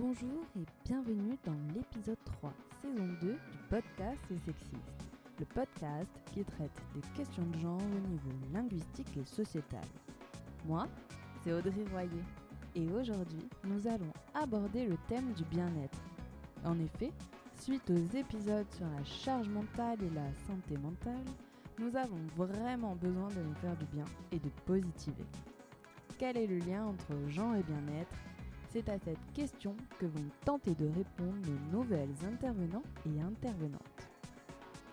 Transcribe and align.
Bonjour 0.00 0.46
et 0.56 0.64
bienvenue 0.86 1.36
dans 1.44 1.54
l'épisode 1.74 2.16
3, 2.24 2.54
saison 2.80 3.06
2 3.20 3.32
du 3.32 3.38
podcast 3.68 4.18
Sexiste, 4.28 5.10
le 5.38 5.44
podcast 5.44 6.08
qui 6.32 6.42
traite 6.42 6.70
des 6.94 7.02
questions 7.14 7.44
de 7.44 7.58
genre 7.58 7.76
au 7.76 8.08
niveau 8.08 8.30
linguistique 8.50 9.14
et 9.18 9.26
sociétal. 9.26 9.84
Moi, 10.64 10.86
c'est 11.42 11.52
Audrey 11.52 11.84
Royer 11.92 12.24
et 12.74 12.90
aujourd'hui, 12.90 13.46
nous 13.64 13.86
allons 13.86 14.10
aborder 14.32 14.86
le 14.86 14.96
thème 15.06 15.34
du 15.34 15.44
bien-être. 15.44 15.98
En 16.64 16.78
effet, 16.78 17.12
suite 17.60 17.90
aux 17.90 18.16
épisodes 18.16 18.72
sur 18.72 18.86
la 18.86 19.04
charge 19.04 19.50
mentale 19.50 19.98
et 20.02 20.14
la 20.14 20.32
santé 20.46 20.78
mentale, 20.78 21.26
nous 21.78 21.94
avons 21.94 22.26
vraiment 22.38 22.94
besoin 22.94 23.28
de 23.28 23.42
nous 23.42 23.54
faire 23.56 23.76
du 23.76 23.84
bien 23.92 24.06
et 24.32 24.38
de 24.38 24.48
positiver. 24.64 25.26
Quel 26.16 26.38
est 26.38 26.46
le 26.46 26.58
lien 26.60 26.86
entre 26.86 27.12
genre 27.28 27.54
et 27.56 27.62
bien-être? 27.62 28.16
C'est 28.72 28.88
à 28.88 28.98
cette 29.00 29.32
question 29.34 29.74
que 29.98 30.06
vont 30.06 30.30
tenter 30.44 30.76
de 30.76 30.86
répondre 30.86 31.36
nos 31.44 31.78
nouvelles 31.78 32.14
intervenants 32.24 32.84
et 33.04 33.20
intervenantes. 33.20 34.08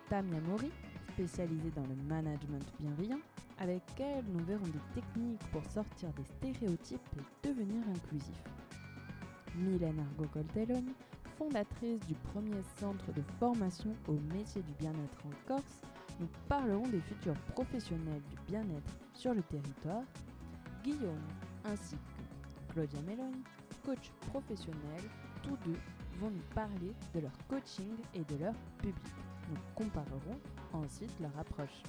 Tamia 0.09 0.41
Mori, 0.41 0.71
spécialisée 1.13 1.69
dans 1.75 1.85
le 1.85 1.95
management 2.07 2.65
bienveillant, 2.79 3.19
avec 3.59 3.83
elle 3.99 4.25
nous 4.33 4.43
verrons 4.45 4.65
des 4.65 5.01
techniques 5.01 5.45
pour 5.51 5.63
sortir 5.65 6.09
des 6.13 6.23
stéréotypes 6.23 6.99
et 7.17 7.47
devenir 7.47 7.83
inclusif. 7.89 8.41
Mylène 9.55 9.99
Argo-Coltelloni, 9.99 10.95
fondatrice 11.37 11.99
du 12.07 12.15
premier 12.15 12.63
centre 12.79 13.11
de 13.13 13.21
formation 13.39 13.93
au 14.07 14.13
métier 14.33 14.63
du 14.63 14.73
bien-être 14.79 15.23
en 15.23 15.47
Corse, 15.47 15.81
nous 16.19 16.27
parlerons 16.49 16.87
des 16.87 17.01
futurs 17.01 17.39
professionnels 17.53 18.23
du 18.31 18.51
bien-être 18.51 18.97
sur 19.13 19.35
le 19.35 19.43
territoire, 19.43 20.03
Guillaume 20.83 21.27
ainsi 21.63 21.95
que 21.95 22.73
Claudia 22.73 23.01
Meloni, 23.01 23.43
coach 23.87 24.11
professionnel, 24.33 25.01
tous 25.41 25.55
deux 25.65 25.77
vont 26.19 26.29
nous 26.29 26.43
parler 26.53 26.93
de 27.15 27.21
leur 27.21 27.31
coaching 27.47 27.95
et 28.13 28.25
de 28.25 28.35
leur 28.35 28.53
public. 28.79 28.97
Nous 29.49 29.55
comparerons 29.75 30.37
ensuite 30.73 31.17
leur 31.21 31.37
approche. 31.39 31.83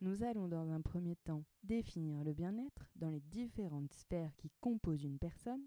Nous 0.00 0.22
allons 0.22 0.48
dans 0.48 0.70
un 0.70 0.80
premier 0.80 1.16
temps 1.16 1.44
définir 1.62 2.24
le 2.24 2.32
bien-être 2.32 2.86
dans 2.96 3.10
les 3.10 3.20
différentes 3.20 3.92
sphères 3.92 4.34
qui 4.38 4.50
composent 4.62 5.04
une 5.04 5.18
personne. 5.18 5.66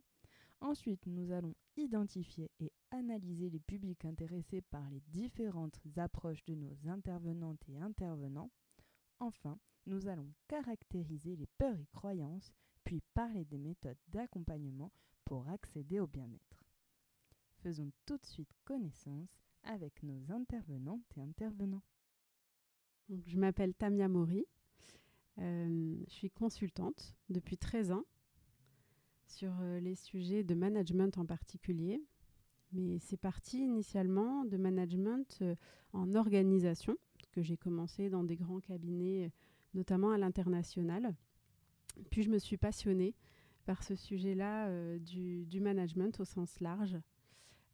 Ensuite, 0.59 1.06
nous 1.06 1.31
allons 1.31 1.53
identifier 1.78 2.50
et 2.59 2.72
analyser 2.89 3.52
les 3.52 3.59
publics 3.59 4.03
intéressés 4.06 4.61
par 4.61 4.89
les 4.89 5.03
différentes 5.09 5.80
approches 5.98 6.44
de 6.45 6.56
nos 6.56 6.76
intervenantes 6.88 7.61
et 7.70 7.78
intervenants. 7.78 8.50
Enfin, 9.20 9.59
nous 9.86 10.08
allons 10.08 10.33
caractériser 10.48 11.36
les 11.36 11.48
peurs 11.59 11.80
et 11.80 11.88
croyances, 11.94 12.52
puis 12.86 13.02
parler 13.14 13.44
des 13.45 13.58
méthodes 13.58 13.97
d'accompagnement 14.08 14.91
pour 15.25 15.50
accéder 15.50 16.00
au 16.00 16.08
bien-être. 16.08 16.64
Faisons 17.58 17.92
tout 18.05 18.17
de 18.17 18.25
suite 18.25 18.53
connaissance 18.64 19.42
avec 19.64 20.03
nos 20.03 20.31
intervenantes 20.31 21.17
et 21.17 21.22
intervenants. 21.22 21.81
je 23.09 23.38
m'appelle 23.38 23.73
Tamia 23.73 24.08
Mori. 24.08 24.45
Euh, 25.39 25.97
je 26.08 26.14
suis 26.14 26.30
consultante 26.30 27.16
depuis 27.30 27.58
13 27.58 27.92
ans 27.92 28.05
sur 29.25 29.52
euh, 29.59 29.80
les 29.80 29.95
sujets 29.95 30.44
de 30.44 30.53
management 30.53 31.17
en 31.17 31.25
particulier. 31.25 32.02
Mais 32.72 32.99
c'est 32.99 33.17
parti 33.17 33.64
initialement 33.64 34.45
de 34.45 34.58
management 34.58 35.39
euh, 35.42 35.55
en 35.94 36.14
organisation, 36.14 36.97
que 37.31 37.42
j'ai 37.42 37.58
commencé 37.58 38.09
dans 38.09 38.23
des 38.23 38.36
grands 38.36 38.59
cabinets, 38.59 39.31
notamment 39.73 40.11
à 40.11 40.17
l'international. 40.17 41.16
Puis 42.10 42.24
je 42.24 42.30
me 42.30 42.38
suis 42.38 42.58
passionnée 42.58 43.16
par 43.66 43.84
ce 43.84 43.96
sujet-là 43.96 44.98
du, 45.00 45.46
du, 45.46 45.60
management 45.60 46.20
au 46.20 46.26
sens 46.26 46.60
large. 46.60 46.98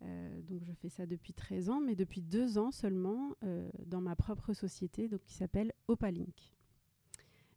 Euh, 0.04 0.42
donc 0.42 0.64
je 0.64 0.74
fais 0.74 0.90
ça 0.90 1.06
depuis 1.06 1.34
13 1.34 1.70
ans, 1.70 1.80
mais 1.80 1.96
depuis 1.96 2.22
deux 2.22 2.58
ans 2.58 2.72
seulement 2.72 3.36
euh, 3.44 3.70
dans 3.86 4.02
ma 4.02 4.16
propre 4.16 4.54
société 4.54 5.10
qui 5.24 5.34
s'appelle 5.34 5.74
Opalink. 5.88 6.56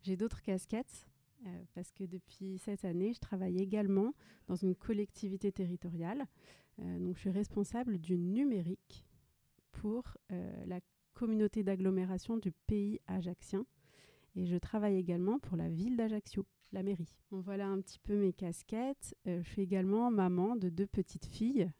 J'ai 0.03 0.17
d'autres 0.17 0.43
casquettes 0.43 1.09
euh, 1.47 1.65
parce 1.75 1.91
que 1.93 2.05
depuis 2.05 2.59
cette 2.59 2.85
année, 2.85 3.15
je 3.15 3.21
travaille 3.21 3.59
également 3.59 4.13
dans 4.47 4.57
une 4.57 4.75
collectivité 4.75 5.53
territoriale. 5.53 6.27
donc 6.79 7.17
je 7.17 7.21
suis 7.21 7.31
responsable 7.31 7.99
du 7.99 8.19
numérique 8.19 9.07
pour 9.73 10.17
la 10.67 10.81
communauté 11.15 11.63
d'agglomération 11.63 12.37
du 12.37 12.51
pays 12.67 13.01
ajaxien. 13.07 13.65
Et 14.37 14.47
je 14.47 14.57
travaille 14.57 14.97
également 14.97 15.39
pour 15.39 15.57
la 15.57 15.69
ville 15.69 15.97
d'Ajaccio, 15.97 16.47
la 16.73 16.83
mairie. 16.83 17.17
Voilà 17.31 17.69
un 17.69 17.81
petit 17.81 17.99
peu 18.01 18.17
mes 18.17 18.33
casquettes. 18.33 19.15
je 19.27 19.43
suis 19.43 19.63
également 19.63 20.11
maman 20.11 20.57
de 20.57 20.69
deux 20.69 20.87
petites 20.87 21.27
filles, 21.27 21.71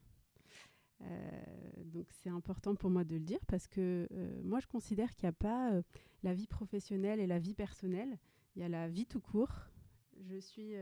euh, 1.03 1.43
donc 1.85 2.07
c'est 2.11 2.31
important 2.31 2.75
pour 2.75 2.91
moi 2.91 3.05
de 3.05 3.15
le 3.15 3.21
dire 3.21 3.45
parce 3.47 3.67
que 3.67 4.09
euh, 4.11 4.41
moi 4.43 4.61
je 4.61 4.67
considère 4.67 5.15
qu'il 5.15 5.25
n'y 5.25 5.31
a 5.31 5.33
pas 5.33 5.73
euh, 5.73 5.83
la 6.23 6.35
vie 6.35 6.47
professionnelle 6.47 7.21
et 7.21 7.27
la 7.27 7.39
vie 7.39 7.55
personnelle, 7.55 8.19
il 8.57 8.63
y 8.63 8.65
a 8.65 8.69
la 8.69 8.89
vie 8.89 9.07
tout 9.07 9.21
court. 9.21 9.53
Je 10.29 10.39
suis 10.39 10.75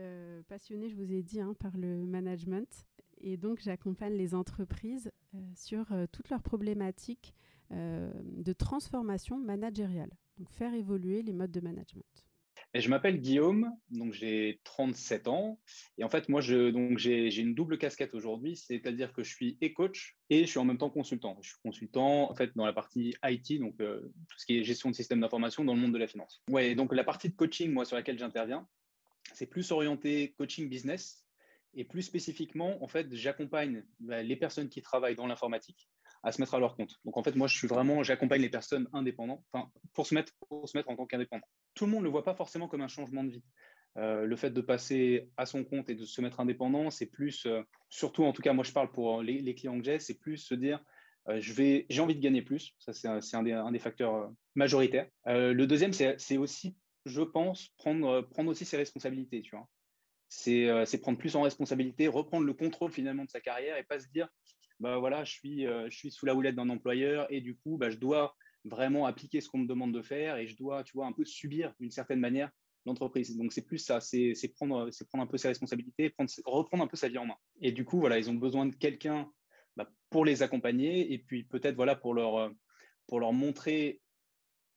passionnée, 0.47 0.89
je 0.89 0.95
vous 0.95 1.11
ai 1.11 1.23
dit, 1.23 1.41
hein, 1.41 1.55
par 1.59 1.75
le 1.75 2.05
management 2.05 2.85
et 3.17 3.35
donc 3.35 3.59
j'accompagne 3.59 4.13
les 4.13 4.35
entreprises 4.35 5.11
sur 5.55 5.87
toutes 6.11 6.29
leurs 6.29 6.43
problématiques 6.43 7.33
de 7.71 8.53
transformation 8.53 9.39
managériale, 9.39 10.11
faire 10.45 10.73
évoluer 10.73 11.21
les 11.21 11.33
modes 11.33 11.51
de 11.51 11.61
management 11.61 12.05
je 12.81 12.89
m'appelle 12.89 13.19
Guillaume, 13.19 13.71
donc 13.91 14.13
j'ai 14.13 14.59
37 14.63 15.27
ans. 15.27 15.59
Et 15.99 16.03
en 16.03 16.09
fait, 16.09 16.27
moi, 16.27 16.41
j'ai, 16.41 16.69
une 16.69 17.53
double 17.53 17.77
casquette 17.77 18.15
aujourd'hui, 18.15 18.55
c'est-à-dire 18.55 19.13
que 19.13 19.23
je 19.23 19.31
suis 19.31 19.57
coach 19.75 20.17
et 20.29 20.41
je 20.41 20.49
suis 20.49 20.59
en 20.59 20.65
même 20.65 20.79
temps 20.79 20.89
consultant. 20.89 21.37
Je 21.41 21.49
suis 21.49 21.59
consultant 21.63 22.33
dans 22.55 22.65
la 22.65 22.73
partie 22.73 23.15
IT, 23.23 23.59
donc 23.59 23.79
euh, 23.79 24.01
tout 24.27 24.39
ce 24.39 24.45
qui 24.45 24.57
est 24.57 24.63
gestion 24.63 24.89
de 24.89 24.95
système 24.95 25.21
d'information 25.21 25.63
dans 25.63 25.75
le 25.75 25.81
monde 25.81 25.93
de 25.93 25.99
la 25.99 26.07
finance. 26.07 26.43
Donc 26.47 26.93
la 26.93 27.03
partie 27.03 27.29
de 27.29 27.35
coaching, 27.35 27.73
sur 27.85 27.95
laquelle 27.95 28.17
j'interviens, 28.17 28.67
c'est 29.33 29.47
plus 29.47 29.71
orienté 29.71 30.33
coaching 30.37 30.67
business. 30.67 31.19
Et 31.75 31.85
plus 31.85 32.03
spécifiquement, 32.03 32.83
en 32.83 32.87
fait, 32.87 33.07
j'accompagne 33.15 33.83
bah, 33.99 34.21
les 34.21 34.35
personnes 34.35 34.69
qui 34.69 34.83
travaillent 34.83 35.15
dans 35.15 35.25
l'informatique 35.25 35.89
à 36.23 36.31
se 36.31 36.41
mettre 36.41 36.55
à 36.55 36.59
leur 36.59 36.75
compte. 36.75 36.95
Donc 37.05 37.17
en 37.17 37.23
fait, 37.23 37.35
moi, 37.35 37.47
je 37.47 37.55
suis 37.55 37.67
vraiment, 37.67 38.01
j'accompagne 38.01 38.41
les 38.41 38.49
personnes 38.49 38.87
indépendantes, 38.93 39.43
pour 39.93 40.07
se 40.07 40.15
mettre, 40.15 40.33
pour 40.47 40.67
se 40.67 40.77
mettre 40.77 40.89
en 40.89 40.95
tant 40.95 41.05
qu'indépendant. 41.05 41.45
Tout 41.75 41.85
le 41.85 41.91
monde 41.91 42.01
ne 42.01 42.05
le 42.05 42.11
voit 42.11 42.23
pas 42.23 42.33
forcément 42.33 42.67
comme 42.67 42.81
un 42.81 42.87
changement 42.87 43.23
de 43.23 43.31
vie. 43.31 43.43
Euh, 43.97 44.25
le 44.25 44.35
fait 44.35 44.49
de 44.49 44.61
passer 44.61 45.29
à 45.37 45.45
son 45.45 45.63
compte 45.63 45.89
et 45.89 45.95
de 45.95 46.05
se 46.05 46.21
mettre 46.21 46.39
indépendant, 46.39 46.89
c'est 46.89 47.05
plus, 47.05 47.45
euh, 47.45 47.61
surtout 47.89 48.23
en 48.23 48.33
tout 48.33 48.41
cas, 48.41 48.53
moi 48.53 48.63
je 48.63 48.71
parle 48.71 48.91
pour 48.91 49.21
les, 49.21 49.53
clients 49.53 49.77
que 49.77 49.85
j'ai, 49.85 49.99
c'est 49.99 50.17
plus 50.17 50.37
se 50.37 50.55
dire, 50.55 50.83
euh, 51.29 51.39
j'ai 51.39 51.99
envie 51.99 52.15
de 52.15 52.19
gagner 52.19 52.41
plus. 52.41 52.73
Ça, 52.79 52.93
c'est 52.93 53.35
un, 53.35 53.43
des, 53.71 53.79
facteurs 53.79 54.31
majoritaires. 54.55 55.07
le 55.25 55.65
deuxième, 55.65 55.93
c'est 55.93 56.37
aussi, 56.37 56.75
je 57.05 57.21
pense, 57.21 57.69
prendre, 57.77 58.21
prendre 58.21 58.49
aussi 58.49 58.65
ses 58.65 58.77
responsabilités. 58.77 59.41
Tu 59.41 59.55
vois, 59.55 59.67
c'est 60.29 61.01
prendre 61.01 61.17
plus 61.17 61.35
en 61.35 61.41
responsabilité, 61.43 62.07
reprendre 62.07 62.45
le 62.45 62.53
contrôle 62.53 62.91
finalement 62.91 63.25
de 63.25 63.29
sa 63.29 63.41
carrière 63.41 63.77
et 63.77 63.83
pas 63.83 63.99
se 63.99 64.07
dire, 64.07 64.27
bah 64.83 64.97
voilà, 64.97 65.23
je 65.23 65.31
suis, 65.31 65.65
euh, 65.65 65.89
je 65.89 65.97
suis 65.97 66.11
sous 66.11 66.25
la 66.25 66.35
houlette 66.35 66.55
d'un 66.55 66.69
employeur 66.69 67.25
et 67.29 67.39
du 67.39 67.55
coup, 67.55 67.77
bah, 67.77 67.89
je 67.89 67.95
dois 67.95 68.35
vraiment 68.65 69.05
appliquer 69.05 69.39
ce 69.39 69.47
qu'on 69.47 69.59
me 69.59 69.65
demande 69.65 69.93
de 69.93 70.01
faire 70.01 70.35
et 70.35 70.45
je 70.45 70.57
dois, 70.57 70.83
tu 70.83 70.91
vois, 70.91 71.05
un 71.05 71.13
peu 71.13 71.23
subir 71.23 71.73
d'une 71.79 71.89
certaine 71.89 72.19
manière 72.19 72.51
l'entreprise. 72.85 73.37
Donc 73.37 73.53
c'est 73.53 73.65
plus 73.65 73.77
ça, 73.77 74.01
c'est 74.01 74.33
prendre, 74.53 74.89
prendre 75.07 75.23
un 75.23 75.27
peu 75.27 75.37
ses 75.37 75.47
responsabilités, 75.47 76.09
prendre, 76.09 76.29
reprendre 76.43 76.83
un 76.83 76.87
peu 76.87 76.97
sa 76.97 77.07
vie 77.07 77.17
en 77.17 77.25
main. 77.25 77.37
Et 77.61 77.71
du 77.71 77.85
coup, 77.85 77.97
voilà, 77.97 78.17
ils 78.17 78.29
ont 78.29 78.33
besoin 78.33 78.65
de 78.65 78.75
quelqu'un 78.75 79.31
bah, 79.77 79.89
pour 80.09 80.25
les 80.25 80.43
accompagner 80.43 81.13
et 81.13 81.17
puis 81.17 81.45
peut-être 81.45 81.75
voilà 81.75 81.95
pour 81.95 82.13
leur, 82.13 82.51
pour 83.07 83.21
leur 83.21 83.31
montrer 83.31 84.01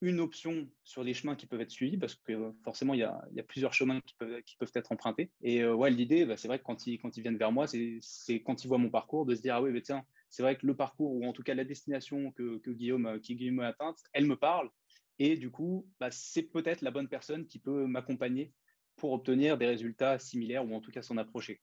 une 0.03 0.21
option 0.21 0.69
sur 0.85 1.03
les 1.03 1.15
chemins 1.15 1.37
qui 1.37 1.47
peuvent 1.47 1.61
être 1.61 1.71
suivis, 1.71 1.97
parce 1.97 2.15
que 2.15 2.33
euh, 2.33 2.53
forcément, 2.65 2.95
il 2.95 3.01
y 3.01 3.03
a, 3.03 3.43
plusieurs 3.49 3.73
chemins 3.73 4.01
qui 4.01 4.15
peuvent, 4.17 4.71
être 4.75 4.93
empruntés. 4.93 5.31
Et 5.43 5.63
euh, 5.63 5.75
ouais, 5.75 5.91
l'idée, 5.91 6.27
bah, 6.27 6.37
c'est 6.37 6.49
vrai 6.49 6.59
que 6.59 6.65
quand 6.65 6.87
ils, 6.87 6.99
quand 6.99 7.17
ils 7.17 7.23
viennent 7.23 7.39
vers 7.39 7.53
moi, 7.53 7.67
c'est 7.67 8.43
quand 8.45 8.65
ils 8.65 8.69
voient 8.69 8.79
mon 8.79 8.91
parcours, 8.91 9.25
de 9.27 9.35
se 9.35 9.43
dire, 9.43 9.55
ah 9.55 9.63
oui, 9.63 9.71
mais 9.71 9.83
tiens, 9.83 10.05
c'est 10.29 10.43
vrai 10.43 10.57
que 10.57 10.67
le 10.67 10.77
parcours, 10.77 11.15
ou 11.15 11.25
en 11.25 11.33
tout 11.33 11.43
cas 11.43 11.55
la 11.55 11.65
destination 11.65 12.33
que, 12.33 12.59
que 12.59 12.71
Guillaume, 12.71 13.21
qui 13.21 13.37
Guillaume 13.37 13.61
a 13.61 13.69
atteinte, 13.69 13.99
elle 14.13 14.27
me 14.27 14.37
parle. 14.37 14.71
Et 15.19 15.37
du 15.37 15.51
coup, 15.51 15.89
bah, 15.99 16.11
c'est 16.11 16.43
peut-être 16.43 16.83
la 16.83 16.91
bonne 16.91 17.09
personne 17.09 17.47
qui 17.47 17.59
peut 17.59 17.87
m'accompagner 17.87 18.53
pour 18.97 19.13
obtenir 19.13 19.57
des 19.57 19.67
résultats 19.67 20.19
similaires, 20.19 20.67
ou 20.67 20.75
en 20.75 20.81
tout 20.81 20.91
cas 20.91 21.03
s'en 21.03 21.17
approcher. 21.17 21.59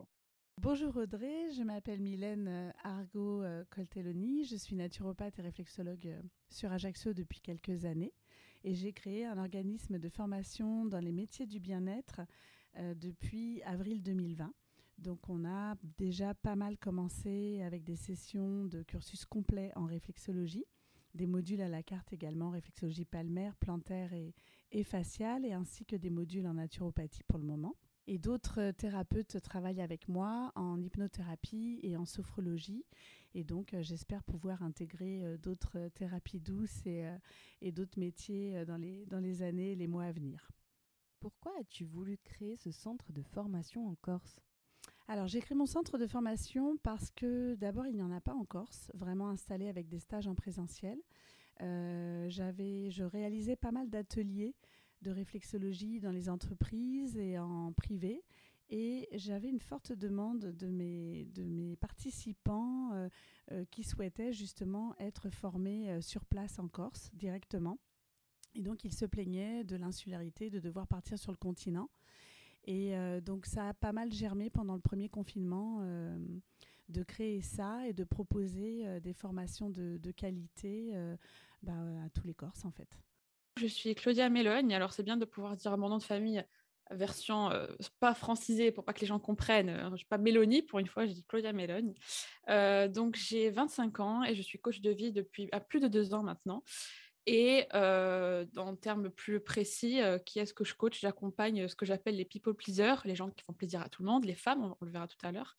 Bonjour 0.62 0.96
Audrey, 0.98 1.52
je 1.52 1.64
m'appelle 1.64 2.00
Mylène 2.00 2.48
euh, 2.48 2.72
Argo-Coltelloni, 2.84 4.46
je 4.46 4.56
suis 4.56 4.76
naturopathe 4.76 5.40
et 5.40 5.42
réflexologue 5.42 6.08
euh, 6.08 6.22
sur 6.50 6.72
Ajaccio 6.72 7.14
depuis 7.14 7.42
quelques 7.42 7.86
années 7.86 8.14
et 8.64 8.74
j'ai 8.74 8.94
créé 8.94 9.26
un 9.26 9.38
organisme 9.38 10.00
de 10.00 10.10
formation 10.10 10.86
dans 10.86 11.00
les 11.00 11.12
métiers 11.12 11.46
du 11.46 11.60
bien-être 11.60 12.22
euh, 12.78 12.94
depuis 12.96 13.62
avril 13.64 14.02
2020. 14.02 14.54
Donc 14.98 15.30
on 15.30 15.46
a 15.46 15.76
déjà 15.98 16.34
pas 16.34 16.56
mal 16.56 16.78
commencé 16.78 17.62
avec 17.62 17.84
des 17.84 17.96
sessions 17.96 18.66
de 18.66 18.84
cursus 18.84 19.26
complet 19.26 19.72
en 19.76 19.86
réflexologie, 19.86 20.66
des 21.14 21.28
modules 21.28 21.62
à 21.62 21.70
la 21.70 21.84
carte 21.84 22.14
également, 22.14 22.52
réflexologie 22.52 23.06
palmaire, 23.06 23.56
plantaire 23.58 24.14
et, 24.14 24.34
et 24.72 24.84
faciale, 24.84 25.46
et 25.46 25.54
ainsi 25.54 25.86
que 25.86 25.96
des 25.96 26.10
modules 26.10 26.48
en 26.48 26.54
naturopathie 26.56 27.24
pour 27.24 27.40
le 27.40 27.46
moment. 27.46 27.76
Et 28.08 28.18
d'autres 28.18 28.72
thérapeutes 28.72 29.42
travaillent 29.42 29.82
avec 29.82 30.08
moi 30.08 30.52
en 30.56 30.82
hypnothérapie 30.82 31.80
et 31.84 31.96
en 31.96 32.06
sophrologie. 32.06 32.86
Et 33.34 33.44
donc, 33.44 33.76
j'espère 33.82 34.24
pouvoir 34.24 34.62
intégrer 34.62 35.38
d'autres 35.40 35.90
thérapies 35.96 36.40
douces 36.40 36.86
et, 36.86 37.04
et 37.62 37.72
d'autres 37.72 38.00
métiers 38.00 38.66
dans 38.66 38.78
les, 38.78 39.06
dans 39.08 39.20
les 39.20 39.42
années 39.42 39.72
et 39.72 39.76
les 39.76 39.88
mois 39.88 40.06
à 40.06 40.12
venir. 40.12 40.52
Pourquoi 41.20 41.54
as-tu 41.60 41.86
voulu 41.86 42.18
créer 42.18 42.58
ce 42.58 42.72
centre 42.72 43.12
de 43.12 43.24
formation 43.24 43.88
en 43.88 43.96
Corse? 43.96 44.40
Alors 45.08 45.28
j'ai 45.28 45.40
créé 45.40 45.56
mon 45.56 45.66
centre 45.66 45.98
de 45.98 46.06
formation 46.06 46.78
parce 46.78 47.12
que 47.12 47.56
d'abord 47.56 47.88
il 47.88 47.96
n'y 47.96 48.04
en 48.04 48.12
a 48.12 48.22
pas 48.22 48.34
en 48.34 48.46
Corse, 48.46 48.92
vraiment 48.94 49.30
installé 49.30 49.68
avec 49.68 49.88
des 49.88 50.00
stages 50.00 50.28
en 50.28 50.36
présentiel. 50.36 51.00
Euh, 51.62 52.30
j'avais, 52.30 52.90
je 52.90 53.04
réalisais 53.04 53.56
pas 53.56 53.72
mal 53.72 53.90
d'ateliers 53.90 54.56
de 55.02 55.12
réflexologie 55.12 56.00
dans 56.00 56.12
les 56.12 56.30
entreprises 56.30 57.18
et 57.18 57.38
en 57.38 57.74
privé. 57.74 58.24
Et 58.70 59.08
j'avais 59.12 59.50
une 59.50 59.60
forte 59.60 59.92
demande 59.92 60.56
de 60.56 60.68
mes, 60.68 61.26
de 61.26 61.44
mes 61.44 61.76
participants 61.76 62.92
euh, 62.94 63.10
euh, 63.52 63.66
qui 63.70 63.84
souhaitaient 63.84 64.34
justement 64.34 64.96
être 65.00 65.30
formés 65.30 66.02
sur 66.02 66.26
place 66.26 66.60
en 66.60 66.68
Corse 66.68 67.12
directement. 67.14 67.78
Et 68.56 68.62
donc 68.62 68.84
ils 68.84 68.94
se 68.94 69.06
plaignaient 69.06 69.64
de 69.64 69.76
l'insularité, 69.76 70.50
de 70.50 70.60
devoir 70.60 70.88
partir 70.88 71.18
sur 71.18 71.32
le 71.32 71.38
continent. 71.38 71.90
Et 72.66 72.96
euh, 72.96 73.20
donc 73.20 73.46
ça 73.46 73.70
a 73.70 73.74
pas 73.74 73.92
mal 73.92 74.12
germé 74.12 74.50
pendant 74.50 74.76
le 74.76 74.82
premier 74.82 75.10
confinement 75.10 75.80
euh, 75.82 76.18
de 76.90 77.04
créer 77.04 77.42
ça 77.42 77.86
et 77.88 77.94
de 77.94 78.04
proposer 78.04 78.88
euh, 78.88 79.00
des 79.00 79.14
formations 79.14 79.70
de, 79.70 80.00
qualité 80.12 80.94
bah, 81.62 81.74
à 82.06 82.10
tous 82.10 82.26
les 82.26 82.34
Corses 82.34 82.66
en 82.66 82.72
fait. 82.72 83.00
Je 83.58 83.68
suis 83.68 83.94
Claudia 83.96 84.30
Mélogne, 84.30 84.74
alors 84.74 84.94
c'est 84.94 85.04
bien 85.04 85.18
de 85.18 85.26
pouvoir 85.26 85.56
dire 85.56 85.78
mon 85.78 85.90
nom 85.90 85.98
de 85.98 86.04
famille 86.04 86.44
version 86.92 87.50
pas 88.00 88.14
francisée 88.14 88.72
pour 88.72 88.86
pas 88.86 88.94
que 88.94 89.02
les 89.02 89.08
gens 89.08 89.20
comprennent. 89.20 89.90
Je 89.92 89.98
suis 89.98 90.06
pas 90.06 90.18
Mélonie 90.18 90.62
pour 90.62 90.80
une 90.80 90.88
fois, 90.88 91.06
je 91.06 91.12
dis 91.12 91.24
Claudia 91.24 91.54
Mélogne. 91.54 91.94
donc 92.90 93.16
j'ai 93.16 93.50
25 93.50 94.00
ans 94.00 94.24
et 94.24 94.36
je 94.36 94.42
suis 94.42 94.60
coach 94.60 94.82
de 94.82 94.92
vie 94.92 95.12
depuis 95.12 95.50
à 95.52 95.60
plus 95.60 95.80
de 95.80 95.88
deux 95.88 96.14
ans 96.14 96.24
maintenant. 96.24 96.64
Et 97.26 97.68
euh, 97.74 98.46
en 98.58 98.76
termes 98.76 99.10
plus 99.10 99.40
précis, 99.40 100.02
qui 100.26 100.40
est-ce 100.40 100.54
que 100.54 100.66
je 100.66 100.76
coach? 100.76 101.00
J'accompagne 101.00 101.70
ce 101.70 101.76
que 101.76 101.86
j'appelle 101.86 102.18
les 102.18 102.26
people 102.26 102.54
pleasers, 102.54 103.02
les 103.06 103.16
gens 103.16 103.30
qui 103.30 103.44
font 103.46 103.54
plaisir 103.54 103.82
à 103.82 103.88
tout 103.88 104.04
le 104.04 104.10
monde, 104.10 104.26
les 104.26 104.36
femmes, 104.36 104.76
on, 104.82 104.86
le 104.86 104.92
verra 104.92 105.08
tout 105.08 105.26
à 105.26 105.32
l'heure, 105.32 105.56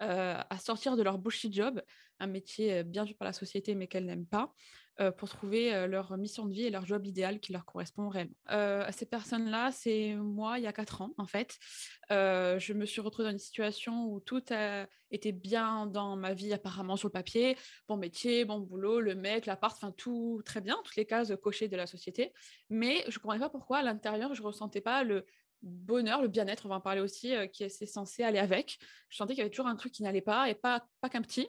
à 0.00 0.58
sortir 0.58 0.96
de 0.96 1.02
leur 1.02 1.18
bullshit 1.18 1.54
job, 1.54 1.82
un 2.20 2.26
métier 2.26 2.84
bien 2.84 3.04
vu 3.04 3.14
par 3.14 3.24
la 3.24 3.32
société 3.32 3.74
mais 3.74 3.86
qu'elles 3.86 4.04
n'aiment 4.04 4.26
pas, 4.26 4.52
pour 5.16 5.28
trouver 5.28 5.86
leur 5.86 6.16
mission 6.16 6.46
de 6.46 6.52
vie 6.52 6.64
et 6.64 6.70
leur 6.70 6.86
job 6.86 7.06
idéal 7.06 7.40
qui 7.40 7.52
leur 7.52 7.64
correspond 7.64 8.08
réellement. 8.08 8.34
à 8.46 8.90
ces 8.92 9.06
personnes-là, 9.06 9.70
c'est 9.72 10.14
moi 10.14 10.58
il 10.58 10.64
y 10.64 10.66
a 10.66 10.72
quatre 10.72 11.02
ans 11.02 11.12
en 11.18 11.26
fait. 11.26 11.58
je 12.10 12.72
me 12.72 12.86
suis 12.86 13.00
retrouvée 13.00 13.24
dans 13.24 13.32
une 13.32 13.38
situation 13.38 14.06
où 14.06 14.20
tout 14.20 14.42
a 14.50 14.86
été 15.10 15.32
bien 15.32 15.86
dans 15.86 16.16
ma 16.16 16.34
vie 16.34 16.52
apparemment 16.52 16.96
sur 16.96 17.08
le 17.08 17.12
papier, 17.12 17.56
bon 17.88 17.96
métier, 17.96 18.44
bon 18.44 18.58
boulot, 18.58 19.00
le 19.00 19.14
mec, 19.14 19.46
l'appart, 19.46 19.76
enfin 19.76 19.92
tout 19.92 20.42
très 20.44 20.60
bien, 20.60 20.76
toutes 20.84 20.96
les 20.96 21.06
cases 21.06 21.32
cochées 21.42 21.68
de 21.68 21.76
la 21.76 21.86
société. 21.86 22.32
Mais 22.70 23.04
je 23.08 23.18
ne 23.18 23.22
comprenais 23.22 23.40
pas 23.40 23.50
pourquoi 23.50 23.78
à 23.78 23.82
l'intérieur 23.82 24.34
je 24.34 24.42
ressentais 24.42 24.80
pas 24.80 25.04
le 25.04 25.26
bonheur, 25.62 26.22
le 26.22 26.28
bien-être, 26.28 26.66
on 26.66 26.68
va 26.68 26.76
en 26.76 26.80
parler 26.80 27.00
aussi, 27.00 27.34
qui 27.52 27.64
est 27.64 27.86
censé 27.86 28.22
aller 28.22 28.38
avec. 28.38 28.78
Je 29.08 29.16
sentais 29.16 29.34
qu'il 29.34 29.38
y 29.38 29.42
avait 29.42 29.50
toujours 29.50 29.66
un 29.66 29.76
truc 29.76 29.92
qui 29.92 30.02
n'allait 30.02 30.20
pas 30.20 30.48
et 30.48 30.54
pas, 30.54 30.86
pas 31.00 31.08
qu'un 31.08 31.22
petit 31.22 31.48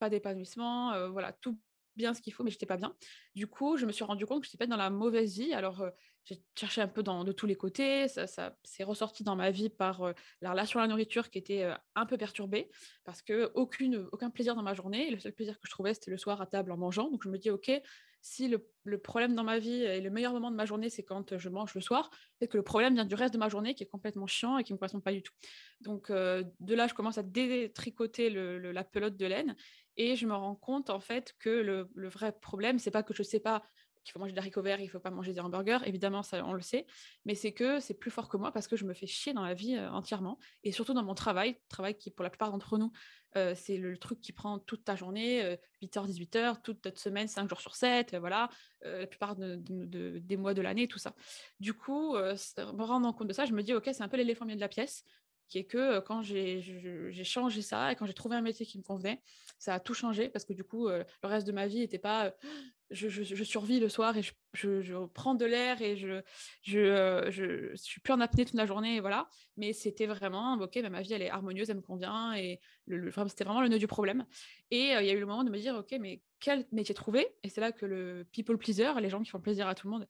pas 0.00 0.10
d'épanouissement, 0.10 1.08
voilà, 1.10 1.32
tout 1.32 1.56
bien 1.96 2.14
ce 2.14 2.22
qu'il 2.22 2.32
faut, 2.32 2.44
mais 2.44 2.50
j'étais 2.50 2.66
pas 2.66 2.76
bien. 2.76 2.94
Du 3.34 3.46
coup, 3.46 3.76
je 3.76 3.86
me 3.86 3.92
suis 3.92 4.04
rendu 4.04 4.26
compte 4.26 4.40
que 4.40 4.46
je 4.46 4.50
n'étais 4.50 4.58
pas 4.58 4.66
dans 4.66 4.76
la 4.76 4.90
mauvaise 4.90 5.38
vie. 5.38 5.52
Alors, 5.52 5.84
j'ai 6.24 6.42
cherché 6.58 6.80
un 6.80 6.88
peu 6.88 7.02
dans, 7.02 7.24
de 7.24 7.32
tous 7.32 7.46
les 7.46 7.56
côtés. 7.56 8.08
Ça, 8.08 8.26
ça 8.26 8.56
s'est 8.64 8.84
ressorti 8.84 9.24
dans 9.24 9.36
ma 9.36 9.50
vie 9.50 9.68
par 9.68 10.12
la 10.40 10.50
relation 10.50 10.80
à 10.80 10.82
la 10.82 10.88
nourriture 10.88 11.30
qui 11.30 11.38
était 11.38 11.70
un 11.94 12.06
peu 12.06 12.16
perturbée 12.16 12.70
parce 13.04 13.22
que 13.22 13.50
aucune, 13.54 14.08
aucun 14.12 14.30
plaisir 14.30 14.54
dans 14.54 14.62
ma 14.62 14.74
journée. 14.74 15.10
le 15.10 15.18
seul 15.18 15.32
plaisir 15.32 15.54
que 15.58 15.66
je 15.66 15.70
trouvais, 15.70 15.94
c'était 15.94 16.10
le 16.10 16.18
soir 16.18 16.40
à 16.40 16.46
table 16.46 16.72
en 16.72 16.76
mangeant. 16.76 17.10
Donc, 17.10 17.22
je 17.24 17.28
me 17.28 17.38
dis, 17.38 17.50
OK, 17.50 17.70
si 18.24 18.48
le, 18.48 18.98
problème 18.98 19.34
dans 19.34 19.44
ma 19.44 19.58
vie 19.58 19.82
et 19.82 20.00
le 20.00 20.08
meilleur 20.08 20.32
moment 20.32 20.50
de 20.50 20.56
ma 20.56 20.64
journée, 20.64 20.88
c'est 20.88 21.02
quand 21.02 21.36
je 21.36 21.48
mange 21.50 21.74
le 21.74 21.82
soir, 21.82 22.08
peut-être 22.38 22.52
que 22.52 22.56
le 22.56 22.62
problème 22.64 22.94
vient 22.94 23.04
du 23.04 23.14
reste 23.14 23.34
de 23.34 23.38
ma 23.38 23.50
journée 23.50 23.74
qui 23.74 23.82
est 23.82 23.86
complètement 23.86 24.26
chiant 24.26 24.56
et 24.56 24.64
qui 24.64 24.72
ne 24.72 24.76
me 24.76 24.78
correspond 24.78 25.00
pas 25.00 25.12
du 25.12 25.22
tout. 25.22 25.34
Donc, 25.82 26.10
de 26.10 26.74
là, 26.74 26.86
je 26.86 26.94
commence 26.94 27.18
à 27.18 27.22
détricoter 27.22 28.30
la 28.30 28.82
pelote 28.82 29.18
de 29.18 29.26
laine 29.26 29.54
et 29.98 30.16
je 30.16 30.26
me 30.26 30.34
rends 30.34 30.56
compte 30.56 30.88
en 30.88 31.00
fait 31.00 31.34
que 31.38 31.50
le, 31.50 32.08
vrai 32.08 32.32
problème, 32.40 32.78
c'est 32.78 32.90
pas 32.90 33.02
que 33.02 33.12
je 33.12 33.22
sais 33.22 33.40
pas 33.40 33.62
qu'il 34.04 34.12
faut 34.12 34.18
manger 34.18 34.32
des 34.32 34.38
haricots 34.38 34.62
verts, 34.62 34.80
il 34.80 34.88
faut 34.88 35.00
pas 35.00 35.10
manger 35.10 35.32
des 35.32 35.40
hamburgers, 35.40 35.78
évidemment, 35.86 36.22
ça, 36.22 36.44
on 36.44 36.52
le 36.52 36.60
sait, 36.60 36.86
mais 37.24 37.34
c'est 37.34 37.52
que 37.52 37.80
c'est 37.80 37.94
plus 37.94 38.10
fort 38.10 38.28
que 38.28 38.36
moi 38.36 38.52
parce 38.52 38.68
que 38.68 38.76
je 38.76 38.84
me 38.84 38.92
fais 38.92 39.06
chier 39.06 39.32
dans 39.32 39.42
la 39.42 39.54
vie 39.54 39.74
euh, 39.74 39.90
entièrement, 39.90 40.38
et 40.62 40.72
surtout 40.72 40.92
dans 40.92 41.02
mon 41.02 41.14
travail, 41.14 41.58
travail 41.68 41.96
qui, 41.96 42.10
pour 42.10 42.22
la 42.22 42.30
plupart 42.30 42.50
d'entre 42.50 42.78
nous, 42.78 42.92
euh, 43.36 43.54
c'est 43.56 43.78
le, 43.78 43.98
truc 43.98 44.20
qui 44.20 44.32
prend 44.32 44.58
toute 44.58 44.84
ta 44.84 44.94
journée, 44.94 45.58
8h, 45.82 45.98
euh, 45.98 46.06
18h, 46.06 46.62
toute 46.62 46.84
notre 46.84 47.00
semaine, 47.00 47.26
5 47.26 47.48
jours 47.48 47.60
sur 47.60 47.74
7, 47.74 48.14
voilà, 48.16 48.50
la 48.82 49.06
plupart 49.06 49.34
des 49.36 50.36
mois 50.36 50.54
de 50.54 50.60
l'année, 50.60 50.86
tout 50.86 50.98
ça. 50.98 51.14
Du 51.58 51.72
coup, 51.72 52.14
me 52.14 52.82
rendant 52.82 53.12
compte 53.12 53.28
de 53.28 53.32
ça, 53.32 53.46
je 53.46 53.52
me 53.52 53.62
dis, 53.62 53.72
ok, 53.72 53.84
c'est 53.92 54.02
un 54.02 54.08
peu 54.08 54.18
l'éléphant 54.18 54.44
milieu 54.44 54.56
de 54.56 54.60
la 54.60 54.68
pièce, 54.68 55.04
qui 55.48 55.58
est 55.58 55.64
que 55.64 56.00
quand 56.00 56.22
j'ai 56.22 56.62
changé 57.24 57.62
ça 57.62 57.92
et 57.92 57.96
quand 57.96 58.06
j'ai 58.06 58.14
trouvé 58.14 58.36
un 58.36 58.42
métier 58.42 58.66
qui 58.66 58.78
me 58.78 58.82
convenait, 58.82 59.22
ça 59.58 59.74
a 59.74 59.80
tout 59.80 59.94
changé 59.94 60.28
parce 60.28 60.44
que 60.44 60.52
du 60.52 60.64
coup, 60.64 60.88
le 60.88 61.04
reste 61.22 61.46
de 61.46 61.52
ma 61.52 61.66
vie 61.66 61.78
n'était 61.78 61.98
pas 61.98 62.34
je, 62.90 63.08
je, 63.08 63.44
survis 63.44 63.80
le 63.80 63.88
soir 63.88 64.16
et 64.16 64.22
je, 64.52 65.06
prends 65.06 65.34
de 65.34 65.44
l'air 65.44 65.80
et 65.82 65.96
je, 65.96 66.22
je, 66.62 67.70
suis 67.74 68.00
plus 68.00 68.12
en 68.12 68.20
apnée 68.20 68.44
toute 68.44 68.54
la 68.54 68.66
journée, 68.66 68.96
et 68.96 69.00
voilà. 69.00 69.28
Mais 69.56 69.72
c'était 69.72 70.06
vraiment, 70.06 70.54
ok, 70.54 70.80
bah, 70.82 70.90
ma 70.90 71.02
vie, 71.02 71.12
elle 71.12 71.22
est 71.22 71.30
harmonieuse, 71.30 71.70
elle 71.70 71.76
me 71.76 71.82
convient, 71.82 72.34
et 72.34 72.60
le, 72.86 73.10
c'était 73.28 73.44
vraiment 73.44 73.62
le 73.62 73.68
nœud 73.68 73.78
du 73.78 73.86
problème. 73.86 74.26
Et 74.70 74.92
il 74.92 75.06
y 75.06 75.10
a 75.10 75.12
eu 75.12 75.20
le 75.20 75.26
moment 75.26 75.44
de 75.44 75.50
me 75.50 75.58
dire, 75.58 75.74
ok, 75.74 75.96
mais 76.00 76.22
quel 76.40 76.66
métier 76.72 76.94
trouver? 76.94 77.26
Et 77.42 77.48
c'est 77.48 77.60
là 77.60 77.72
que 77.72 77.86
le 77.86 78.26
people 78.32 78.58
pleaser, 78.58 78.92
les 79.00 79.10
gens 79.10 79.22
qui 79.22 79.30
font 79.30 79.40
plaisir 79.40 79.66
à 79.66 79.74
tout 79.74 79.88
le 79.88 79.92
monde, 79.92 80.06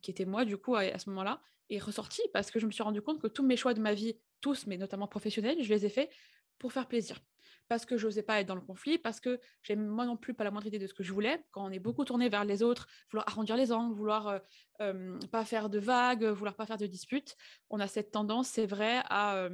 qui 0.00 0.10
était 0.10 0.24
moi, 0.24 0.44
du 0.44 0.56
coup, 0.56 0.76
à, 0.76 0.80
à 0.80 0.98
ce 0.98 1.10
moment-là, 1.10 1.40
est 1.70 1.78
ressorti 1.78 2.22
parce 2.32 2.50
que 2.50 2.58
je 2.58 2.66
me 2.66 2.70
suis 2.70 2.82
rendu 2.82 3.02
compte 3.02 3.20
que 3.20 3.26
tous 3.26 3.44
mes 3.44 3.56
choix 3.56 3.74
de 3.74 3.80
ma 3.80 3.92
vie, 3.92 4.16
tous, 4.40 4.66
mais 4.66 4.76
notamment 4.76 5.08
professionnels, 5.08 5.62
je 5.62 5.68
les 5.68 5.84
ai 5.84 5.90
faits 5.90 6.10
pour 6.58 6.72
faire 6.72 6.88
plaisir 6.88 7.20
parce 7.68 7.84
que 7.84 7.98
je 7.98 8.06
n'osais 8.06 8.22
pas 8.22 8.40
être 8.40 8.46
dans 8.46 8.54
le 8.54 8.62
conflit, 8.62 8.98
parce 8.98 9.20
que 9.20 9.40
j'ai 9.62 9.76
moi 9.76 10.06
non 10.06 10.16
plus 10.16 10.34
pas 10.34 10.44
la 10.44 10.50
moindre 10.50 10.66
idée 10.66 10.78
de 10.78 10.86
ce 10.86 10.94
que 10.94 11.02
je 11.02 11.12
voulais. 11.12 11.44
Quand 11.50 11.64
on 11.64 11.70
est 11.70 11.78
beaucoup 11.78 12.04
tourné 12.04 12.28
vers 12.28 12.44
les 12.44 12.62
autres, 12.62 12.88
vouloir 13.10 13.28
arrondir 13.28 13.56
les 13.56 13.72
angles, 13.72 13.94
vouloir 13.94 14.40
euh, 14.80 15.18
pas 15.30 15.44
faire 15.44 15.68
de 15.68 15.78
vagues, 15.78 16.24
vouloir 16.24 16.56
pas 16.56 16.66
faire 16.66 16.78
de 16.78 16.86
disputes, 16.86 17.36
on 17.68 17.78
a 17.78 17.86
cette 17.86 18.10
tendance, 18.10 18.48
c'est 18.48 18.66
vrai, 18.66 19.02
à, 19.04 19.48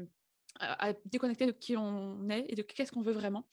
à, 0.61 0.93
déconnecter 1.07 1.47
de 1.47 1.53
qui 1.53 1.77
on 1.77 2.29
est 2.29 2.47
et 2.49 2.55
de 2.55 2.63
qu'est-ce 2.63 2.93
qu'on 2.93 3.03
veut 3.03 3.13
vraiment. 3.13 3.47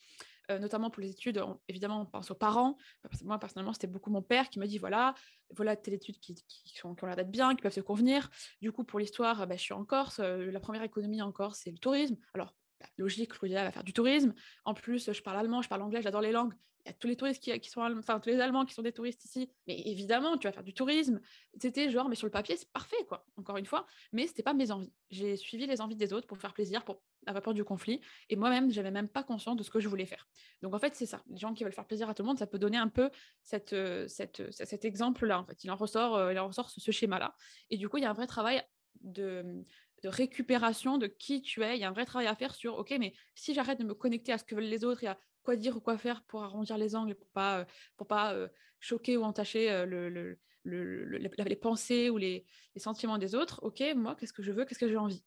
notamment 0.48 0.90
pour 0.90 1.02
les 1.02 1.10
études, 1.10 1.42
évidemment, 1.66 2.02
on 2.02 2.06
pense 2.06 2.30
aux 2.30 2.36
parents. 2.36 2.76
Moi, 3.24 3.38
personnellement, 3.38 3.72
c'était 3.72 3.86
beaucoup 3.86 4.10
mon 4.10 4.22
père 4.22 4.48
qui 4.50 4.58
m'a 4.58 4.66
dit 4.66 4.78
voilà, 4.78 5.14
voilà 5.50 5.76
telle 5.76 5.94
études 5.94 6.20
qui, 6.20 6.34
qui 6.46 6.86
ont 6.86 6.94
l'air 7.02 7.16
d'être 7.16 7.30
bien, 7.30 7.56
qui 7.56 7.62
peuvent 7.62 7.72
se 7.72 7.80
convenir. 7.80 8.30
Du 8.60 8.70
coup, 8.70 8.84
pour 8.84 9.00
l'histoire, 9.00 9.46
bah, 9.46 9.56
je 9.56 9.62
suis 9.62 9.74
en 9.74 9.84
Corse. 9.84 10.20
la 10.20 10.60
première 10.60 10.82
économie 10.82 11.22
en 11.22 11.32
Corse, 11.32 11.60
c'est 11.64 11.70
le 11.70 11.78
tourisme. 11.78 12.16
Alors, 12.34 12.54
logique, 12.96 13.32
Claudia 13.32 13.64
va 13.64 13.72
faire 13.72 13.84
du 13.84 13.92
tourisme. 13.92 14.34
En 14.64 14.74
plus, 14.74 15.12
je 15.12 15.22
parle 15.22 15.38
allemand, 15.38 15.62
je 15.62 15.68
parle 15.68 15.82
anglais, 15.82 16.02
j'adore 16.02 16.20
les 16.20 16.32
langues. 16.32 16.54
Il 16.84 16.88
y 16.88 16.90
a 16.90 16.94
tous 16.94 17.06
les 17.06 17.16
touristes 17.16 17.42
qui, 17.42 17.70
sont 17.70 17.80
enfin 17.80 18.18
tous 18.18 18.30
les 18.30 18.40
Allemands 18.40 18.64
qui 18.64 18.74
sont 18.74 18.82
des 18.82 18.92
touristes 18.92 19.24
ici. 19.24 19.48
Mais 19.68 19.80
évidemment, 19.82 20.36
tu 20.36 20.48
vas 20.48 20.52
faire 20.52 20.64
du 20.64 20.74
tourisme. 20.74 21.20
C'était 21.60 21.90
genre, 21.90 22.08
mais 22.08 22.16
sur 22.16 22.26
le 22.26 22.32
papier, 22.32 22.56
c'est 22.56 22.70
parfait, 22.72 23.04
quoi. 23.06 23.24
Encore 23.36 23.56
une 23.56 23.66
fois, 23.66 23.86
mais 24.12 24.26
c'était 24.26 24.42
pas 24.42 24.52
mes 24.52 24.72
envies. 24.72 24.92
J'ai 25.10 25.36
suivi 25.36 25.66
les 25.66 25.80
envies 25.80 25.94
des 25.94 26.12
autres 26.12 26.26
pour 26.26 26.38
faire 26.38 26.52
plaisir, 26.52 26.84
pour 26.84 27.00
avoir 27.26 27.42
peur 27.42 27.54
du 27.54 27.62
conflit. 27.62 28.00
Et 28.30 28.36
moi-même, 28.36 28.70
j'avais 28.72 28.90
même 28.90 29.08
pas 29.08 29.22
conscience 29.22 29.56
de 29.56 29.62
ce 29.62 29.70
que 29.70 29.78
je 29.78 29.88
voulais 29.88 30.06
faire. 30.06 30.26
Donc 30.60 30.74
en 30.74 30.78
fait, 30.80 30.96
c'est 30.96 31.06
ça. 31.06 31.22
Les 31.30 31.38
gens 31.38 31.54
qui 31.54 31.62
veulent 31.62 31.72
faire 31.72 31.86
plaisir 31.86 32.10
à 32.10 32.14
tout 32.14 32.24
le 32.24 32.26
monde, 32.26 32.38
ça 32.38 32.48
peut 32.48 32.58
donner 32.58 32.78
un 32.78 32.88
peu 32.88 33.10
cette, 33.42 33.74
euh, 33.74 34.08
euh, 34.40 34.48
cet 34.50 34.84
exemple-là. 34.84 35.38
En 35.38 35.44
fait, 35.44 35.62
il 35.62 35.70
en 35.70 35.76
ressort, 35.76 36.16
euh, 36.16 36.32
il 36.32 36.38
en 36.40 36.48
ressort 36.48 36.68
ce 36.68 36.90
schéma-là. 36.90 37.36
Et 37.70 37.76
du 37.76 37.88
coup, 37.88 37.98
il 37.98 38.02
y 38.02 38.06
a 38.06 38.10
un 38.10 38.14
vrai 38.14 38.26
travail 38.26 38.60
de, 39.02 39.64
de 40.02 40.08
récupération 40.08 40.98
de 40.98 41.06
qui 41.06 41.42
tu 41.42 41.62
es. 41.62 41.76
Il 41.76 41.80
y 41.80 41.84
a 41.84 41.88
un 41.88 41.92
vrai 41.92 42.04
travail 42.04 42.26
à 42.26 42.34
faire 42.34 42.54
sur, 42.54 42.76
OK, 42.78 42.92
mais 42.98 43.14
si 43.34 43.54
j'arrête 43.54 43.78
de 43.78 43.84
me 43.84 43.94
connecter 43.94 44.32
à 44.32 44.38
ce 44.38 44.44
que 44.44 44.54
veulent 44.54 44.64
les 44.64 44.84
autres 44.84 45.04
et 45.04 45.08
à 45.08 45.18
quoi 45.42 45.56
dire 45.56 45.76
ou 45.76 45.80
quoi 45.80 45.98
faire 45.98 46.22
pour 46.24 46.42
arrondir 46.42 46.78
les 46.78 46.94
angles, 46.96 47.14
pour 47.14 47.28
pas, 47.28 47.60
euh, 47.60 47.64
pour 47.96 48.06
pas 48.06 48.34
euh, 48.34 48.48
choquer 48.80 49.16
ou 49.16 49.22
entacher 49.22 49.70
euh, 49.70 49.86
le, 49.86 50.38
les 50.64 51.56
pensées 51.56 52.10
ou 52.10 52.18
les, 52.18 52.44
sentiments 52.76 53.18
des 53.18 53.34
autres, 53.34 53.60
OK, 53.62 53.82
moi, 53.96 54.16
qu'est-ce 54.16 54.32
que 54.32 54.42
je 54.42 54.52
veux, 54.52 54.64
qu'est-ce 54.64 54.78
que 54.78 54.88
j'ai 54.88 54.96
envie? 54.96 55.24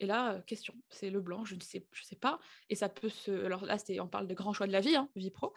Et 0.00 0.06
là, 0.06 0.40
question, 0.46 0.74
c'est 0.88 1.10
le 1.10 1.20
blanc, 1.20 1.44
je 1.44 1.54
ne 1.54 1.60
sais, 1.60 1.86
je 1.92 2.02
sais 2.02 2.16
pas. 2.16 2.40
Et 2.70 2.74
ça 2.74 2.88
peut 2.88 3.10
se... 3.10 3.44
Alors 3.44 3.66
là, 3.66 3.76
on 4.00 4.08
parle 4.08 4.26
de 4.26 4.32
grands 4.32 4.54
choix 4.54 4.66
de 4.66 4.72
la 4.72 4.80
vie, 4.80 4.96
hein, 4.96 5.10
vie 5.14 5.30
pro. 5.30 5.52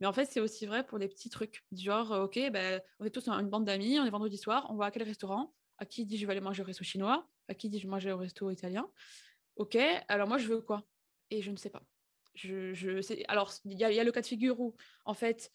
Mais 0.00 0.06
en 0.06 0.12
fait, 0.12 0.26
c'est 0.26 0.40
aussi 0.40 0.66
vrai 0.66 0.84
pour 0.84 0.98
des 0.98 1.08
petits 1.08 1.30
trucs. 1.30 1.64
Genre, 1.72 2.10
OK, 2.10 2.38
ben, 2.52 2.82
on 3.00 3.06
est 3.06 3.10
tous 3.10 3.26
une 3.28 3.48
bande 3.48 3.64
d'amis, 3.64 3.98
on 3.98 4.04
est 4.04 4.10
vendredi 4.10 4.36
soir, 4.36 4.66
on 4.68 4.76
va 4.76 4.86
à 4.86 4.90
quel 4.90 5.04
restaurant? 5.04 5.54
À 5.78 5.86
qui 5.86 6.06
dit 6.06 6.16
je 6.16 6.26
vais 6.26 6.32
aller 6.32 6.40
manger 6.40 6.62
au 6.62 6.66
resto 6.66 6.84
chinois? 6.84 7.28
À 7.48 7.54
qui 7.54 7.68
dit 7.68 7.78
je 7.78 7.84
vais 7.84 7.90
manger 7.90 8.12
au 8.12 8.18
resto 8.18 8.50
italien? 8.50 8.88
Ok, 9.56 9.76
alors 10.08 10.28
moi 10.28 10.38
je 10.38 10.46
veux 10.48 10.60
quoi? 10.60 10.84
Et 11.30 11.42
je 11.42 11.50
ne 11.50 11.56
sais 11.56 11.70
pas. 11.70 11.82
Je, 12.34 12.74
alors 13.28 13.52
il 13.64 13.78
y, 13.78 13.84
a 13.84 14.04
le 14.04 14.12
cas 14.12 14.20
de 14.20 14.26
figure 14.26 14.58
où 14.60 14.74
en 15.04 15.14
fait 15.14 15.52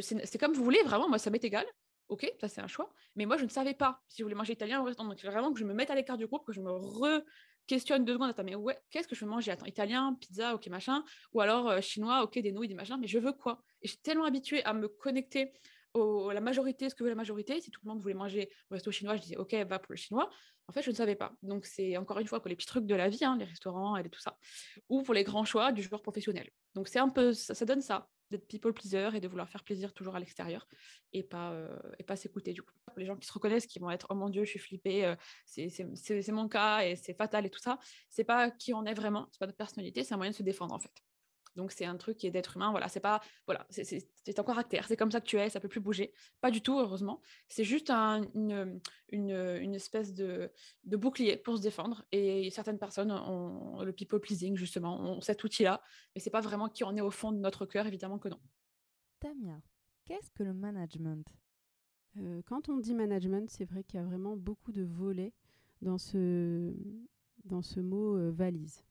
c'est 0.00 0.38
comme 0.38 0.52
vous 0.52 0.64
voulez 0.64 0.82
vraiment 0.82 1.08
moi 1.08 1.18
ça 1.18 1.30
m'est 1.30 1.44
égal. 1.44 1.66
Ok 2.08 2.30
ça 2.40 2.48
c'est 2.48 2.60
un 2.60 2.66
choix. 2.66 2.92
Mais 3.16 3.24
moi 3.24 3.36
je 3.36 3.44
ne 3.44 3.48
savais 3.48 3.74
pas 3.74 4.02
si 4.08 4.18
je 4.18 4.24
voulais 4.24 4.34
manger 4.34 4.52
italien 4.52 4.80
au 4.80 4.84
restaurant 4.84 5.08
donc 5.08 5.22
vraiment 5.22 5.52
que 5.52 5.58
je 5.58 5.64
me 5.64 5.72
mette 5.72 5.90
à 5.90 5.94
l'écart 5.94 6.18
du 6.18 6.26
groupe 6.26 6.44
que 6.46 6.52
je 6.52 6.60
me 6.60 7.24
questionne 7.66 8.04
deux 8.04 8.14
secondes, 8.14 8.30
attends, 8.30 8.44
mais 8.44 8.54
ouais, 8.54 8.78
qu'est-ce 8.90 9.08
que 9.08 9.14
je 9.14 9.24
veux 9.24 9.30
manger? 9.30 9.52
Attends, 9.52 9.66
italien, 9.66 10.16
pizza, 10.20 10.54
ok, 10.54 10.66
machin, 10.66 11.04
ou 11.32 11.40
alors 11.40 11.80
chinois, 11.80 12.22
ok, 12.22 12.38
des 12.40 12.52
nouilles, 12.52 12.68
des 12.68 12.74
machins, 12.74 12.98
mais 13.00 13.06
je 13.06 13.18
veux 13.18 13.32
quoi? 13.32 13.62
Et 13.80 13.86
je 13.86 13.92
suis 13.92 14.02
tellement 14.02 14.24
habituée 14.24 14.64
à 14.64 14.74
me 14.74 14.88
connecter 14.88 15.52
la 15.94 16.40
majorité, 16.40 16.88
ce 16.88 16.94
que 16.94 17.04
veut 17.04 17.10
la 17.10 17.14
majorité. 17.14 17.60
Si 17.60 17.70
tout 17.70 17.80
le 17.84 17.90
monde 17.90 18.00
voulait 18.00 18.14
manger 18.14 18.50
au 18.70 18.74
resto 18.74 18.90
chinois, 18.90 19.16
je 19.16 19.22
disais 19.22 19.36
ok, 19.36 19.54
va 19.68 19.78
pour 19.78 19.92
le 19.92 19.96
chinois. 19.96 20.30
En 20.68 20.72
fait, 20.72 20.82
je 20.82 20.90
ne 20.90 20.96
savais 20.96 21.16
pas. 21.16 21.32
Donc, 21.42 21.66
c'est 21.66 21.96
encore 21.96 22.18
une 22.18 22.26
fois 22.26 22.40
pour 22.40 22.48
les 22.48 22.56
petits 22.56 22.66
trucs 22.66 22.86
de 22.86 22.94
la 22.94 23.08
vie, 23.08 23.24
hein, 23.24 23.36
les 23.38 23.44
restaurants 23.44 23.96
et 23.96 24.08
tout 24.08 24.20
ça, 24.20 24.38
ou 24.88 25.02
pour 25.02 25.12
les 25.12 25.24
grands 25.24 25.44
choix 25.44 25.72
du 25.72 25.82
joueur 25.82 26.02
professionnel. 26.02 26.48
Donc, 26.74 26.88
c'est 26.88 27.00
un 27.00 27.08
peu, 27.08 27.32
ça, 27.32 27.64
donne 27.64 27.82
ça, 27.82 28.08
d'être 28.30 28.46
people 28.46 28.72
pleaser 28.72 29.10
et 29.14 29.20
de 29.20 29.28
vouloir 29.28 29.48
faire 29.48 29.64
plaisir 29.64 29.92
toujours 29.92 30.14
à 30.14 30.20
l'extérieur 30.20 30.66
et 31.12 31.22
pas, 31.22 31.52
euh, 31.52 31.78
et 31.98 32.04
pas 32.04 32.16
s'écouter 32.16 32.52
du 32.52 32.62
coup. 32.62 32.72
Les 32.96 33.04
gens 33.04 33.16
qui 33.16 33.26
se 33.26 33.32
reconnaissent, 33.32 33.66
qui 33.66 33.80
vont 33.80 33.90
être 33.90 34.06
oh 34.10 34.14
mon 34.14 34.30
dieu, 34.30 34.44
je 34.44 34.50
suis 34.50 34.58
flippée, 34.58 35.04
euh, 35.04 35.16
c'est 35.44 36.32
mon 36.32 36.48
cas 36.48 36.80
et 36.80 36.96
c'est 36.96 37.14
fatal 37.14 37.44
et 37.44 37.50
tout 37.50 37.60
ça, 37.60 37.78
c'est 38.08 38.24
pas 38.24 38.50
qui 38.50 38.72
on 38.72 38.84
est 38.84 38.94
vraiment, 38.94 39.28
c'est 39.30 39.38
pas 39.38 39.46
notre 39.46 39.58
personnalité, 39.58 40.04
c'est 40.04 40.14
un 40.14 40.16
moyen 40.16 40.30
de 40.30 40.36
se 40.36 40.42
défendre 40.42 40.74
en 40.74 40.80
fait. 40.80 40.92
Donc 41.56 41.72
c'est 41.72 41.84
un 41.84 41.96
truc 41.96 42.16
qui 42.16 42.26
est 42.26 42.30
d'être 42.30 42.56
humain. 42.56 42.70
Voilà, 42.70 42.88
c'est 42.88 43.00
pas 43.00 43.20
voilà, 43.46 43.66
c'est 43.70 44.38
un 44.38 44.42
caractère. 44.42 44.86
C'est 44.88 44.96
comme 44.96 45.10
ça 45.10 45.20
que 45.20 45.26
tu 45.26 45.38
es. 45.38 45.50
Ça 45.50 45.60
peut 45.60 45.68
plus 45.68 45.80
bouger. 45.80 46.12
Pas 46.40 46.50
du 46.50 46.62
tout, 46.62 46.78
heureusement. 46.78 47.20
C'est 47.48 47.64
juste 47.64 47.90
une, 47.90 48.80
une, 49.10 49.74
espèce 49.74 50.14
de, 50.14 50.50
de, 50.84 50.96
bouclier 50.96 51.36
pour 51.36 51.56
se 51.56 51.62
défendre. 51.62 52.04
Et 52.12 52.50
certaines 52.50 52.78
personnes 52.78 53.12
ont 53.12 53.82
le 53.82 53.92
people 53.92 54.20
pleasing 54.20 54.56
justement, 54.56 55.00
ont 55.00 55.20
cet 55.20 55.44
outil-là. 55.44 55.82
Mais 56.14 56.20
c'est 56.20 56.30
pas 56.30 56.40
vraiment 56.40 56.68
qui 56.68 56.84
on 56.84 56.96
est 56.96 57.00
au 57.00 57.10
fond 57.10 57.32
de 57.32 57.38
notre 57.38 57.66
cœur, 57.66 57.86
évidemment 57.86 58.18
que 58.18 58.28
non. 58.28 58.40
Tamia, 59.20 59.60
qu'est-ce 60.04 60.30
que 60.30 60.42
le 60.42 60.54
management? 60.54 61.26
Euh, 62.18 62.42
Quand 62.46 62.68
on 62.68 62.78
dit 62.78 62.94
management, 62.94 63.48
c'est 63.50 63.64
vrai 63.64 63.84
qu'il 63.84 64.00
y 64.00 64.02
a 64.02 64.06
vraiment 64.06 64.36
beaucoup 64.36 64.72
de 64.72 64.82
volets 64.82 65.32
dans 65.80 65.98
ce 65.98 66.74
dans 67.44 67.62
ce 67.62 67.80
mot 67.80 68.16
euh, 68.16 68.30
valise. 68.30 68.84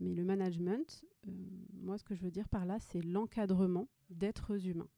Mais 0.00 0.14
le 0.14 0.24
management, 0.24 1.04
euh, 1.26 1.30
moi, 1.72 1.98
ce 1.98 2.04
que 2.04 2.14
je 2.14 2.22
veux 2.22 2.30
dire 2.30 2.48
par 2.48 2.66
là, 2.66 2.78
c'est 2.78 3.02
l'encadrement 3.02 3.88
d'êtres 4.10 4.66
humains. 4.66 4.88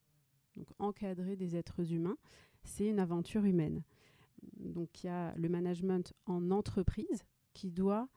Donc, 0.57 0.69
encadrer 0.79 1.37
des 1.37 1.57
êtres 1.57 1.93
humains, 1.93 2.19
c'est 2.65 2.87
une 2.87 2.99
aventure 2.99 3.45
humaine. 3.45 3.83
Donc, 4.59 5.03
il 5.03 5.07
y 5.07 5.11
a 5.11 5.35
le 5.37 5.49
management 5.49 6.13
en 6.27 6.51
entreprise 6.51 7.25
qui 7.55 7.71
doit 7.71 8.09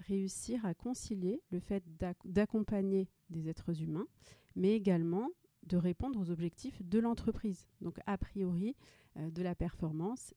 réussir 0.00 0.64
à 0.64 0.74
concilier 0.74 1.42
le 1.50 1.60
fait 1.60 1.84
d'accompagner 2.24 3.08
des 3.28 3.48
êtres 3.48 3.82
humains, 3.82 4.06
mais 4.56 4.74
également 4.74 5.28
de 5.64 5.76
répondre 5.76 6.18
aux 6.18 6.30
objectifs 6.30 6.82
de 6.82 6.98
l'entreprise. 6.98 7.66
Donc, 7.80 7.98
a 8.06 8.16
priori, 8.18 8.76
euh, 9.16 9.30
de 9.30 9.42
la 9.42 9.54
performance 9.54 10.34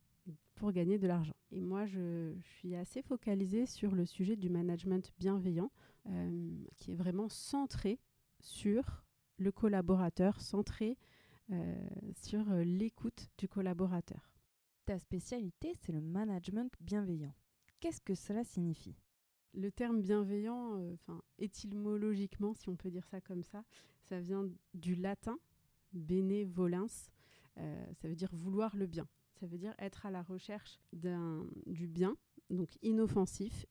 pour 0.56 0.72
gagner 0.72 0.98
de 0.98 1.08
l'argent. 1.08 1.36
Et 1.52 1.62
moi, 1.62 1.86
je, 1.86 2.34
suis 2.58 2.76
assez 2.76 3.02
focalisée 3.02 3.66
sur 3.66 3.96
le 3.96 4.06
sujet 4.06 4.36
du 4.36 4.50
management 4.50 5.12
bienveillant, 5.20 5.72
euh, 6.08 6.66
qui 6.78 6.92
est 6.92 6.96
vraiment 6.96 7.30
centré 7.30 8.00
sur 8.40 9.04
le 9.38 9.52
collaborateur, 9.52 10.42
centré 10.42 10.98
euh, 11.52 11.76
sur 12.16 12.50
euh, 12.52 12.64
l'écoute 12.64 13.30
du 13.38 13.48
collaborateur. 13.48 14.32
Ta 14.86 15.00
spécialité, 15.00 15.74
c'est 15.82 15.92
le 15.92 16.02
management 16.02 16.74
bienveillant. 16.80 17.34
Qu'est-ce 17.80 18.02
que 18.02 18.16
cela 18.16 18.44
signifie? 18.44 18.96
Le 19.54 19.72
terme 19.72 20.02
bienveillant, 20.02 20.82
enfin 20.94 21.22
étymologiquement, 21.38 22.54
si 22.54 22.70
on 22.70 22.76
peut 22.76 22.90
dire 22.90 23.06
ça 23.06 23.22
comme 23.22 23.44
ça, 23.44 23.64
ça 24.02 24.20
vient 24.20 24.50
du 24.74 24.96
latin 24.96 25.38
benevolens, 25.94 27.12
ça 27.56 28.08
veut 28.08 28.16
dire 28.16 28.34
vouloir 28.34 28.76
le 28.76 28.88
bien 28.88 29.08
ça 29.44 29.48
veut 29.48 29.58
dire 29.58 29.76
être 29.78 30.06
à 30.06 30.10
la 30.10 30.22
recherche 30.22 30.80
du 30.94 31.86
bien, 31.86 32.16
donc 32.50 32.70
inoffensif 32.82 33.66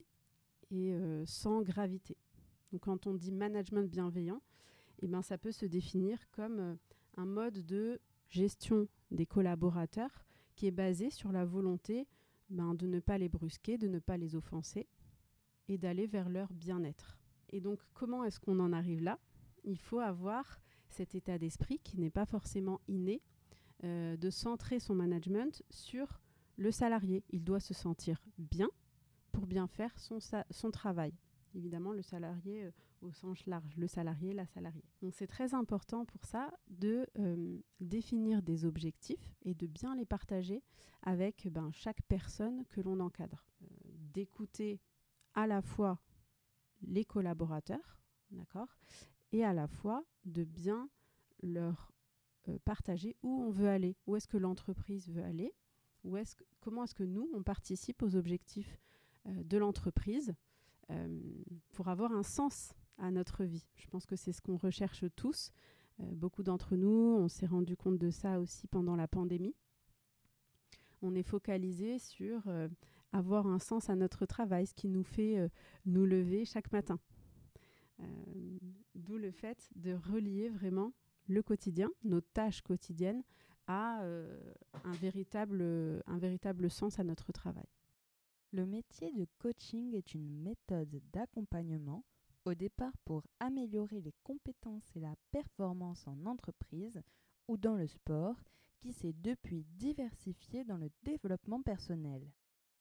et 0.71 0.93
euh, 0.93 1.25
sans 1.25 1.63
gravité. 1.63 2.19
Donc 2.71 2.83
quand 2.83 3.07
on 3.07 3.15
dit 3.15 3.33
management 3.33 3.89
bienveillant, 3.89 4.43
eh 5.01 5.09
ben, 5.09 5.23
ça 5.23 5.39
peut 5.39 5.51
se 5.51 5.65
définir 5.65 6.19
comme 6.31 6.61
euh, 6.61 6.75
un 7.17 7.25
mode 7.25 7.65
de 7.65 7.99
gestion 8.29 8.87
des 9.11 9.25
collaborateurs 9.25 10.27
qui 10.57 10.67
est 10.67 10.73
basé 10.73 11.09
sur 11.09 11.33
la 11.33 11.47
volonté 11.47 12.07
ben, 12.51 12.75
de 12.75 12.87
ne 12.87 13.01
pas 13.01 13.17
les 13.17 13.31
brusquer, 13.31 13.79
de 13.79 13.89
ne 13.89 13.99
pas 13.99 14.19
les 14.19 14.35
offenser 14.35 14.87
et 15.69 15.79
d'aller 15.79 16.07
vers 16.07 16.29
leur 16.29 16.53
bien-être. 16.53 17.17
Et 17.49 17.63
donc 17.63 17.81
comment 17.95 18.25
est-ce 18.25 18.41
qu'on 18.41 18.61
en 18.61 18.75
arrive 18.75 19.03
là? 19.03 19.19
Il 19.65 19.79
faut 19.79 20.01
avoir 20.01 20.61
cet 20.91 21.15
état 21.15 21.39
d'esprit 21.39 21.79
qui 21.79 21.99
n'est 21.99 22.11
pas 22.11 22.27
forcément 22.27 22.83
inné, 22.89 23.23
euh, 23.85 24.17
de 24.17 24.31
centrer 24.31 24.79
son 24.81 24.95
management 24.95 25.63
sur 25.71 26.21
le 26.57 26.71
salarié. 26.71 27.25
Il 27.31 27.45
doit 27.45 27.61
se 27.61 27.75
sentir 27.75 28.23
bien 28.39 28.71
pour 29.33 29.47
bien 29.47 29.67
faire 29.67 29.99
son, 29.99 30.71
travail. 30.71 31.13
Évidemment, 31.55 31.93
le 31.93 32.03
salarié 32.03 32.65
euh, 32.65 32.71
au 33.01 33.13
sens 33.13 33.45
large, 33.47 33.77
le 33.77 33.89
salarié, 33.89 34.33
la 34.35 34.47
salariée. 34.47 34.85
Donc 35.01 35.15
c'est 35.15 35.27
très 35.27 35.55
important 35.55 36.05
pour 36.05 36.25
ça 36.25 36.53
de 36.69 37.07
euh, 37.19 37.59
définir 37.81 38.43
des 38.43 38.65
objectifs 38.65 39.35
et 39.43 39.55
de 39.55 39.67
bien 39.67 39.97
les 39.97 40.07
partager 40.07 40.63
avec 41.03 41.49
ben, 41.51 41.71
chaque 41.73 42.03
personne 42.03 42.65
que 42.71 42.81
l'on 42.81 43.01
encadre. 43.01 43.45
D'écouter 44.13 44.81
à 45.35 45.47
la 45.47 45.63
fois 45.63 45.99
les 46.83 47.05
collaborateurs, 47.05 47.99
d'accord, 48.31 48.77
et 49.33 49.45
à 49.45 49.53
la 49.53 49.67
fois 49.67 50.05
de 50.25 50.45
bien 50.45 50.89
leur 51.43 51.92
euh, 52.49 52.59
partager 52.65 53.17
où 53.23 53.41
on 53.41 53.51
veut 53.51 53.69
aller, 53.69 53.97
où 54.07 54.17
est-ce 54.17 54.27
que 54.27 54.37
l'entreprise 54.37 55.09
veut 55.09 55.23
aller, 55.23 55.55
où 56.03 56.17
est-ce 56.17 56.35
comment 56.61 56.83
est-ce 56.83 56.95
que 56.95 57.05
nous, 57.05 57.31
on 57.35 57.43
participe 57.45 58.03
aux 58.03 58.17
objectifs 58.17 58.81
euh, 59.27 59.45
de 59.45 59.59
l'entreprise 59.59 60.35
euh, 60.91 61.21
pour 61.71 61.87
avoir 61.87 62.11
un 62.11 62.25
sens 62.25 62.73
à 62.99 63.13
notre 63.13 63.45
vie. 63.45 63.65
Je 63.77 63.87
pense 63.87 64.07
que 64.07 64.17
c'est 64.17 64.33
ce 64.33 64.41
qu'on 64.41 64.57
recherche 64.57 65.05
tous. 65.15 65.53
beaucoup 66.01 66.43
d'entre 66.43 66.75
nous, 66.75 67.17
on 67.21 67.29
s'est 67.29 67.47
rendu 67.47 67.77
compte 67.77 67.99
de 67.99 68.11
ça 68.11 68.41
aussi 68.41 68.67
pendant 68.67 68.97
la 68.97 69.07
pandémie. 69.07 69.55
On 71.01 71.15
est 71.15 71.23
focalisé 71.23 72.01
sur 72.01 72.43
avoir 73.13 73.47
un 73.47 73.59
sens 73.59 73.89
à 73.89 73.95
notre 73.95 74.27
travail, 74.27 74.67
ce 74.67 74.75
qui 74.75 74.89
nous 74.89 75.05
fait 75.05 75.49
nous 75.87 76.07
lever 76.07 76.45
chaque 76.45 76.71
matin. 76.73 76.99
D'où 78.95 79.17
le 79.17 79.31
fait 79.31 79.71
de 79.75 79.95
relier 79.95 80.49
vraiment 80.49 80.93
le 81.27 81.43
quotidien, 81.43 81.91
nos 82.05 82.21
tâches 82.21 82.63
quotidiennes, 82.63 83.23
a 83.67 84.03
euh, 84.03 84.39
un, 84.85 84.93
véritable, 84.93 85.63
un 86.07 86.19
véritable 86.19 86.71
sens 86.71 86.99
à 86.99 87.05
notre 87.05 87.33
travail. 87.33 87.69
Le 88.53 88.67
métier 88.67 89.13
de 89.13 89.27
coaching 89.39 89.95
est 89.95 90.15
une 90.15 90.31
méthode 90.43 91.01
d'accompagnement, 91.13 92.05
au 92.45 92.55
départ 92.55 92.97
pour 93.05 93.23
améliorer 93.41 94.01
les 94.01 94.15
compétences 94.25 94.91
et 94.97 95.01
la 95.01 95.15
performance 95.31 96.07
en 96.07 96.27
entreprise 96.27 97.01
ou 97.49 97.57
dans 97.57 97.77
le 97.77 97.87
sport, 97.87 98.37
qui 98.81 98.93
s'est 98.93 99.15
depuis 99.15 99.65
diversifié 99.77 100.65
dans 100.65 100.77
le 100.77 100.91
développement 101.05 101.63
personnel. 101.63 102.29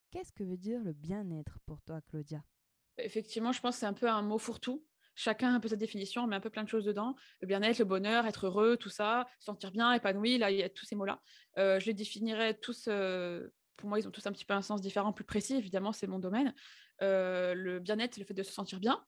Qu'est-ce 0.10 0.34
que 0.34 0.44
veut 0.44 0.58
dire 0.58 0.84
le 0.84 0.94
bien-être 0.94 1.60
pour 1.66 1.82
toi, 1.84 2.02
Claudia? 2.02 2.44
Effectivement, 2.98 3.52
je 3.52 3.62
pense 3.62 3.76
que 3.76 3.80
c'est 3.82 3.86
un 3.86 3.94
peu 3.94 4.10
un 4.10 4.22
mot 4.22 4.38
fourre-tout. 4.38 4.84
Chacun 5.22 5.54
un 5.54 5.60
peu 5.60 5.68
sa 5.68 5.76
définition, 5.76 6.24
on 6.24 6.28
met 6.28 6.36
un 6.36 6.40
peu 6.40 6.50
plein 6.50 6.64
de 6.64 6.68
choses 6.68 6.84
dedans. 6.84 7.16
Le 7.42 7.48
bien-être, 7.48 7.78
le 7.78 7.86
bonheur, 7.86 8.26
être 8.26 8.48
heureux, 8.48 8.76
tout 8.76 8.90
ça, 8.90 9.28
sentir 9.40 9.70
bien, 9.70 9.94
épanoui, 9.94 10.40
là, 10.40 10.50
il 10.50 10.58
y 10.58 10.64
a 10.64 10.70
tous 10.70 10.84
ces 10.84 10.96
mots-là. 10.96 11.22
Euh, 11.60 11.80
je 11.80 11.86
les 11.86 11.94
définirais 11.94 12.56
tous, 12.56 12.86
euh, 12.88 13.48
pour 13.78 13.88
moi, 13.88 14.00
ils 14.00 14.08
ont 14.08 14.12
tous 14.12 14.26
un 14.26 14.32
petit 14.32 14.46
peu 14.46 14.56
un 14.56 14.64
sens 14.64 14.82
différent, 14.82 15.14
plus 15.14 15.24
précis, 15.24 15.54
évidemment, 15.54 15.92
c'est 15.92 16.08
mon 16.08 16.18
domaine. 16.18 16.56
Euh, 17.04 17.54
le 17.54 17.80
bien-être, 17.80 18.16
c'est 18.16 18.22
le 18.22 18.26
fait 18.26 18.34
de 18.34 18.42
se 18.42 18.52
sentir 18.52 18.80
bien. 18.80 19.06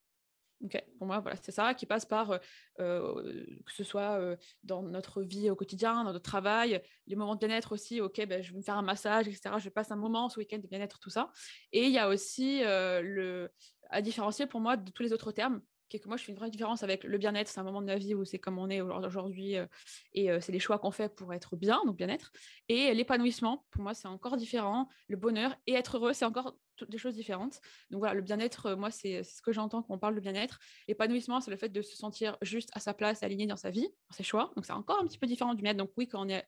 Ok, 0.64 0.80
pour 1.00 1.08
moi, 1.08 1.20
voilà, 1.20 1.36
c'est 1.42 1.52
ça 1.52 1.74
qui 1.74 1.88
passe 1.88 2.06
par 2.06 2.40
que 2.78 3.56
ce 3.76 3.84
soit 3.84 4.38
dans 4.64 4.84
notre 4.84 5.24
vie 5.24 5.50
au 5.50 5.56
quotidien, 5.56 6.04
dans 6.04 6.14
notre 6.14 6.22
travail, 6.22 6.80
les 7.08 7.16
moments 7.16 7.34
de 7.34 7.40
bien-être 7.40 7.72
aussi. 7.72 8.02
Ok, 8.02 8.24
ben, 8.28 8.44
je 8.44 8.52
vais 8.52 8.60
me 8.60 8.64
faire 8.64 8.78
un 8.78 8.84
massage, 8.84 9.28
etc. 9.28 9.56
Je 9.58 9.70
passe 9.70 9.92
un 9.92 9.96
moment 9.96 10.30
ce 10.30 10.40
week-end 10.40 10.60
de 10.60 10.68
bien-être, 10.68 11.00
tout 11.00 11.10
ça. 11.10 11.32
Et 11.72 11.86
il 11.88 11.92
y 11.92 11.98
a 11.98 12.08
aussi 12.08 12.62
à 12.64 14.02
différencier 14.04 14.46
pour 14.46 14.62
moi 14.62 14.78
de 14.78 14.92
tous 14.92 15.02
les 15.02 15.12
autres 15.12 15.32
termes 15.32 15.60
que 15.90 16.08
moi, 16.08 16.18
je 16.18 16.24
fais 16.24 16.32
une 16.32 16.38
vraie 16.38 16.50
différence 16.50 16.84
avec 16.84 17.04
le 17.04 17.18
bien-être. 17.18 17.48
C'est 17.48 17.60
un 17.60 17.64
moment 17.64 17.82
de 17.82 17.88
la 17.88 17.98
vie 17.98 18.16
où 18.16 18.26
c'est 18.26 18.40
comme 18.40 18.58
on 18.58 18.70
est 18.70 18.82
aujourd'hui 18.82 19.58
euh, 19.58 19.66
et 20.14 20.32
euh, 20.32 20.40
c'est 20.42 20.52
les 20.52 20.60
choix 20.60 20.80
qu'on 20.80 20.92
fait 20.92 21.14
pour 21.14 21.34
être 21.34 21.56
bien, 21.56 21.82
donc 21.86 21.98
bien-être. 21.98 22.32
Et 22.70 22.94
l'épanouissement, 22.94 23.66
pour 23.72 23.84
moi, 23.84 23.94
c'est 23.94 24.08
encore 24.08 24.38
différent. 24.38 24.90
Le 25.08 25.18
bonheur 25.18 25.56
et 25.68 25.74
être 25.74 25.98
heureux, 25.98 26.14
c'est 26.14 26.26
encore 26.26 26.56
des 26.88 26.98
choses 26.98 27.16
différentes. 27.16 27.60
Donc 27.92 28.00
voilà, 28.00 28.16
le 28.16 28.22
bien-être, 28.22 28.68
euh, 28.68 28.76
moi, 28.76 28.92
c'est 28.92 29.24
ce 29.24 29.42
que 29.42 29.52
j'entends 29.52 29.84
quand 29.84 29.94
on 29.94 30.00
parle 30.00 30.16
de 30.16 30.22
bien-être. 30.22 30.60
L'épanouissement, 30.88 31.40
c'est 31.40 31.52
le 31.52 31.58
fait 31.58 31.70
de 31.70 31.82
se 31.82 31.96
sentir 31.96 32.38
juste 32.42 32.70
à 32.74 32.80
sa 32.80 32.94
place, 32.94 33.24
aligné 33.24 33.46
dans 33.46 33.58
sa 33.58 33.70
vie, 33.70 33.88
dans 34.10 34.16
ses 34.16 34.24
choix. 34.24 34.52
Donc 34.56 34.66
c'est 34.66 34.74
encore 34.74 35.00
un 35.00 35.06
petit 35.06 35.20
peu 35.20 35.28
différent 35.28 35.54
du 35.54 35.62
bien-être. 35.62 35.78
Donc 35.78 35.92
oui, 35.98 36.08
quand 36.08 36.26
on 36.26 36.30
est 36.30 36.46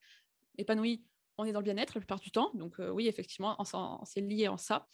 épanoui, 0.57 1.03
on 1.37 1.45
est 1.45 1.51
dans 1.51 1.59
le 1.59 1.65
bien-être 1.65 1.93
la 1.93 1.99
plupart 1.99 2.19
du 2.19 2.31
temps. 2.31 2.51
Donc 2.53 2.75
oui, 2.79 3.07
effectivement, 3.07 3.57
c'est 4.05 4.21
lié 4.21 4.47
en 4.47 4.55
ça. 4.55 4.87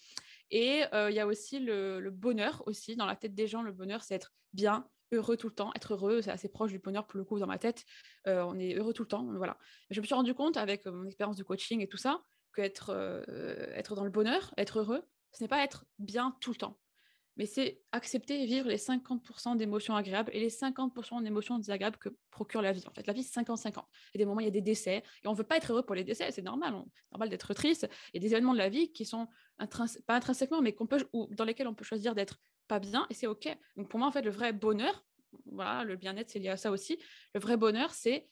Et 0.52 0.84
il 0.94 1.14
y 1.14 1.20
a 1.20 1.28
aussi 1.28 1.60
le, 1.60 2.10
bonheur 2.10 2.64
aussi. 2.68 2.96
Dans 2.96 3.06
la 3.06 3.16
tête 3.16 3.34
des 3.34 3.48
gens, 3.48 3.62
le 3.62 3.72
bonheur, 3.72 4.04
c'est 4.04 4.16
être 4.16 4.34
bien, 4.54 4.88
heureux 5.12 5.38
tout 5.38 5.48
le 5.48 5.56
temps. 5.56 5.72
Être 5.76 5.94
heureux, 5.94 6.22
c'est 6.22 6.32
assez 6.32 6.50
proche 6.50 6.72
du 6.72 6.80
bonheur 6.80 7.08
pour 7.08 7.18
le 7.18 7.24
coup 7.24 7.40
dans 7.40 7.48
ma 7.48 7.58
tête. 7.58 7.86
on 8.26 8.60
est 8.60 8.76
heureux 8.76 8.94
tout 8.94 9.04
le 9.04 9.08
temps. 9.08 9.26
Voilà. 9.36 9.58
Je 9.90 10.02
me 10.02 10.06
suis 10.06 10.16
rendu 10.16 10.34
compte 10.34 10.58
avec 10.58 10.86
mon 10.86 11.06
expérience 11.06 11.38
de 11.38 11.44
coaching 11.44 11.82
et 11.82 11.88
tout 11.88 11.98
ça, 11.98 12.22
qu'être 12.54 12.92
être 13.74 13.96
dans 13.96 14.04
le 14.04 14.12
bonheur, 14.12 14.54
être 14.58 14.80
heureux, 14.80 15.04
ce 15.32 15.44
n'est 15.44 15.48
pas 15.48 15.64
être 15.64 15.86
bien 16.00 16.36
tout 16.42 16.52
le 16.52 16.58
temps. 16.58 16.81
Mais 17.42 17.48
c'est 17.48 17.82
accepter 17.92 18.44
et 18.44 18.46
vivre 18.46 18.70
les 18.70 18.78
50% 18.78 19.58
d'émotions 19.58 19.96
agréables 19.96 20.30
et 20.32 20.40
les 20.40 20.52
50% 20.52 21.24
d'émotions 21.24 21.58
désagréables 21.58 21.98
que 21.98 22.10
procure 22.30 22.62
la 22.62 22.72
vie. 22.72 22.84
En 22.88 22.94
fait, 22.94 23.08
la 23.08 23.14
vie, 23.14 23.24
c'est 23.24 23.42
50-50. 23.42 23.68
Il 23.68 23.74
y 23.74 23.78
a 23.78 24.20
des 24.20 24.26
moments, 24.26 24.42
il 24.42 24.46
y 24.46 24.48
a 24.48 24.52
des 24.52 24.62
décès, 24.62 24.98
et 25.24 25.28
on 25.28 25.32
ne 25.32 25.36
veut 25.36 25.44
pas 25.44 25.58
être 25.58 25.72
heureux 25.72 25.82
pour 25.82 25.96
les 25.96 26.04
décès, 26.04 26.32
c'est 26.32 26.44
normal, 26.44 26.76
c'est 26.94 27.12
normal 27.14 27.30
d'être 27.30 27.52
triste. 27.56 27.90
Il 28.14 28.22
y 28.22 28.24
a 28.24 28.28
des 28.28 28.32
événements 28.36 28.54
de 28.54 28.60
la 28.60 28.70
vie 28.70 28.92
qui 28.92 29.06
sont 29.06 29.28
pas 30.06 30.16
intrinsèquement, 30.16 30.62
mais 30.62 30.76
dans 31.32 31.44
lesquels 31.44 31.68
on 31.68 31.74
peut 31.74 31.84
choisir 31.84 32.14
d'être 32.14 32.38
pas 32.68 32.78
bien, 32.78 33.08
et 33.10 33.16
c'est 33.16 33.26
OK. 33.26 33.50
Donc 33.76 33.90
pour 33.90 33.98
moi, 33.98 34.08
en 34.08 34.12
fait, 34.12 34.22
le 34.22 34.30
vrai 34.30 34.54
bonheur, 34.54 35.04
voilà, 35.46 35.84
le 35.84 35.96
bien-être, 35.96 36.30
c'est 36.30 36.38
lié 36.38 36.50
à 36.50 36.58
ça 36.58 36.70
aussi. 36.70 37.00
Le 37.34 37.40
vrai 37.40 37.58
bonheur, 37.58 37.92
c'est 37.96 38.30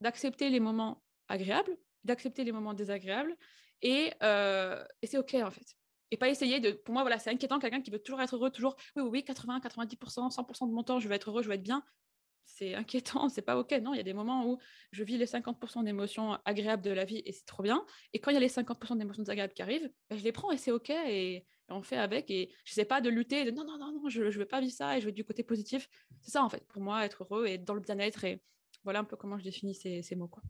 d'accepter 0.00 0.50
les 0.50 0.60
moments 0.60 1.02
agréables, 1.26 1.76
d'accepter 2.04 2.44
les 2.44 2.52
moments 2.52 2.74
désagréables, 2.74 3.34
et, 3.82 4.12
euh, 4.22 4.84
et 5.02 5.08
c'est 5.08 5.18
OK, 5.18 5.34
en 5.34 5.50
fait 5.50 5.76
et 6.10 6.16
pas 6.16 6.28
essayer 6.28 6.60
de. 6.60 6.72
Pour 6.72 6.92
moi, 6.92 7.02
voilà, 7.02 7.18
c'est 7.18 7.30
inquiétant 7.30 7.58
quelqu'un 7.58 7.80
qui 7.80 7.90
veut 7.90 7.98
toujours 7.98 8.20
être 8.20 8.34
heureux, 8.36 8.50
toujours. 8.50 8.76
Oui, 8.96 9.02
oui, 9.02 9.08
oui, 9.10 9.24
80, 9.24 9.60
90%, 9.60 10.30
100% 10.30 10.68
de 10.68 10.72
mon 10.72 10.82
temps, 10.82 11.00
je 11.00 11.08
veux 11.08 11.14
être 11.14 11.30
heureux, 11.30 11.42
je 11.42 11.48
veux 11.48 11.54
être 11.54 11.62
bien. 11.62 11.84
C'est 12.44 12.74
inquiétant, 12.74 13.28
c'est 13.28 13.42
pas 13.42 13.58
OK. 13.58 13.72
Non, 13.82 13.92
il 13.92 13.98
y 13.98 14.00
a 14.00 14.04
des 14.04 14.14
moments 14.14 14.46
où 14.48 14.58
je 14.92 15.02
vis 15.04 15.18
les 15.18 15.26
50% 15.26 15.84
d'émotions 15.84 16.38
agréables 16.44 16.82
de 16.82 16.90
la 16.90 17.04
vie 17.04 17.22
et 17.24 17.32
c'est 17.32 17.44
trop 17.44 17.62
bien. 17.62 17.84
Et 18.12 18.20
quand 18.20 18.30
il 18.30 18.34
y 18.34 18.36
a 18.36 18.40
les 18.40 18.48
50% 18.48 18.96
d'émotions 18.96 19.22
désagréables 19.22 19.52
qui 19.52 19.62
arrivent, 19.62 19.90
ben, 20.08 20.18
je 20.18 20.24
les 20.24 20.32
prends 20.32 20.52
et 20.52 20.56
c'est 20.56 20.70
OK 20.70 20.90
et, 20.90 21.46
on 21.68 21.82
fait 21.82 21.96
avec. 21.96 22.30
Et 22.30 22.54
je 22.64 22.72
sais 22.72 22.84
pas 22.84 23.00
de 23.00 23.10
lutter, 23.10 23.44
de 23.44 23.50
non, 23.50 23.64
non, 23.64 23.76
non, 23.76 23.92
non, 23.92 24.08
je 24.08 24.22
ne 24.22 24.30
veux 24.30 24.46
pas 24.46 24.60
vivre 24.60 24.72
ça 24.72 24.96
et 24.96 25.00
je 25.00 25.06
veux 25.06 25.12
du 25.12 25.24
côté 25.24 25.42
positif. 25.42 25.88
C'est 26.20 26.30
ça, 26.30 26.44
en 26.44 26.48
fait, 26.48 26.64
pour 26.68 26.80
moi, 26.80 27.04
être 27.04 27.24
heureux 27.24 27.46
et 27.46 27.58
dans 27.58 27.74
le 27.74 27.80
bien-être. 27.80 28.24
Et 28.24 28.40
voilà 28.84 29.00
un 29.00 29.04
peu 29.04 29.16
comment 29.16 29.36
je 29.36 29.42
définis 29.42 29.74
ces, 29.74 30.00
ces 30.02 30.14
mots. 30.14 30.28
Quoi. 30.28 30.44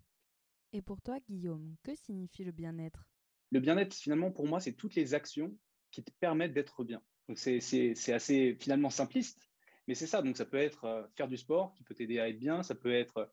Et 0.75 0.82
pour 0.82 1.00
toi, 1.00 1.18
Guillaume, 1.20 1.75
que 1.82 1.94
signifie 1.94 2.44
le 2.44 2.52
bien-être? 2.52 3.02
Le 3.50 3.60
bien-être, 3.60 3.94
finalement, 3.94 4.30
pour 4.30 4.46
moi, 4.46 4.60
c'est 4.60 4.72
toutes 4.72 4.94
les 4.94 5.14
actions 5.14 5.56
qui 5.90 6.02
te 6.02 6.10
permettent 6.20 6.52
d'être 6.52 6.84
bien. 6.84 7.00
Donc, 7.28 7.38
c'est 7.38 8.12
assez 8.12 8.56
finalement 8.60 8.90
simpliste, 8.90 9.48
mais 9.86 9.94
c'est 9.94 10.06
ça. 10.06 10.22
Donc, 10.22 10.36
ça 10.36 10.44
peut 10.44 10.58
être 10.58 10.84
euh, 10.84 11.02
faire 11.16 11.28
du 11.28 11.36
sport 11.36 11.74
qui 11.74 11.84
peut 11.84 11.94
t'aider 11.94 12.18
à 12.18 12.28
être 12.28 12.38
bien, 12.38 12.62
ça 12.62 12.74
peut 12.74 12.92
être 12.92 13.18
euh, 13.18 13.26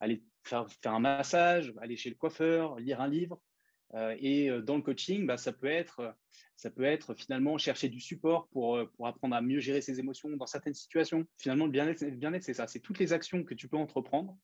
aller 0.00 0.22
faire, 0.44 0.66
un 0.84 1.00
massage, 1.00 1.72
aller 1.80 1.96
chez 1.96 2.10
le 2.10 2.16
coiffeur, 2.16 2.78
lire 2.78 3.00
un 3.00 3.08
livre. 3.08 3.40
Euh, 3.94 4.16
et 4.20 4.50
dans 4.62 4.76
le 4.76 4.82
coaching, 4.82 5.26
bah, 5.26 5.36
ça, 5.36 5.52
peut 5.52 5.66
être, 5.66 6.14
ça 6.56 6.70
peut 6.70 6.84
être 6.84 7.14
finalement 7.14 7.58
chercher 7.58 7.88
du 7.88 8.00
support 8.00 8.48
pour, 8.48 8.78
pour 8.96 9.08
apprendre 9.08 9.34
à 9.34 9.42
mieux 9.42 9.58
gérer 9.58 9.80
ses 9.80 9.98
émotions 9.98 10.30
dans 10.30 10.46
certaines 10.46 10.74
situations. 10.74 11.26
Finalement, 11.36 11.66
le 11.66 11.72
bien-être, 11.72 12.04
bien 12.04 12.32
c'est 12.40 12.54
ça. 12.54 12.68
C'est 12.68 12.80
toutes 12.80 13.00
les 13.00 13.12
actions 13.12 13.42
que 13.42 13.54
tu 13.54 13.68
peux 13.68 13.76
entreprendre 13.76 14.38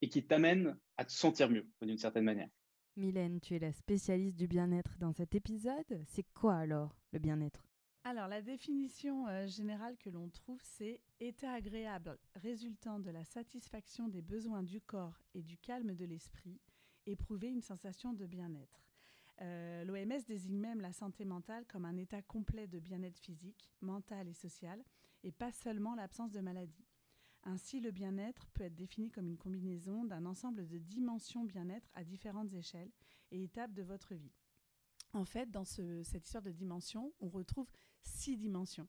et 0.00 0.08
qui 0.08 0.26
t'amènent 0.26 0.78
à 0.96 1.04
te 1.04 1.12
sentir 1.12 1.50
mieux 1.50 1.68
d'une 1.82 1.98
certaine 1.98 2.24
manière. 2.24 2.48
Mylène, 2.96 3.40
tu 3.40 3.54
es 3.54 3.58
la 3.58 3.72
spécialiste 3.72 4.36
du 4.36 4.48
bien-être 4.48 4.98
dans 4.98 5.12
cet 5.12 5.34
épisode. 5.34 6.04
C'est 6.06 6.26
quoi 6.34 6.56
alors 6.56 6.96
le 7.12 7.18
bien-être? 7.18 7.66
Alors, 8.02 8.28
la 8.28 8.42
définition 8.42 9.28
euh, 9.28 9.46
générale 9.46 9.96
que 9.98 10.10
l'on 10.10 10.28
trouve, 10.30 10.60
c'est 10.62 11.00
état 11.20 11.52
agréable 11.52 12.18
résultant 12.34 12.98
de 12.98 13.10
la 13.10 13.24
satisfaction 13.24 14.08
des 14.08 14.22
besoins 14.22 14.62
du 14.62 14.80
corps 14.80 15.20
et 15.34 15.42
du 15.42 15.58
calme 15.58 15.94
de 15.94 16.04
l'esprit, 16.04 16.60
éprouver 17.06 17.48
une 17.48 17.62
sensation 17.62 18.12
de 18.12 18.26
bien-être. 18.26 18.86
Euh, 19.42 19.84
L'OMS 19.84 20.24
désigne 20.26 20.58
même 20.58 20.80
la 20.80 20.92
santé 20.92 21.24
mentale 21.24 21.64
comme 21.66 21.84
un 21.84 21.96
état 21.96 22.22
complet 22.22 22.66
de 22.66 22.78
bien-être 22.78 23.18
physique, 23.18 23.70
mental 23.80 24.28
et 24.28 24.34
social, 24.34 24.82
et 25.22 25.32
pas 25.32 25.52
seulement 25.52 25.94
l'absence 25.94 26.32
de 26.32 26.40
maladie. 26.40 26.89
Ainsi, 27.44 27.80
le 27.80 27.90
bien-être 27.90 28.46
peut 28.48 28.64
être 28.64 28.74
défini 28.74 29.10
comme 29.10 29.26
une 29.26 29.38
combinaison 29.38 30.04
d'un 30.04 30.26
ensemble 30.26 30.66
de 30.66 30.78
dimensions 30.78 31.44
bien-être 31.44 31.88
à 31.94 32.04
différentes 32.04 32.52
échelles 32.52 32.92
et 33.30 33.42
étapes 33.42 33.72
de 33.72 33.82
votre 33.82 34.14
vie. 34.14 34.32
En 35.12 35.24
fait, 35.24 35.50
dans 35.50 35.64
cette 35.64 36.26
histoire 36.26 36.42
de 36.42 36.52
dimensions, 36.52 37.12
on 37.20 37.28
retrouve 37.28 37.70
six 38.02 38.36
dimensions. 38.36 38.88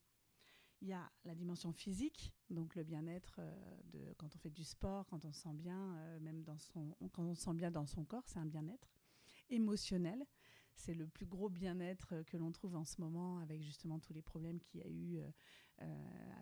Il 0.80 0.88
y 0.88 0.92
a 0.92 1.10
la 1.24 1.34
dimension 1.34 1.72
physique, 1.72 2.32
donc 2.50 2.74
le 2.74 2.82
bien-être 2.82 3.36
euh, 3.38 4.12
quand 4.18 4.34
on 4.34 4.38
fait 4.38 4.50
du 4.50 4.64
sport, 4.64 5.06
quand 5.06 5.24
on 5.24 5.32
se 5.32 5.42
sent 5.42 5.54
bien, 5.54 5.96
euh, 5.96 6.20
même 6.20 6.42
dans 6.42 6.58
son, 6.58 6.96
quand 7.12 7.22
on 7.22 7.34
se 7.34 7.42
sent 7.42 7.54
bien 7.54 7.70
dans 7.70 7.86
son 7.86 8.04
corps, 8.04 8.24
c'est 8.26 8.40
un 8.40 8.46
bien-être. 8.46 8.92
Émotionnel, 9.48 10.26
c'est 10.74 10.94
le 10.94 11.06
plus 11.06 11.26
gros 11.26 11.48
bien-être 11.48 12.22
que 12.26 12.36
l'on 12.36 12.50
trouve 12.52 12.76
en 12.76 12.84
ce 12.84 13.00
moment 13.00 13.38
avec 13.38 13.62
justement 13.62 13.98
tous 13.98 14.12
les 14.12 14.22
problèmes 14.22 14.60
qu'il 14.60 14.80
y 14.80 14.82
a 14.82 14.88
eu 14.88 15.18
euh, 15.18 15.20
euh, 15.22 15.30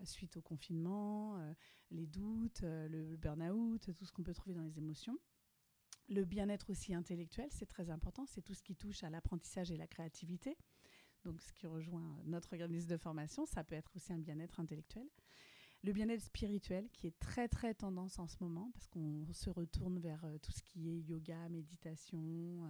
suite 0.05 0.37
au 0.37 0.41
confinement, 0.41 1.37
euh, 1.37 1.53
les 1.91 2.07
doutes, 2.07 2.63
euh, 2.63 2.87
le 2.87 3.15
burn-out, 3.17 3.93
tout 3.95 4.05
ce 4.05 4.11
qu'on 4.11 4.23
peut 4.23 4.33
trouver 4.33 4.55
dans 4.55 4.63
les 4.63 4.77
émotions. 4.77 5.17
Le 6.09 6.25
bien-être 6.25 6.69
aussi 6.69 6.93
intellectuel, 6.93 7.47
c'est 7.51 7.67
très 7.67 7.89
important, 7.89 8.25
c'est 8.25 8.41
tout 8.41 8.53
ce 8.53 8.63
qui 8.63 8.75
touche 8.75 9.03
à 9.03 9.09
l'apprentissage 9.09 9.71
et 9.71 9.77
la 9.77 9.87
créativité. 9.87 10.57
Donc 11.23 11.41
ce 11.41 11.53
qui 11.53 11.67
rejoint 11.67 12.19
notre 12.25 12.53
organisme 12.53 12.89
de 12.89 12.97
formation, 12.97 13.45
ça 13.45 13.63
peut 13.63 13.75
être 13.75 13.95
aussi 13.95 14.11
un 14.11 14.17
bien-être 14.17 14.59
intellectuel. 14.59 15.07
Le 15.83 15.93
bien-être 15.93 16.21
spirituel, 16.21 16.89
qui 16.91 17.07
est 17.07 17.17
très 17.19 17.47
très 17.47 17.73
tendance 17.73 18.19
en 18.19 18.27
ce 18.27 18.37
moment, 18.39 18.69
parce 18.73 18.87
qu'on 18.87 19.25
se 19.33 19.49
retourne 19.49 19.99
vers 19.99 20.23
tout 20.41 20.51
ce 20.51 20.61
qui 20.61 20.89
est 20.89 20.99
yoga, 20.99 21.49
méditation, 21.49 22.69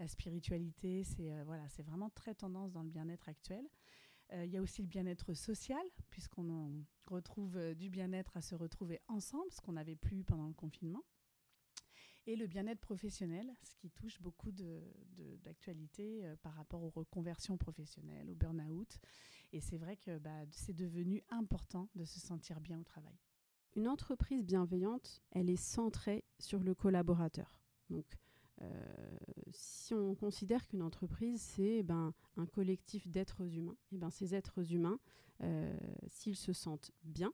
la 0.00 0.08
spiritualité, 0.08 1.04
c'est 1.04 1.30
voilà, 1.44 1.68
c'est 1.68 1.84
vraiment 1.84 2.10
très 2.10 2.34
tendance 2.34 2.72
dans 2.72 2.82
le 2.82 2.90
bien-être 2.90 3.28
actuel. 3.28 3.64
Euh, 4.32 4.44
il 4.44 4.52
y 4.52 4.56
a 4.56 4.62
aussi 4.62 4.82
le 4.82 4.88
bien-être 4.88 5.34
social, 5.34 5.82
puisqu'on 6.10 6.84
retrouve 7.06 7.56
euh, 7.56 7.74
du 7.74 7.88
bien-être 7.88 8.36
à 8.36 8.42
se 8.42 8.54
retrouver 8.54 9.00
ensemble, 9.08 9.50
ce 9.50 9.60
qu'on 9.60 9.72
n'avait 9.72 9.96
plus 9.96 10.22
pendant 10.24 10.46
le 10.46 10.54
confinement. 10.54 11.04
Et 12.26 12.36
le 12.36 12.46
bien-être 12.46 12.80
professionnel, 12.80 13.50
ce 13.62 13.74
qui 13.76 13.90
touche 13.90 14.20
beaucoup 14.20 14.52
d'actualité 14.52 16.20
de, 16.20 16.26
euh, 16.26 16.36
par 16.42 16.52
rapport 16.54 16.82
aux 16.82 16.90
reconversions 16.90 17.56
professionnelles, 17.56 18.28
au 18.28 18.34
burn-out. 18.34 18.98
Et 19.52 19.60
c'est 19.60 19.78
vrai 19.78 19.96
que 19.96 20.18
bah, 20.18 20.44
c'est 20.50 20.74
devenu 20.74 21.22
important 21.30 21.88
de 21.94 22.04
se 22.04 22.20
sentir 22.20 22.60
bien 22.60 22.78
au 22.78 22.84
travail. 22.84 23.16
Une 23.76 23.88
entreprise 23.88 24.44
bienveillante, 24.44 25.22
elle 25.30 25.48
est 25.48 25.56
centrée 25.56 26.24
sur 26.38 26.62
le 26.62 26.74
collaborateur. 26.74 27.62
Euh, 28.62 28.66
si 29.52 29.94
on 29.94 30.14
considère 30.14 30.66
qu'une 30.66 30.82
entreprise, 30.82 31.40
c'est 31.40 31.82
ben, 31.82 32.12
un 32.36 32.46
collectif 32.46 33.08
d'êtres 33.08 33.54
humains, 33.54 33.76
et 33.92 33.98
ben, 33.98 34.10
ces 34.10 34.34
êtres 34.34 34.72
humains, 34.72 34.98
euh, 35.42 35.76
s'ils 36.08 36.36
se 36.36 36.52
sentent 36.52 36.90
bien, 37.04 37.32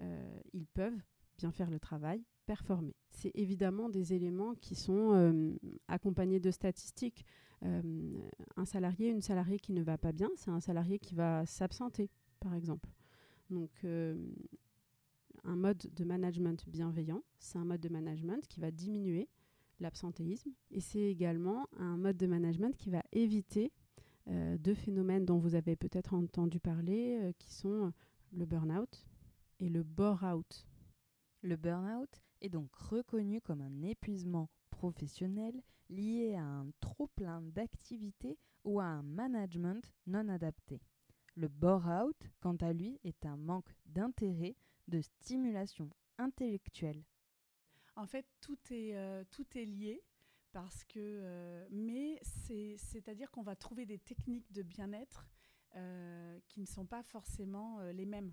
euh, 0.00 0.40
ils 0.52 0.66
peuvent 0.66 1.00
bien 1.38 1.52
faire 1.52 1.70
le 1.70 1.78
travail, 1.78 2.24
performer. 2.46 2.94
C'est 3.10 3.32
évidemment 3.34 3.88
des 3.88 4.14
éléments 4.14 4.54
qui 4.54 4.74
sont 4.74 5.58
accompagnés 5.88 6.40
de 6.40 6.50
statistiques. 6.50 7.24
un 7.62 8.64
salarié, 8.64 9.10
une 9.10 9.20
salariée 9.20 9.58
qui 9.58 9.72
ne 9.72 9.82
va 9.82 9.98
pas 9.98 10.12
bien, 10.12 10.30
c'est 10.36 10.50
un 10.50 10.60
salarié 10.60 10.98
qui 10.98 11.14
va 11.14 11.44
s'absenter, 11.44 12.08
par 12.40 12.54
exemple. 12.54 12.88
Donc, 13.50 13.84
un 13.84 15.56
mode 15.56 15.88
de 15.94 16.04
management 16.04 16.66
bienveillant, 16.68 17.22
c'est 17.38 17.58
un 17.58 17.64
mode 17.64 17.80
de 17.80 17.88
management 17.88 18.46
qui 18.46 18.60
va 18.60 18.70
diminuer 18.70 19.28
l'absentéisme. 19.80 20.50
Et 20.70 20.80
c'est 20.80 21.00
également 21.02 21.68
un 21.78 21.96
mode 21.96 22.16
de 22.16 22.26
management 22.26 22.76
qui 22.76 22.90
va 22.90 23.02
éviter 23.12 23.72
euh, 24.28 24.58
deux 24.58 24.74
phénomènes 24.74 25.24
dont 25.24 25.38
vous 25.38 25.54
avez 25.54 25.76
peut-être 25.76 26.14
entendu 26.14 26.58
parler, 26.58 27.18
euh, 27.22 27.32
qui 27.38 27.52
sont 27.52 27.92
le 28.32 28.44
burn-out 28.44 29.04
et 29.60 29.68
le 29.68 29.82
bore-out. 29.82 30.66
Le 31.42 31.56
burn-out 31.56 32.22
est 32.40 32.48
donc 32.48 32.74
reconnu 32.74 33.40
comme 33.40 33.60
un 33.60 33.82
épuisement 33.82 34.48
professionnel 34.70 35.62
lié 35.88 36.34
à 36.34 36.44
un 36.44 36.66
trop-plein 36.80 37.40
d'activités 37.42 38.38
ou 38.64 38.80
à 38.80 38.84
un 38.84 39.02
management 39.02 39.92
non 40.06 40.28
adapté. 40.28 40.80
Le 41.36 41.48
bore-out, 41.48 42.16
quant 42.40 42.56
à 42.56 42.72
lui, 42.72 42.98
est 43.04 43.24
un 43.26 43.36
manque 43.36 43.74
d'intérêt, 43.86 44.56
de 44.88 45.00
stimulation 45.00 45.90
intellectuelle 46.18 47.04
en 47.96 48.06
fait, 48.06 48.26
tout 48.40 48.58
est, 48.70 48.94
euh, 48.94 49.24
tout 49.30 49.46
est 49.56 49.64
lié 49.64 50.02
parce 50.52 50.84
que, 50.84 50.98
euh, 50.98 51.66
mais 51.70 52.20
c'est-à-dire 52.22 53.30
qu'on 53.30 53.42
va 53.42 53.56
trouver 53.56 53.84
des 53.84 53.98
techniques 53.98 54.50
de 54.52 54.62
bien-être 54.62 55.26
euh, 55.74 56.38
qui 56.48 56.60
ne 56.60 56.66
sont 56.66 56.86
pas 56.86 57.02
forcément 57.02 57.80
les 57.90 58.06
mêmes 58.06 58.32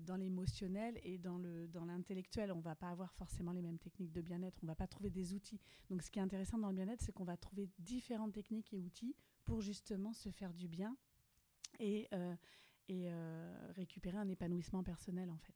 dans 0.00 0.16
l'émotionnel 0.16 0.98
et 1.04 1.16
dans 1.16 1.38
le 1.38 1.68
dans 1.68 1.84
l'intellectuel. 1.84 2.52
On 2.52 2.60
va 2.60 2.74
pas 2.74 2.90
avoir 2.90 3.14
forcément 3.14 3.52
les 3.52 3.62
mêmes 3.62 3.78
techniques 3.78 4.12
de 4.12 4.20
bien-être. 4.20 4.58
On 4.62 4.66
va 4.66 4.74
pas 4.74 4.88
trouver 4.88 5.10
des 5.10 5.32
outils. 5.32 5.60
Donc, 5.88 6.02
ce 6.02 6.10
qui 6.10 6.18
est 6.18 6.22
intéressant 6.22 6.58
dans 6.58 6.68
le 6.68 6.74
bien-être, 6.74 7.00
c'est 7.00 7.12
qu'on 7.12 7.24
va 7.24 7.36
trouver 7.36 7.70
différentes 7.78 8.32
techniques 8.32 8.74
et 8.74 8.80
outils 8.80 9.14
pour 9.44 9.60
justement 9.60 10.12
se 10.12 10.30
faire 10.30 10.52
du 10.52 10.68
bien 10.68 10.96
et 11.78 12.08
et 12.88 13.08
récupérer 13.74 14.18
un 14.18 14.28
épanouissement 14.28 14.82
personnel 14.82 15.30
en 15.30 15.38
fait. 15.38 15.54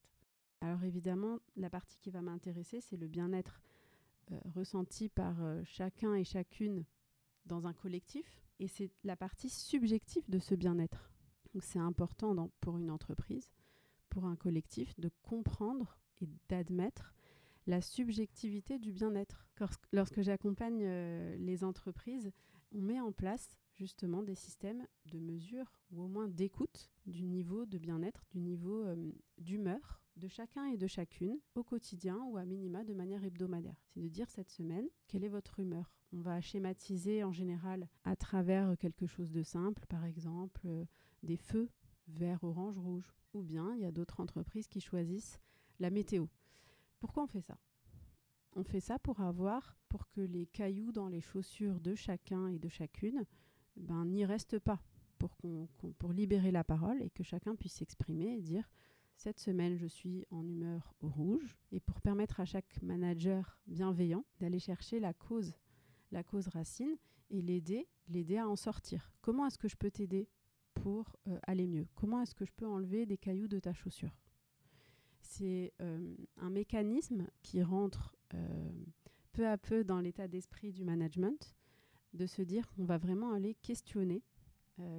Alors 0.63 0.85
évidemment, 0.85 1.39
la 1.57 1.71
partie 1.71 1.99
qui 1.99 2.11
va 2.11 2.21
m'intéresser, 2.21 2.81
c'est 2.81 2.99
le 2.99 3.09
bien-être 3.09 3.63
euh, 4.31 4.39
ressenti 4.55 5.09
par 5.09 5.43
euh, 5.43 5.63
chacun 5.65 6.15
et 6.15 6.25
chacune 6.25 6.85
dans 7.47 7.67
un 7.67 7.73
collectif. 7.73 8.43
Et 8.59 8.69
c'est 8.69 8.91
la 9.03 9.17
partie 9.17 9.49
subjective 9.49 10.29
de 10.29 10.39
ce 10.39 10.55
bien-être. 10.55 11.11
Donc 11.55 11.65
c'est 11.65 11.79
important 11.79 12.51
pour 12.61 12.77
une 12.77 12.91
entreprise, 12.91 13.51
pour 14.11 14.27
un 14.27 14.37
collectif, 14.37 14.99
de 15.01 15.11
comprendre 15.23 15.99
et 16.21 16.29
d'admettre 16.51 17.15
la 17.67 17.81
subjectivité 17.81 18.79
du 18.79 18.93
bien-être. 18.93 19.47
Lorsque 19.93 20.21
j'accompagne 20.21 20.83
euh, 20.85 21.37
les 21.39 21.65
entreprises, 21.65 22.31
on 22.73 22.83
met 22.83 23.01
en 23.01 23.13
place 23.13 23.59
justement 23.73 24.23
des 24.23 24.35
systèmes 24.35 24.87
de 25.07 25.19
mesure 25.19 25.73
ou 25.91 26.03
au 26.03 26.09
moins 26.09 26.29
d'écoute 26.29 26.91
du 27.07 27.25
niveau 27.25 27.65
de 27.65 27.79
bien-être, 27.79 28.27
du 28.31 28.41
niveau 28.41 28.85
d'humeur 29.39 30.01
de 30.17 30.29
chacun 30.29 30.67
et 30.67 30.77
de 30.77 30.87
chacune 30.87 31.39
au 31.55 31.63
quotidien 31.63 32.19
ou 32.25 32.37
à 32.37 32.45
minima 32.45 32.85
de 32.85 32.95
manière 32.95 33.25
hebdomadaire. 33.25 33.77
C'est 33.89 34.01
de 34.01 34.09
dire 34.09 34.29
cette 34.31 34.51
semaine 34.51 34.89
quelle 35.07 35.25
est 35.25 35.29
votre 35.29 35.61
humeur? 35.61 35.93
On 36.13 36.21
va 36.21 36.41
schématiser 36.41 37.23
en 37.25 37.33
général 37.33 37.89
à 38.05 38.17
travers 38.17 38.77
quelque 38.79 39.07
chose 39.07 39.31
de 39.31 39.43
simple, 39.43 39.87
par 39.87 40.05
exemple 40.05 40.63
euh, 40.67 40.85
des 41.23 41.37
feux 41.37 41.71
vert, 42.09 42.43
orange, 42.43 42.79
rouge. 42.79 43.15
Ou 43.33 43.43
bien 43.43 43.73
il 43.75 43.83
y 43.83 43.87
a 43.87 43.93
d'autres 43.93 44.21
entreprises 44.21 44.67
qui 44.67 44.81
choisissent 44.81 45.39
la 45.79 45.91
météo. 45.91 46.27
Pourquoi 46.99 47.23
on 47.23 47.29
fait 47.29 47.41
ça? 47.41 47.57
On 48.57 48.65
fait 48.65 48.81
ça 48.81 48.99
pour 48.99 49.21
avoir, 49.21 49.77
pour 49.89 50.09
que 50.09 50.21
les 50.21 50.47
cailloux 50.47 50.91
dans 50.91 51.09
les 51.09 51.21
chaussures 51.21 51.81
de 51.81 51.95
chacun 51.95 52.49
et 52.49 52.59
de 52.59 52.69
chacune 52.69 53.25
ben, 53.77 54.05
n'y 54.05 54.25
restent 54.25 54.59
pas, 54.59 54.83
pour, 55.19 55.37
qu'on, 55.37 55.69
pour 55.99 56.13
libérer 56.13 56.51
la 56.51 56.65
parole 56.65 57.01
et 57.03 57.11
que 57.11 57.23
chacun 57.23 57.55
puisse 57.55 57.75
s'exprimer 57.75 58.37
et 58.37 58.41
dire 58.41 58.69
cette 59.21 59.39
semaine, 59.39 59.77
je 59.77 59.87
suis 59.87 60.25
en 60.31 60.49
humeur 60.49 60.95
rouge, 61.03 61.55
et 61.73 61.81
pour 61.81 62.01
permettre 62.01 62.41
à 62.41 62.47
chaque 62.47 62.81
manager 62.81 63.61
bienveillant 63.67 64.25
d'aller 64.39 64.59
chercher 64.59 64.99
la 64.99 65.13
cause, 65.13 65.53
la 66.11 66.25
cause 66.25 66.49
racine, 66.49 66.97
et 67.29 67.43
l'aider, 67.43 67.87
l'aider 68.09 68.39
à 68.39 68.49
en 68.49 68.57
sortir. 68.57 69.13
Comment 69.21 69.47
est-ce 69.47 69.59
que 69.59 69.69
je 69.69 69.77
peux 69.77 69.91
t'aider 69.91 70.27
pour 70.73 71.19
euh, 71.29 71.39
aller 71.43 71.67
mieux? 71.67 71.87
Comment 71.97 72.23
est-ce 72.23 72.35
que 72.35 72.47
je 72.47 72.53
peux 72.57 72.67
enlever 72.67 73.05
des 73.05 73.19
cailloux 73.19 73.47
de 73.47 73.59
ta 73.59 73.75
chaussure? 73.75 74.17
C'est 75.21 75.75
euh, 75.83 76.17
un 76.39 76.49
mécanisme 76.49 77.27
qui 77.43 77.63
rentre 77.63 78.17
euh, 78.33 78.73
peu 79.33 79.47
à 79.47 79.59
peu 79.59 79.85
dans 79.85 80.01
l'état 80.01 80.29
d'esprit 80.29 80.73
du 80.73 80.83
management, 80.83 81.55
de 82.15 82.25
se 82.25 82.41
dire 82.41 82.67
qu'on 82.71 82.87
va 82.87 82.97
vraiment 82.97 83.33
aller 83.33 83.55
questionner 83.57 84.23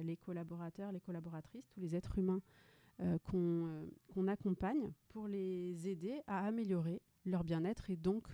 les 0.04 0.16
collaborateurs, 0.16 0.92
les 0.92 1.00
collaboratrices, 1.00 1.68
tous 1.70 1.80
les 1.80 1.96
êtres 1.96 2.16
humains 2.16 2.40
euh, 3.00 3.18
euh, 3.34 3.86
qu'on 4.12 4.28
accompagne 4.28 4.92
pour 5.08 5.26
les 5.26 5.88
aider 5.88 6.22
à 6.26 6.46
améliorer 6.46 7.00
leur 7.24 7.44
bien-être 7.44 7.90
et 7.90 7.96
donc 7.96 8.26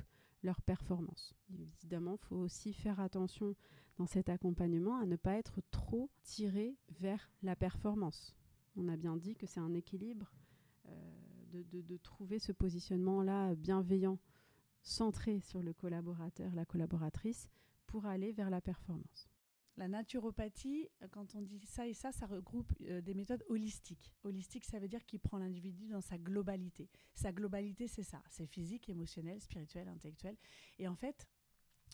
leur 0.42 0.60
performance. 0.62 1.34
Évidemment, 1.52 2.14
il 2.14 2.26
faut 2.26 2.36
aussi 2.36 2.72
faire 2.72 3.00
attention 3.00 3.54
dans 3.96 4.06
cet 4.06 4.28
accompagnement 4.28 4.96
à 4.98 5.06
ne 5.06 5.16
pas 5.16 5.34
être 5.34 5.60
trop 5.70 6.10
tiré 6.22 6.76
vers 7.00 7.30
la 7.42 7.56
performance. 7.56 8.34
On 8.76 8.88
a 8.88 8.96
bien 8.96 9.16
dit 9.16 9.34
que 9.34 9.46
c'est 9.46 9.60
un 9.60 9.74
équilibre 9.74 10.32
euh, 10.86 10.92
de, 11.52 11.80
de, 11.80 11.96
trouver 11.96 12.38
ce 12.38 12.52
positionnement-là 12.52 13.54
bienveillant, 13.54 14.18
centré 14.82 15.40
sur 15.40 15.62
le 15.62 15.72
collaborateur, 15.72 16.54
la 16.54 16.64
collaboratrice, 16.64 17.48
pour 17.86 18.06
aller 18.06 18.32
vers 18.32 18.50
la 18.50 18.60
performance. 18.60 19.28
La 19.78 19.86
naturopathie, 19.86 20.88
quand 21.12 21.36
on 21.36 21.40
dit 21.40 21.64
ça 21.64 21.86
et 21.86 21.94
ça, 21.94 22.10
ça 22.10 22.26
regroupe 22.26 22.72
euh, 22.80 23.00
des 23.00 23.14
méthodes 23.14 23.44
holistiques. 23.48 24.12
Holistique, 24.24 24.64
ça 24.64 24.80
veut 24.80 24.88
dire 24.88 25.06
qu'il 25.06 25.20
prend 25.20 25.38
l'individu 25.38 25.86
dans 25.86 26.00
sa 26.00 26.18
globalité. 26.18 26.90
Sa 27.14 27.30
globalité, 27.30 27.86
c'est 27.86 28.02
ça. 28.02 28.20
C'est 28.28 28.46
physique, 28.46 28.88
émotionnel, 28.88 29.40
spirituel, 29.40 29.86
intellectuel. 29.86 30.36
Et 30.80 30.88
en 30.88 30.96
fait, 30.96 31.28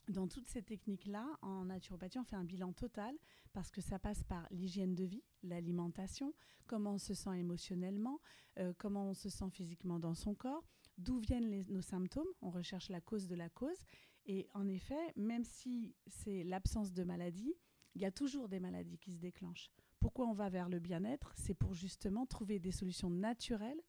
dans 0.09 0.27
toutes 0.27 0.49
ces 0.49 0.62
techniques-là, 0.62 1.27
en 1.42 1.66
naturopathie, 1.66 2.18
on 2.18 2.25
fait 2.25 2.37
un 2.37 2.44
bilan 2.44 2.73
total 2.73 3.14
parce 3.53 3.70
que 3.70 3.83
ça 3.83 3.99
passe 3.99 4.25
par 4.25 4.47
l'hygiène 4.51 4.94
de 4.94 5.05
vie, 5.05 5.23
l'alimentation, 5.42 6.33
comment 6.66 6.94
on 6.94 6.99
se 6.99 7.12
sent 7.12 7.38
émotionnellement, 7.38 8.18
euh, 8.59 8.73
comment 8.79 9.11
on 9.11 9.14
se 9.14 9.29
sent 9.29 9.51
physiquement 9.51 9.99
dans 9.99 10.14
son 10.14 10.35
corps, 10.35 10.66
d'où 10.97 11.18
viennent 11.18 11.66
nos 11.68 11.83
symptômes, 11.83 12.33
on 12.40 12.49
recherche 12.49 12.88
la 12.88 13.03
cause 13.03 13.29
de 13.29 13.35
la 13.35 13.51
cause. 13.51 13.85
Et 14.25 14.49
en 14.55 14.66
effet, 14.68 15.12
même 15.16 15.44
si 15.44 15.94
c'est 16.07 16.44
l'absence 16.44 16.94
de 16.94 17.05
maladie, 17.05 17.55
il 17.95 18.03
y 18.03 18.05
a 18.05 18.11
toujours 18.11 18.49
des 18.49 18.61
maladies 18.61 18.99
qui 18.99 19.13
se 19.13 19.19
déclenchent. 19.19 19.71
Pourquoi 20.01 20.27
on 20.27 20.33
va 20.33 20.49
vers 20.49 20.69
le 20.69 20.81
bien-être? 20.81 21.33
C'est 21.37 21.55
pour 21.55 21.75
justement 21.75 22.27
trouver 22.27 22.59
des 22.59 22.73
solutions 22.73 23.11
naturelles 23.11 23.81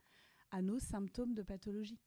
à 0.51 0.61
nos 0.61 0.79
symptômes 0.79 1.33
de 1.33 1.41
pathologie. 1.41 1.99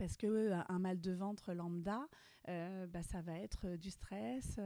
Parce 0.00 0.16
que 0.16 0.26
euh, 0.26 0.58
un 0.70 0.78
mal 0.78 0.98
de 0.98 1.12
ventre 1.12 1.52
lambda, 1.52 2.08
euh, 2.48 2.86
bah, 2.86 3.02
ça 3.02 3.20
va 3.20 3.38
être 3.38 3.66
euh, 3.66 3.76
du 3.76 3.90
stress, 3.90 4.58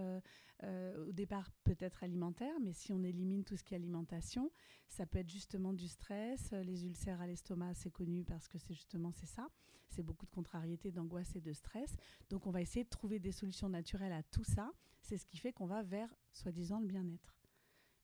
au 0.62 1.12
départ 1.12 1.50
peut-être 1.64 2.04
alimentaire, 2.04 2.54
mais 2.62 2.72
si 2.72 2.90
on 2.92 3.02
élimine 3.02 3.44
tout 3.44 3.54
ce 3.54 3.64
qui 3.64 3.74
est 3.74 3.76
alimentation, 3.76 4.50
ça 4.88 5.04
peut 5.04 5.18
être 5.18 5.28
justement 5.28 5.74
du 5.74 5.88
stress, 5.88 6.52
les 6.52 6.86
ulcères 6.86 7.20
à 7.20 7.26
l'estomac, 7.26 7.74
c'est 7.74 7.90
connu 7.90 8.24
parce 8.24 8.48
que 8.48 8.56
c'est 8.56 8.72
justement 8.72 9.12
c'est 9.12 9.26
ça, 9.26 9.50
c'est 9.90 10.02
beaucoup 10.02 10.24
de 10.24 10.30
contrariété, 10.30 10.90
d'angoisse 10.90 11.36
et 11.36 11.42
de 11.42 11.52
stress. 11.52 11.94
Donc 12.30 12.46
on 12.46 12.50
va 12.50 12.62
essayer 12.62 12.84
de 12.84 12.88
trouver 12.88 13.18
des 13.18 13.32
solutions 13.32 13.68
naturelles 13.68 14.12
à 14.12 14.22
tout 14.22 14.44
ça 14.44 14.72
c'est 15.04 15.18
ce 15.18 15.26
qui 15.26 15.36
fait 15.36 15.52
qu'on 15.52 15.66
va 15.66 15.82
vers, 15.82 16.08
soi-disant, 16.32 16.80
le 16.80 16.86
bien-être. 16.86 17.43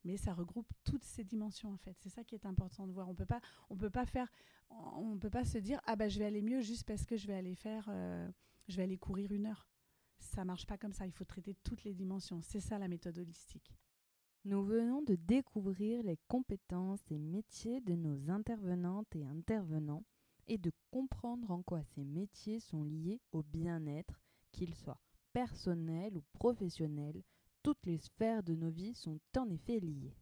Mais 0.03 0.17
ça 0.17 0.33
regroupe 0.33 0.71
toutes 0.83 1.03
ces 1.03 1.23
dimensions 1.23 1.71
en 1.73 1.77
fait. 1.77 1.95
C'est 1.99 2.09
ça 2.09 2.23
qui 2.23 2.35
est 2.35 2.45
important 2.45 2.87
de 2.87 2.91
voir. 2.91 3.09
On 3.09 3.15
peut 3.15 3.25
pas, 3.25 3.41
on 3.69 3.77
peut 3.77 3.89
pas 3.89 4.05
faire, 4.05 4.31
on 4.69 5.17
peut 5.17 5.29
pas 5.29 5.45
se 5.45 5.57
dire 5.57 5.79
ah 5.85 5.95
ben 5.95 6.09
je 6.09 6.19
vais 6.19 6.25
aller 6.25 6.41
mieux 6.41 6.61
juste 6.61 6.85
parce 6.85 7.05
que 7.05 7.17
je 7.17 7.27
vais 7.27 7.35
aller 7.35 7.55
faire, 7.55 7.85
euh, 7.89 8.29
je 8.67 8.77
vais 8.77 8.83
aller 8.83 8.97
courir 8.97 9.31
une 9.31 9.45
heure. 9.45 9.67
Ça 10.19 10.45
marche 10.45 10.65
pas 10.65 10.77
comme 10.77 10.93
ça. 10.93 11.05
Il 11.05 11.11
faut 11.11 11.25
traiter 11.25 11.55
toutes 11.63 11.83
les 11.83 11.93
dimensions. 11.93 12.41
C'est 12.41 12.59
ça 12.59 12.79
la 12.79 12.87
méthode 12.87 13.17
holistique. 13.17 13.71
Nous 14.43 14.63
venons 14.63 15.03
de 15.03 15.15
découvrir 15.15 16.01
les 16.01 16.17
compétences 16.27 17.11
et 17.11 17.19
métiers 17.19 17.79
de 17.81 17.93
nos 17.93 18.31
intervenantes 18.31 19.15
et 19.15 19.23
intervenants 19.23 20.03
et 20.47 20.57
de 20.57 20.71
comprendre 20.89 21.51
en 21.51 21.61
quoi 21.61 21.83
ces 21.83 22.03
métiers 22.03 22.59
sont 22.59 22.83
liés 22.83 23.21
au 23.31 23.43
bien-être, 23.43 24.19
qu'ils 24.51 24.73
soient 24.73 24.99
personnel 25.31 26.17
ou 26.17 26.23
professionnel, 26.33 27.21
toutes 27.63 27.85
les 27.85 27.97
sphères 27.97 28.43
de 28.43 28.55
nos 28.55 28.69
vies 28.69 28.93
sont 28.93 29.19
en 29.37 29.49
effet 29.49 29.79
liées. 29.79 30.15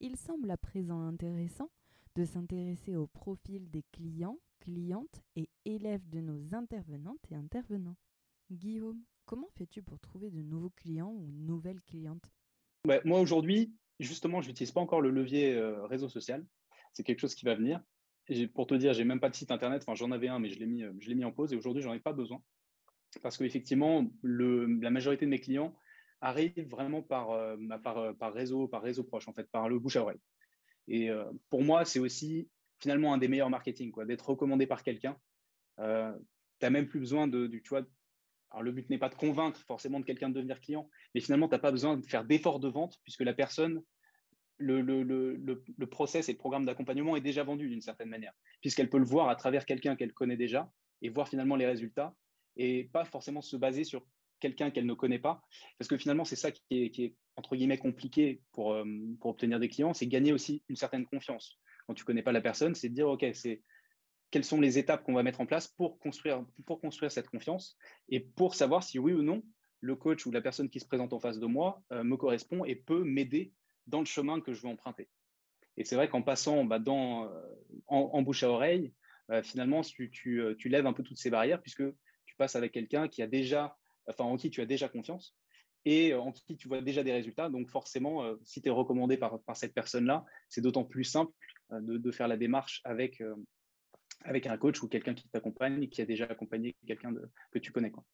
Il 0.00 0.16
semble 0.16 0.50
à 0.50 0.56
présent 0.56 1.00
intéressant 1.00 1.70
de 2.16 2.24
s'intéresser 2.24 2.96
au 2.96 3.06
profil 3.06 3.70
des 3.70 3.84
clients, 3.92 4.38
clientes 4.60 5.22
et 5.36 5.48
élèves 5.64 6.08
de 6.08 6.20
nos 6.20 6.54
intervenantes 6.54 7.24
et 7.30 7.34
intervenants. 7.34 7.96
Guillaume, 8.50 9.02
comment 9.24 9.48
fais-tu 9.56 9.82
pour 9.82 9.98
trouver 9.98 10.30
de 10.30 10.42
nouveaux 10.42 10.70
clients 10.70 11.12
ou 11.12 11.30
nouvelles 11.32 11.80
clientes? 11.82 12.30
Moi 12.84 13.20
aujourd'hui, 13.20 13.74
justement, 14.00 14.40
je 14.40 14.48
n'utilise 14.48 14.72
pas 14.72 14.80
encore 14.80 15.00
le 15.00 15.10
levier 15.10 15.54
euh, 15.54 15.86
réseau 15.86 16.08
social. 16.08 16.44
C'est 16.92 17.04
quelque 17.04 17.20
chose 17.20 17.34
qui 17.34 17.44
va 17.44 17.54
venir. 17.54 17.80
pour 18.54 18.66
te 18.66 18.74
dire, 18.74 18.92
j'ai 18.92 19.04
même 19.04 19.20
pas 19.20 19.30
de 19.30 19.34
site 19.34 19.50
internet. 19.50 19.82
Enfin, 19.82 19.94
j'en 19.94 20.10
avais 20.10 20.28
un, 20.28 20.38
mais 20.38 20.50
je 20.50 20.58
l'ai 20.58 20.66
mis, 20.66 20.82
euh, 20.82 21.26
en 21.26 21.32
pause 21.32 21.52
et 21.52 21.56
aujourd'hui, 21.56 21.82
j'en 21.82 21.94
ai 21.94 22.00
pas 22.00 22.12
besoin 22.12 22.42
parce 23.20 23.36
qu'effectivement, 23.36 24.10
la 24.22 24.90
majorité 24.90 25.26
de 25.26 25.30
mes 25.30 25.40
clients 25.40 25.74
arrivent 26.22 26.68
vraiment 26.68 27.02
par, 27.02 27.30
euh, 27.30 27.56
bah, 27.58 27.80
euh, 27.96 28.14
par, 28.14 28.32
réseau, 28.32 28.68
proche, 29.04 29.28
en 29.28 29.34
fait, 29.34 29.50
par 29.50 29.68
le 29.68 29.78
bouche 29.78 29.96
à 29.96 30.02
oreille. 30.02 30.20
Et 30.88 31.10
euh, 31.10 31.24
pour 31.50 31.62
moi, 31.62 31.84
c'est 31.84 31.98
aussi 31.98 32.48
finalement 32.80 33.12
un 33.12 33.18
des 33.18 33.28
meilleurs 33.28 33.50
marketing, 33.50 33.92
d'être 34.06 34.30
recommandé 34.30 34.66
par 34.66 34.82
quelqu'un. 34.82 35.16
tu 35.78 35.84
n'as 35.84 36.70
même 36.70 36.88
plus 36.88 37.00
besoin 37.00 37.28
de, 37.28 37.46
du, 37.46 37.62
tu 37.62 37.68
vois, 37.68 37.82
le 38.60 38.72
but 38.72 38.88
n'est 38.90 38.98
pas 38.98 39.08
de 39.08 39.14
convaincre 39.14 39.60
forcément 39.66 40.00
de 40.00 40.04
quelqu'un 40.04 40.28
de 40.28 40.34
devenir 40.34 40.60
client, 40.60 40.88
mais 41.14 41.20
finalement, 41.20 41.48
tu 41.48 41.54
n'as 41.54 41.60
pas 41.60 41.70
besoin 41.70 41.96
de 41.96 42.04
faire 42.06 42.24
d'efforts 42.24 42.60
de 42.60 42.68
vente 42.68 42.98
puisque 43.04 43.20
la 43.20 43.34
personne, 43.34 43.82
le, 44.58 44.80
le, 44.80 45.02
le, 45.02 45.64
le 45.76 45.86
process 45.86 46.28
et 46.28 46.32
le 46.32 46.38
programme 46.38 46.66
d'accompagnement 46.66 47.16
est 47.16 47.20
déjà 47.20 47.44
vendu 47.44 47.68
d'une 47.68 47.80
certaine 47.80 48.08
manière, 48.08 48.32
puisqu'elle 48.60 48.90
peut 48.90 48.98
le 48.98 49.04
voir 49.04 49.28
à 49.28 49.36
travers 49.36 49.64
quelqu'un 49.64 49.96
qu'elle 49.96 50.12
connaît 50.12 50.36
déjà 50.36 50.70
et 51.02 51.08
voir 51.08 51.28
finalement 51.28 51.56
les 51.56 51.66
résultats 51.66 52.14
et 52.56 52.84
pas 52.92 53.04
forcément 53.04 53.40
se 53.40 53.56
baser 53.56 53.84
sur 53.84 54.04
quelqu'un 54.42 54.70
qu'elle 54.70 54.86
ne 54.86 54.94
connaît 54.94 55.20
pas. 55.20 55.40
Parce 55.78 55.88
que 55.88 55.96
finalement, 55.96 56.24
c'est 56.24 56.36
ça 56.36 56.50
qui 56.50 56.62
est, 56.70 57.14
entre 57.36 57.56
guillemets, 57.56 57.78
compliqué 57.78 58.42
pour, 58.52 58.72
euh, 58.72 58.84
pour 59.20 59.30
obtenir 59.30 59.60
des 59.60 59.68
clients, 59.68 59.94
c'est 59.94 60.08
gagner 60.08 60.32
aussi 60.32 60.62
une 60.68 60.76
certaine 60.76 61.06
confiance. 61.06 61.58
Quand 61.86 61.94
tu 61.94 62.02
ne 62.02 62.06
connais 62.06 62.22
pas 62.22 62.32
la 62.32 62.40
personne, 62.40 62.74
c'est 62.74 62.88
de 62.88 62.94
dire, 62.94 63.08
OK, 63.08 63.24
c'est 63.32 63.62
quelles 64.30 64.44
sont 64.44 64.60
les 64.60 64.78
étapes 64.78 65.04
qu'on 65.04 65.14
va 65.14 65.22
mettre 65.22 65.40
en 65.40 65.46
place 65.46 65.68
pour 65.68 65.98
construire, 65.98 66.44
pour 66.66 66.80
construire 66.80 67.12
cette 67.12 67.28
confiance 67.28 67.76
et 68.08 68.20
pour 68.20 68.54
savoir 68.54 68.82
si 68.82 68.98
oui 68.98 69.12
ou 69.12 69.22
non 69.22 69.42
le 69.80 69.96
coach 69.96 70.26
ou 70.26 70.30
la 70.30 70.40
personne 70.40 70.68
qui 70.68 70.80
se 70.80 70.86
présente 70.86 71.12
en 71.12 71.20
face 71.20 71.38
de 71.38 71.46
moi 71.46 71.82
euh, 71.92 72.02
me 72.02 72.16
correspond 72.16 72.64
et 72.64 72.76
peut 72.76 73.04
m'aider 73.04 73.52
dans 73.86 74.00
le 74.00 74.06
chemin 74.06 74.40
que 74.40 74.52
je 74.52 74.62
veux 74.62 74.68
emprunter. 74.68 75.08
Et 75.76 75.84
c'est 75.84 75.96
vrai 75.96 76.08
qu'en 76.08 76.22
passant 76.22 76.64
bah, 76.64 76.78
dans, 76.78 77.26
euh, 77.26 77.42
en, 77.86 78.22
bouche 78.22 78.42
à 78.42 78.50
oreille, 78.50 78.92
finalement, 79.42 79.80
tu, 79.80 80.10
tu, 80.10 80.42
tu, 80.58 80.68
lèves 80.68 80.86
un 80.86 80.92
peu 80.92 81.02
toutes 81.02 81.16
ces 81.16 81.30
barrières 81.30 81.62
puisque 81.62 81.84
tu 82.26 82.36
passes 82.36 82.56
avec 82.56 82.72
quelqu'un 82.72 83.08
qui 83.08 83.22
a 83.22 83.26
déjà, 83.26 83.76
enfin, 84.08 84.24
en 84.24 84.36
qui 84.36 84.50
tu 84.50 84.60
as 84.60 84.66
déjà 84.66 84.88
confiance 84.88 85.36
et 85.84 86.14
en 86.14 86.32
qui 86.32 86.56
tu 86.56 86.68
vois 86.68 86.80
déjà 86.80 87.02
des 87.02 87.12
résultats. 87.12 87.48
Donc 87.48 87.68
forcément, 87.68 88.24
euh, 88.24 88.36
si 88.44 88.62
tu 88.62 88.68
es 88.68 88.70
recommandé 88.70 89.16
par, 89.16 89.40
par 89.42 89.56
cette 89.56 89.74
personne-là, 89.74 90.24
c'est 90.48 90.60
d'autant 90.60 90.84
plus 90.84 91.04
simple 91.04 91.32
euh, 91.72 91.80
de, 91.80 92.10
faire 92.10 92.28
la 92.28 92.36
démarche 92.36 92.80
avec, 92.84 93.20
euh, 93.20 93.34
avec 94.24 94.46
un 94.46 94.56
coach 94.56 94.82
ou 94.82 94.88
quelqu'un 94.88 95.14
qui 95.14 95.28
t'accompagne 95.28 95.82
et 95.82 95.88
qui 95.88 96.00
a 96.00 96.06
déjà 96.06 96.26
accompagné 96.26 96.76
quelqu'un 96.86 97.14
que 97.50 97.58
tu 97.58 97.72
connais. 97.72 97.90
Quoi. 97.90 98.04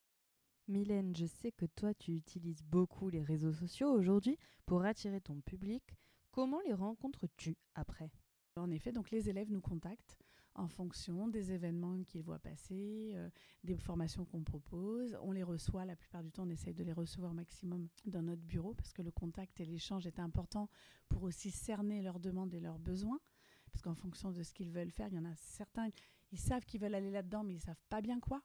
Mylène, 0.69 1.15
je 1.17 1.27
sais 1.27 1.53
que 1.53 1.67
toi, 1.67 1.95
tu 1.95 2.13
utilises 2.13 2.63
beaucoup 2.63 3.09
les 3.09 3.23
réseaux 3.23 3.53
sociaux 3.53 3.91
aujourd'hui 3.91 4.39
pour 4.67 4.85
attirer 4.85 5.21
ton 5.21 5.41
public. 5.41 5.83
Comment 6.31 6.61
les 6.67 6.75
rencontres-tu 6.75 7.57
après? 7.75 8.11
En 8.57 8.71
effet, 8.71 8.93
donc 8.93 9.11
les 9.11 9.31
élèves 9.31 9.51
nous 9.51 9.61
contactent 9.61 10.19
en 10.59 10.69
fonction 10.69 11.29
des 11.29 11.53
événements 11.53 12.03
qu'ils 12.03 12.23
voient 12.23 12.41
passer, 12.41 13.13
euh, 13.15 13.31
des 13.63 13.77
formations 13.77 14.25
qu'on 14.25 14.43
propose. 14.43 15.17
On 15.23 15.33
les 15.33 15.45
reçoit, 15.45 15.85
la 15.85 15.97
plupart 15.97 16.23
du 16.23 16.31
temps, 16.31 16.43
on 16.47 16.51
essaye 16.51 16.75
de 16.75 16.83
les 16.83 16.93
recevoir 16.93 17.33
maximum 17.33 17.89
dans 18.05 18.23
notre 18.23 18.43
bureau 18.43 18.75
parce 18.75 18.93
que 18.93 19.03
le 19.03 19.13
contact 19.13 19.61
et 19.61 19.65
l'échange 19.65 20.07
est 20.07 20.19
important 20.19 20.69
pour 21.09 21.23
aussi 21.23 21.51
cerner 21.51 22.03
leurs 22.03 22.19
demandes 22.19 22.53
et 22.55 22.61
leurs 22.61 22.79
besoins. 22.79 23.21
Parce 23.73 23.83
qu'en 23.83 23.95
fonction 23.95 24.33
de 24.33 24.43
ce 24.43 24.53
qu'ils 24.53 24.71
veulent 24.71 24.91
faire, 24.91 25.09
il 25.09 25.15
y 25.15 25.19
en 25.19 25.25
a 25.25 25.35
certains, 25.37 25.89
ils 26.33 26.41
savent 26.41 26.65
qu'ils 26.65 26.81
veulent 26.81 26.95
aller 26.95 27.13
là-dedans, 27.13 27.45
mais 27.45 27.55
ils 27.55 27.61
savent 27.61 27.83
pas 27.89 28.01
bien 28.01 28.19
quoi. 28.19 28.43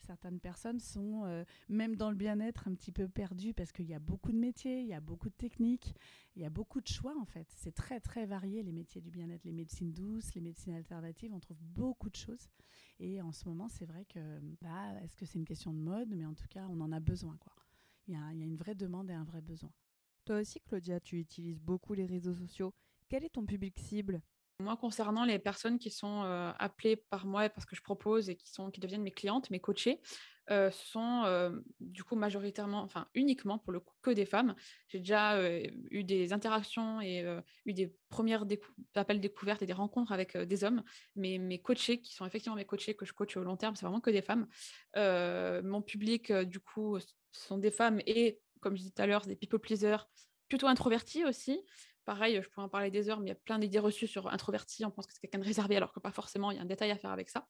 Certaines 0.00 0.40
personnes 0.40 0.80
sont, 0.80 1.24
euh, 1.24 1.44
même 1.68 1.96
dans 1.96 2.10
le 2.10 2.16
bien-être, 2.16 2.68
un 2.68 2.74
petit 2.74 2.92
peu 2.92 3.08
perdues 3.08 3.54
parce 3.54 3.72
qu'il 3.72 3.86
y 3.86 3.94
a 3.94 3.98
beaucoup 3.98 4.32
de 4.32 4.38
métiers, 4.38 4.80
il 4.80 4.86
y 4.86 4.94
a 4.94 5.00
beaucoup 5.00 5.28
de 5.28 5.34
techniques, 5.34 5.94
il 6.34 6.42
y 6.42 6.44
a 6.44 6.50
beaucoup 6.50 6.80
de 6.80 6.86
choix 6.88 7.14
en 7.18 7.24
fait. 7.24 7.46
C'est 7.56 7.74
très 7.74 8.00
très 8.00 8.26
varié 8.26 8.62
les 8.62 8.72
métiers 8.72 9.00
du 9.00 9.10
bien-être, 9.10 9.44
les 9.44 9.52
médecines 9.52 9.92
douces, 9.92 10.34
les 10.34 10.40
médecines 10.40 10.74
alternatives, 10.74 11.32
on 11.32 11.40
trouve 11.40 11.58
beaucoup 11.60 12.10
de 12.10 12.16
choses. 12.16 12.50
Et 12.98 13.20
en 13.20 13.32
ce 13.32 13.48
moment, 13.48 13.68
c'est 13.68 13.86
vrai 13.86 14.04
que, 14.04 14.40
bah, 14.60 14.92
est-ce 15.02 15.16
que 15.16 15.26
c'est 15.26 15.38
une 15.38 15.44
question 15.44 15.72
de 15.72 15.78
mode? 15.78 16.08
Mais 16.14 16.24
en 16.26 16.34
tout 16.34 16.48
cas, 16.48 16.66
on 16.70 16.80
en 16.80 16.92
a 16.92 17.00
besoin 17.00 17.36
quoi. 17.38 17.52
Il 18.06 18.14
y 18.14 18.16
a, 18.16 18.32
il 18.32 18.38
y 18.38 18.42
a 18.42 18.46
une 18.46 18.56
vraie 18.56 18.74
demande 18.74 19.10
et 19.10 19.14
un 19.14 19.24
vrai 19.24 19.40
besoin. 19.40 19.72
Toi 20.24 20.40
aussi, 20.40 20.60
Claudia, 20.60 21.00
tu 21.00 21.18
utilises 21.18 21.60
beaucoup 21.60 21.94
les 21.94 22.06
réseaux 22.06 22.34
sociaux. 22.34 22.74
Quel 23.08 23.24
est 23.24 23.30
ton 23.30 23.46
public 23.46 23.78
cible? 23.78 24.22
Moi, 24.60 24.76
concernant 24.76 25.24
les 25.24 25.38
personnes 25.38 25.78
qui 25.78 25.90
sont 25.90 26.22
appelées 26.58 26.96
par 26.96 27.26
moi 27.26 27.48
parce 27.48 27.66
que 27.66 27.76
je 27.76 27.82
propose 27.82 28.30
et 28.30 28.36
qui, 28.36 28.50
sont, 28.50 28.70
qui 28.70 28.80
deviennent 28.80 29.02
mes 29.02 29.10
clientes, 29.10 29.50
mes 29.50 29.60
coachées, 29.60 30.00
euh, 30.50 30.70
sont 30.70 31.52
du 31.80 32.04
coup 32.04 32.16
majoritairement, 32.16 32.80
enfin 32.82 33.08
uniquement 33.14 33.58
pour 33.58 33.72
le 33.72 33.80
coup, 33.80 33.94
que 34.00 34.10
des 34.10 34.24
femmes. 34.24 34.54
J'ai 34.88 34.98
déjà 34.98 35.38
eu 35.90 36.04
des 36.04 36.32
interactions 36.32 37.00
et 37.00 37.24
eu 37.66 37.72
des 37.72 37.94
premières 38.08 38.44
appels 38.94 39.20
découvertes 39.20 39.62
et 39.62 39.66
des 39.66 39.72
rencontres 39.72 40.12
avec 40.12 40.36
des 40.36 40.64
hommes, 40.64 40.82
mais 41.16 41.38
mes 41.38 41.60
coachés, 41.60 42.00
qui 42.00 42.14
sont 42.14 42.24
effectivement 42.24 42.56
mes 42.56 42.64
coachés 42.64 42.94
que 42.94 43.04
je 43.04 43.12
coach 43.12 43.36
au 43.36 43.44
long 43.44 43.56
terme, 43.56 43.76
c'est 43.76 43.84
vraiment 43.84 44.00
que 44.00 44.10
des 44.10 44.22
femmes. 44.22 44.46
mon 44.94 45.82
public, 45.82 46.32
du 46.32 46.60
coup, 46.60 46.98
sont 47.32 47.58
des 47.58 47.70
femmes 47.70 48.00
et, 48.06 48.40
comme 48.60 48.74
je 48.74 48.82
disais 48.82 48.92
tout 48.92 49.02
à 49.02 49.06
l'heure, 49.06 49.26
des 49.26 49.36
people 49.36 49.58
pleasers 49.58 50.08
plutôt 50.48 50.66
introvertis 50.66 51.24
aussi, 51.24 51.60
Pareil, 52.06 52.40
je 52.40 52.48
pourrais 52.48 52.64
en 52.64 52.68
parler 52.68 52.92
des 52.92 53.10
heures, 53.10 53.18
mais 53.18 53.26
il 53.26 53.28
y 53.30 53.32
a 53.32 53.34
plein 53.34 53.58
d'idées 53.58 53.80
reçues 53.80 54.06
sur 54.06 54.32
introverti. 54.32 54.84
On 54.84 54.92
pense 54.92 55.08
que 55.08 55.12
c'est 55.12 55.20
quelqu'un 55.20 55.40
de 55.40 55.44
réservé, 55.44 55.76
alors 55.76 55.92
que 55.92 55.98
pas 55.98 56.12
forcément. 56.12 56.52
Il 56.52 56.56
y 56.56 56.60
a 56.60 56.62
un 56.62 56.66
détail 56.66 56.92
à 56.92 56.96
faire 56.96 57.10
avec 57.10 57.28
ça. 57.28 57.48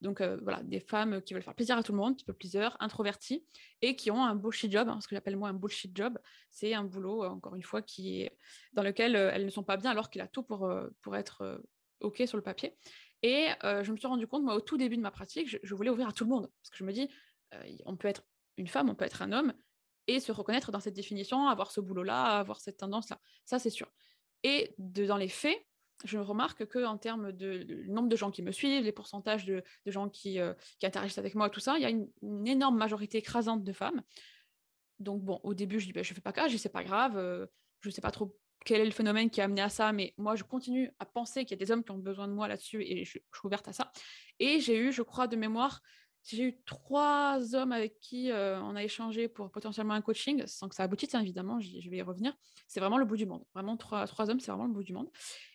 Donc 0.00 0.22
euh, 0.22 0.38
voilà, 0.42 0.62
des 0.62 0.80
femmes 0.80 1.20
qui 1.20 1.34
veulent 1.34 1.42
faire 1.42 1.54
plaisir 1.54 1.76
à 1.76 1.82
tout 1.82 1.92
le 1.92 1.98
monde, 1.98 2.16
peu 2.24 2.32
plusieurs, 2.32 2.74
introverties, 2.80 3.44
et 3.82 3.96
qui 3.96 4.10
ont 4.10 4.24
un 4.24 4.34
bullshit 4.34 4.72
job, 4.72 4.88
hein, 4.88 4.98
ce 5.02 5.08
que 5.08 5.14
j'appelle 5.14 5.36
moi 5.36 5.50
un 5.50 5.52
bullshit 5.52 5.94
job. 5.94 6.18
C'est 6.50 6.72
un 6.72 6.84
boulot, 6.84 7.22
euh, 7.22 7.28
encore 7.28 7.54
une 7.54 7.62
fois, 7.62 7.82
qui 7.82 8.26
dans 8.72 8.82
lequel 8.82 9.14
euh, 9.14 9.30
elles 9.30 9.44
ne 9.44 9.50
sont 9.50 9.64
pas 9.64 9.76
bien, 9.76 9.90
alors 9.90 10.08
qu'il 10.08 10.22
a 10.22 10.26
tout 10.26 10.42
pour, 10.42 10.72
pour 11.02 11.14
être 11.14 11.62
OK 12.00 12.22
sur 12.24 12.38
le 12.38 12.42
papier. 12.42 12.78
Et 13.22 13.48
je 13.62 13.92
me 13.92 13.96
suis 13.98 14.06
rendu 14.06 14.26
compte, 14.26 14.42
moi, 14.42 14.54
au 14.54 14.60
tout 14.60 14.78
début 14.78 14.96
de 14.96 15.02
ma 15.02 15.10
pratique, 15.10 15.54
je, 15.62 15.74
voulais 15.74 15.90
ouvrir 15.90 16.08
à 16.08 16.12
tout 16.12 16.24
le 16.24 16.30
monde. 16.30 16.48
Parce 16.62 16.70
que 16.70 16.78
je 16.78 16.84
me 16.84 16.92
dis, 16.92 17.10
on 17.84 17.96
peut 17.96 18.08
être 18.08 18.24
une 18.56 18.68
femme, 18.68 18.88
on 18.88 18.94
peut 18.94 19.04
être 19.04 19.20
un 19.20 19.32
homme, 19.32 19.52
et 20.08 20.20
se 20.20 20.32
reconnaître 20.32 20.72
dans 20.72 20.80
cette 20.80 20.94
définition, 20.94 21.48
avoir 21.48 21.70
ce 21.70 21.80
boulot-là, 21.80 22.38
avoir 22.38 22.60
cette 22.60 22.78
tendance-là. 22.78 23.20
Ça, 23.44 23.58
c'est 23.58 23.70
sûr. 23.70 23.86
Et 24.42 24.74
dans 24.78 25.16
les 25.16 25.28
faits, 25.28 25.58
je 26.04 26.18
remarque 26.18 26.66
qu'en 26.66 26.96
termes 26.96 27.32
de, 27.32 27.84
nombre 27.88 28.08
de 28.08 28.16
gens 28.16 28.30
qui 28.30 28.42
me 28.42 28.52
suivent, 28.52 28.84
les 28.84 28.92
pourcentages 28.92 29.44
de, 29.44 29.62
gens 29.86 30.08
qui, 30.08 30.40
euh, 30.40 30.54
qui, 30.78 30.86
interagissent 30.86 31.18
avec 31.18 31.34
moi, 31.34 31.50
tout 31.50 31.60
ça, 31.60 31.76
il 31.76 31.82
y 31.82 31.84
a 31.84 31.90
une, 31.90 32.08
énorme 32.46 32.76
majorité 32.76 33.18
écrasante 33.18 33.64
de 33.64 33.72
femmes. 33.72 34.02
Donc 34.98 35.22
bon, 35.22 35.40
au 35.42 35.54
début, 35.54 35.80
je 35.80 35.86
dis, 35.86 35.92
ben, 35.92 36.04
je 36.04 36.14
fais 36.14 36.20
pas 36.20 36.32
cas, 36.32 36.48
je 36.48 36.56
c'est 36.56 36.68
pas 36.68 36.84
grave, 36.84 37.16
euh, 37.16 37.46
je 37.80 37.90
sais 37.90 38.00
pas 38.00 38.10
trop 38.10 38.36
quel 38.64 38.80
est 38.80 38.84
le 38.84 38.90
phénomène 38.90 39.30
qui 39.30 39.40
a 39.40 39.44
amené 39.44 39.62
à 39.62 39.68
ça, 39.68 39.92
mais 39.92 40.14
moi, 40.18 40.36
je 40.36 40.44
continue 40.44 40.92
à 40.98 41.06
penser 41.06 41.44
qu'il 41.44 41.56
y 41.56 41.62
a 41.62 41.64
des 41.64 41.70
hommes 41.70 41.84
qui 41.84 41.90
ont 41.90 41.98
besoin 41.98 42.28
de 42.28 42.32
moi 42.32 42.48
là-dessus 42.48 42.82
et 42.82 43.04
je, 43.04 43.12
suis 43.12 43.22
ouverte 43.44 43.68
à 43.68 43.72
ça. 43.72 43.90
Et 44.40 44.60
j'ai 44.60 44.78
eu, 44.78 44.92
je 44.92 45.02
crois, 45.02 45.26
de 45.26 45.36
mémoire, 45.36 45.80
j'ai 46.24 46.44
eu 46.44 46.62
trois 46.64 47.54
hommes 47.54 47.72
avec 47.72 47.98
qui 48.00 48.30
on 48.32 48.76
a 48.76 48.82
échangé 48.82 49.28
pour 49.28 49.50
potentiellement 49.50 49.94
un 49.94 50.02
coaching, 50.02 50.46
sans 50.46 50.68
que 50.68 50.74
ça 50.74 50.82
aboutisse, 50.82 51.14
hein, 51.14 51.20
évidemment, 51.20 51.60
je 51.60 51.88
vais 51.88 51.96
y 51.96 52.02
revenir. 52.02 52.34
C'est 52.66 52.80
vraiment 52.80 52.98
le 52.98 53.04
bout 53.04 53.16
du 53.16 53.26
monde. 53.26 53.44
Vraiment, 53.54 53.76
trois, 53.76 54.30
hommes, 54.30 54.40
c'est 54.40 54.50
vraiment 54.50 54.66
le 54.66 54.72
bout 54.72 54.82
du 54.82 54.92
monde. 54.92 55.08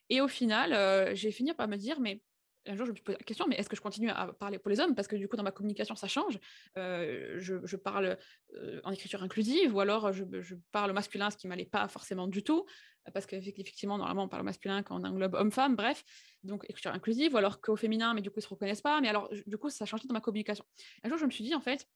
Et 0.10 0.22
au 0.22 0.28
final, 0.28 1.16
j'ai 1.16 1.32
fini 1.32 1.54
par 1.54 1.68
me 1.68 1.78
dire, 1.78 2.00
mais 2.00 2.22
un 2.66 2.76
jour, 2.76 2.86
je 2.86 2.92
me 2.92 2.96
suis 2.96 3.04
posé 3.04 3.18
la 3.18 3.24
question, 3.24 3.46
mais 3.48 3.58
est-ce 3.58 3.70
que 3.70 3.76
je 3.76 3.82
continue 3.82 4.10
à 4.10 4.28
parler 4.34 4.58
pour 4.58 4.70
les 4.70 4.80
hommes? 4.80 4.96
Parce 4.96 5.08
que 5.08 5.16
du 5.16 5.28
coup, 5.28 5.36
dans 5.36 5.44
ma 5.44 5.52
communication, 5.52 5.96
ça 5.96 6.08
change. 6.08 6.40
Je, 6.76 7.76
parle 7.76 8.18
en 8.84 8.92
écriture 8.92 9.24
inclusive, 9.24 9.76
ou 9.76 9.80
alors 9.80 10.12
je, 10.14 10.56
parle 10.72 10.94
masculin, 10.94 11.30
ce 11.30 11.38
qui 11.38 11.48
m'allait 11.48 11.66
pas 11.66 11.88
forcément 11.88 12.28
du 12.28 12.44
tout 12.44 12.66
parce 13.12 13.26
qu'effectivement, 13.26 13.98
normalement, 13.98 14.24
on 14.24 14.28
parle 14.28 14.44
au 14.44 14.46
masculin 14.46 14.84
quand 14.84 15.00
on 15.00 15.04
englobe 15.04 15.34
homme-femme, 15.36 15.76
bref, 15.76 16.04
donc 16.44 16.66
écriture 16.70 16.92
inclusive, 16.92 17.34
ou 17.34 17.38
alors 17.38 17.62
qu'au 17.62 17.76
féminin, 17.76 18.14
mais 18.14 18.22
du 18.22 18.30
coup, 18.30 18.36
ils 18.38 18.44
ne 18.44 18.46
se 18.46 18.50
reconnaissent 18.50 18.82
pas. 18.82 19.02
Mais 19.02 19.10
alors, 19.10 19.30
du 19.46 19.58
coup, 19.58 19.70
ça 19.70 19.84
a 19.84 19.86
changé 19.86 20.08
dans 20.08 20.14
ma 20.14 20.22
communication. 20.22 20.66
Un 21.04 21.10
jour, 21.10 21.18
je 21.18 21.26
me 21.26 21.32
suis 21.32 21.44
dit, 21.44 21.56
en 21.56 21.62
fait, 21.62 21.88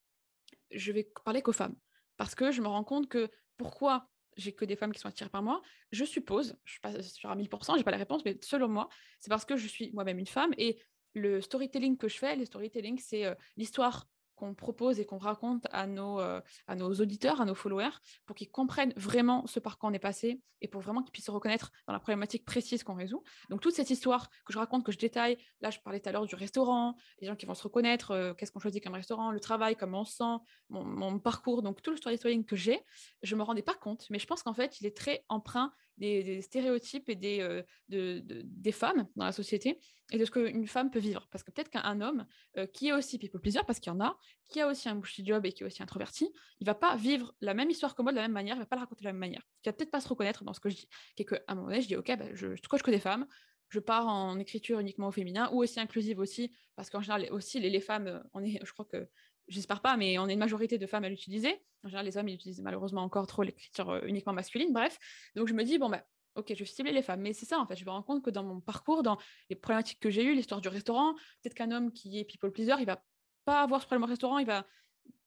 je 0.72 0.92
vais 0.92 1.10
parler 1.24 1.42
qu'aux 1.42 1.54
femmes, 1.54 1.76
parce 2.18 2.36
que 2.36 2.52
je 2.52 2.62
me 2.62 2.68
rends 2.68 2.84
compte 2.84 3.08
que 3.08 3.30
pourquoi 3.58 4.10
j'ai 4.36 4.54
que 4.54 4.66
des 4.66 4.76
femmes 4.76 4.92
qui 4.92 5.00
sont 5.00 5.08
attirées 5.08 5.30
par 5.30 5.42
moi, 5.42 5.62
je 5.92 6.06
suppose, 6.06 6.58
je 6.64 6.72
suis 6.74 6.82
pas 6.82 7.02
sûre 7.02 7.32
à 7.32 7.36
1000%, 7.36 7.78
j'ai 7.78 7.84
pas 7.84 7.92
la 7.92 7.98
réponse, 7.98 8.24
mais 8.24 8.38
selon 8.44 8.68
moi, 8.68 8.88
c'est 9.20 9.30
parce 9.30 9.46
que 9.46 9.58
je 9.58 9.68
suis 9.68 9.92
moi-même 9.94 10.20
une 10.20 10.28
femme 10.28 10.54
et 10.58 10.80
le 11.16 11.42
storytelling 11.42 11.98
que 11.98 12.08
je 12.08 12.18
fais, 12.18 12.36
le 12.36 12.46
storytelling, 12.46 13.00
c'est 13.00 13.26
euh, 13.26 13.34
l'histoire 13.56 14.08
qu'on 14.38 14.54
propose 14.54 15.00
et 15.00 15.06
qu'on 15.06 15.18
raconte 15.18 15.68
à 15.72 15.88
nos, 15.88 16.20
euh, 16.20 16.40
à 16.68 16.76
nos 16.76 16.94
auditeurs, 16.94 17.42
à 17.42 17.46
nos 17.46 17.56
followers, 17.56 17.98
pour 18.26 18.36
qu'ils 18.36 18.50
comprennent 18.50 18.94
vraiment 18.96 19.46
ce 19.48 19.60
par 19.60 19.78
quoi 19.78 19.90
on 19.90 19.94
est 19.94 20.00
passé 20.00 20.42
et 20.62 20.68
pour 20.68 20.82
vraiment 20.82 21.02
qu'ils 21.02 21.12
puissent 21.12 21.26
se 21.26 21.32
reconnaître 21.32 21.72
dans 21.88 21.94
la 21.94 22.00
problématique 22.00 22.46
précise 22.46 22.84
qu'on 22.84 22.94
résout. 22.94 23.24
Donc 23.50 23.62
toute 23.62 23.74
cette 23.74 23.90
histoire 23.90 24.30
que 24.46 24.54
je 24.54 24.60
raconte, 24.60 24.86
que 24.86 24.92
je 24.92 24.98
détaille, 24.98 25.38
là 25.60 25.70
je 25.70 25.80
parlais 25.80 26.00
tout 26.00 26.08
à 26.10 26.12
l'heure 26.12 26.26
du 26.26 26.36
restaurant, 26.36 26.96
les 27.20 27.28
gens 27.28 27.36
qui 27.36 27.46
vont 27.46 27.56
se 27.56 27.64
reconnaître, 27.64 28.12
euh, 28.12 28.34
qu'est-ce 28.34 28.52
qu'on 28.52 28.60
choisit 28.60 28.84
comme 28.84 28.94
restaurant, 28.94 29.32
le 29.32 29.40
travail, 29.40 29.76
comment 29.76 30.02
on 30.02 30.06
se 30.06 30.16
sent, 30.16 30.38
mon, 30.70 31.20
parcours, 31.20 31.64
donc 31.64 31.82
tout 31.82 31.92
le 31.92 31.98
storytelling 31.98 32.46
que 32.46 32.56
j'ai, 32.56 32.80
je 33.24 33.36
ne 33.36 33.40
me 33.40 33.44
rendais 33.44 33.64
pas 33.64 33.74
compte, 33.74 34.06
mais 34.10 34.20
je 34.20 34.28
pense 34.28 34.44
qu'en 34.44 34.54
fait 34.54 34.80
il 34.80 34.86
est 34.86 34.96
très 34.96 35.26
empreint 35.30 35.74
des, 35.98 36.42
stéréotypes 36.42 37.10
et 37.10 37.16
des, 37.16 37.42
euh, 37.42 37.64
de, 37.90 38.22
des 38.24 38.72
femmes 38.72 39.08
dans 39.16 39.26
la 39.26 39.32
société 39.32 39.80
et 40.12 40.18
de 40.18 40.26
ce 40.26 40.32
qu'une 40.32 40.68
femme 40.68 40.90
peut 40.90 41.00
vivre. 41.00 41.28
Parce 41.32 41.44
que 41.44 41.52
peut-être 41.52 41.70
qu'un 41.70 42.02
homme 42.02 42.26
euh, 42.58 42.66
qui 42.68 42.88
est 42.88 42.94
aussi 42.94 43.20
people 43.20 43.42
pleaser, 43.42 43.62
parce 43.66 43.80
qu'il 43.80 43.92
y 43.92 43.96
en 43.96 44.00
a, 44.00 44.18
qui 44.48 44.62
a 44.62 44.68
aussi 44.68 44.88
un 44.88 44.96
bushy 44.96 45.26
job 45.26 45.46
et 45.46 45.52
qui 45.52 45.64
est 45.64 45.66
aussi 45.66 45.84
introverti, 45.84 46.32
il 46.60 46.66
va 46.66 46.76
pas 46.76 46.96
vivre 46.96 47.36
la 47.42 47.54
même 47.54 47.70
histoire 47.70 47.96
que 47.96 48.02
moi 48.02 48.12
de 48.12 48.18
la 48.18 48.24
même 48.24 48.32
manière, 48.32 48.56
il 48.56 48.60
va 48.60 48.66
pas 48.66 48.76
la 48.76 48.84
raconter 48.84 49.02
de 49.02 49.08
la 49.08 49.14
même 49.14 49.20
manière. 49.20 49.44
Il 49.66 49.70
va 49.70 49.74
peut-être 49.74 49.92
pas 49.92 50.02
se 50.02 50.08
reconnaître 50.08 50.44
dans 50.44 50.54
ce 50.54 50.60
que 50.60 50.70
je 50.70 50.76
dis. 50.76 50.90
Et 51.18 51.26
qu'à 51.26 51.40
un 51.48 51.56
moment 51.56 51.68
donné, 51.68 51.82
je 51.82 51.88
dis, 51.88 51.96
OK, 51.96 52.12
bah, 52.18 52.26
je, 52.34 52.56
je 52.56 52.62
coach 52.70 52.82
que 52.82 52.92
des 52.92 53.00
femmes, 53.00 53.28
je 53.70 53.80
pars 53.80 54.08
en 54.08 54.40
écriture 54.40 54.80
uniquement 54.80 55.08
au 55.08 55.12
féminin 55.12 55.50
ou 55.52 55.62
aussi 55.62 55.80
inclusive 55.80 56.20
aussi, 56.20 56.54
parce 56.76 56.90
qu'en 56.90 57.02
général, 57.02 57.28
aussi, 57.32 57.60
les, 57.60 57.70
les 57.70 57.82
femmes, 57.82 58.08
euh, 58.08 58.20
on 58.34 58.44
est, 58.44 58.60
je 58.64 58.72
crois 58.72 58.86
que 58.86 59.10
j'espère 59.48 59.82
pas, 59.82 59.98
mais 59.98 60.18
on 60.20 60.28
est 60.28 60.34
une 60.34 60.40
majorité 60.40 60.78
de 60.78 60.86
femmes 60.86 61.04
à 61.04 61.10
l'utiliser. 61.10 61.62
En 61.84 61.90
général, 61.90 62.06
les 62.06 62.18
hommes, 62.18 62.28
ils 62.28 62.36
utilisent 62.36 62.62
malheureusement 62.62 63.04
encore 63.04 63.28
trop 63.28 63.44
l'écriture 63.44 63.90
euh, 63.90 64.02
uniquement 64.06 64.34
masculine, 64.34 64.74
bref. 64.74 65.00
Donc 65.36 65.48
je 65.48 65.54
me 65.54 65.64
dis, 65.64 65.78
bon, 65.78 65.90
bah, 65.90 66.04
ok, 66.36 66.46
je 66.50 66.60
vais 66.60 66.66
cibler 66.66 66.92
les 66.92 67.02
femmes. 67.02 67.22
Mais 67.22 67.34
c'est 67.34 67.46
ça, 67.46 67.60
en 67.60 67.66
fait, 67.66 67.76
je 67.76 67.86
me 67.86 67.90
rends 67.90 68.04
compte 68.04 68.24
que 68.24 68.30
dans 68.30 68.44
mon 68.44 68.60
parcours, 68.60 69.04
dans 69.04 69.18
les 69.50 69.56
problématiques 69.56 70.00
que 70.00 70.10
j'ai 70.10 70.24
eues, 70.24 70.34
l'histoire 70.34 70.62
du 70.62 70.68
restaurant, 70.68 71.14
peut-être 71.42 71.56
qu'un 71.56 71.72
homme 71.72 71.92
qui 71.92 72.20
est 72.20 72.26
people 72.26 72.52
pleaser, 72.52 72.76
il 72.80 72.86
va 72.86 73.04
pas 73.46 73.62
avoir 73.62 73.82
ce 73.82 73.86
problème 73.88 74.04
au 74.04 74.08
restaurant, 74.08 74.38
il 74.38 74.46
va 74.46 74.66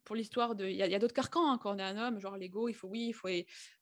pour 0.04 0.16
l'histoire 0.16 0.54
de. 0.54 0.66
Il 0.66 0.76
y 0.76 0.82
a, 0.82 0.98
d'autres 0.98 1.14
carcans 1.14 1.50
hein, 1.50 1.58
quand 1.58 1.74
on 1.74 1.78
est 1.78 1.82
un 1.82 1.96
homme, 1.96 2.18
genre 2.18 2.36
l'ego, 2.36 2.68
il 2.68 2.74
faut, 2.74 2.88
oui, 2.88 3.08
il 3.08 3.12
faut. 3.12 3.28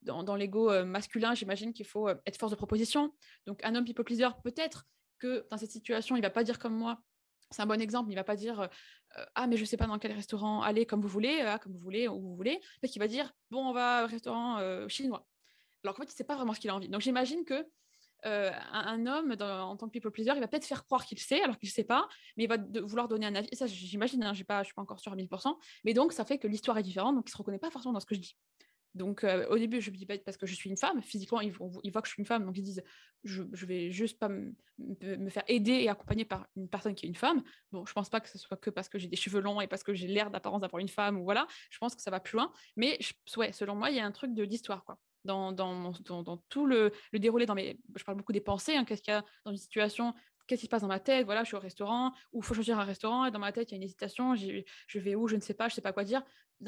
Dans, 0.01 0.23
dans 0.23 0.35
l'ego 0.35 0.71
euh, 0.71 0.85
masculin, 0.85 1.33
j'imagine 1.33 1.73
qu'il 1.73 1.85
faut 1.85 2.07
euh, 2.07 2.15
être 2.25 2.37
force 2.37 2.51
de 2.51 2.57
proposition. 2.57 3.13
Donc, 3.47 3.63
un 3.63 3.75
homme 3.75 3.85
people 3.85 4.03
pleaser, 4.03 4.29
peut-être 4.43 4.85
que 5.17 5.47
dans 5.49 5.57
cette 5.57 5.71
situation, 5.71 6.15
il 6.15 6.21
va 6.21 6.29
pas 6.29 6.43
dire 6.43 6.59
comme 6.59 6.75
moi, 6.75 7.01
c'est 7.51 7.61
un 7.61 7.65
bon 7.65 7.81
exemple. 7.81 8.11
Il 8.11 8.15
va 8.15 8.23
pas 8.23 8.35
dire 8.35 8.61
euh, 8.61 9.25
ah 9.35 9.47
mais 9.47 9.57
je 9.57 9.65
sais 9.65 9.77
pas 9.77 9.87
dans 9.87 9.99
quel 9.99 10.11
restaurant 10.11 10.61
aller 10.61 10.85
comme 10.85 11.01
vous 11.01 11.07
voulez, 11.07 11.41
ah, 11.41 11.59
comme 11.59 11.73
vous 11.73 11.79
voulez 11.79 12.07
où 12.07 12.19
vous 12.19 12.35
voulez. 12.35 12.59
Peut-être 12.79 12.91
qu'il 12.91 13.01
va 13.01 13.07
dire 13.07 13.33
bon 13.51 13.69
on 13.69 13.73
va 13.73 14.05
au 14.05 14.07
restaurant 14.07 14.57
euh, 14.59 14.87
chinois. 14.87 15.25
Alors 15.83 15.95
qu'en 15.95 16.03
fait 16.03 16.11
il 16.11 16.15
sait 16.15 16.23
pas 16.23 16.35
vraiment 16.35 16.53
ce 16.53 16.59
qu'il 16.59 16.69
a 16.69 16.75
envie. 16.75 16.89
Donc 16.89 17.01
j'imagine 17.01 17.43
que 17.45 17.65
un, 18.23 19.05
homme 19.05 19.33
en 19.39 19.77
tant 19.77 19.87
que 19.87 19.91
people 19.93 20.11
pleaser, 20.11 20.33
il 20.35 20.41
va 20.41 20.47
peut-être 20.49 20.65
faire 20.65 20.83
croire 20.83 21.05
qu'il 21.05 21.17
sait 21.19 21.41
alors 21.41 21.57
qu'il 21.57 21.69
sait 21.69 21.85
pas, 21.85 22.05
mais 22.35 22.43
il 22.43 22.49
va 22.49 22.57
vouloir 22.81 23.07
donner 23.07 23.25
un 23.25 23.35
avis. 23.35 23.47
Ça 23.53 23.65
j'imagine, 23.65 24.21
hein, 24.23 24.33
je 24.33 24.37
suis 24.37 24.43
pas 24.43 24.61
encore 24.75 24.99
à 25.05 25.15
1000%. 25.15 25.57
Mais 25.85 25.93
donc 25.93 26.11
ça 26.11 26.25
fait 26.25 26.37
que 26.37 26.47
l'histoire 26.47 26.77
est 26.77 26.83
différente, 26.83 27.15
donc 27.15 27.29
il 27.29 27.31
se 27.31 27.37
reconnaît 27.37 27.59
pas 27.59 27.71
forcément 27.71 27.93
dans 27.93 28.01
ce 28.01 28.05
que 28.05 28.15
je 28.15 28.19
dis. 28.19 28.37
Donc, 28.95 29.23
euh, 29.23 29.47
au 29.49 29.57
début, 29.57 29.81
je 29.81 29.91
me 29.91 29.95
dis 29.95 30.05
pas 30.05 30.17
parce 30.17 30.37
que 30.37 30.47
je 30.47 30.55
suis 30.55 30.69
une 30.69 30.77
femme. 30.77 31.01
Physiquement, 31.01 31.41
ils, 31.41 31.51
voient 31.51 32.01
que 32.01 32.07
je 32.07 32.13
suis 32.13 32.21
une 32.21 32.25
femme, 32.25 32.45
donc 32.45 32.57
ils 32.57 32.63
disent 32.63 32.83
je, 33.23 33.43
vais 33.65 33.91
juste 33.91 34.17
pas 34.17 34.29
me 34.29 35.29
faire 35.29 35.43
aider 35.47 35.73
et 35.73 35.89
accompagner 35.89 36.25
par 36.25 36.47
une 36.55 36.67
personne 36.69 36.95
qui 36.95 37.05
est 37.05 37.09
une 37.09 37.15
femme. 37.15 37.43
Bon, 37.71 37.85
je 37.85 37.93
pense 37.93 38.09
pas 38.09 38.19
que 38.19 38.29
ce 38.29 38.37
soit 38.37 38.57
que 38.57 38.69
parce 38.69 38.89
que 38.89 38.97
j'ai 38.97 39.07
des 39.07 39.15
cheveux 39.15 39.41
longs 39.41 39.61
et 39.61 39.67
parce 39.67 39.83
que 39.83 39.93
j'ai 39.93 40.07
l'air 40.07 40.31
d'apparence 40.31 40.61
d'avoir 40.61 40.79
une 40.79 40.87
femme 40.87 41.19
ou 41.19 41.23
voilà. 41.23 41.47
Je 41.69 41.77
pense 41.77 41.95
que 41.95 42.01
ça 42.01 42.11
va 42.11 42.19
plus 42.19 42.37
loin. 42.37 42.51
Mais 42.75 42.97
selon 43.25 43.75
moi, 43.75 43.89
il 43.89 43.97
y 43.97 43.99
a 43.99 44.05
un 44.05 44.11
truc 44.11 44.33
de 44.33 44.45
d'histoire 44.45 44.83
quoi. 44.85 44.97
Dans, 45.25 45.53
tout 46.47 46.65
le, 46.65 46.91
le, 47.11 47.19
déroulé, 47.19 47.45
dans 47.45 47.53
mes, 47.53 47.77
je 47.95 48.03
parle 48.03 48.17
beaucoup 48.17 48.31
des 48.31 48.41
pensées. 48.41 48.75
Hein, 48.75 48.85
Qu'est-ce 48.85 49.01
qu'il 49.01 49.13
y 49.13 49.17
a 49.17 49.23
dans 49.43 49.51
une 49.51 49.57
situation 49.57 50.15
qu'est-ce 50.49 50.61
qui 50.61 50.65
se 50.65 50.69
passe 50.69 50.81
dans 50.81 50.87
ma 50.87 50.99
tête? 50.99 51.25
Voilà, 51.25 51.43
je 51.43 51.47
suis 51.47 51.55
au 51.55 51.59
restaurant, 51.59 52.11
ou 52.33 52.39
il 52.39 52.43
faut 52.43 52.55
choisir 52.55 52.79
un 52.79 52.83
restaurant, 52.83 53.25
et 53.25 53.31
dans 53.31 53.39
ma 53.39 53.51
tête, 53.51 53.69
il 53.69 53.73
y 53.73 53.75
a 53.75 53.77
une 53.77 53.83
hésitation, 53.83 54.35
je 54.35 54.99
vais 54.99 55.15
où, 55.15 55.27
je 55.27 55.35
ne 55.35 55.41
sais 55.41 55.53
pas, 55.53 55.67
je 55.67 55.73
ne 55.73 55.75
sais 55.75 55.81
pas 55.81 55.93
quoi 55.93 56.03
dire. 56.03 56.23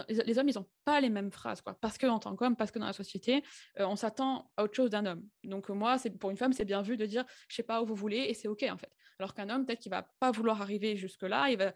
Les, 0.07 0.39
hommes, 0.39 0.47
ils 0.47 0.55
n'ont 0.55 0.69
pas 0.85 1.01
les 1.01 1.09
mêmes 1.09 1.31
phrases, 1.31 1.61
quoi. 1.61 1.73
Parce 1.73 1.97
que 1.97 2.07
en 2.07 2.19
tant 2.19 2.33
qu'homme, 2.37 2.55
parce 2.55 2.71
que 2.71 2.79
dans 2.79 2.85
la 2.85 2.93
société, 2.93 3.43
euh, 3.77 3.85
on 3.85 3.97
s'attend 3.97 4.49
à 4.55 4.63
autre 4.63 4.73
chose 4.73 4.89
d'un 4.89 5.05
homme. 5.05 5.27
Donc 5.43 5.67
moi, 5.67 5.97
c'est 5.97 6.11
pour 6.11 6.29
une 6.29 6.37
femme, 6.37 6.53
c'est 6.53 6.63
bien 6.63 6.81
vu 6.81 6.95
de 6.95 7.05
dire, 7.05 7.25
je 7.49 7.55
sais 7.57 7.63
pas 7.63 7.81
où 7.81 7.85
vous 7.85 7.95
voulez, 7.95 8.19
et 8.19 8.33
c'est 8.33 8.47
ok 8.47 8.63
en 8.71 8.77
fait. 8.77 8.89
Alors 9.19 9.33
qu'un 9.33 9.49
homme, 9.49 9.65
peut-être 9.65 9.79
qu'il 9.79 9.89
va 9.89 10.03
pas 10.21 10.31
vouloir 10.31 10.61
arriver 10.61 10.95
jusque 10.95 11.23
là, 11.23 11.49
il 11.49 11.57
va 11.57 11.73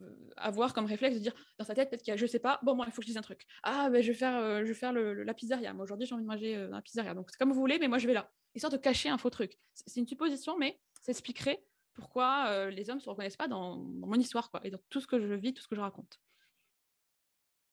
euh, 0.00 0.30
avoir 0.38 0.72
comme 0.72 0.86
réflexe 0.86 1.16
de 1.16 1.20
dire 1.20 1.34
dans 1.58 1.64
sa 1.66 1.74
tête, 1.74 1.90
peut-être 1.90 2.02
qu'il 2.02 2.10
y 2.10 2.14
a, 2.14 2.16
je 2.16 2.24
sais 2.24 2.38
pas, 2.38 2.58
bon, 2.62 2.74
moi, 2.74 2.86
il 2.88 2.92
faut 2.92 3.02
que 3.02 3.06
je 3.06 3.08
dise 3.08 3.18
un 3.18 3.22
truc. 3.22 3.44
Ah, 3.62 3.90
ben, 3.90 4.02
je 4.02 4.08
vais 4.12 4.18
faire, 4.18 4.36
euh, 4.36 4.60
je 4.62 4.68
vais 4.68 4.74
faire 4.74 4.94
la 4.94 5.34
pizzeria. 5.34 5.74
Moi, 5.74 5.84
aujourd'hui, 5.84 6.06
j'ai 6.06 6.14
envie 6.14 6.24
de 6.24 6.28
manger 6.28 6.68
la 6.70 6.80
pizzeria. 6.80 7.12
Donc, 7.12 7.28
c'est 7.30 7.36
comme 7.36 7.52
vous 7.52 7.60
voulez, 7.60 7.78
mais 7.78 7.88
moi, 7.88 7.98
je 7.98 8.06
vais 8.06 8.14
là. 8.14 8.30
Histoire 8.54 8.72
de 8.72 8.78
cacher 8.78 9.10
un 9.10 9.18
faux 9.18 9.30
truc. 9.30 9.58
C'est 9.74 10.00
une 10.00 10.06
supposition, 10.06 10.56
mais 10.58 10.80
ça 11.08 11.12
expliquerait 11.12 11.64
pourquoi 11.94 12.48
euh, 12.50 12.70
les 12.70 12.90
hommes 12.90 12.98
ne 12.98 13.02
se 13.02 13.08
reconnaissent 13.08 13.38
pas 13.38 13.48
dans, 13.48 13.76
mon 13.76 14.16
histoire 14.16 14.50
quoi, 14.50 14.60
et 14.62 14.70
dans 14.70 14.80
tout 14.90 15.00
ce 15.00 15.06
que 15.06 15.18
je 15.18 15.32
vis, 15.32 15.54
tout 15.54 15.62
ce 15.62 15.68
que 15.68 15.74
je 15.74 15.80
raconte. 15.80 16.20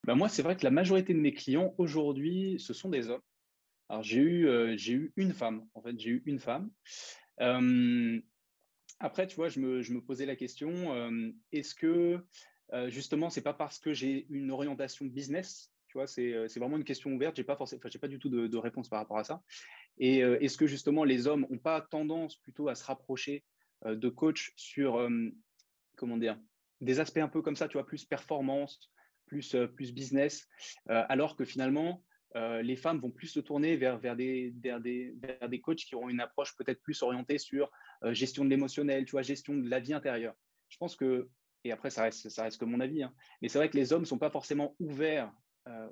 Ben 0.05 0.15
moi, 0.15 0.29
c'est 0.29 0.41
vrai 0.41 0.55
que 0.55 0.63
la 0.63 0.71
majorité 0.71 1.13
de 1.13 1.19
mes 1.19 1.33
clients 1.33 1.75
aujourd'hui, 1.77 2.57
ce 2.59 2.73
sont 2.73 2.89
des 2.89 3.09
hommes. 3.09 3.21
Alors, 3.89 4.03
j'ai 4.03 4.21
eu, 4.21 4.47
euh, 4.47 4.77
eu 4.87 5.11
une 5.17 5.33
femme, 5.33 5.67
en 5.73 5.81
fait, 5.81 5.99
j'ai 5.99 6.11
eu 6.11 6.23
une 6.25 6.39
femme. 6.39 6.71
Euh, 7.41 8.21
après, 8.99 9.27
tu 9.27 9.35
vois, 9.35 9.49
je 9.49 9.59
me, 9.59 9.81
je 9.81 9.93
me 9.93 10.01
posais 10.01 10.25
la 10.25 10.37
question, 10.37 11.11
est-ce 11.51 11.75
que, 11.75 12.25
justement, 12.87 13.29
c'est 13.29 13.41
pas 13.41 13.53
parce 13.53 13.79
que 13.79 13.93
j'ai 13.93 14.27
une 14.29 14.49
orientation 14.49 15.05
business, 15.05 15.73
tu 15.95 15.97
vois, 15.97 16.07
c'est, 16.07 16.47
vraiment 16.57 16.77
une 16.77 16.85
question 16.85 17.11
ouverte, 17.11 17.35
j'ai 17.35 17.43
pas 17.43 17.57
forcément, 17.57 17.81
j'ai 17.85 17.99
pas 17.99 18.07
du 18.07 18.19
tout 18.19 18.29
de, 18.29 18.57
réponse 18.57 18.87
par 18.87 18.99
rapport 18.99 19.17
à 19.17 19.25
ça. 19.25 19.41
Et 19.97 20.19
est-ce 20.19 20.57
que, 20.57 20.67
justement, 20.67 21.03
les 21.03 21.27
hommes 21.27 21.47
n'ont 21.49 21.57
pas 21.57 21.81
tendance 21.81 22.35
plutôt 22.35 22.67
à 22.67 22.75
se 22.75 22.83
rapprocher 22.83 23.43
euh, 23.85 23.95
de 23.95 24.09
coach 24.09 24.53
sur, 24.55 24.97
euh, 24.97 25.29
comment 25.95 26.17
dire, 26.17 26.39
des 26.81 26.99
aspects 26.99 27.17
un 27.17 27.27
peu 27.27 27.41
comme 27.41 27.55
ça, 27.55 27.67
tu 27.67 27.73
vois, 27.73 27.85
plus 27.85 28.05
performance, 28.05 28.91
plus, 29.25 29.55
euh, 29.55 29.67
plus 29.67 29.93
business, 29.93 30.47
alors 30.87 31.35
que 31.35 31.45
finalement, 31.45 32.03
les 32.61 32.75
femmes 32.75 32.99
vont 32.99 33.11
plus 33.11 33.27
se 33.27 33.39
tourner 33.39 33.77
vers, 33.77 33.97
vers, 33.97 34.17
des, 34.17 34.53
vers, 34.61 34.81
des, 34.81 35.15
vers 35.21 35.47
des 35.47 35.61
coachs 35.61 35.77
qui 35.77 35.95
auront 35.95 36.09
une 36.09 36.19
approche 36.19 36.53
peut-être 36.57 36.81
plus 36.81 37.01
orientée 37.01 37.37
sur 37.37 37.71
gestion 38.11 38.43
de 38.43 38.49
l'émotionnel, 38.49 39.05
tu 39.05 39.11
vois, 39.11 39.21
gestion 39.21 39.55
de 39.55 39.69
la 39.69 39.79
vie 39.79 39.93
intérieure. 39.93 40.35
Je 40.67 40.75
pense 40.75 40.97
que, 40.97 41.29
et 41.63 41.71
après, 41.71 41.89
ça 41.89 42.03
reste, 42.03 42.27
ça 42.27 42.43
reste 42.43 42.59
que 42.59 42.65
mon 42.65 42.81
avis, 42.81 43.03
hein, 43.03 43.13
mais 43.41 43.47
c'est 43.47 43.57
vrai 43.57 43.69
que 43.69 43.77
les 43.77 43.93
hommes 43.93 44.01
ne 44.01 44.05
sont 44.05 44.17
pas 44.17 44.31
forcément 44.31 44.75
ouverts 44.79 45.31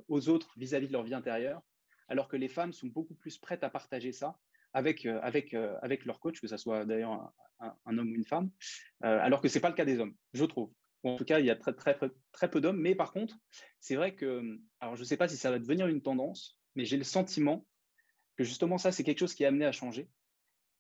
aux 0.09 0.27
autres 0.27 0.51
vis-à-vis 0.57 0.87
-vis 0.87 0.89
de 0.89 0.93
leur 0.93 1.03
vie 1.03 1.13
intérieure, 1.13 1.61
alors 2.07 2.27
que 2.27 2.37
les 2.37 2.49
femmes 2.49 2.73
sont 2.73 2.87
beaucoup 2.87 3.15
plus 3.15 3.37
prêtes 3.37 3.63
à 3.63 3.69
partager 3.69 4.11
ça 4.11 4.37
avec, 4.73 5.05
avec, 5.05 5.53
avec 5.53 6.05
leur 6.05 6.19
coach, 6.19 6.41
que 6.41 6.47
ce 6.47 6.57
soit 6.57 6.85
d'ailleurs 6.85 7.31
un, 7.85 7.97
homme 7.97 8.11
ou 8.11 8.15
une 8.15 8.25
femme, 8.25 8.49
euh, 9.03 9.19
alors 9.19 9.41
que 9.41 9.47
ce 9.47 9.57
n'est 9.57 9.61
pas 9.61 9.69
le 9.69 9.75
cas 9.75 9.85
des 9.85 9.99
hommes, 9.99 10.15
je 10.33 10.45
trouve. 10.45 10.71
En 11.03 11.17
tout 11.17 11.25
cas, 11.25 11.39
il 11.39 11.45
y 11.45 11.49
a 11.49 11.55
très, 11.55 11.73
très, 11.73 11.97
très 12.31 12.49
peu 12.49 12.61
d'hommes. 12.61 12.79
Mais 12.79 12.95
par 12.95 13.11
contre, 13.11 13.37
c'est 13.79 13.95
vrai 13.95 14.15
que, 14.15 14.59
alors 14.79 14.95
je 14.95 15.01
ne 15.01 15.05
sais 15.05 15.17
pas 15.17 15.27
si 15.27 15.35
ça 15.35 15.51
va 15.51 15.59
devenir 15.59 15.87
une 15.87 16.01
tendance, 16.01 16.57
mais 16.75 16.85
j'ai 16.85 16.97
le 16.97 17.03
sentiment 17.03 17.67
que 18.37 18.43
justement 18.43 18.77
ça, 18.77 18.91
c'est 18.91 19.03
quelque 19.03 19.19
chose 19.19 19.33
qui 19.33 19.43
est 19.43 19.47
amené 19.47 19.65
à 19.65 19.71
changer 19.71 20.09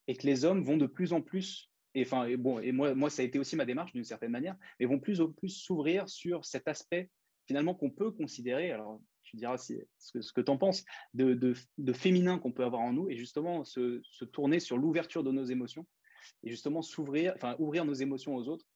et 0.07 0.15
que 0.15 0.25
les 0.25 0.45
hommes 0.45 0.63
vont 0.63 0.77
de 0.77 0.85
plus 0.85 1.13
en 1.13 1.21
plus, 1.21 1.69
et, 1.93 2.03
enfin, 2.03 2.25
et 2.25 2.37
bon, 2.37 2.59
et 2.59 2.71
moi, 2.71 2.95
moi, 2.95 3.09
ça 3.09 3.21
a 3.21 3.25
été 3.25 3.37
aussi 3.37 3.55
ma 3.55 3.65
démarche 3.65 3.93
d'une 3.93 4.03
certaine 4.03 4.31
manière, 4.31 4.55
mais 4.79 4.85
vont 4.85 4.99
plus 4.99 5.21
en 5.21 5.31
plus 5.31 5.49
s'ouvrir 5.49 6.09
sur 6.09 6.45
cet 6.45 6.67
aspect 6.67 7.09
finalement 7.45 7.75
qu'on 7.75 7.91
peut 7.91 8.11
considérer, 8.11 8.71
alors 8.71 9.01
tu 9.33 9.37
diras 9.37 9.57
ce 9.57 10.31
que, 10.31 10.41
tu 10.41 10.51
en 10.51 10.57
penses, 10.57 10.85
de, 11.15 11.33
de, 11.33 11.55
de 11.79 11.93
féminin 11.93 12.37
qu'on 12.37 12.51
peut 12.51 12.63
avoir 12.63 12.83
en 12.83 12.93
nous 12.93 13.09
et 13.09 13.15
justement 13.15 13.63
se, 13.63 13.99
se 14.03 14.25
tourner 14.25 14.59
sur 14.59 14.77
l'ouverture 14.77 15.23
de 15.23 15.31
nos 15.31 15.43
émotions 15.43 15.87
et 16.43 16.51
justement 16.51 16.83
s'ouvrir, 16.83 17.33
enfin 17.35 17.55
ouvrir 17.57 17.83
nos 17.83 17.93
émotions 17.93 18.35
aux 18.35 18.47
autres. 18.47 18.67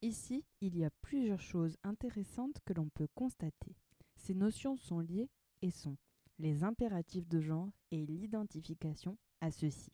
Ici, 0.00 0.44
il 0.60 0.78
y 0.78 0.84
a 0.84 0.90
plusieurs 1.02 1.40
choses 1.40 1.76
intéressantes 1.82 2.60
que 2.64 2.72
l'on 2.72 2.88
peut 2.90 3.08
constater. 3.16 3.74
Ces 4.14 4.34
notions 4.34 4.76
sont 4.76 5.00
liées 5.00 5.30
et 5.62 5.70
sont 5.70 5.96
les 6.38 6.62
impératifs 6.62 7.26
de 7.26 7.40
genre 7.40 7.72
et 7.90 8.06
l'identification 8.06 9.18
à 9.40 9.50
ceux-ci. 9.50 9.90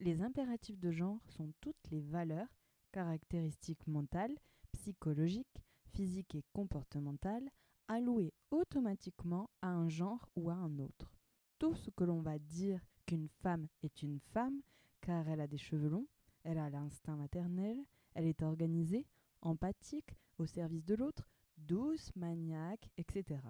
Les 0.00 0.20
impératifs 0.20 0.80
de 0.80 0.90
genre 0.90 1.20
sont 1.28 1.52
toutes 1.60 1.90
les 1.92 2.00
valeurs, 2.00 2.48
caractéristiques 2.90 3.86
mentales, 3.86 4.36
psychologiques, 4.72 5.62
physiques 5.92 6.34
et 6.34 6.44
comportementales 6.52 7.48
allouées 7.88 8.32
automatiquement 8.50 9.50
à 9.62 9.68
un 9.68 9.88
genre 9.88 10.28
ou 10.36 10.50
à 10.50 10.54
un 10.54 10.78
autre. 10.78 11.10
Tout 11.58 11.74
ce 11.74 11.90
que 11.90 12.04
l'on 12.04 12.20
va 12.20 12.38
dire 12.38 12.80
qu'une 13.06 13.28
femme 13.42 13.66
est 13.82 14.02
une 14.02 14.20
femme 14.20 14.60
car 15.00 15.28
elle 15.28 15.40
a 15.40 15.46
des 15.46 15.58
cheveux 15.58 15.88
longs, 15.88 16.06
elle 16.44 16.58
a 16.58 16.70
l'instinct 16.70 17.16
maternel, 17.16 17.78
elle 18.14 18.26
est 18.26 18.42
organisée, 18.42 19.06
empathique, 19.40 20.14
au 20.38 20.46
service 20.46 20.84
de 20.84 20.94
l'autre, 20.94 21.28
douce, 21.56 22.10
maniaque, 22.14 22.88
etc. 22.96 23.40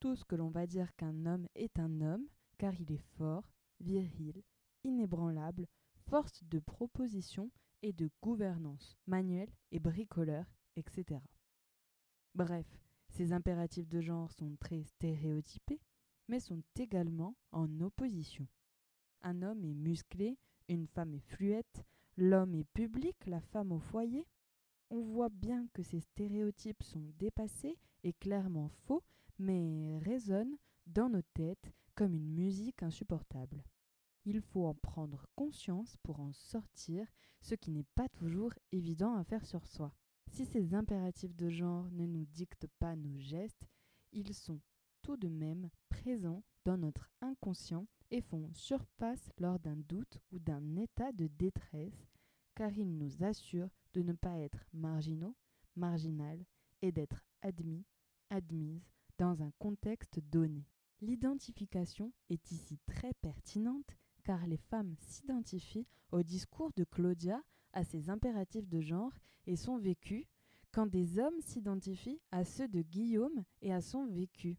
Tout 0.00 0.14
ce 0.16 0.24
que 0.24 0.36
l'on 0.36 0.50
va 0.50 0.66
dire 0.66 0.94
qu'un 0.96 1.26
homme 1.26 1.48
est 1.54 1.78
un 1.78 2.00
homme, 2.00 2.26
car 2.58 2.74
il 2.80 2.92
est 2.92 3.04
fort, 3.16 3.50
viril, 3.80 4.42
inébranlable, 4.84 5.66
force 6.06 6.44
de 6.44 6.58
proposition 6.58 7.50
et 7.82 7.92
de 7.92 8.10
gouvernance, 8.22 8.96
manuel 9.06 9.48
et 9.72 9.78
bricoleur, 9.78 10.44
etc. 10.76 11.20
Bref, 12.34 12.66
ces 13.14 13.32
impératifs 13.32 13.88
de 13.88 14.00
genre 14.00 14.30
sont 14.32 14.56
très 14.60 14.82
stéréotypés, 14.82 15.80
mais 16.28 16.40
sont 16.40 16.62
également 16.76 17.36
en 17.52 17.80
opposition. 17.80 18.46
Un 19.22 19.42
homme 19.42 19.64
est 19.64 19.74
musclé, 19.74 20.38
une 20.68 20.86
femme 20.86 21.14
est 21.14 21.26
fluette, 21.26 21.84
L'homme 22.16 22.54
est 22.54 22.70
public, 22.74 23.16
la 23.26 23.40
femme 23.40 23.72
au 23.72 23.80
foyer. 23.80 24.28
On 24.90 25.00
voit 25.00 25.30
bien 25.30 25.66
que 25.72 25.82
ces 25.82 25.98
stéréotypes 25.98 26.84
sont 26.84 27.10
dépassés 27.18 27.76
et 28.04 28.12
clairement 28.12 28.68
faux, 28.68 29.02
mais 29.40 29.98
résonnent 29.98 30.56
dans 30.86 31.08
nos 31.08 31.22
têtes 31.22 31.72
comme 31.96 32.14
une 32.14 32.32
musique 32.32 32.84
insupportable. 32.84 33.64
Il 34.26 34.40
faut 34.40 34.66
en 34.66 34.74
prendre 34.74 35.26
conscience 35.34 35.96
pour 36.04 36.20
en 36.20 36.32
sortir, 36.32 37.08
ce 37.40 37.56
qui 37.56 37.72
n'est 37.72 37.86
pas 37.96 38.08
toujours 38.08 38.52
évident 38.70 39.16
à 39.16 39.24
faire 39.24 39.44
sur 39.44 39.66
soi. 39.66 39.92
Si 40.30 40.44
ces 40.46 40.74
impératifs 40.74 41.34
de 41.36 41.48
genre 41.48 41.90
ne 41.92 42.06
nous 42.06 42.24
dictent 42.26 42.68
pas 42.78 42.96
nos 42.96 43.18
gestes, 43.18 43.66
ils 44.12 44.34
sont 44.34 44.60
tout 45.02 45.16
de 45.16 45.28
même 45.28 45.70
présents 45.88 46.42
dans 46.64 46.78
notre 46.78 47.10
inconscient 47.20 47.86
et 48.10 48.20
font 48.20 48.50
surface 48.54 49.30
lors 49.38 49.58
d'un 49.58 49.76
doute 49.76 50.18
ou 50.32 50.38
d'un 50.38 50.76
état 50.76 51.12
de 51.12 51.26
détresse, 51.26 52.08
car 52.54 52.72
ils 52.76 52.96
nous 52.96 53.22
assurent 53.22 53.70
de 53.92 54.02
ne 54.02 54.12
pas 54.12 54.38
être 54.38 54.64
marginaux, 54.72 55.36
marginal 55.76 56.44
et 56.82 56.92
d'être 56.92 57.24
admis, 57.42 57.84
admise 58.30 58.88
dans 59.18 59.42
un 59.42 59.50
contexte 59.58 60.20
donné. 60.20 60.66
L'identification 61.00 62.12
est 62.30 62.50
ici 62.50 62.78
très 62.86 63.12
pertinente 63.14 63.96
car 64.24 64.46
les 64.46 64.56
femmes 64.56 64.94
s'identifient 64.98 65.86
au 66.10 66.22
discours 66.22 66.72
de 66.76 66.84
Claudia, 66.84 67.42
à 67.74 67.84
ses 67.84 68.08
impératifs 68.08 68.68
de 68.68 68.80
genre 68.80 69.12
et 69.46 69.56
son 69.56 69.76
vécu, 69.76 70.26
quand 70.72 70.86
des 70.86 71.18
hommes 71.18 71.40
s'identifient 71.40 72.20
à 72.32 72.44
ceux 72.44 72.68
de 72.68 72.82
Guillaume 72.82 73.44
et 73.60 73.72
à 73.72 73.80
son 73.80 74.06
vécu. 74.06 74.58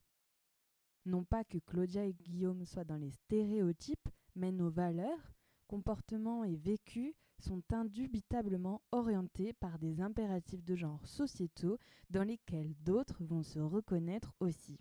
Non 1.05 1.23
pas 1.23 1.43
que 1.43 1.57
Claudia 1.57 2.05
et 2.05 2.13
Guillaume 2.13 2.65
soient 2.65 2.83
dans 2.83 2.97
les 2.97 3.11
stéréotypes, 3.11 4.09
mais 4.35 4.51
nos 4.51 4.69
valeurs, 4.69 5.33
comportements 5.67 6.43
et 6.43 6.55
vécus 6.55 7.13
sont 7.39 7.63
indubitablement 7.71 8.81
orientés 8.91 9.53
par 9.53 9.77
des 9.77 10.01
impératifs 10.01 10.63
de 10.63 10.75
genre 10.75 11.05
sociétaux 11.05 11.77
dans 12.09 12.23
lesquels 12.23 12.73
d'autres 12.81 13.23
vont 13.23 13.43
se 13.43 13.59
reconnaître 13.59 14.33
aussi. 14.39 14.79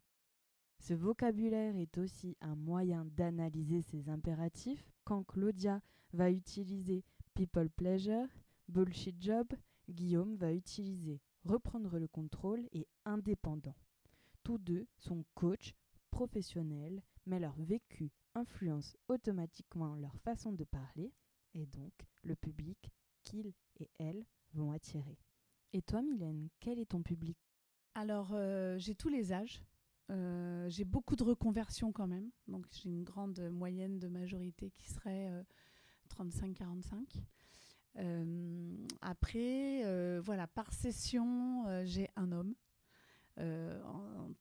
Ce 0.79 0.95
vocabulaire 0.95 1.77
est 1.77 1.99
aussi 1.99 2.37
un 2.41 2.57
moyen 2.57 3.05
d'analyser 3.07 3.83
ces 3.83 4.09
impératifs 4.09 4.91
quand 5.05 5.25
Claudia 5.25 5.81
va 6.13 6.31
utiliser 6.31 7.05
people 7.35 7.69
pleasure, 7.69 8.29
bullshit 8.69 9.21
job, 9.21 9.47
Guillaume 9.89 10.37
va 10.37 10.53
utiliser 10.53 11.21
reprendre 11.45 11.99
le 11.99 12.09
contrôle 12.09 12.67
et 12.73 12.87
indépendant. 13.05 13.77
Tous 14.43 14.59
deux 14.59 14.87
sont 14.97 15.25
coachs 15.35 15.75
professionnels, 16.11 17.03
mais 17.27 17.39
leur 17.39 17.61
vécu 17.61 18.13
influence 18.35 18.97
automatiquement 19.09 19.97
leur 19.97 20.17
façon 20.21 20.53
de 20.53 20.65
parler 20.65 21.13
et 21.55 21.67
donc 21.67 21.93
le 22.23 22.35
public 22.37 22.91
qu'ils 23.23 23.53
et 23.81 23.91
elles 23.99 24.25
vont 24.53 24.73
attirer. 24.73 25.19
Et 25.73 25.83
toi, 25.83 26.03
Mylène, 26.03 26.49
quel 26.61 26.79
est 26.79 26.91
ton 26.91 27.03
public? 27.03 27.37
Alors, 27.95 28.31
euh, 28.33 28.79
j'ai 28.79 28.95
tous 28.95 29.09
les 29.09 29.33
âges. 29.33 29.63
Euh, 30.11 30.69
j'ai 30.69 30.85
beaucoup 30.85 31.17
de 31.17 31.25
reconversions 31.25 31.93
quand 31.93 32.07
même. 32.07 32.31
Donc, 32.47 32.67
j'ai 32.71 32.91
une 32.91 33.03
grande 33.03 33.41
moyenne 33.51 33.99
de 33.99 34.09
majorité 34.09 34.71
qui 34.71 34.89
serait 34.89 35.45
35-45. 36.15 37.23
Euh, 37.97 38.87
après, 39.01 40.21
voilà, 40.21 40.47
par 40.47 40.73
session, 40.73 41.65
j'ai 41.85 42.09
un 42.17 42.33
homme. 42.33 42.55
Euh, 43.41 43.83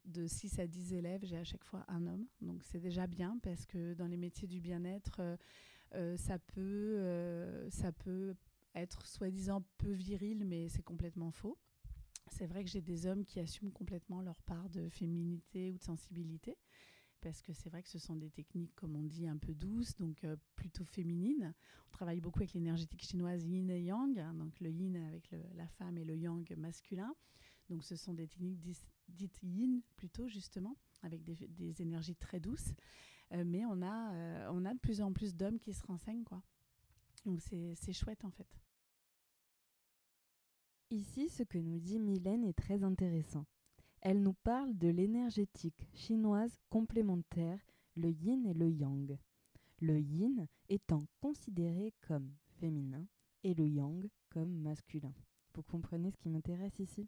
de 0.06 0.28
6 0.28 0.60
à 0.60 0.68
10 0.68 0.94
élèves, 0.94 1.22
j'ai 1.24 1.38
à 1.38 1.44
chaque 1.44 1.64
fois 1.64 1.84
un 1.88 2.06
homme. 2.06 2.28
Donc 2.42 2.64
c'est 2.64 2.80
déjà 2.80 3.08
bien 3.08 3.40
parce 3.42 3.66
que 3.66 3.94
dans 3.96 4.08
les 4.08 4.18
métiers 4.18 4.48
du 4.48 4.60
bien-être, 4.60 5.18
euh, 5.20 5.38
euh, 5.96 6.18
ça, 6.18 6.38
peut, 6.38 7.70
ça 7.70 7.92
peut 7.92 8.36
être 8.76 9.08
soi-disant 9.08 9.64
peu 9.78 9.92
viril, 9.92 10.46
mais 10.46 10.70
c'est 10.70 10.84
complètement 10.84 11.32
faux. 11.32 11.58
C'est 12.32 12.46
vrai 12.46 12.64
que 12.64 12.70
j'ai 12.70 12.82
des 12.82 13.06
hommes 13.06 13.26
qui 13.26 13.40
assument 13.40 13.72
complètement 13.72 14.22
leur 14.22 14.42
part 14.44 14.70
de 14.70 14.90
féminité 14.90 15.72
ou 15.72 15.78
de 15.78 15.84
sensibilité, 15.84 16.58
parce 17.24 17.42
que 17.42 17.54
c'est 17.54 17.70
vrai 17.70 17.82
que 17.82 17.90
ce 17.90 18.00
sont 18.00 18.16
des 18.16 18.30
techniques, 18.30 18.76
comme 18.76 18.96
on 18.96 19.04
dit, 19.04 19.28
un 19.28 19.38
peu 19.38 19.54
douces, 19.54 19.96
donc 19.96 20.24
euh, 20.24 20.36
plutôt 20.56 20.84
féminines. 20.84 21.54
On 21.88 21.92
travaille 21.92 22.20
beaucoup 22.20 22.40
avec 22.40 22.54
l'énergétique 22.54 23.04
chinoise 23.04 23.46
yin 23.46 23.70
et 23.70 23.82
yang, 23.82 24.20
hein, 24.20 24.34
donc 24.34 24.60
le 24.60 24.70
yin 24.70 24.96
avec 24.98 25.34
la 25.56 25.68
femme 25.68 25.98
et 25.98 26.04
le 26.04 26.16
yang 26.16 26.54
masculin. 26.58 27.16
Donc 27.70 27.84
ce 27.84 27.96
sont 27.96 28.14
des 28.14 28.28
techniques 28.28 28.60
dites 29.08 29.40
yin 29.42 29.82
plutôt, 29.96 30.28
justement, 30.28 30.76
avec 31.02 31.24
des, 31.24 31.82
énergies 31.82 32.16
très 32.16 32.40
douces. 32.40 32.74
Euh, 33.32 33.44
mais 33.46 33.66
on 33.66 33.82
a, 33.82 34.14
euh, 34.14 34.50
on 34.52 34.66
a 34.66 34.74
de 34.74 34.80
plus 34.80 35.02
en 35.02 35.14
plus 35.14 35.36
d'hommes 35.36 35.60
qui 35.60 35.74
se 35.74 35.86
renseignent, 35.86 36.24
quoi. 36.24 36.44
Donc 37.26 37.40
c'est 37.42 37.94
chouette, 37.94 38.26
en 38.26 38.32
fait. 38.32 38.60
Ici, 40.90 41.30
ce 41.30 41.44
que 41.44 41.58
nous 41.58 41.80
dit 41.80 42.00
Mylène 42.00 42.44
est 42.44 42.54
très 42.54 42.84
intéressant. 42.84 43.46
Elle 44.06 44.22
nous 44.22 44.34
parle 44.34 44.78
de 44.78 44.89
l'énergétique 44.89 45.88
chinoise 45.93 46.60
complémentaire, 46.70 47.58
le 47.95 48.12
yin 48.12 48.45
et 48.45 48.54
le 48.54 48.70
yang. 48.70 49.18
Le 49.80 49.97
yin 49.97 50.45
étant 50.68 51.08
considéré 51.22 51.93
comme 52.01 52.36
féminin 52.60 53.08
et 53.45 53.54
le 53.54 53.66
yang 53.66 54.06
comme 54.30 54.54
masculin. 54.58 55.14
Vous 55.54 55.64
comprenez 55.64 56.12
ce 56.12 56.18
qui 56.18 56.28
m'intéresse 56.28 56.80
ici? 56.80 57.08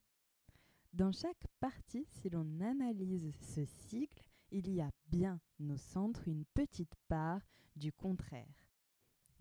Dans 0.93 1.11
chaque 1.11 1.45
partie, 1.59 2.05
si 2.07 2.29
l'on 2.29 2.61
analyse 2.61 3.29
ce 3.41 3.65
cycle, 3.65 4.31
il 4.51 4.73
y 4.73 4.79
a 4.79 4.89
bien 5.07 5.41
au 5.59 5.75
centres 5.75 6.29
une 6.29 6.45
petite 6.53 6.95
part 7.09 7.45
du 7.75 7.91
contraire. 7.91 8.69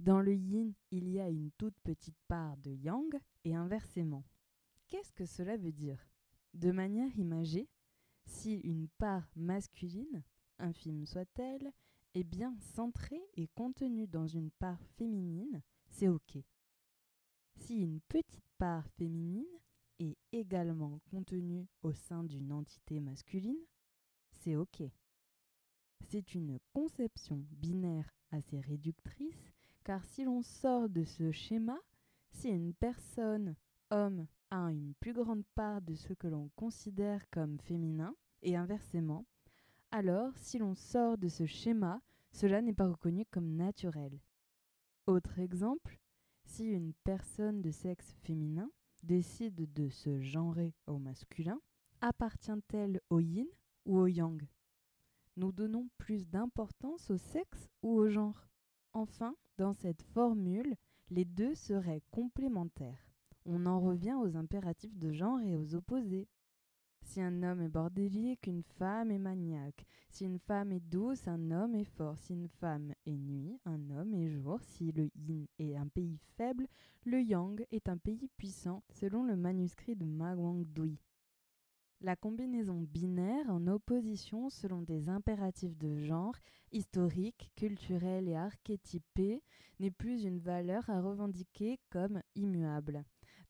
Dans 0.01 0.21
le 0.21 0.35
yin, 0.35 0.75
il 0.91 1.09
y 1.09 1.21
a 1.21 1.29
une 1.29 1.53
toute 1.53 1.79
petite 1.85 2.19
part 2.27 2.57
de 2.57 2.73
yang 2.73 3.17
et 3.45 3.55
inversement. 3.55 4.25
Qu'est-ce 4.89 5.13
que 5.13 5.25
cela 5.25 5.57
veut 5.57 5.71
dire? 5.71 6.05
De 6.55 6.71
manière 6.71 7.19
imagée, 7.19 7.69
si 8.27 8.55
une 8.61 8.87
part 8.99 9.29
masculine, 9.35 10.23
infime 10.61 11.05
soit-elle, 11.05 11.73
est 12.15 12.23
bien 12.23 12.57
centrée 12.61 13.23
et 13.35 13.49
contenue 13.49 14.07
dans 14.07 14.29
une 14.29 14.53
part 14.53 14.81
féminine, 14.97 15.61
c'est 15.89 16.07
OK. 16.07 16.39
Si 17.57 17.81
une 17.81 18.01
petite 18.03 18.49
part 18.57 18.89
féminine 18.91 19.45
est 19.99 20.17
également 20.31 21.01
contenue 21.11 21.67
au 21.83 21.93
sein 21.93 22.23
d'une 22.23 22.53
entité 22.53 23.01
masculine, 23.01 23.67
c'est 24.31 24.55
OK. 24.55 24.83
C'est 26.09 26.35
une 26.37 26.61
conception 26.73 27.45
binaire 27.51 28.15
assez 28.31 28.61
réductrice, 28.61 29.53
car 29.83 30.05
si 30.05 30.25
l'on 30.25 30.43
sort 30.43 30.89
de 30.89 31.03
ce 31.03 31.33
schéma, 31.33 31.79
si 32.31 32.49
une 32.49 32.75
personne, 32.75 33.57
homme, 33.91 34.29
a 34.55 34.71
une 34.71 34.95
plus 35.01 35.13
grande 35.13 35.45
part 35.57 35.83
de 35.83 35.95
ce 35.97 36.13
que 36.13 36.29
l'on 36.29 36.49
considère 36.55 37.29
comme 37.31 37.59
féminin, 37.59 38.15
et 38.43 38.57
inversement, 38.57 39.27
alors 39.91 40.37
si 40.37 40.59
l'on 40.59 40.77
sort 40.77 41.19
de 41.19 41.29
ce 41.29 41.45
schéma, 41.45 42.01
cela 42.31 42.63
n'est 42.63 42.73
pas 42.73 42.89
reconnu 42.89 43.25
comme 43.27 43.57
naturel. 43.57 44.21
Autre 45.07 45.41
exemple, 45.41 45.99
si 46.45 46.67
une 46.67 46.93
personne 47.03 47.63
de 47.63 47.73
sexe 47.73 48.15
féminin 48.23 48.71
décide 49.03 49.73
de 49.73 49.89
se 49.89 50.21
genrer 50.21 50.73
au 50.87 50.99
masculin, 50.99 51.61
appartient-elle 52.01 53.01
au 53.11 53.19
yin 53.19 53.49
ou 53.87 53.99
au 53.99 54.07
yang? 54.07 54.41
Nous 55.37 55.51
donnons 55.51 55.89
plus 55.99 56.29
d'importance 56.29 57.11
au 57.11 57.17
sexe 57.17 57.69
ou 57.83 57.97
au 57.97 58.09
genre. 58.09 58.47
Enfin, 58.93 59.35
dans 59.59 59.73
cette 59.73 60.03
formule, 60.03 60.77
les 61.11 61.25
deux 61.25 61.57
seraient 61.57 62.03
complémentaires 62.13 63.04
on 63.47 63.67
en 63.67 63.81
revient 63.81 64.15
aux 64.15 64.37
impératifs 64.37 64.97
de 64.99 65.13
genre 65.13 65.41
et 65.41 65.57
aux 65.57 65.75
opposés. 65.75 66.29
Si 67.05 67.21
un 67.21 67.43
homme 67.43 67.61
est 67.61 67.69
bordélique, 67.69 68.41
qu'une 68.43 68.63
femme 68.63 69.11
est 69.11 69.19
maniaque. 69.19 69.85
Si 70.09 70.25
une 70.25 70.39
femme 70.39 70.73
est 70.73 70.81
douce, 70.81 71.29
un 71.29 71.51
homme 71.51 71.75
est 71.75 71.85
fort. 71.85 72.19
Si 72.19 72.33
une 72.33 72.49
femme 72.49 72.95
est 73.05 73.19
nuit, 73.19 73.61
un 73.67 73.91
homme 73.91 74.15
est 74.15 74.29
jour. 74.29 74.59
Si 74.63 74.91
le 74.93 75.11
yin 75.15 75.47
est 75.59 75.77
un 75.77 75.87
pays 75.89 76.19
faible, 76.37 76.67
le 77.05 77.21
yang 77.21 77.65
est 77.71 77.89
un 77.89 77.99
pays 77.99 78.29
puissant, 78.39 78.83
selon 78.89 79.23
le 79.23 79.37
manuscrit 79.37 79.95
de 79.95 80.07
Ma 80.07 80.35
Dui. 80.65 80.99
La 82.01 82.17
combinaison 82.17 82.81
binaire 82.81 83.49
en 83.51 83.67
opposition 83.67 84.49
selon 84.51 84.83
des 84.83 85.09
impératifs 85.09 85.77
de 85.77 85.97
genre, 85.97 86.37
historiques, 86.73 87.51
culturels 87.55 88.29
et 88.29 88.37
archétypés, 88.37 89.43
n'est 89.79 89.91
plus 89.91 90.25
une 90.25 90.39
valeur 90.39 90.89
à 90.89 91.01
revendiquer 91.01 91.79
comme 91.91 92.21
immuable. 92.35 93.05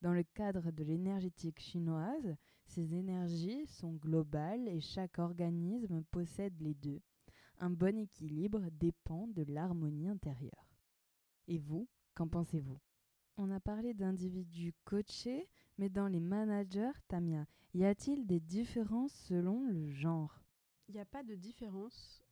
Dans 0.05 0.13
le 0.13 0.23
cadre 0.23 0.71
de 0.71 0.85
l'énergétique 0.85 1.61
chinoise, 1.61 2.37
ces 2.67 2.95
énergies 2.95 3.67
sont 3.67 3.95
globales 3.95 4.69
et 4.69 4.83
chaque 4.83 5.19
organisme 5.19 6.05
possède 6.11 6.61
les 6.61 6.75
deux. 6.75 7.01
Un 7.59 7.71
bon 7.71 7.97
équilibre 7.97 8.69
dépend 8.71 9.27
de 9.29 9.45
l'harmonie 9.45 10.11
intérieure. 10.11 10.77
Et 11.49 11.57
vous, 11.57 11.89
qu'en 12.13 12.29
pensez-vous? 12.29 12.79
On 13.39 13.51
a 13.51 13.61
parlé 13.61 13.95
d'individus 13.95 14.75
coachés, 14.85 15.49
mais 15.79 15.89
dans 15.89 16.09
les 16.09 16.21
managers, 16.21 16.93
Tamia, 17.09 17.47
y 17.73 17.87
a-t-il 17.87 18.27
des 18.27 18.41
différences 18.41 19.15
selon 19.27 19.65
le 19.65 19.89
genre? 19.89 20.39
Il 20.87 20.97
n'y 20.97 21.01
a 21.01 21.07
pas 21.07 21.23
de 21.23 21.35
différence 21.35 22.23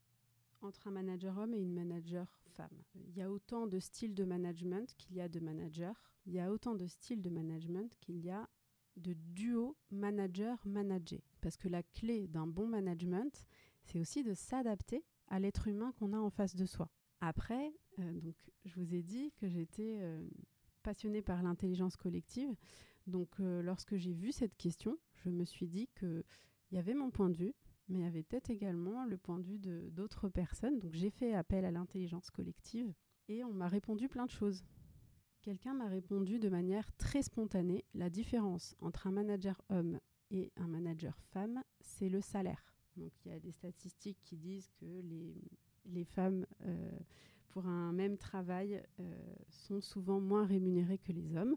entre 0.62 0.88
un 0.88 0.92
manager 0.92 1.38
homme 1.38 1.54
et 1.54 1.60
une 1.60 1.74
manager 1.74 2.26
femme. 2.48 2.82
Il 2.94 3.16
y 3.16 3.22
a 3.22 3.30
autant 3.30 3.66
de 3.66 3.78
styles 3.78 4.14
de 4.14 4.24
management 4.24 4.94
qu'il 4.96 5.16
y 5.16 5.20
a 5.20 5.28
de 5.28 5.40
managers 5.40 5.92
il 6.26 6.34
y 6.34 6.40
a 6.40 6.50
autant 6.50 6.74
de 6.74 6.86
styles 6.86 7.22
de 7.22 7.30
management 7.30 7.94
qu'il 8.00 8.18
y 8.20 8.30
a 8.30 8.48
de 8.96 9.14
duo 9.14 9.76
manager-manager. 9.90 11.20
Parce 11.40 11.56
que 11.56 11.68
la 11.68 11.82
clé 11.82 12.28
d'un 12.28 12.46
bon 12.46 12.66
management, 12.66 13.46
c'est 13.84 13.98
aussi 13.98 14.22
de 14.22 14.34
s'adapter 14.34 15.04
à 15.28 15.40
l'être 15.40 15.66
humain 15.66 15.92
qu'on 15.98 16.12
a 16.12 16.18
en 16.18 16.30
face 16.30 16.54
de 16.54 16.66
soi. 16.66 16.90
Après, 17.20 17.72
euh, 17.98 18.20
donc, 18.20 18.36
je 18.64 18.74
vous 18.76 18.94
ai 18.94 19.02
dit 19.02 19.32
que 19.32 19.48
j'étais 19.48 19.98
euh, 20.00 20.28
passionnée 20.82 21.22
par 21.22 21.42
l'intelligence 21.42 21.96
collective. 21.96 22.54
Donc, 23.06 23.40
euh, 23.40 23.62
lorsque 23.62 23.96
j'ai 23.96 24.12
vu 24.12 24.30
cette 24.30 24.56
question, 24.56 24.98
je 25.24 25.30
me 25.30 25.44
suis 25.44 25.68
dit 25.68 25.88
qu'il 25.98 26.24
y 26.70 26.78
avait 26.78 26.94
mon 26.94 27.10
point 27.10 27.30
de 27.30 27.36
vue, 27.36 27.54
mais 27.93 28.01
il 28.01 28.05
y 28.05 28.09
avait 28.09 28.22
peut-être 28.22 28.51
également 28.51 29.05
le 29.05 29.18
point 29.18 29.38
de 29.38 29.45
vue 29.45 29.59
d'autres 29.90 30.28
personnes. 30.28 30.78
Donc, 30.78 30.95
j'ai 30.95 31.11
fait 31.11 31.34
appel 31.34 31.64
à 31.64 31.70
l'intelligence 31.70 32.30
collective 32.30 32.93
et 33.28 33.45
on 33.45 33.53
m'a 33.53 33.68
répondu 33.68 34.09
plein 34.09 34.26
de 34.26 34.30
choses. 34.30 34.64
Quelqu'un 35.43 35.74
m'a 35.74 35.88
répondu 35.88 36.38
de 36.38 36.49
manière 36.49 36.90
très 36.97 37.22
spontanée, 37.22 37.84
la 37.95 38.11
différence 38.11 38.76
entre 38.80 39.07
un 39.07 39.11
manager 39.11 39.61
homme 39.68 39.99
et 40.30 40.53
un 40.57 40.68
manager 40.68 41.18
femme, 41.32 41.62
c'est 41.80 42.09
le 42.09 42.20
salaire. 42.20 42.72
Donc 42.97 43.12
il 43.24 43.32
y 43.32 43.34
a 43.34 43.40
des 43.40 43.53
statistiques 43.53 44.20
qui 44.22 44.36
disent 44.36 44.70
que 44.80 44.86
les, 44.86 45.34
les 45.86 46.05
femmes, 46.05 46.47
euh, 46.64 46.99
pour 47.49 47.66
un 47.66 47.93
même 47.93 48.16
travail, 48.16 48.82
euh, 49.01 49.34
sont 49.49 49.80
souvent 49.80 50.20
moins 50.20 50.47
rémunérées 50.47 50.99
que 50.99 51.12
les 51.12 51.36
hommes. 51.36 51.57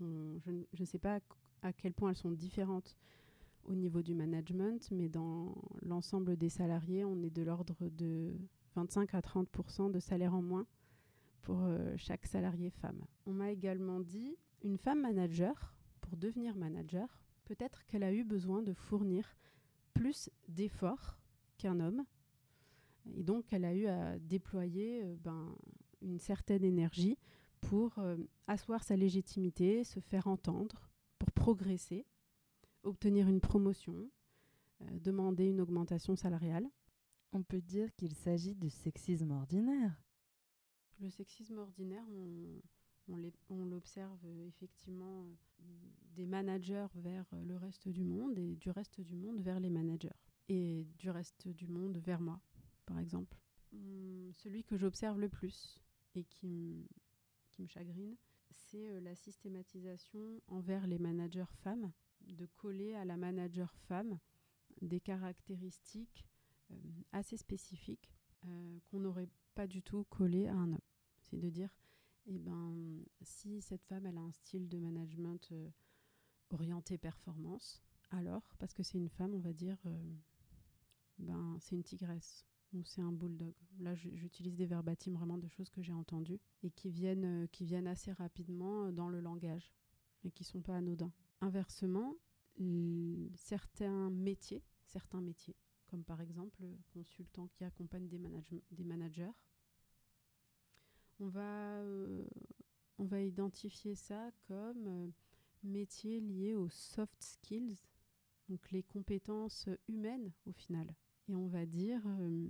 je 0.00 0.64
ne 0.78 0.84
sais 0.84 0.98
pas 0.98 1.20
à 1.62 1.72
quel 1.72 1.94
point 1.94 2.10
elles 2.10 2.16
sont 2.16 2.30
différentes 2.30 2.96
au 3.66 3.74
niveau 3.74 4.02
du 4.02 4.14
management, 4.14 4.88
mais 4.90 5.08
dans 5.08 5.54
l'ensemble 5.82 6.36
des 6.36 6.48
salariés, 6.48 7.04
on 7.04 7.22
est 7.22 7.30
de 7.30 7.42
l'ordre 7.42 7.76
de 7.80 8.34
25 8.74 9.14
à 9.14 9.20
30% 9.20 9.90
de 9.90 10.00
salaire 10.00 10.34
en 10.34 10.42
moins 10.42 10.66
pour 11.42 11.62
euh, 11.62 11.94
chaque 11.96 12.26
salarié 12.26 12.70
femme. 12.70 13.04
On 13.26 13.32
m'a 13.32 13.50
également 13.50 14.00
dit, 14.00 14.36
une 14.62 14.78
femme 14.78 15.00
manager, 15.00 15.74
pour 16.00 16.16
devenir 16.16 16.56
manager, 16.56 17.08
peut-être 17.44 17.84
qu'elle 17.86 18.02
a 18.02 18.12
eu 18.12 18.24
besoin 18.24 18.62
de 18.62 18.72
fournir 18.72 19.36
plus 19.92 20.30
d'efforts 20.48 21.18
qu'un 21.58 21.80
homme, 21.80 22.04
et 23.14 23.22
donc 23.22 23.52
elle 23.52 23.64
a 23.64 23.74
eu 23.74 23.86
à 23.86 24.18
déployer 24.18 25.04
euh, 25.04 25.16
ben, 25.22 25.54
une 26.02 26.18
certaine 26.18 26.64
énergie 26.64 27.18
pour 27.60 27.98
euh, 27.98 28.16
asseoir 28.46 28.82
sa 28.82 28.96
légitimité, 28.96 29.84
se 29.84 30.00
faire 30.00 30.26
entendre, 30.26 30.90
pour 31.18 31.30
progresser, 31.32 32.06
obtenir 32.84 33.28
une 33.28 33.40
promotion, 33.40 34.10
demander 34.92 35.46
une 35.46 35.60
augmentation 35.60 36.16
salariale. 36.16 36.68
On 37.32 37.42
peut 37.42 37.60
dire 37.60 37.92
qu'il 37.96 38.14
s'agit 38.14 38.54
de 38.54 38.68
sexisme 38.68 39.32
ordinaire. 39.32 40.00
Le 41.00 41.10
sexisme 41.10 41.58
ordinaire, 41.58 42.06
on, 43.08 43.64
l'observe 43.64 44.20
euh, 44.24 44.46
effectivement 44.46 45.26
euh, 45.26 45.64
des 46.14 46.26
managers 46.26 46.86
vers 46.94 47.26
euh, 47.32 47.42
le 47.44 47.56
reste 47.56 47.88
du 47.88 48.04
monde 48.04 48.38
et 48.38 48.54
du 48.56 48.70
reste 48.70 49.00
du 49.00 49.16
monde 49.16 49.40
vers 49.40 49.58
les 49.58 49.70
managers. 49.70 50.14
Et 50.48 50.86
du 50.98 51.10
reste 51.10 51.48
du 51.48 51.66
monde 51.66 51.98
vers 51.98 52.20
moi, 52.20 52.40
par 52.86 52.98
exemple. 52.98 53.36
Hum, 53.72 54.30
celui 54.32 54.62
que 54.62 54.76
j'observe 54.76 55.18
le 55.18 55.28
plus 55.28 55.80
et 56.14 56.24
qui, 56.24 56.86
me 57.58 57.66
chagrine, 57.66 58.16
c'est 58.50 59.00
la 59.00 59.14
systématisation 59.16 60.40
envers 60.46 60.86
les 60.86 60.98
managers 60.98 61.50
femmes, 61.62 61.92
de 62.28 62.46
coller 62.56 62.94
à 62.94 63.04
la 63.04 63.16
manager 63.16 63.72
femme 63.88 64.18
des 64.80 65.00
caractéristiques 65.00 66.24
assez 67.12 67.36
spécifiques 67.36 68.10
qu'on 68.40 69.00
n'aurait 69.00 69.28
pas 69.54 69.66
du 69.66 69.82
tout 69.82 70.04
collé 70.04 70.46
à 70.46 70.54
un 70.54 70.72
homme. 70.72 70.78
C'est 71.22 71.38
de 71.38 71.48
dire, 71.48 71.74
eh 72.26 72.38
ben, 72.38 73.04
si 73.22 73.60
cette 73.60 73.84
femme 73.84 74.06
elle 74.06 74.18
a 74.18 74.22
un 74.22 74.32
style 74.32 74.68
de 74.68 74.78
management 74.78 75.52
orienté 76.50 76.98
performance, 76.98 77.82
alors 78.10 78.54
parce 78.58 78.74
que 78.74 78.82
c'est 78.82 78.98
une 78.98 79.08
femme, 79.08 79.34
on 79.34 79.40
va 79.40 79.52
dire, 79.52 79.78
ben 81.18 81.56
c'est 81.60 81.74
une 81.74 81.84
tigresse 81.84 82.44
ou 82.72 82.82
c'est 82.84 83.02
un 83.02 83.12
bulldog. 83.12 83.54
Là, 83.78 83.94
j'utilise 83.94 84.56
des 84.56 84.66
verbatims 84.66 85.14
vraiment 85.14 85.38
de 85.38 85.48
choses 85.48 85.70
que 85.70 85.82
j'ai 85.82 85.92
entendues 85.92 86.40
et 86.62 86.70
qui 86.70 86.90
viennent, 86.90 87.48
qui 87.48 87.64
viennent 87.64 87.86
assez 87.86 88.12
rapidement 88.12 88.92
dans 88.92 89.08
le 89.08 89.20
langage 89.20 89.72
et 90.24 90.30
qui 90.30 90.44
sont 90.44 90.60
pas 90.60 90.76
anodins. 90.76 91.12
Inversement, 91.40 92.16
certains 93.34 94.10
métiers, 94.10 94.62
comme 95.88 96.04
par 96.04 96.20
exemple 96.20 96.62
le 96.62 96.76
consultant 96.92 97.48
qui 97.48 97.64
accompagne 97.64 98.08
des, 98.08 98.84
managers, 98.84 99.32
on 101.20 101.28
va, 101.28 101.80
euh, 101.80 102.26
on 102.98 103.04
va 103.04 103.22
identifier 103.22 103.94
ça 103.94 104.30
comme 104.46 104.86
euh, 104.86 105.10
métier 105.62 106.20
lié 106.20 106.54
aux 106.54 106.68
soft 106.68 107.22
skills, 107.22 107.78
donc 108.48 108.70
les 108.70 108.82
compétences 108.82 109.68
humaines 109.88 110.32
au 110.46 110.52
final. 110.52 110.94
Et 111.28 111.34
on 111.34 111.46
va 111.48 111.66
dire, 111.66 112.02
euh, 112.06 112.48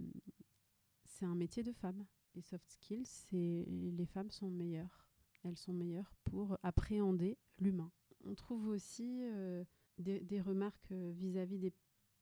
c'est 1.05 1.25
un 1.25 1.35
métier 1.35 1.63
de 1.63 1.73
femme. 1.73 2.05
Les 2.35 2.43
soft 2.43 2.69
skills, 2.69 3.07
c'est 3.07 3.65
les 3.69 4.07
femmes 4.07 4.31
sont 4.31 4.51
meilleures. 4.51 5.07
Elles 5.45 5.59
sont 5.59 5.75
meilleures 5.75 6.15
pour 6.25 6.59
appréhender 6.63 7.39
l'humain. 7.59 7.93
On 8.27 8.35
trouve 8.35 8.69
aussi 8.69 9.23
des, 9.99 10.41
remarques 10.41 10.93
vis-à-vis 10.93 11.59
des, 11.59 11.73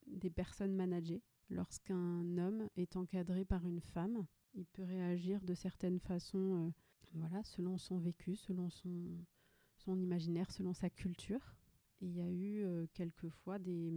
des 0.07 0.31
personnes 0.31 0.75
managées. 0.75 1.23
Lorsqu'un 1.51 2.39
homme 2.39 2.69
est 2.77 2.97
encadré 2.97 3.45
par 3.45 3.67
une 3.67 3.81
femme, 3.81 4.27
il 4.55 4.67
peut 4.67 4.85
réagir 4.85 5.43
de 5.43 5.55
certaines 5.55 5.99
façons, 5.99 6.67
euh, 6.67 6.71
voilà, 7.15 7.43
selon 7.43 7.79
son 7.79 7.99
vécu, 7.99 8.37
selon 8.37 8.71
son, 8.71 9.19
son 9.77 9.99
imaginaire, 9.99 10.51
selon 10.51 10.73
sa 10.73 10.91
culture. 10.91 11.55
il 12.01 12.13
y 12.15 12.21
a 12.21 12.29
eu 12.29 12.65
euh, 12.65 12.87
quelquefois 12.95 13.59
des, 13.59 13.93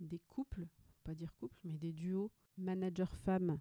des 0.00 0.18
couples, 0.28 0.66
pas 1.04 1.14
dire 1.14 1.34
couples, 1.34 1.58
mais 1.64 1.78
des 1.78 1.92
duos 1.92 2.30
manager 2.58 3.14
femme, 3.16 3.58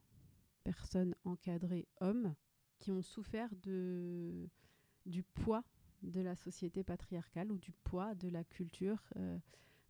personne 0.63 1.15
encadrée 1.25 1.87
homme, 1.99 2.35
qui 2.79 2.91
ont 2.91 3.01
souffert 3.01 3.49
de, 3.63 4.49
du 5.05 5.23
poids 5.23 5.63
de 6.11 6.21
la 6.21 6.35
société 6.35 6.83
patriarcale 6.83 7.51
ou 7.51 7.57
du 7.57 7.71
poids 7.71 8.15
de 8.15 8.29
la 8.29 8.43
culture 8.43 9.03
euh, 9.17 9.37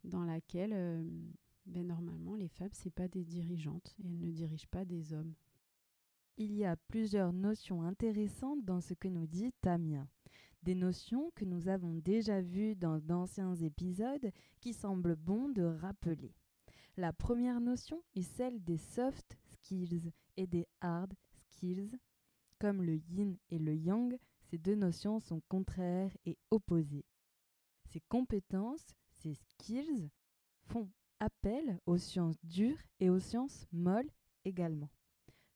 dans 0.04 0.24
laquelle 0.24 1.06
ben, 1.66 1.88
normalement 1.88 2.36
les 2.36 2.48
femmes 2.48 2.74
c'est 2.74 2.94
pas 2.94 3.08
des 3.08 3.24
dirigeantes 3.24 3.96
et 4.00 4.08
elles 4.08 4.20
ne 4.20 4.32
dirigent 4.32 4.68
pas 4.70 4.86
des 4.86 5.14
hommes. 5.14 5.34
Il 6.38 6.54
y 6.54 6.66
a 6.66 6.76
plusieurs 6.76 7.32
notions 7.32 7.82
intéressantes 7.82 8.64
dans 8.66 8.82
ce 8.82 8.94
que 8.94 9.08
nous 9.08 9.26
dit 9.26 9.54
Tamia. 9.62 10.06
Des 10.64 10.76
notions 10.76 11.32
que 11.36 11.46
nous 11.46 11.70
avons 11.70 11.94
déjà 11.94 12.42
vues 12.42 12.76
dans 12.76 13.00
d'anciens 13.00 13.56
épisodes 13.56 14.32
qui 14.60 14.74
semblent 14.74 15.16
bon 15.16 15.48
de 15.50 15.64
rappeler. 15.64 16.34
La 16.98 17.14
première 17.14 17.62
notion 17.62 18.02
est 18.16 18.24
celle 18.24 18.64
des 18.64 18.78
soft 18.78 19.38
skills 19.46 20.12
et 20.38 20.48
des 20.48 20.68
hard 20.82 21.14
skills. 21.38 21.98
Comme 22.60 22.82
le 22.82 22.96
yin 22.96 23.38
et 23.50 23.60
le 23.60 23.76
yang, 23.76 24.18
ces 24.50 24.58
deux 24.58 24.76
notions 24.76 25.20
sont 25.20 25.42
contraires 25.50 26.16
et 26.26 26.38
opposées. 26.52 27.06
Ces 27.86 28.02
compétences, 28.02 28.96
ces 29.10 29.34
skills, 29.34 30.10
font 30.68 30.90
appel 31.20 31.80
aux 31.86 31.98
sciences 31.98 32.44
dures 32.44 32.82
et 33.00 33.10
aux 33.10 33.20
sciences 33.20 33.66
molles 33.72 34.10
également. 34.44 34.90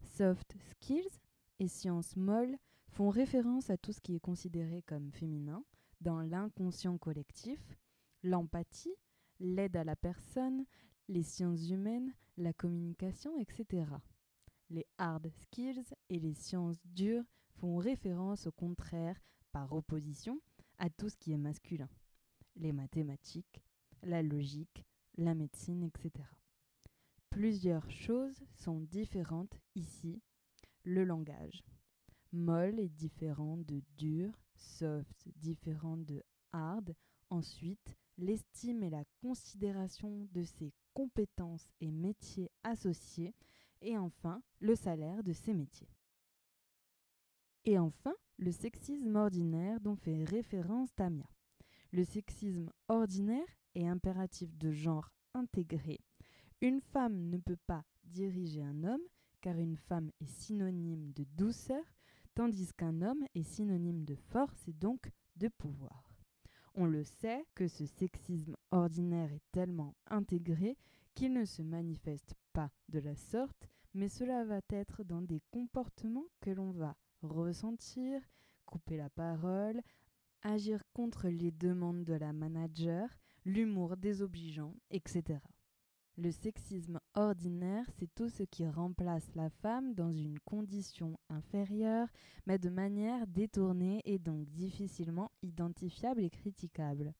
Soft 0.01 0.55
skills 0.71 1.19
et 1.59 1.67
sciences 1.67 2.15
molles 2.15 2.57
font 2.89 3.09
référence 3.09 3.69
à 3.69 3.77
tout 3.77 3.93
ce 3.93 4.01
qui 4.01 4.15
est 4.15 4.19
considéré 4.19 4.81
comme 4.83 5.11
féminin 5.11 5.63
dans 6.01 6.21
l'inconscient 6.21 6.97
collectif, 6.97 7.59
l'empathie, 8.23 8.95
l'aide 9.39 9.75
à 9.75 9.83
la 9.83 9.95
personne, 9.95 10.65
les 11.07 11.23
sciences 11.23 11.69
humaines, 11.69 12.13
la 12.37 12.53
communication, 12.53 13.37
etc. 13.37 13.85
Les 14.69 14.85
hard 14.97 15.29
skills 15.29 15.83
et 16.09 16.19
les 16.19 16.33
sciences 16.33 16.85
dures 16.85 17.25
font 17.59 17.77
référence 17.77 18.47
au 18.47 18.51
contraire, 18.51 19.21
par 19.51 19.73
opposition, 19.73 20.39
à 20.77 20.89
tout 20.89 21.09
ce 21.09 21.17
qui 21.17 21.33
est 21.33 21.37
masculin. 21.37 21.89
Les 22.55 22.71
mathématiques, 22.71 23.61
la 24.03 24.21
logique, 24.21 24.85
la 25.17 25.35
médecine, 25.35 25.83
etc. 25.83 26.25
Plusieurs 27.29 27.89
choses 27.91 28.43
sont 28.55 28.79
différentes 28.79 29.59
ici. 29.75 30.21
Le 30.83 31.03
langage. 31.03 31.63
Molle 32.31 32.79
est 32.79 32.89
différent 32.89 33.57
de 33.57 33.81
dur, 33.97 34.31
soft 34.55 35.27
différent 35.35 35.97
de 35.97 36.23
hard. 36.53 36.95
Ensuite, 37.29 37.95
l'estime 38.17 38.83
et 38.83 38.89
la 38.89 39.03
considération 39.21 40.27
de 40.31 40.43
ses 40.43 40.71
compétences 40.93 41.69
et 41.81 41.91
métiers 41.91 42.51
associés. 42.63 43.35
Et 43.81 43.97
enfin, 43.97 44.41
le 44.59 44.75
salaire 44.75 45.23
de 45.23 45.33
ces 45.33 45.53
métiers. 45.53 45.89
Et 47.65 47.77
enfin, 47.77 48.13
le 48.37 48.51
sexisme 48.51 49.15
ordinaire 49.15 49.79
dont 49.79 49.95
fait 49.95 50.23
référence 50.23 50.93
Tamia. 50.95 51.29
Le 51.91 52.03
sexisme 52.03 52.69
ordinaire 52.87 53.47
est 53.75 53.87
impératif 53.87 54.57
de 54.57 54.71
genre 54.71 55.11
intégré 55.33 55.99
une 56.61 56.81
femme 56.81 57.29
ne 57.29 57.37
peut 57.37 57.57
pas 57.67 57.85
diriger 58.03 58.61
un 58.61 58.83
homme 58.83 59.01
car 59.41 59.57
une 59.57 59.77
femme 59.77 60.11
est 60.19 60.27
synonyme 60.27 61.13
de 61.13 61.23
douceur, 61.37 61.83
tandis 62.35 62.73
qu'un 62.73 63.01
homme 63.01 63.25
est 63.33 63.43
synonyme 63.43 64.03
de 64.03 64.15
force 64.15 64.67
et 64.67 64.73
donc 64.73 65.09
de 65.37 65.47
pouvoir. 65.47 66.11
On 66.75 66.85
le 66.85 67.03
sait 67.05 67.45
que 67.55 67.69
ce 67.69 67.85
sexisme 67.85 68.57
ordinaire 68.71 69.31
est 69.31 69.51
tellement 69.53 69.95
intégré 70.07 70.77
qu'il 71.15 71.31
ne 71.31 71.45
se 71.45 71.61
manifeste 71.61 72.35
pas 72.51 72.69
de 72.89 72.99
la 72.99 73.15
sorte, 73.15 73.69
mais 73.93 74.09
cela 74.09 74.43
va 74.43 74.59
être 74.69 75.03
dans 75.03 75.21
des 75.21 75.41
comportements 75.51 76.27
que 76.41 76.51
l'on 76.51 76.71
va 76.71 76.97
ressentir, 77.21 78.21
couper 78.65 78.97
la 78.97 79.09
parole, 79.09 79.81
agir 80.41 80.83
contre 80.93 81.27
les 81.27 81.51
demandes 81.51 82.03
de 82.03 82.13
la 82.13 82.33
manager, 82.33 83.09
l'humour 83.45 83.97
désobligeant, 83.97 84.75
etc. 84.91 85.39
Le 86.17 86.31
sexisme 86.31 86.99
ordinaire, 87.13 87.85
c'est 87.97 88.13
tout 88.13 88.27
ce 88.27 88.43
qui 88.43 88.67
remplace 88.67 89.33
la 89.35 89.49
femme 89.49 89.93
dans 89.93 90.11
une 90.11 90.37
condition 90.39 91.17
inférieure, 91.29 92.09
mais 92.45 92.59
de 92.59 92.69
manière 92.69 93.25
détournée 93.25 94.01
et 94.03 94.19
donc 94.19 94.49
difficilement 94.49 95.31
identifiable 95.41 96.21
et 96.21 96.29
critiquable. 96.29 97.13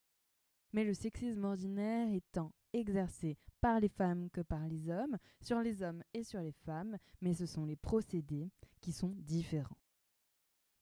Mais 0.73 0.83
le 0.83 0.93
sexisme 0.93 1.45
ordinaire 1.45 2.13
étant 2.13 2.51
exercé 2.73 3.37
par 3.61 3.79
les 3.79 3.87
femmes 3.87 4.29
que 4.31 4.41
par 4.41 4.67
les 4.67 4.89
hommes, 4.89 5.17
sur 5.41 5.61
les 5.61 5.81
hommes 5.81 6.03
et 6.13 6.23
sur 6.23 6.41
les 6.41 6.51
femmes, 6.51 6.97
mais 7.21 7.33
ce 7.33 7.45
sont 7.45 7.65
les 7.65 7.77
procédés 7.77 8.51
qui 8.81 8.91
sont 8.91 9.15
différents. 9.17 9.77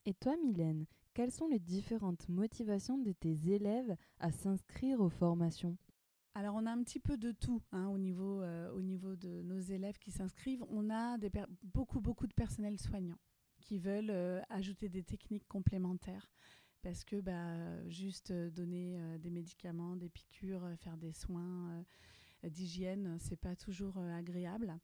Et 0.08 0.14
toi, 0.14 0.38
Mylène, 0.38 0.86
quelles 1.14 1.34
sont 1.34 1.48
les 1.48 1.60
différentes 1.60 2.30
motivations 2.30 2.98
de 2.98 3.12
tes 3.12 3.52
élèves 3.52 3.94
à 4.22 4.32
s'inscrire 4.32 5.02
aux 5.02 5.10
formations? 5.10 5.76
Alors, 6.34 6.56
on 6.56 6.66
a 6.66 6.72
un 6.72 6.82
petit 6.82 7.02
peu 7.02 7.18
de 7.18 7.34
tout 7.34 7.62
hein, 7.74 7.90
au, 7.90 7.98
niveau, 7.98 8.42
euh, 8.42 8.72
au 8.72 8.82
niveau 8.82 9.18
de 9.18 9.42
nos 9.42 9.60
élèves 9.60 9.98
qui 9.98 10.12
s'inscrivent. 10.12 10.64
On 10.70 10.90
a 10.90 11.18
beaucoup, 11.62 12.00
beaucoup 12.00 12.26
de 12.26 12.34
personnel 12.34 12.80
soignant 12.80 13.18
qui 13.60 13.80
veulent 13.80 14.10
euh, 14.10 14.40
ajouter 14.48 14.88
des 14.88 15.04
techniques 15.04 15.48
complémentaires 15.50 16.32
parce 16.84 17.04
que 17.04 17.20
bah, 17.20 17.90
juste 17.90 18.32
euh, 18.32 18.50
donner 18.50 18.98
des 19.20 19.30
médicaments, 19.30 19.98
des 19.98 20.08
piqûres, 20.08 20.70
faire 20.78 20.96
des 20.96 21.12
soins 21.12 21.84
d'hygiène, 22.44 23.18
c'est 23.20 23.36
pas 23.36 23.58
toujours 23.58 23.98
agréable. 23.98 24.80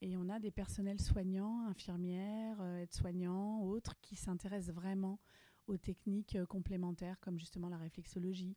Et 0.00 0.16
on 0.16 0.28
a 0.28 0.38
des 0.38 0.50
personnels 0.50 1.00
soignants, 1.00 1.66
infirmières, 1.66 2.62
aides-soignants, 2.76 3.62
autres, 3.62 3.98
qui 4.00 4.16
s'intéressent 4.16 4.74
vraiment 4.74 5.18
aux 5.66 5.76
techniques 5.76 6.42
complémentaires 6.44 7.18
comme 7.20 7.38
justement 7.38 7.68
la 7.68 7.78
réflexologie, 7.78 8.56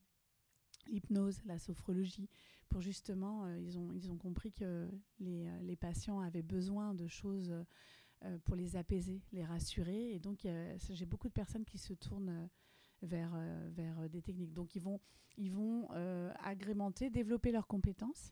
l'hypnose, 0.87 1.41
la 1.45 1.57
sophrologie, 1.57 2.29
pour 2.69 2.81
justement, 2.81 3.45
euh, 3.45 3.59
ils, 3.59 3.77
ont, 3.77 3.91
ils 3.93 4.11
ont 4.11 4.17
compris 4.17 4.51
que 4.51 4.89
les, 5.19 5.45
euh, 5.45 5.59
les 5.61 5.75
patients 5.75 6.21
avaient 6.21 6.41
besoin 6.41 6.93
de 6.93 7.07
choses 7.07 7.53
euh, 8.23 8.37
pour 8.45 8.55
les 8.55 8.75
apaiser, 8.75 9.21
les 9.33 9.43
rassurer. 9.43 10.13
Et 10.13 10.19
donc, 10.19 10.47
j'ai 10.89 11.05
beaucoup 11.05 11.27
de 11.27 11.33
personnes 11.33 11.65
qui 11.65 11.77
se 11.77 11.93
tournent 11.93 12.49
vers, 13.01 13.35
vers 13.71 14.09
des 14.09 14.21
techniques. 14.21 14.53
Donc, 14.53 14.75
ils 14.75 14.81
vont, 14.81 14.99
ils 15.37 15.51
vont 15.51 15.89
agrémenter, 16.43 17.09
développer 17.09 17.51
leurs 17.51 17.65
compétences 17.65 18.31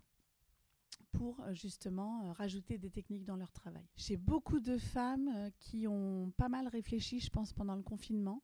pour 1.11 1.43
justement 1.53 2.31
rajouter 2.33 2.77
des 2.77 2.89
techniques 2.89 3.25
dans 3.25 3.35
leur 3.35 3.51
travail. 3.51 3.85
J'ai 3.95 4.17
beaucoup 4.17 4.59
de 4.59 4.77
femmes 4.77 5.51
qui 5.59 5.87
ont 5.87 6.31
pas 6.37 6.49
mal 6.49 6.67
réfléchi, 6.67 7.19
je 7.19 7.29
pense, 7.29 7.53
pendant 7.53 7.75
le 7.75 7.81
confinement 7.81 8.43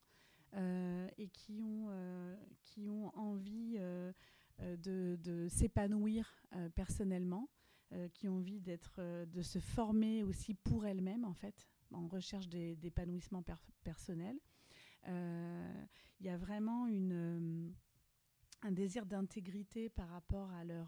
euh, 0.56 1.10
et 1.18 1.28
qui 1.28 1.62
ont, 1.62 1.88
euh, 1.89 2.34
qui 2.64 2.88
ont 2.88 3.14
envie 3.18 3.76
euh, 3.78 4.14
de, 4.60 5.18
de 5.22 5.50
s'épanouir 5.50 6.34
personnellement, 6.76 7.50
qui 8.14 8.30
ont 8.30 8.38
envie 8.38 8.62
d'être, 8.62 9.26
de 9.26 9.41
se 9.41 9.60
former 9.60 10.24
aussi 10.24 10.54
pour 10.54 10.86
elles-mêmes 10.86 11.26
en 11.26 11.34
fait, 11.34 11.68
en 11.91 12.08
recherche 12.08 12.48
d'épanouissement 12.48 13.43
personnel. 13.84 14.38
Il 15.08 16.26
y 16.26 16.30
a 16.30 16.38
vraiment 16.38 16.88
une, 16.88 17.74
un 18.62 18.72
désir 18.72 19.06
d'intégrité 19.06 19.89
par 19.89 20.08
rapport 20.08 20.50
à 20.52 20.64
leur 20.64 20.88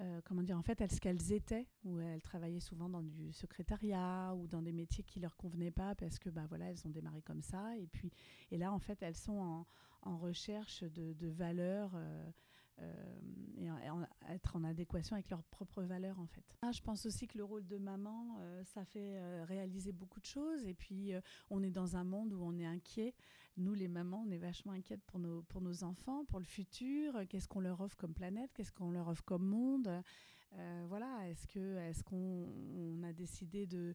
euh, 0.00 0.20
comment 0.24 0.42
dire, 0.42 0.56
en 0.56 0.62
fait, 0.62 0.80
elles, 0.80 0.92
ce 0.92 1.00
qu'elles 1.00 1.32
étaient, 1.32 1.66
où 1.84 1.98
elles 1.98 2.22
travaillaient 2.22 2.60
souvent 2.60 2.88
dans 2.88 3.02
du 3.02 3.32
secrétariat 3.32 4.34
ou 4.36 4.46
dans 4.46 4.62
des 4.62 4.72
métiers 4.72 5.02
qui 5.02 5.18
leur 5.18 5.36
convenaient 5.36 5.72
pas 5.72 5.94
parce 5.96 6.18
que, 6.18 6.30
bah 6.30 6.46
voilà, 6.48 6.70
elles 6.70 6.86
ont 6.86 6.90
démarré 6.90 7.20
comme 7.22 7.42
ça. 7.42 7.76
Et 7.76 7.86
puis, 7.86 8.12
et 8.50 8.58
là, 8.58 8.72
en 8.72 8.78
fait, 8.78 9.02
elles 9.02 9.16
sont 9.16 9.38
en, 9.38 9.66
en 10.02 10.18
recherche 10.18 10.84
de, 10.84 11.14
de 11.14 11.28
valeurs 11.28 11.92
euh, 11.94 12.30
euh, 12.80 12.92
et, 13.56 13.68
être 14.32 14.56
en 14.56 14.64
adéquation 14.64 15.14
avec 15.14 15.30
leurs 15.30 15.42
propres 15.42 15.82
valeurs 15.82 16.18
en 16.20 16.26
fait. 16.26 16.44
Ah, 16.62 16.70
je 16.70 16.80
pense 16.80 17.06
aussi 17.06 17.26
que 17.26 17.38
le 17.38 17.44
rôle 17.44 17.66
de 17.66 17.76
maman, 17.78 18.36
euh, 18.40 18.62
ça 18.64 18.84
fait 18.84 19.16
euh, 19.16 19.44
réaliser 19.48 19.90
beaucoup 19.90 20.20
de 20.20 20.26
choses 20.26 20.64
et 20.64 20.74
puis 20.74 21.12
on 21.50 21.62
est 21.62 21.70
dans 21.70 21.96
un 21.96 22.04
monde 22.04 22.32
où 22.32 22.42
on 22.42 22.56
est 22.58 22.66
inquiet. 22.66 23.14
Nous 23.56 23.74
les 23.74 23.88
mamans, 23.88 24.24
on 24.26 24.30
est 24.30 24.38
vachement 24.38 24.72
inquiètes 24.72 25.02
pour 25.06 25.18
nos, 25.18 25.42
pour 25.42 25.60
nos 25.60 25.82
enfants, 25.82 26.24
pour 26.26 26.38
le 26.38 26.44
futur. 26.44 27.14
Qu'est-ce 27.28 27.48
qu'on 27.48 27.60
leur 27.60 27.80
offre 27.80 27.96
comme 27.96 28.14
planète? 28.14 28.50
Qu'est-ce 28.54 28.72
qu'on 28.72 28.90
leur 28.90 29.08
offre 29.08 29.24
comme 29.24 29.44
monde? 29.44 30.02
Voilà, 30.86 31.28
est-ce 31.28 31.46
que 31.46 31.76
est-ce 31.78 32.02
qu'on 32.04 33.02
a 33.02 33.12
décidé 33.12 33.66
de 33.66 33.94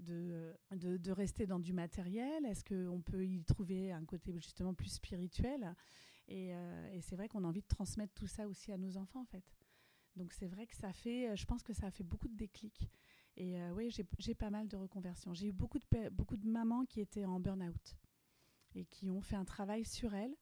de, 0.00 0.52
de, 0.72 0.96
de, 0.96 1.12
rester 1.12 1.46
dans 1.46 1.60
du 1.60 1.72
matériel? 1.72 2.44
Est-ce 2.46 2.64
qu'on 2.64 3.00
peut 3.00 3.24
y 3.24 3.44
trouver 3.44 3.92
un 3.92 4.04
côté 4.04 4.32
justement 4.40 4.74
plus 4.74 4.90
spirituel? 4.90 5.74
Euh, 6.30 6.92
et, 6.92 7.00
c'est 7.00 7.16
vrai 7.16 7.28
qu'on 7.28 7.44
a 7.44 7.46
envie 7.46 7.62
de 7.62 7.66
transmettre 7.66 8.14
tout 8.14 8.26
ça 8.26 8.46
aussi 8.46 8.72
à 8.72 8.78
nos 8.78 8.96
enfants, 8.96 9.20
en 9.20 9.26
fait. 9.26 9.44
Donc 10.16 10.32
c'est 10.32 10.46
vrai 10.46 10.66
que 10.66 10.76
ça 10.76 10.92
fait, 10.92 11.28
euh, 11.28 11.36
je 11.36 11.44
pense 11.44 11.62
que 11.62 11.72
ça 11.72 11.86
a 11.86 11.90
fait 11.90 12.04
beaucoup 12.04 12.28
de 12.28 12.36
déclics. 12.36 12.88
Et 13.36 13.60
euh, 13.60 13.72
oui, 13.72 13.90
j'ai 13.90 14.34
pas 14.34 14.50
mal 14.50 14.68
de 14.68 14.76
reconversions. 14.76 15.34
J'ai 15.34 15.48
eu 15.48 15.52
beaucoup 15.52 15.78
de, 15.78 16.08
beaucoup 16.10 16.36
de 16.36 16.46
mamans 16.46 16.84
qui 16.84 17.00
étaient 17.00 17.24
en 17.24 17.40
burn-out 17.40 17.96
et 18.76 18.84
qui 18.84 19.10
ont 19.10 19.20
fait 19.20 19.36
un 19.36 19.44
travail 19.44 19.84
sur 19.84 20.14
elles, 20.14 20.36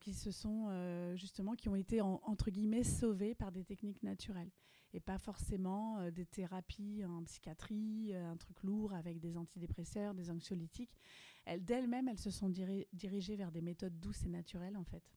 qui 0.00 0.14
se 0.14 0.32
sont 0.32 1.14
justement, 1.14 1.54
qui 1.54 1.68
ont 1.68 1.76
été 1.76 2.00
entre 2.00 2.50
guillemets 2.50 2.82
sauvées 2.82 3.34
par 3.34 3.52
des 3.52 3.62
techniques 3.62 4.02
naturelles 4.02 4.50
et 4.94 5.00
pas 5.00 5.18
forcément 5.18 6.10
des 6.10 6.26
thérapies 6.26 7.04
en 7.04 7.22
psychiatrie, 7.24 8.14
un 8.14 8.36
truc 8.36 8.62
lourd 8.62 8.94
avec 8.94 9.20
des 9.20 9.36
antidépresseurs, 9.36 10.14
des 10.14 10.30
anxiolytiques. 10.30 10.98
Elles 11.46 11.64
d'elles-mêmes, 11.64 12.08
elles 12.08 12.18
se 12.18 12.30
sont 12.30 12.50
dirigées 12.50 13.36
vers 13.36 13.50
des 13.50 13.62
méthodes 13.62 13.98
douces 13.98 14.24
et 14.24 14.28
naturelles 14.28 14.76
en 14.76 14.84
fait 14.84 15.16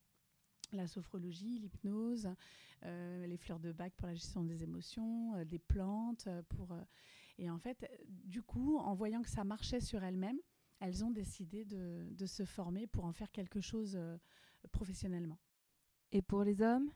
la 0.72 0.86
sophrologie, 0.86 1.58
l'hypnose, 1.58 2.28
euh, 2.84 3.26
les 3.26 3.36
fleurs 3.36 3.60
de 3.60 3.72
bac 3.72 3.92
pour 3.96 4.06
la 4.06 4.14
gestion 4.14 4.44
des 4.44 4.62
émotions, 4.62 5.34
euh, 5.34 5.44
des 5.44 5.58
plantes 5.58 6.26
euh, 6.26 6.42
pour 6.48 6.76
et 7.38 7.50
en 7.50 7.58
fait 7.58 7.90
du 8.08 8.42
coup 8.42 8.76
en 8.78 8.94
voyant 8.94 9.22
que 9.22 9.28
ça 9.28 9.44
marchait 9.44 9.80
sur 9.80 10.02
elles-mêmes, 10.02 10.38
elles 10.80 11.04
ont 11.04 11.10
décidé 11.10 11.64
de, 11.64 12.06
de, 12.10 12.26
se 12.26 12.44
former 12.44 12.86
pour 12.86 13.04
en 13.04 13.12
faire 13.12 13.30
quelque 13.30 13.60
chose 13.60 13.98
professionnellement. 14.72 15.38
Et 16.12 16.22
pour 16.22 16.42
les 16.42 16.62
hommes? 16.62 16.90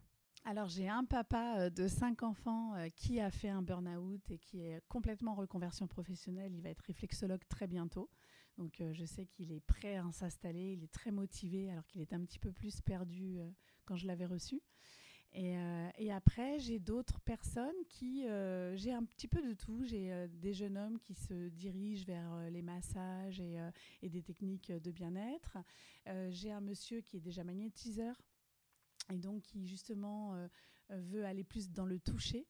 Alors 0.44 0.68
j'ai 0.68 0.88
un 0.88 1.04
papa 1.04 1.70
de 1.70 1.88
cinq 1.88 2.22
enfants 2.22 2.74
qui 2.94 3.20
a 3.20 3.30
fait 3.30 3.48
un 3.48 3.62
burn-out 3.62 4.30
et 4.30 4.38
qui 4.38 4.60
est 4.60 4.82
complètement 4.88 5.32
en 5.32 5.36
reconversion 5.36 5.86
professionnelle. 5.86 6.52
Il 6.54 6.60
va 6.60 6.70
être 6.70 6.82
réflexologue 6.82 7.42
très 7.48 7.66
bientôt. 7.66 8.10
Donc 8.58 8.80
euh, 8.80 8.92
je 8.92 9.04
sais 9.04 9.26
qu'il 9.26 9.52
est 9.52 9.60
prêt 9.60 9.96
à 9.96 10.12
s'installer, 10.12 10.74
il 10.74 10.84
est 10.84 10.92
très 10.92 11.10
motivé 11.10 11.70
alors 11.70 11.86
qu'il 11.86 12.00
était 12.00 12.14
un 12.14 12.24
petit 12.24 12.38
peu 12.38 12.52
plus 12.52 12.80
perdu 12.80 13.38
euh, 13.38 13.50
quand 13.84 13.96
je 13.96 14.06
l'avais 14.06 14.26
reçu. 14.26 14.62
Et, 15.32 15.58
euh, 15.58 15.88
et 15.98 16.12
après, 16.12 16.60
j'ai 16.60 16.78
d'autres 16.78 17.20
personnes 17.20 17.74
qui, 17.88 18.22
j'ai 18.76 18.92
un 18.92 19.02
petit 19.02 19.26
peu 19.26 19.42
de 19.42 19.52
tout. 19.52 19.82
J'ai 19.84 20.28
des 20.28 20.54
jeunes 20.54 20.78
hommes 20.78 21.00
qui 21.00 21.14
se 21.14 21.48
dirigent 21.48 22.04
vers 22.06 22.50
les 22.50 22.62
massages 22.62 23.40
et, 23.40 24.08
des 24.08 24.22
techniques 24.22 24.70
de 24.70 24.92
bien-être. 24.92 25.58
j'ai 26.30 26.52
un 26.52 26.60
monsieur 26.60 27.00
qui 27.00 27.16
est 27.16 27.20
déjà 27.20 27.42
magnétiseur 27.42 28.22
et 29.12 29.18
donc 29.18 29.42
qui 29.42 29.66
justement 29.66 30.36
veut 30.88 31.24
aller 31.24 31.42
plus 31.42 31.68
dans 31.68 31.86
le 31.86 31.98
toucher. 31.98 32.46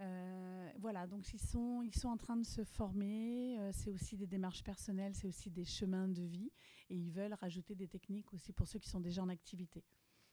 Euh, 0.00 0.70
voilà, 0.78 1.06
donc 1.06 1.32
ils 1.32 1.40
sont, 1.40 1.82
ils 1.82 1.94
sont 1.94 2.08
en 2.08 2.16
train 2.16 2.36
de 2.36 2.44
se 2.44 2.64
former. 2.64 3.58
Euh, 3.58 3.70
c'est 3.72 3.90
aussi 3.90 4.16
des 4.16 4.26
démarches 4.26 4.62
personnelles, 4.62 5.14
c'est 5.14 5.28
aussi 5.28 5.50
des 5.50 5.64
chemins 5.64 6.08
de 6.08 6.22
vie. 6.22 6.50
Et 6.90 6.96
ils 6.96 7.10
veulent 7.10 7.34
rajouter 7.34 7.74
des 7.74 7.88
techniques 7.88 8.32
aussi 8.32 8.52
pour 8.52 8.68
ceux 8.68 8.78
qui 8.78 8.88
sont 8.88 9.00
déjà 9.00 9.22
en 9.22 9.28
activité. 9.28 9.84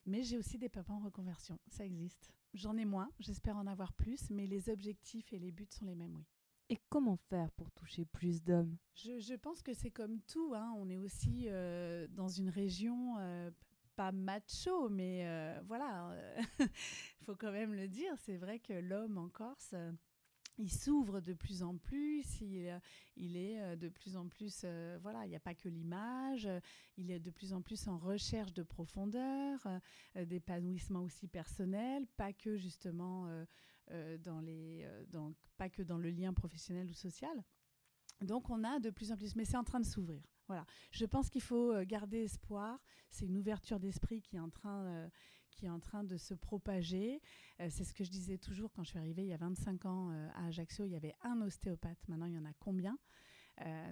Mais 0.05 0.23
j'ai 0.23 0.37
aussi 0.37 0.57
des 0.57 0.69
papas 0.69 0.93
en 0.93 0.99
reconversion, 0.99 1.59
ça 1.67 1.85
existe. 1.85 2.31
J'en 2.53 2.75
ai 2.75 2.85
moins, 2.85 3.11
j'espère 3.19 3.55
en 3.57 3.67
avoir 3.67 3.93
plus, 3.93 4.29
mais 4.31 4.47
les 4.47 4.69
objectifs 4.69 5.31
et 5.31 5.39
les 5.39 5.51
buts 5.51 5.67
sont 5.69 5.85
les 5.85 5.95
mêmes, 5.95 6.15
oui. 6.15 6.25
Et 6.69 6.79
comment 6.89 7.17
faire 7.17 7.51
pour 7.51 7.69
toucher 7.71 8.05
plus 8.05 8.43
d'hommes? 8.43 8.77
Je, 8.95 9.19
je, 9.19 9.33
pense 9.33 9.61
que 9.61 9.73
c'est 9.73 9.91
comme 9.91 10.21
tout. 10.21 10.53
Hein. 10.55 10.73
On 10.77 10.89
est 10.89 10.97
aussi 10.97 11.47
euh, 11.47 12.07
dans 12.11 12.29
une 12.29 12.47
région 12.47 13.17
macho, 14.11 14.89
mais 14.89 15.27
euh, 15.27 15.61
voilà, 15.67 16.15
il 16.59 16.67
faut 17.25 17.35
quand 17.35 17.51
même 17.51 17.73
le 17.73 17.87
dire. 17.87 18.13
C'est 18.17 18.37
vrai 18.37 18.59
que 18.59 18.73
l'homme 18.73 19.17
en 19.17 19.29
Corse, 19.29 19.71
euh, 19.73 19.91
il 20.57 20.71
s'ouvre 20.71 21.21
de 21.21 21.33
plus 21.33 21.61
en 21.61 21.77
plus, 21.77 22.41
il, 22.41 22.67
euh, 22.67 22.79
est 23.17 23.77
de 23.77 23.89
plus 23.89 24.15
en 24.15 24.27
plus, 24.27 24.65
voilà, 25.01 25.25
il 25.25 25.29
n'y 25.29 25.35
a 25.35 25.39
pas 25.39 25.55
que 25.55 25.69
l'image, 25.69 26.49
il 26.97 27.11
est 27.11 27.19
de 27.19 27.31
plus 27.31 27.53
en 27.53 27.61
plus 27.61 27.87
en 27.87 27.97
recherche 27.97 28.53
de 28.53 28.63
profondeur, 28.63 29.59
d'épanouissement 30.15 31.01
aussi 31.01 31.27
personnel, 31.27 32.07
pas 32.17 32.33
que 32.33 32.57
justement 32.57 33.27
dans 34.19 34.39
les, 34.41 34.87
dans, 35.09 35.33
pas 35.57 35.69
que 35.69 35.81
dans 35.81 35.97
le 35.97 36.09
lien 36.09 36.33
professionnel 36.33 36.89
ou 36.89 36.93
social. 36.93 37.43
Donc 38.21 38.49
on 38.49 38.63
a 38.63 38.79
de 38.79 38.89
plus 38.89 39.11
en 39.11 39.17
plus, 39.17 39.35
mais 39.35 39.45
c'est 39.45 39.57
en 39.57 39.63
train 39.63 39.79
de 39.79 39.85
s'ouvrir. 39.85 40.21
Je 40.91 41.05
pense 41.05 41.29
qu'il 41.29 41.41
faut 41.41 41.73
euh, 41.73 41.83
garder 41.85 42.23
espoir. 42.23 42.79
C'est 43.09 43.25
une 43.25 43.37
ouverture 43.37 43.79
d'esprit 43.79 44.21
qui 44.21 44.35
est 44.35 44.39
en 44.39 44.49
train, 44.49 44.85
euh, 44.85 45.09
qui 45.51 45.65
est 45.65 45.69
en 45.69 45.79
train 45.79 46.03
de 46.03 46.17
se 46.17 46.33
propager. 46.33 47.21
Euh, 47.59 47.67
c'est 47.69 47.83
ce 47.83 47.93
que 47.93 48.03
je 48.03 48.09
disais 48.09 48.37
toujours 48.37 48.71
quand 48.71 48.83
je 48.83 48.89
suis 48.89 48.99
arrivée 48.99 49.23
il 49.23 49.29
y 49.29 49.33
a 49.33 49.37
25 49.37 49.85
ans 49.85 50.09
à 50.35 50.47
Ajaccio. 50.47 50.85
Il 50.85 50.91
y 50.91 50.95
avait 50.95 51.15
un 51.21 51.41
ostéopathe. 51.41 52.07
Maintenant, 52.07 52.25
il 52.25 52.33
y 52.33 52.37
en 52.37 52.45
a 52.45 52.53
combien? 52.59 52.97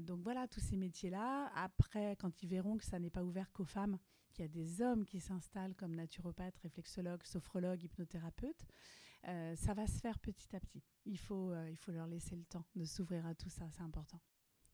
Donc 0.02 0.22
voilà, 0.24 0.48
tous 0.48 0.62
ces 0.62 0.78
métiers-là. 0.78 1.52
Après, 1.54 2.16
quand 2.16 2.42
ils 2.42 2.50
verront 2.50 2.78
que 2.78 2.86
ça 2.86 2.98
n'est 2.98 3.12
pas 3.12 3.24
ouvert 3.24 3.52
qu'aux 3.52 3.66
femmes, 3.66 4.00
qu'il 4.34 4.44
y 4.44 4.46
a 4.46 4.48
des 4.48 4.82
hommes 4.82 5.06
qui 5.06 5.20
s'installent 5.20 5.76
comme 5.76 5.94
naturopathes, 5.94 6.58
réflexologues, 6.64 7.24
sophrologues, 7.24 7.84
hypnothérapeutes, 7.84 8.66
ça 9.24 9.74
va 9.76 9.86
se 9.86 10.00
faire 10.00 10.18
petit 10.18 10.56
à 10.56 10.60
petit. 10.60 10.82
Il 11.06 11.20
faut, 11.20 11.54
il 11.68 11.78
faut 11.78 11.92
leur 11.92 12.08
laisser 12.08 12.36
le 12.36 12.46
temps 12.46 12.66
de 12.76 12.84
s'ouvrir 12.84 13.28
à 13.28 13.36
tout 13.36 13.50
ça, 13.50 13.70
c'est 13.70 13.84
important. 13.84 14.20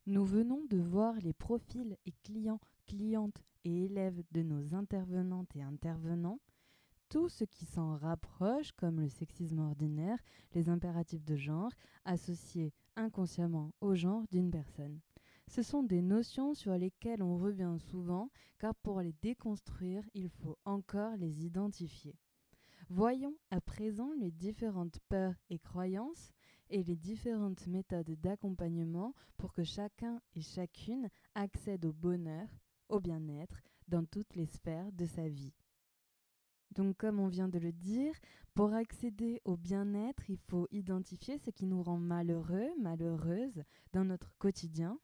Nous 0.08 0.24
venons 0.24 0.64
de 0.70 0.78
voir 0.78 1.16
les 1.22 1.34
profils 1.34 1.97
et 2.06 2.14
clients, 2.24 2.62
clientes 2.86 3.41
et 3.64 3.86
élèves 3.86 4.22
de 4.34 4.43
nos 4.43 4.76
intervenantes 4.76 5.56
et 5.56 5.64
intervenants, 5.64 6.39
tout 7.10 7.28
ce 7.28 7.43
qui 7.43 7.66
s'en 7.66 7.97
rapproche 7.97 8.72
comme 8.74 8.99
le 8.99 9.10
sexisme 9.10 9.58
ordinaire, 9.58 10.20
les 10.53 10.70
impératifs 10.70 11.26
de 11.26 11.36
genre, 11.36 11.72
associés 12.03 12.72
inconsciemment 12.95 13.74
au 13.82 13.95
genre 13.95 14.28
d'une 14.30 14.51
personne. 14.51 14.99
Ce 15.47 15.64
sont 15.64 15.82
des 15.82 16.03
notions 16.03 16.53
sur 16.53 16.78
lesquelles 16.78 17.24
on 17.24 17.39
revient 17.39 17.78
souvent, 17.80 18.30
car 18.60 18.76
pour 18.76 19.01
les 19.01 19.16
déconstruire, 19.24 20.03
il 20.14 20.30
faut 20.30 20.60
encore 20.66 21.18
les 21.18 21.45
identifier. 21.45 22.16
Voyons 22.89 23.34
à 23.49 23.60
présent 23.60 24.12
les 24.20 24.30
différentes 24.30 24.99
peurs 25.10 25.34
et 25.49 25.58
croyances 25.58 26.35
et 26.70 26.84
les 26.84 26.95
différentes 26.95 27.68
méthodes 27.68 28.11
d'accompagnement 28.22 29.13
pour 29.38 29.53
que 29.53 29.63
chacun 29.63 30.22
et 30.34 30.41
chacune 30.41 31.09
accède 31.36 31.86
au 31.86 31.93
bonheur, 31.93 32.47
au 32.89 32.99
bien-être 32.99 33.61
dans 33.88 34.05
toutes 34.05 34.36
les 34.36 34.45
sphères 34.45 34.91
de 34.91 35.05
sa 35.05 35.28
vie. 35.28 35.53
Donc 36.72 36.97
comme 36.97 37.20
on 37.20 37.28
vient 37.28 37.47
de 37.47 37.59
le 37.59 37.72
dire, 37.72 38.13
pour 38.53 38.74
accéder 38.74 39.41
au 39.45 39.55
bien-être, 39.55 40.30
il 40.30 40.38
faut 40.38 40.68
identifier 40.72 41.38
ce 41.38 41.49
qui 41.49 41.66
nous 41.66 41.84
rend 41.84 41.97
malheureux, 41.97 42.70
malheureuses 42.80 43.63
dans 43.93 44.05
notre 44.05 44.34
quotidien. 44.38 44.99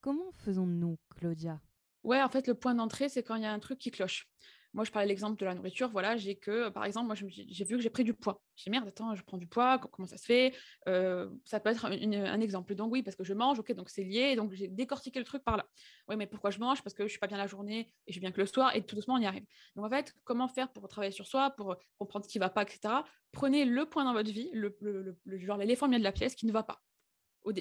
Comment 0.00 0.32
faisons-nous, 0.32 0.98
Claudia? 1.10 1.60
Ouais, 2.02 2.22
en 2.22 2.28
fait, 2.28 2.48
le 2.48 2.54
point 2.54 2.74
d'entrée, 2.74 3.08
c'est 3.08 3.22
quand 3.22 3.36
il 3.36 3.42
y 3.42 3.46
a 3.46 3.52
un 3.52 3.60
truc 3.60 3.78
qui 3.78 3.90
cloche. 3.90 4.28
Moi, 4.74 4.84
je 4.84 4.90
parlais 4.90 5.06
l'exemple 5.06 5.38
de 5.38 5.44
la 5.44 5.54
nourriture. 5.54 5.88
Voilà, 5.90 6.16
j'ai 6.16 6.36
que, 6.36 6.70
par 6.70 6.84
exemple, 6.84 7.06
moi, 7.06 7.14
j'ai 7.14 7.64
vu 7.64 7.76
que 7.76 7.82
j'ai 7.82 7.90
pris 7.90 8.04
du 8.04 8.14
poids. 8.14 8.42
J'ai 8.56 8.70
merde, 8.70 8.88
attends, 8.88 9.14
je 9.14 9.22
prends 9.22 9.36
du 9.36 9.46
poids. 9.46 9.78
Comment 9.78 10.06
ça 10.06 10.16
se 10.16 10.24
fait? 10.24 10.54
Euh, 10.88 11.28
Ça 11.44 11.60
peut 11.60 11.70
être 11.70 11.84
un 11.84 12.40
exemple. 12.40 12.74
Donc 12.74 12.92
oui, 12.92 13.02
parce 13.02 13.16
que 13.16 13.24
je 13.24 13.34
mange. 13.34 13.58
Ok, 13.58 13.72
donc 13.72 13.90
c'est 13.90 14.04
lié. 14.04 14.34
Donc 14.36 14.52
j'ai 14.52 14.68
décortiqué 14.68 15.18
le 15.18 15.24
truc 15.24 15.44
par 15.44 15.56
là. 15.56 15.66
Oui, 16.08 16.16
mais 16.16 16.26
pourquoi 16.26 16.50
je 16.50 16.58
mange? 16.58 16.82
Parce 16.82 16.94
que 16.94 17.04
je 17.04 17.08
suis 17.08 17.18
pas 17.18 17.26
bien 17.26 17.38
la 17.38 17.46
journée 17.46 17.80
et 17.80 17.92
je 18.08 18.12
suis 18.12 18.20
bien 18.20 18.32
que 18.32 18.40
le 18.40 18.46
soir. 18.46 18.74
Et 18.74 18.82
tout 18.82 18.96
doucement, 18.96 19.14
on 19.14 19.20
y 19.20 19.26
arrive. 19.26 19.44
Donc 19.76 19.84
en 19.84 19.90
fait, 19.90 20.14
comment 20.24 20.48
faire 20.48 20.72
pour 20.72 20.88
travailler 20.88 21.12
sur 21.12 21.26
soi, 21.26 21.50
pour 21.50 21.76
comprendre 21.98 22.24
ce 22.24 22.30
qui 22.30 22.38
va 22.38 22.48
pas, 22.48 22.62
etc. 22.62 22.94
Prenez 23.32 23.64
le 23.64 23.86
point 23.86 24.04
dans 24.04 24.12
votre 24.12 24.30
vie, 24.30 24.50
le, 24.52 24.76
genre 25.38 25.56
l'éléphant 25.56 25.88
de 25.88 25.96
la 25.96 26.12
pièce 26.12 26.34
qui 26.34 26.46
ne 26.46 26.52
va 26.52 26.62
pas 26.62 26.82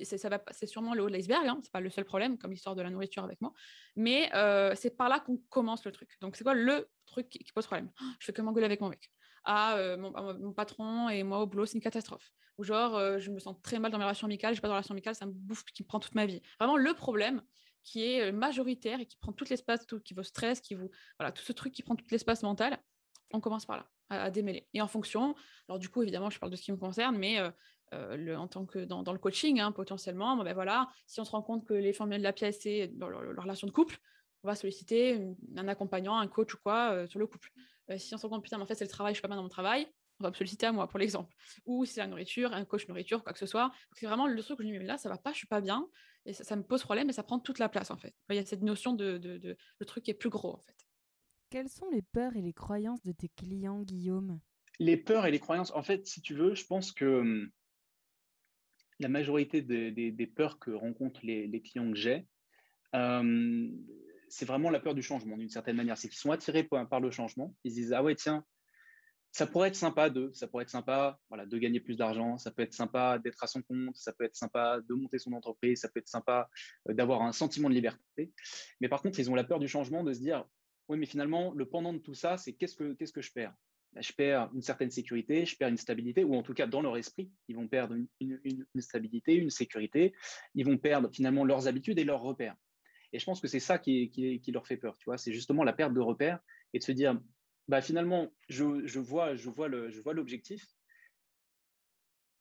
c'est 0.03 0.67
sûrement 0.67 0.93
le 0.93 1.03
haut 1.03 1.09
de 1.09 1.13
l'iceberg, 1.13 1.45
hein, 1.47 1.59
c'est 1.63 1.71
pas 1.71 1.79
le 1.79 1.89
seul 1.89 2.05
problème, 2.05 2.37
comme 2.37 2.51
l'histoire 2.51 2.75
de 2.75 2.81
la 2.81 2.89
nourriture 2.89 3.23
avec 3.23 3.41
moi, 3.41 3.53
mais 3.95 4.29
euh, 4.35 4.73
c'est 4.75 4.95
par 4.95 5.09
là 5.09 5.19
qu'on 5.19 5.37
commence 5.49 5.85
le 5.85 5.91
truc. 5.91 6.17
Donc 6.21 6.35
c'est 6.35 6.43
quoi 6.43 6.53
le 6.53 6.89
truc 7.05 7.29
qui, 7.29 7.51
pose 7.53 7.65
problème? 7.65 7.89
Je 8.19 8.25
fais 8.25 8.33
que 8.33 8.41
m'engueuler 8.41 8.65
avec 8.65 8.81
mon 8.81 8.89
mec. 8.89 9.11
Ah, 9.43 9.75
euh, 9.77 9.97
mon, 9.97 10.53
patron 10.53 11.09
et 11.09 11.23
moi 11.23 11.39
au 11.39 11.47
boulot, 11.47 11.65
c'est 11.65 11.75
une 11.75 11.81
catastrophe. 11.81 12.31
Ou 12.57 12.63
genre, 12.63 12.95
euh, 12.95 13.17
je 13.17 13.31
me 13.31 13.39
sens 13.39 13.55
très 13.63 13.79
mal 13.79 13.91
dans 13.91 13.97
mes 13.97 14.03
relations 14.03 14.27
amicales, 14.27 14.53
j'ai 14.53 14.61
pas 14.61 14.67
de 14.67 14.73
relation 14.73 14.93
amicale, 14.93 15.15
ça 15.15 15.25
me 15.25 15.31
bouffe, 15.31 15.63
qui 15.65 15.83
me 15.83 15.87
prend 15.87 15.99
toute 15.99 16.15
ma 16.15 16.25
vie. 16.25 16.41
Vraiment, 16.59 16.77
le 16.77 16.93
problème, 16.93 17.41
qui 17.83 18.03
est 18.03 18.31
majoritaire 18.31 18.99
et 18.99 19.07
qui 19.07 19.17
prend 19.17 19.33
tout 19.33 19.45
l'espace, 19.49 19.87
tout, 19.87 19.99
qui 19.99 20.13
vous 20.13 20.23
stress, 20.23 20.61
qui 20.61 20.75
vous, 20.75 20.91
voilà, 21.17 21.31
tout 21.31 21.43
ce 21.43 21.53
truc 21.53 21.73
qui 21.73 21.81
prend 21.81 21.95
tout 21.95 22.05
l'espace 22.11 22.43
mental, 22.43 22.77
on 23.33 23.39
commence 23.39 23.65
par 23.65 23.77
là, 23.77 23.89
à, 24.09 24.29
démêler. 24.29 24.67
Et 24.75 24.81
en 24.81 24.87
fonction, 24.87 25.35
alors 25.67 25.79
du 25.79 25.89
coup, 25.89 26.03
évidemment, 26.03 26.29
je 26.29 26.37
parle 26.37 26.51
de 26.51 26.55
ce 26.55 26.61
qui 26.61 26.71
me 26.71 26.77
concerne, 26.77 27.17
mais 27.17 27.39
le, 27.91 28.37
en 28.37 28.47
tant 28.47 28.65
que 28.65 28.79
dans, 28.79 29.03
le 29.11 29.19
coaching, 29.19 29.59
hein, 29.59 29.71
potentiellement, 29.71 30.37
ben 30.37 30.53
voilà, 30.53 30.87
si 31.07 31.19
on 31.19 31.25
se 31.25 31.31
rend 31.31 31.41
compte 31.41 31.65
que 31.65 31.73
les 31.73 31.93
formules 31.93 32.19
de 32.19 32.23
la 32.23 32.33
pièce, 32.33 32.59
c'est 32.61 32.87
dans 32.87 33.09
leur, 33.09 33.21
relation 33.41 33.67
de 33.67 33.71
couple, 33.71 33.97
on 34.43 34.47
va 34.47 34.55
solliciter 34.55 35.21
un 35.55 35.67
accompagnant, 35.67 36.17
un 36.17 36.27
coach 36.27 36.53
ou 36.53 36.57
quoi 36.63 37.07
sur 37.07 37.19
le 37.19 37.27
couple. 37.27 37.49
si 37.97 38.13
on 38.15 38.17
se 38.17 38.23
rend 38.25 38.29
compte, 38.29 38.43
putain, 38.43 38.57
mais 38.57 38.63
en 38.63 38.67
fait, 38.67 38.75
c'est 38.75 38.85
le 38.85 38.89
travail, 38.89 39.13
je 39.13 39.17
suis 39.17 39.21
pas 39.21 39.27
bien 39.27 39.37
dans 39.37 39.43
mon 39.43 39.49
travail, 39.49 39.87
on 40.21 40.23
va 40.23 40.29
me 40.29 40.35
solliciter 40.35 40.67
à 40.67 40.71
moi, 40.71 40.87
pour 40.87 40.99
l'exemple. 40.99 41.33
Ou 41.65 41.85
si 41.85 41.93
c'est 41.93 42.01
la 42.01 42.07
nourriture, 42.07 42.53
un 42.53 42.63
coach 42.63 42.87
nourriture, 42.87 43.23
quoi 43.23 43.33
que 43.33 43.39
ce 43.39 43.45
soit. 43.45 43.71
C'est 43.93 44.05
vraiment 44.05 44.27
le 44.27 44.41
truc 44.41 44.57
que 44.57 44.63
je 44.63 44.69
me 44.69 44.79
dis, 44.79 44.85
là, 44.85 44.97
ça 44.97 45.09
va 45.09 45.17
pas, 45.17 45.31
je 45.31 45.37
suis 45.37 45.47
pas 45.47 45.61
bien. 45.61 45.87
Et 46.25 46.33
ça, 46.33 46.55
me 46.55 46.63
pose 46.63 46.83
problème 46.83 47.09
et 47.09 47.13
ça 47.13 47.23
prend 47.23 47.39
toute 47.39 47.57
la 47.57 47.69
place, 47.69 47.89
en 47.89 47.97
fait. 47.97 48.13
Il 48.29 48.35
y 48.35 48.39
a 48.39 48.45
cette 48.45 48.61
notion 48.61 48.93
de, 48.93 49.17
de, 49.17 49.57
le 49.79 49.85
truc 49.85 50.03
qui 50.03 50.11
est 50.11 50.15
plus 50.15 50.29
gros, 50.29 50.53
en 50.53 50.61
fait. 50.61 50.75
Quelles 51.49 51.69
sont 51.69 51.89
les 51.89 52.03
peurs 52.03 52.35
et 52.35 52.41
les 52.41 52.53
croyances 52.53 53.01
de 53.01 53.11
tes 53.11 53.29
clients, 53.29 53.81
Guillaume? 53.81 54.39
Les 54.79 54.95
peurs 54.95 55.25
et 55.25 55.31
les 55.31 55.39
croyances, 55.39 55.71
en 55.71 55.83
fait, 55.83 56.07
si 56.07 56.21
tu 56.21 56.35
veux, 56.35 56.53
je 56.53 56.65
pense 56.65 56.91
que 56.91 57.21
hum, 57.21 57.51
la 59.01 59.09
majorité 59.09 59.61
des, 59.61 60.31
peurs 60.35 60.59
que 60.59 60.71
rencontrent 60.71 61.25
les, 61.25 61.61
clients 61.61 61.91
que 61.91 61.97
j'ai, 61.97 62.27
hum, 62.93 63.71
c'est 64.29 64.45
vraiment 64.45 64.69
la 64.69 64.79
peur 64.79 64.95
du 64.95 65.01
changement, 65.01 65.37
d'une 65.37 65.49
certaine 65.49 65.75
manière. 65.75 65.97
C'est 65.97 66.07
qu'ils 66.07 66.19
sont 66.19 66.31
attirés 66.31 66.63
par, 66.63 66.99
le 66.99 67.11
changement. 67.11 67.55
Ils 67.63 67.71
se 67.71 67.75
disent, 67.75 67.93
ah 67.93 68.01
ouais, 68.01 68.15
tiens, 68.15 68.45
ça 69.31 69.47
pourrait 69.47 69.69
être 69.69 69.75
sympa 69.75 70.09
de, 70.09 70.31
ça 70.33 70.47
pourrait 70.47 70.63
être 70.63 70.69
sympa, 70.69 71.19
voilà, 71.29 71.45
de 71.45 71.57
gagner 71.57 71.79
plus 71.79 71.95
d'argent, 71.95 72.37
ça 72.37 72.51
peut 72.51 72.63
être 72.63 72.73
sympa 72.73 73.17
d'être 73.19 73.41
à 73.43 73.47
son 73.47 73.61
compte, 73.61 73.95
ça 73.95 74.11
peut 74.13 74.25
être 74.25 74.35
sympa 74.35 74.79
de 74.87 74.93
monter 74.93 75.19
son 75.19 75.33
entreprise, 75.33 75.79
ça 75.79 75.89
peut 75.89 75.99
être 75.99 76.09
sympa 76.09 76.49
euh, 76.89 76.93
d'avoir 76.93 77.21
un 77.21 77.31
sentiment 77.31 77.69
de 77.69 77.73
liberté. 77.73 78.31
Mais 78.81 78.89
par 78.89 79.01
contre, 79.01 79.19
ils 79.19 79.29
ont 79.29 79.35
la 79.35 79.45
peur 79.45 79.59
du 79.59 79.67
changement, 79.67 80.03
de 80.03 80.13
se 80.13 80.19
dire, 80.19 80.45
oui, 80.89 80.97
mais 80.97 81.05
finalement, 81.05 81.53
le 81.53 81.65
pendant 81.65 81.93
de 81.93 81.99
tout 81.99 82.13
ça, 82.13 82.37
c'est 82.37 82.53
qu'est-ce 82.53 82.75
que, 82.75 83.21
je 83.21 83.31
perds? 83.31 83.53
Je 83.99 84.13
perds 84.13 84.49
une 84.53 84.61
certaine 84.61 84.89
sécurité, 84.89 85.45
je 85.45 85.57
perds 85.57 85.67
une 85.67 85.77
stabilité, 85.77 86.23
ou 86.23 86.35
en 86.35 86.43
tout 86.43 86.53
cas, 86.53 86.65
dans 86.65 86.81
leur 86.81 86.95
esprit, 86.97 87.29
ils 87.49 87.55
vont 87.55 87.67
perdre 87.67 87.95
une, 88.21 88.65
stabilité, 88.79 89.35
une 89.35 89.49
sécurité, 89.49 90.13
ils 90.55 90.65
vont 90.65 90.77
perdre 90.77 91.09
finalement 91.11 91.43
leurs 91.43 91.67
habitudes 91.67 91.99
et 91.99 92.05
leurs 92.05 92.21
repères. 92.21 92.55
Et 93.11 93.19
je 93.19 93.25
pense 93.25 93.41
que 93.41 93.47
c'est 93.47 93.59
ça 93.59 93.77
qui, 93.77 94.09
qui, 94.09 94.51
leur 94.51 94.65
fait 94.65 94.77
peur, 94.77 94.97
tu 94.97 95.05
vois, 95.05 95.17
c'est 95.17 95.33
justement 95.33 95.65
la 95.65 95.73
perte 95.73 95.93
de 95.93 95.99
repères 95.99 96.39
et 96.73 96.79
de 96.79 96.83
se 96.83 96.93
dire, 96.93 97.19
bah, 97.67 97.81
finalement, 97.81 98.31
je, 98.47 98.85
je 98.85 98.99
vois, 98.99 99.35
je 99.35 99.49
vois 99.49 99.67
l'objectif. 99.67 100.65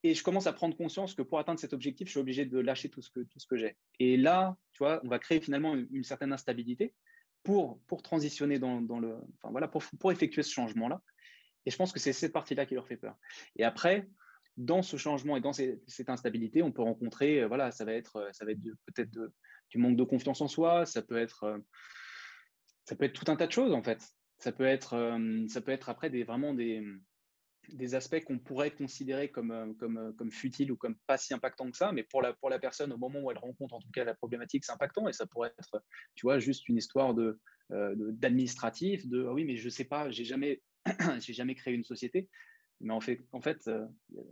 Et 0.02 0.14
je 0.14 0.22
commence 0.22 0.46
à 0.46 0.52
prendre 0.52 0.76
conscience 0.76 1.14
que 1.14 1.22
pour 1.22 1.38
atteindre 1.38 1.60
cet 1.60 1.72
objectif, 1.72 2.06
je 2.06 2.12
suis 2.12 2.20
obligé 2.20 2.46
de 2.46 2.58
lâcher 2.58 2.88
tout 2.88 3.02
ce 3.02 3.10
que, 3.10 3.20
que 3.20 3.56
j'ai. 3.56 3.76
Et 3.98 4.16
là, 4.16 4.56
tu 4.72 4.78
vois, 4.78 5.00
on 5.04 5.08
va 5.08 5.18
créer 5.18 5.40
finalement 5.40 5.74
une, 5.74 6.04
certaine 6.04 6.32
instabilité 6.32 6.94
pour, 7.42 7.80
pour 7.86 8.02
transitionner 8.02 8.58
dans, 8.58 8.80
dans 8.80 8.98
le, 8.98 9.18
enfin 9.36 9.50
voilà, 9.50 9.68
pour, 9.68 9.82
pour 9.98 10.10
effectuer 10.10 10.42
ce 10.42 10.52
changement-là. 10.52 11.02
Et 11.66 11.70
je 11.70 11.76
pense 11.76 11.92
que 11.92 12.00
c'est 12.00 12.12
cette 12.12 12.32
partie-là 12.32 12.66
qui 12.66 12.74
leur 12.74 12.86
fait 12.86 12.96
peur. 12.96 13.16
Et 13.56 13.64
après, 13.64 14.08
dans 14.56 14.82
ce 14.82 14.96
changement 14.96 15.36
et 15.36 15.40
dans 15.40 15.52
cette 15.52 16.08
instabilité, 16.08 16.62
on 16.62 16.72
peut 16.72 16.82
rencontrer, 16.82 17.42
euh, 17.42 17.48
voilà, 17.48 17.70
ça 17.70 17.84
va 17.84 17.92
être, 17.92 18.16
euh, 18.16 18.28
ça 18.32 18.44
va 18.44 18.52
être 18.52 18.60
peut-être 18.86 19.10
du 19.70 19.78
manque 19.78 19.96
de 19.96 20.04
confiance 20.04 20.40
en 20.40 20.48
soi, 20.48 20.86
ça 20.86 21.02
peut 21.02 21.18
être, 21.18 21.44
euh, 21.44 21.58
ça 22.84 22.94
peut 22.96 23.04
être 23.04 23.12
tout 23.12 23.30
un 23.30 23.36
tas 23.36 23.46
de 23.46 23.52
choses 23.52 23.72
en 23.72 23.82
fait. 23.82 24.06
Ça 24.38 24.52
peut 24.52 24.64
être, 24.64 25.18
ça 25.48 25.60
peut 25.60 25.70
être 25.70 25.90
après 25.90 26.08
des, 26.08 26.24
vraiment 26.24 26.54
des, 26.54 26.82
des 27.68 27.94
aspects 27.94 28.24
qu'on 28.24 28.38
pourrait 28.38 28.70
considérer 28.70 29.30
comme, 29.30 29.76
comme, 29.78 30.14
comme 30.16 30.32
futiles 30.32 30.72
ou 30.72 30.78
comme 30.78 30.96
pas 31.06 31.18
si 31.18 31.34
impactants 31.34 31.70
que 31.70 31.76
ça, 31.76 31.92
mais 31.92 32.04
pour 32.04 32.22
la, 32.22 32.32
pour 32.32 32.48
la 32.48 32.58
personne, 32.58 32.90
au 32.90 32.96
moment 32.96 33.20
où 33.20 33.30
elle 33.30 33.36
rencontre 33.36 33.74
en 33.74 33.80
tout 33.80 33.90
cas 33.92 34.02
la 34.02 34.14
problématique, 34.14 34.64
c'est 34.64 34.72
impactant 34.72 35.06
et 35.08 35.12
ça 35.12 35.26
pourrait 35.26 35.52
être, 35.58 35.84
tu 36.14 36.24
vois, 36.24 36.38
juste 36.38 36.70
une 36.70 36.78
histoire 36.78 37.12
de, 37.12 37.38
d'administratif, 37.68 39.06
de, 39.06 39.26
ah 39.28 39.34
oui, 39.34 39.44
mais 39.44 39.56
je 39.56 39.68
sais 39.68 39.84
pas, 39.84 40.10
j'ai 40.10 40.24
jamais, 40.24 40.62
j'ai 41.20 41.32
jamais 41.32 41.54
créé 41.54 41.74
une 41.74 41.84
société. 41.84 42.28
Mais 42.80 42.92
en 42.92 43.00
fait, 43.00 43.20
en 43.32 43.42
fait, 43.42 43.68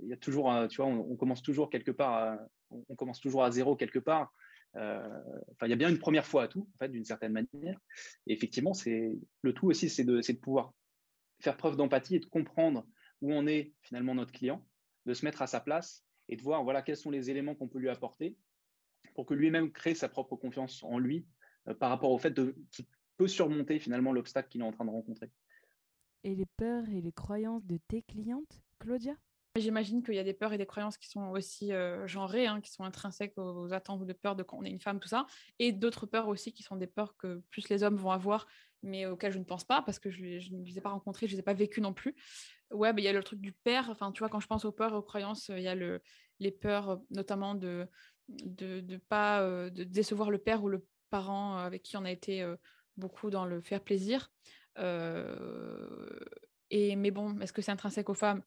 il 0.03 0.09
y 0.09 0.12
a 0.12 0.16
toujours, 0.16 0.51
tu 0.70 0.76
vois, 0.76 0.86
on, 0.86 1.16
commence 1.16 1.42
toujours 1.42 1.68
quelque 1.68 1.90
part, 1.90 2.38
on 2.70 2.94
commence 2.96 3.20
toujours 3.20 3.44
à 3.44 3.51
zéro 3.51 3.76
quelque 3.76 3.99
part. 3.99 4.32
Euh, 4.76 5.07
enfin, 5.53 5.66
il 5.66 5.70
y 5.70 5.72
a 5.72 5.76
bien 5.76 5.88
une 5.88 5.99
première 5.99 6.26
fois 6.26 6.44
à 6.44 6.49
tout, 6.49 6.68
en 6.74 6.78
fait, 6.78 6.88
d'une 6.88 7.05
certaine 7.05 7.32
manière. 7.32 7.78
Et 8.26 8.32
effectivement, 8.32 8.74
c'est 8.74 9.18
le 9.42 9.53
tout 9.53 9.66
aussi, 9.66 9.88
c'est 9.90 10.05
de, 10.05 10.20
de 10.20 10.38
pouvoir 10.38 10.72
faire 11.40 11.57
preuve 11.57 11.76
d'empathie 11.76 12.16
et 12.16 12.20
de 12.20 12.26
comprendre 12.26 12.86
où 13.20 13.32
on 13.32 13.46
est 13.46 13.72
finalement 13.82 14.14
notre 14.14 14.32
client, 14.32 14.66
de 15.07 15.14
se 15.14 15.24
mettre 15.24 15.42
à 15.42 15.46
sa 15.46 15.61
place 15.61 16.05
et 16.28 16.36
de 16.36 16.42
voir 16.42 16.62
voilà 16.62 16.82
quels 16.82 16.96
sont 16.96 17.11
les 17.11 17.30
éléments 17.30 17.55
qu'on 17.55 17.68
peut 17.68 17.78
lui 17.78 17.88
apporter 17.88 18.36
pour 19.14 19.26
que 19.26 19.34
lui-même 19.34 19.72
crée 19.72 19.94
sa 19.94 20.09
propre 20.09 20.36
confiance 20.36 20.82
en 20.82 20.99
lui 20.99 21.26
euh, 21.68 21.74
par 21.74 21.90
rapport 21.90 22.11
au 22.11 22.18
fait 22.18 22.34
qu'il 22.70 22.86
peut 23.16 23.28
surmonter 23.28 23.78
finalement 23.78 24.12
l'obstacle 24.12 24.49
qu'il 24.49 24.61
est 24.61 24.64
en 24.64 24.72
train 24.72 24.84
de 24.84 24.90
rencontrer. 24.90 25.30
Et 26.24 26.34
les 26.34 26.46
peurs 26.56 26.88
et 26.88 27.00
les 27.00 27.12
croyances 27.12 27.64
de 27.66 27.78
tes 27.88 28.02
clientes, 28.02 28.62
Claudia? 28.78 29.14
J'imagine 29.56 30.02
qu'il 30.02 30.14
y 30.14 30.18
a 30.18 30.24
des 30.24 30.34
peurs 30.34 30.52
et 30.52 30.58
des 30.58 30.66
croyances 30.66 30.98
qui 30.98 31.08
sont 31.08 31.28
aussi 31.30 31.72
euh, 31.72 32.06
genrées, 32.06 32.46
hein, 32.46 32.60
qui 32.60 32.70
sont 32.70 32.84
intrinsèques 32.84 33.36
aux, 33.36 33.72
attentes 33.72 34.00
ou 34.00 34.04
de 34.04 34.12
peur 34.12 34.36
de 34.36 34.42
quand 34.42 34.58
on 34.58 34.64
est 34.64 34.70
une 34.70 34.80
femme, 34.80 35.00
tout 35.00 35.08
ça, 35.08 35.26
et 35.58 35.72
d'autres 35.72 36.06
peurs 36.06 36.28
aussi 36.28 36.52
qui 36.52 36.62
sont 36.62 36.76
des 36.76 36.86
peurs 36.86 37.16
que 37.16 37.42
plus 37.50 37.68
les 37.68 37.82
hommes 37.82 37.96
vont 37.96 38.10
avoir, 38.10 38.46
mais 38.82 39.06
auxquelles 39.06 39.32
je 39.32 39.38
ne 39.38 39.44
pense 39.44 39.64
pas 39.64 39.82
parce 39.82 39.98
que 39.98 40.10
je, 40.10 40.22
ne 40.22 40.64
les 40.64 40.78
ai 40.78 40.80
pas 40.80 40.90
rencontrées, 40.90 41.26
je 41.26 41.32
ne 41.32 41.36
les 41.36 41.40
ai 41.40 41.44
pas 41.44 41.54
vécues 41.54 41.80
non 41.80 41.92
plus. 41.92 42.14
Ouais, 42.70 42.92
il 42.96 43.02
y 43.02 43.08
a 43.08 43.12
le 43.12 43.22
truc 43.22 43.40
du 43.40 43.52
père, 43.52 43.88
enfin, 43.90 44.12
tu 44.12 44.20
vois, 44.20 44.28
quand 44.28 44.40
je 44.40 44.46
pense 44.46 44.64
aux 44.64 44.72
peurs 44.72 44.92
et 44.92 44.96
aux 44.96 45.02
croyances, 45.02 45.48
il 45.48 45.62
y 45.62 45.68
a 45.68 45.74
le, 45.74 46.02
les 46.38 46.52
peurs 46.52 47.00
notamment 47.10 47.54
de 47.54 47.88
de, 48.28 49.00
pas 49.08 49.42
euh, 49.42 49.70
de 49.70 49.84
décevoir 49.84 50.30
le 50.30 50.38
père 50.38 50.62
ou 50.62 50.68
le 50.68 50.86
parent 51.10 51.56
avec 51.56 51.82
qui 51.82 51.96
on 51.96 52.04
a 52.04 52.10
été 52.10 52.42
euh, 52.42 52.56
beaucoup 52.96 53.30
dans 53.30 53.44
le 53.44 53.60
faire 53.62 53.82
plaisir. 53.82 54.30
Et 56.70 56.97
mais 56.97 57.11
bon, 57.11 57.39
est-ce 57.41 57.53
que 57.53 57.62
c'est 57.62 57.72
intrinsèque 57.72 58.09
aux 58.09 58.14
femmes? 58.14 58.43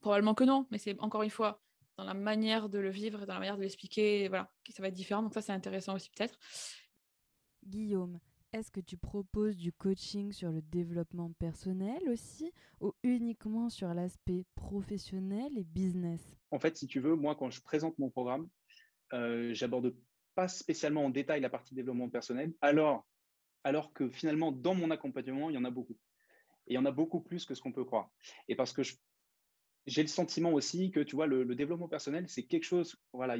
Probablement 0.00 0.34
que 0.34 0.44
non, 0.44 0.66
mais 0.70 0.78
c'est 0.78 0.98
encore 1.00 1.22
une 1.22 1.30
fois 1.30 1.62
dans 1.96 2.04
la 2.04 2.14
manière 2.14 2.68
de 2.68 2.78
le 2.78 2.90
vivre 2.90 3.22
et 3.22 3.26
dans 3.26 3.34
la 3.34 3.40
manière 3.40 3.56
de 3.56 3.62
l'expliquer, 3.62 4.28
voilà, 4.28 4.52
ça 4.68 4.82
va 4.82 4.88
être 4.88 4.94
différent. 4.94 5.22
Donc 5.22 5.34
ça, 5.34 5.40
c'est 5.40 5.52
intéressant 5.52 5.94
aussi 5.94 6.10
peut-être. 6.10 6.38
Guillaume, 7.64 8.20
est-ce 8.52 8.70
que 8.70 8.80
tu 8.80 8.96
proposes 8.96 9.56
du 9.56 9.72
coaching 9.72 10.32
sur 10.32 10.52
le 10.52 10.62
développement 10.62 11.32
personnel 11.38 12.08
aussi 12.08 12.52
ou 12.80 12.92
uniquement 13.02 13.70
sur 13.70 13.92
l'aspect 13.94 14.44
professionnel 14.54 15.56
et 15.56 15.64
business? 15.64 16.36
En 16.50 16.58
fait, 16.58 16.76
si 16.76 16.86
tu 16.86 17.00
veux, 17.00 17.16
moi, 17.16 17.34
quand 17.34 17.50
je 17.50 17.60
présente 17.62 17.98
mon 17.98 18.10
programme, 18.10 18.48
euh, 19.12 19.52
j'aborde 19.52 19.94
pas 20.34 20.48
spécialement 20.48 21.04
en 21.06 21.10
détail 21.10 21.40
la 21.40 21.50
partie 21.50 21.74
développement 21.74 22.08
personnel, 22.10 22.52
alors, 22.60 23.06
alors 23.66 23.92
que 23.92 24.08
finalement, 24.08 24.52
dans 24.52 24.76
mon 24.76 24.92
accompagnement, 24.92 25.50
il 25.50 25.54
y 25.54 25.58
en 25.58 25.64
a 25.64 25.72
beaucoup. 25.72 25.98
Et 26.68 26.74
il 26.74 26.74
y 26.74 26.78
en 26.78 26.84
a 26.84 26.92
beaucoup 26.92 27.20
plus 27.20 27.44
que 27.44 27.52
ce 27.52 27.60
qu'on 27.60 27.72
peut 27.72 27.84
croire. 27.84 28.08
Et 28.46 28.54
parce 28.54 28.72
que 28.72 28.82
j'ai 29.86 30.02
le 30.02 30.08
sentiment 30.08 30.52
aussi 30.52 30.92
que, 30.92 31.00
tu 31.00 31.16
vois, 31.16 31.26
le, 31.26 31.44
développement 31.56 31.88
personnel, 31.88 32.28
c'est 32.28 32.44
quelque 32.44 32.62
chose, 32.62 32.96
voilà, 33.12 33.36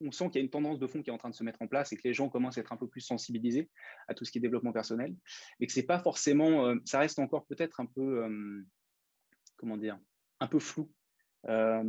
on 0.00 0.10
sent 0.10 0.30
qu'il 0.30 0.34
y 0.34 0.38
a 0.38 0.42
une 0.42 0.50
tendance 0.50 0.80
de 0.80 0.86
fond 0.88 1.00
qui 1.00 1.10
est 1.10 1.12
en 1.12 1.18
train 1.18 1.30
de 1.30 1.34
se 1.34 1.44
mettre 1.44 1.62
en 1.62 1.68
place 1.68 1.92
et 1.92 1.96
que 1.96 2.02
les 2.02 2.12
gens 2.12 2.28
commencent 2.28 2.58
à 2.58 2.60
être 2.60 2.72
un 2.72 2.76
peu 2.76 2.88
plus 2.88 3.02
sensibilisés 3.02 3.70
à 4.08 4.14
tout 4.14 4.24
ce 4.24 4.32
qui 4.32 4.38
est 4.38 4.40
développement 4.40 4.72
personnel, 4.72 5.14
mais 5.60 5.68
que 5.68 5.72
c'est 5.72 5.86
pas 5.86 6.00
forcément, 6.00 6.66
euh, 6.66 6.74
ça 6.84 6.98
reste 6.98 7.20
encore 7.20 7.46
peut-être 7.46 7.78
un 7.78 7.86
peu, 7.86 8.24
euh, 8.24 8.66
comment 9.56 9.76
dire, 9.76 9.96
un 10.40 10.48
peu 10.48 10.58
flou. 10.58 10.90
Euh, 11.46 11.84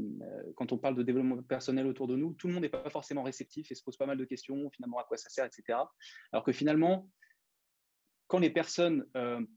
quand 0.55 0.71
on 0.71 0.77
parle 0.77 0.95
de 0.95 1.01
développement 1.01 1.41
personnel 1.41 1.87
autour 1.87 2.07
de 2.07 2.15
nous, 2.15 2.33
tout 2.33 2.47
le 2.47 2.53
monde 2.53 2.61
n'est 2.61 2.69
pas 2.69 2.87
forcément 2.91 3.23
réceptif 3.23 3.71
et 3.71 3.75
se 3.75 3.83
pose 3.83 3.97
pas 3.97 4.05
mal 4.05 4.17
de 4.17 4.25
questions, 4.25 4.69
finalement, 4.69 4.99
à 4.99 5.05
quoi 5.05 5.17
ça 5.17 5.29
sert, 5.29 5.45
etc. 5.45 5.79
Alors 6.31 6.43
que 6.43 6.51
finalement, 6.51 7.09
quand 8.29 8.39
les 8.39 8.49
personnes 8.49 9.05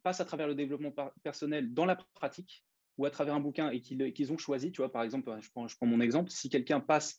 passent 0.03 0.21
à 0.21 0.25
travers 0.25 0.49
le 0.49 0.57
développement 0.57 0.93
personnel 1.23 1.73
dans 1.73 1.85
la 1.85 1.95
pratique, 2.15 2.65
ou 2.99 3.07
à 3.07 3.11
travers 3.11 3.35
un 3.35 3.41
bouquin 3.41 3.71
et 3.71 3.81
qu'ils 3.81 4.33
ont 4.33 4.39
choisi, 4.39 4.71
tu 4.73 4.81
vois, 4.81 4.93
par 4.93 5.03
exemple, 5.03 5.35
je 5.41 5.51
prends, 5.51 5.87
mon 5.87 6.01
exemple, 6.01 6.31
si 6.31 6.49
quelqu'un 6.49 6.81
passe 6.81 7.19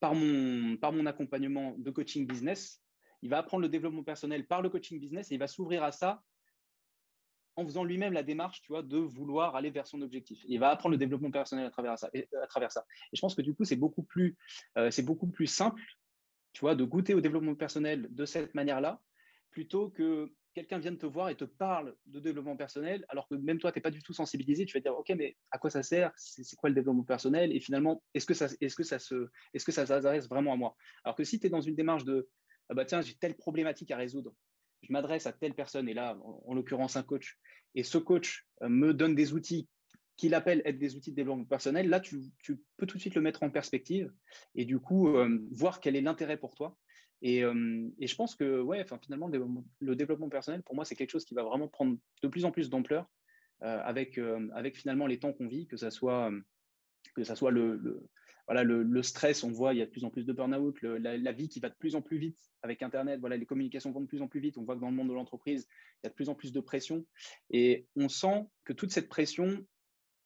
par 0.00 0.14
mon, 0.14 1.06
accompagnement 1.06 1.74
de 1.78 1.90
coaching 1.90 2.26
business, 2.26 2.82
il 3.22 3.28
va 3.30 3.38
apprendre 3.38 3.62
le 3.62 3.68
développement 3.68 4.02
personnel 4.02 4.46
par 4.46 4.62
le 4.62 4.70
coaching 4.70 4.98
business 4.98 5.30
et 5.30 5.34
il 5.34 5.38
va 5.38 5.46
s'ouvrir 5.46 5.82
à 5.82 5.92
ça 5.92 6.22
en 7.56 7.66
faisant 7.66 7.84
lui-même 7.84 8.14
la 8.14 8.22
démarche, 8.22 8.62
tu 8.62 8.72
vois, 8.72 8.82
de 8.82 8.96
vouloir 8.96 9.54
aller 9.56 9.70
vers 9.70 9.86
son 9.86 10.00
objectif. 10.00 10.42
Il 10.48 10.58
va 10.58 10.70
apprendre 10.70 10.92
le 10.92 10.98
développement 10.98 11.30
personnel 11.30 11.66
à 11.66 11.70
travers 11.70 11.98
ça. 11.98 12.08
Et, 12.14 12.26
à 12.42 12.46
travers 12.46 12.72
ça. 12.72 12.86
et 13.12 13.16
je 13.16 13.20
pense 13.20 13.34
que 13.34 13.42
du 13.42 13.54
coup, 13.54 13.64
c'est 13.64 13.76
beaucoup, 13.76 14.02
plus, 14.02 14.38
euh, 14.78 14.90
beaucoup 15.02 15.26
plus 15.26 15.46
simple, 15.46 15.82
tu 16.52 16.60
vois, 16.60 16.74
de 16.74 16.84
goûter 16.84 17.12
au 17.12 17.20
développement 17.20 17.54
personnel 17.54 18.08
de 18.10 18.24
cette 18.24 18.54
manière-là, 18.54 19.02
plutôt 19.50 19.90
que 19.90 20.32
quelqu'un 20.54 20.78
vient 20.78 20.94
te 20.94 21.06
voir 21.06 21.28
et 21.28 21.36
te 21.36 21.44
parle 21.44 21.94
de 22.06 22.20
développement 22.20 22.56
personnel, 22.56 23.04
alors 23.08 23.28
que 23.28 23.34
même 23.34 23.58
toi, 23.58 23.72
tu 23.72 23.78
n'es 23.78 23.82
pas 23.82 23.90
du 23.90 24.02
tout 24.02 24.12
sensibilisé, 24.12 24.64
tu 24.66 24.76
vas 24.76 24.80
te 24.80 24.84
dire, 24.84 24.96
OK, 24.96 25.10
mais 25.16 25.36
à 25.50 25.58
quoi 25.58 25.70
ça 25.70 25.82
sert? 25.82 26.12
C'est 26.16 26.56
quoi 26.56 26.68
le 26.68 26.74
développement 26.74 27.04
personnel? 27.04 27.54
Et 27.54 27.60
finalement, 27.60 28.02
est-ce 28.14 28.26
que 28.26 28.34
ça, 28.34 28.48
est-ce 28.60 29.70
s'adresse 29.70 30.28
vraiment 30.28 30.52
à 30.52 30.56
moi? 30.56 30.76
Alors 31.04 31.16
que 31.16 31.24
si 31.24 31.38
tu 31.38 31.46
es 31.46 31.50
dans 31.50 31.60
une 31.60 31.76
démarche 31.76 32.04
de, 32.04 32.28
ah 32.68 32.74
bah 32.74 32.84
tiens, 32.84 33.00
j'ai 33.00 33.14
telle 33.14 33.36
problématique 33.36 33.90
à 33.90 33.96
résoudre, 33.96 34.34
je 34.82 34.92
m'adresse 34.92 35.26
à 35.26 35.32
telle 35.32 35.54
personne, 35.54 35.88
et 35.88 35.94
là, 35.94 36.18
en, 36.22 36.54
l'occurrence, 36.54 36.96
un 36.96 37.02
coach, 37.02 37.38
et 37.74 37.82
ce 37.82 37.98
coach 37.98 38.46
euh, 38.62 38.68
me 38.68 38.94
donne 38.94 39.14
des 39.14 39.32
outils 39.32 39.68
qu'il 40.16 40.34
appelle 40.34 40.60
être 40.64 40.78
des 40.78 40.96
outils 40.96 41.12
de 41.12 41.16
développement 41.16 41.44
personnel, 41.44 41.88
là, 41.88 42.00
tu, 42.00 42.20
peux 42.76 42.86
tout 42.86 42.96
de 42.96 43.00
suite 43.00 43.14
le 43.14 43.22
mettre 43.22 43.42
en 43.42 43.50
perspective 43.50 44.12
et 44.54 44.64
du 44.64 44.78
coup, 44.78 45.08
euh, 45.16 45.38
voir 45.50 45.80
quel 45.80 45.96
est 45.96 46.02
l'intérêt 46.02 46.36
pour 46.36 46.54
toi 46.54 46.76
Et, 47.22 47.40
je 47.42 48.14
pense 48.14 48.34
que 48.34 48.60
ouais, 48.60 48.84
finalement, 49.02 49.30
le, 49.80 49.96
développement 49.96 50.28
personnel, 50.28 50.62
pour 50.62 50.74
moi, 50.74 50.84
c'est 50.84 50.94
quelque 50.96 51.10
chose 51.10 51.24
qui 51.24 51.34
va 51.34 51.42
vraiment 51.42 51.68
prendre 51.68 51.96
de 52.22 52.28
plus 52.28 52.44
en 52.44 52.50
plus 52.50 52.70
d'ampleur 52.70 53.06
avec, 53.60 54.18
avec 54.54 54.76
finalement 54.76 55.06
les 55.06 55.18
temps 55.18 55.32
qu'on 55.32 55.46
vit, 55.46 55.66
que 55.66 55.76
ça 55.76 55.90
soit, 55.90 56.30
que 57.14 57.24
ça 57.24 57.36
soit 57.36 57.50
le, 57.50 58.08
voilà, 58.50 58.64
le, 58.64 59.02
stress, 59.04 59.44
on 59.44 59.52
voit, 59.52 59.74
il 59.74 59.78
y 59.78 59.82
a 59.82 59.86
de 59.86 59.90
plus 59.92 60.04
en 60.04 60.10
plus 60.10 60.26
de 60.26 60.32
burn-out, 60.32 60.76
la, 60.82 61.32
vie 61.32 61.48
qui 61.48 61.60
va 61.60 61.68
de 61.68 61.74
plus 61.76 61.94
en 61.94 62.02
plus 62.02 62.18
vite 62.18 62.50
avec 62.62 62.82
Internet, 62.82 63.20
voilà, 63.20 63.36
les 63.36 63.46
communications 63.46 63.92
vont 63.92 64.00
de 64.00 64.06
plus 64.06 64.22
en 64.22 64.26
plus 64.26 64.40
vite, 64.40 64.58
on 64.58 64.64
voit 64.64 64.74
que 64.74 64.80
dans 64.80 64.90
le 64.90 64.96
monde 64.96 65.08
de 65.08 65.14
l'entreprise, 65.14 65.68
il 65.70 66.00
y 66.02 66.06
a 66.08 66.10
de 66.10 66.14
plus 66.14 66.28
en 66.28 66.34
plus 66.34 66.50
de 66.50 66.58
pression, 66.58 67.06
et 67.50 67.86
on 67.94 68.08
sent 68.08 68.48
que 68.64 68.72
toute 68.72 68.90
cette 68.90 69.08
pression 69.08 69.64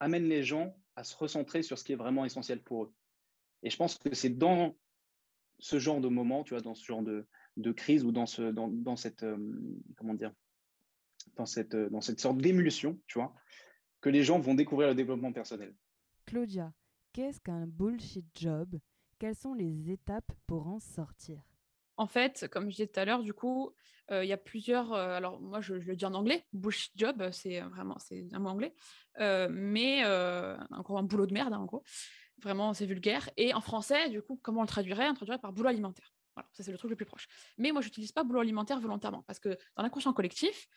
amène 0.00 0.24
les 0.24 0.42
gens 0.42 0.74
à 0.96 1.04
se 1.04 1.14
recentrer 1.14 1.62
sur 1.62 1.78
ce 1.78 1.84
qui 1.84 1.92
est 1.92 1.96
vraiment 1.96 2.24
essentiel 2.24 2.62
pour 2.62 2.84
eux. 2.84 2.94
Et 3.62 3.68
je 3.68 3.76
pense 3.76 3.98
que 3.98 4.14
c'est 4.14 4.30
dans 4.30 4.74
ce 5.64 5.78
genre 5.78 5.98
de 5.98 6.08
moment, 6.08 6.44
tu 6.44 6.52
vois, 6.52 6.60
dans 6.60 6.74
ce 6.74 6.84
genre 6.84 7.02
de, 7.02 7.72
crise 7.72 8.04
ou 8.04 8.12
dans, 8.12 8.26
ce, 8.26 8.42
dans, 8.42 8.96
cette, 8.96 9.22
euh, 9.22 9.38
comment 9.96 10.12
dire, 10.12 10.30
dans 11.36 11.46
cette, 11.46 11.74
dans 11.74 12.02
cette 12.02 12.20
sorte 12.20 12.36
d'émulsion, 12.36 13.00
tu 13.06 13.18
vois, 13.18 13.34
que 14.02 14.10
les 14.10 14.22
gens 14.22 14.38
vont 14.38 14.52
découvrir 14.52 14.88
le 14.88 14.94
développement 14.94 15.32
personnel. 15.32 15.74
Claudia, 16.26 16.70
Qu'est-ce 17.14 17.40
qu'un 17.40 17.66
bullshit 17.66 18.26
job? 18.34 18.76
Quelles 19.20 19.36
sont 19.36 19.54
les 19.54 19.90
étapes 19.92 20.32
pour 20.48 20.66
en 20.66 20.80
sortir? 20.80 21.40
En 21.96 22.08
fait, 22.08 22.48
comme 22.50 22.64
je 22.64 22.70
disais 22.70 22.86
tout 22.88 22.98
à 22.98 23.04
l'heure, 23.04 23.22
du 23.22 23.32
coup, 23.32 23.72
euh, 24.10 24.24
il 24.24 24.28
y 24.28 24.32
a 24.32 24.36
plusieurs. 24.36 24.92
Euh, 24.92 25.16
alors, 25.16 25.40
moi, 25.40 25.60
je, 25.60 25.74
le 25.74 25.94
dis 25.94 26.04
en 26.04 26.12
anglais. 26.12 26.44
Bullshit 26.52 26.92
job, 26.96 27.30
c'est 27.30 27.60
vraiment 27.60 27.96
c'est 28.00 28.26
un 28.32 28.40
mot 28.40 28.48
anglais, 28.48 28.74
euh, 29.20 29.48
mais 29.48 30.04
encore 30.72 30.98
un 30.98 31.04
boulot 31.04 31.26
de 31.26 31.32
merde, 31.32 31.52
hein, 31.52 31.60
en 31.60 31.66
gros. 31.66 31.84
Vraiment, 32.42 32.74
c'est 32.74 32.86
vulgaire. 32.86 33.30
Et 33.36 33.54
en 33.54 33.60
français, 33.60 34.10
du 34.10 34.20
coup, 34.22 34.38
comment 34.42 34.60
on 34.60 34.62
le 34.62 34.68
traduirait? 34.68 35.06
On 35.06 35.10
le 35.10 35.16
traduirait 35.16 35.38
par 35.38 35.52
boulot 35.52 35.68
alimentaire. 35.68 36.12
Ça 36.52 36.64
c'est 36.64 36.72
le 36.72 36.78
truc 36.78 36.90
le 36.90 36.96
plus 36.96 37.06
proche. 37.06 37.28
Mais 37.58 37.70
moi, 37.70 37.80
je 37.80 37.86
n'utilise 37.86 38.10
pas 38.10 38.24
boulot 38.24 38.40
alimentaire 38.40 38.80
volontairement 38.80 39.22
parce 39.22 39.38
que 39.38 39.56
dans 39.76 39.82
l'inconscient 39.84 40.12
collectif, 40.12 40.68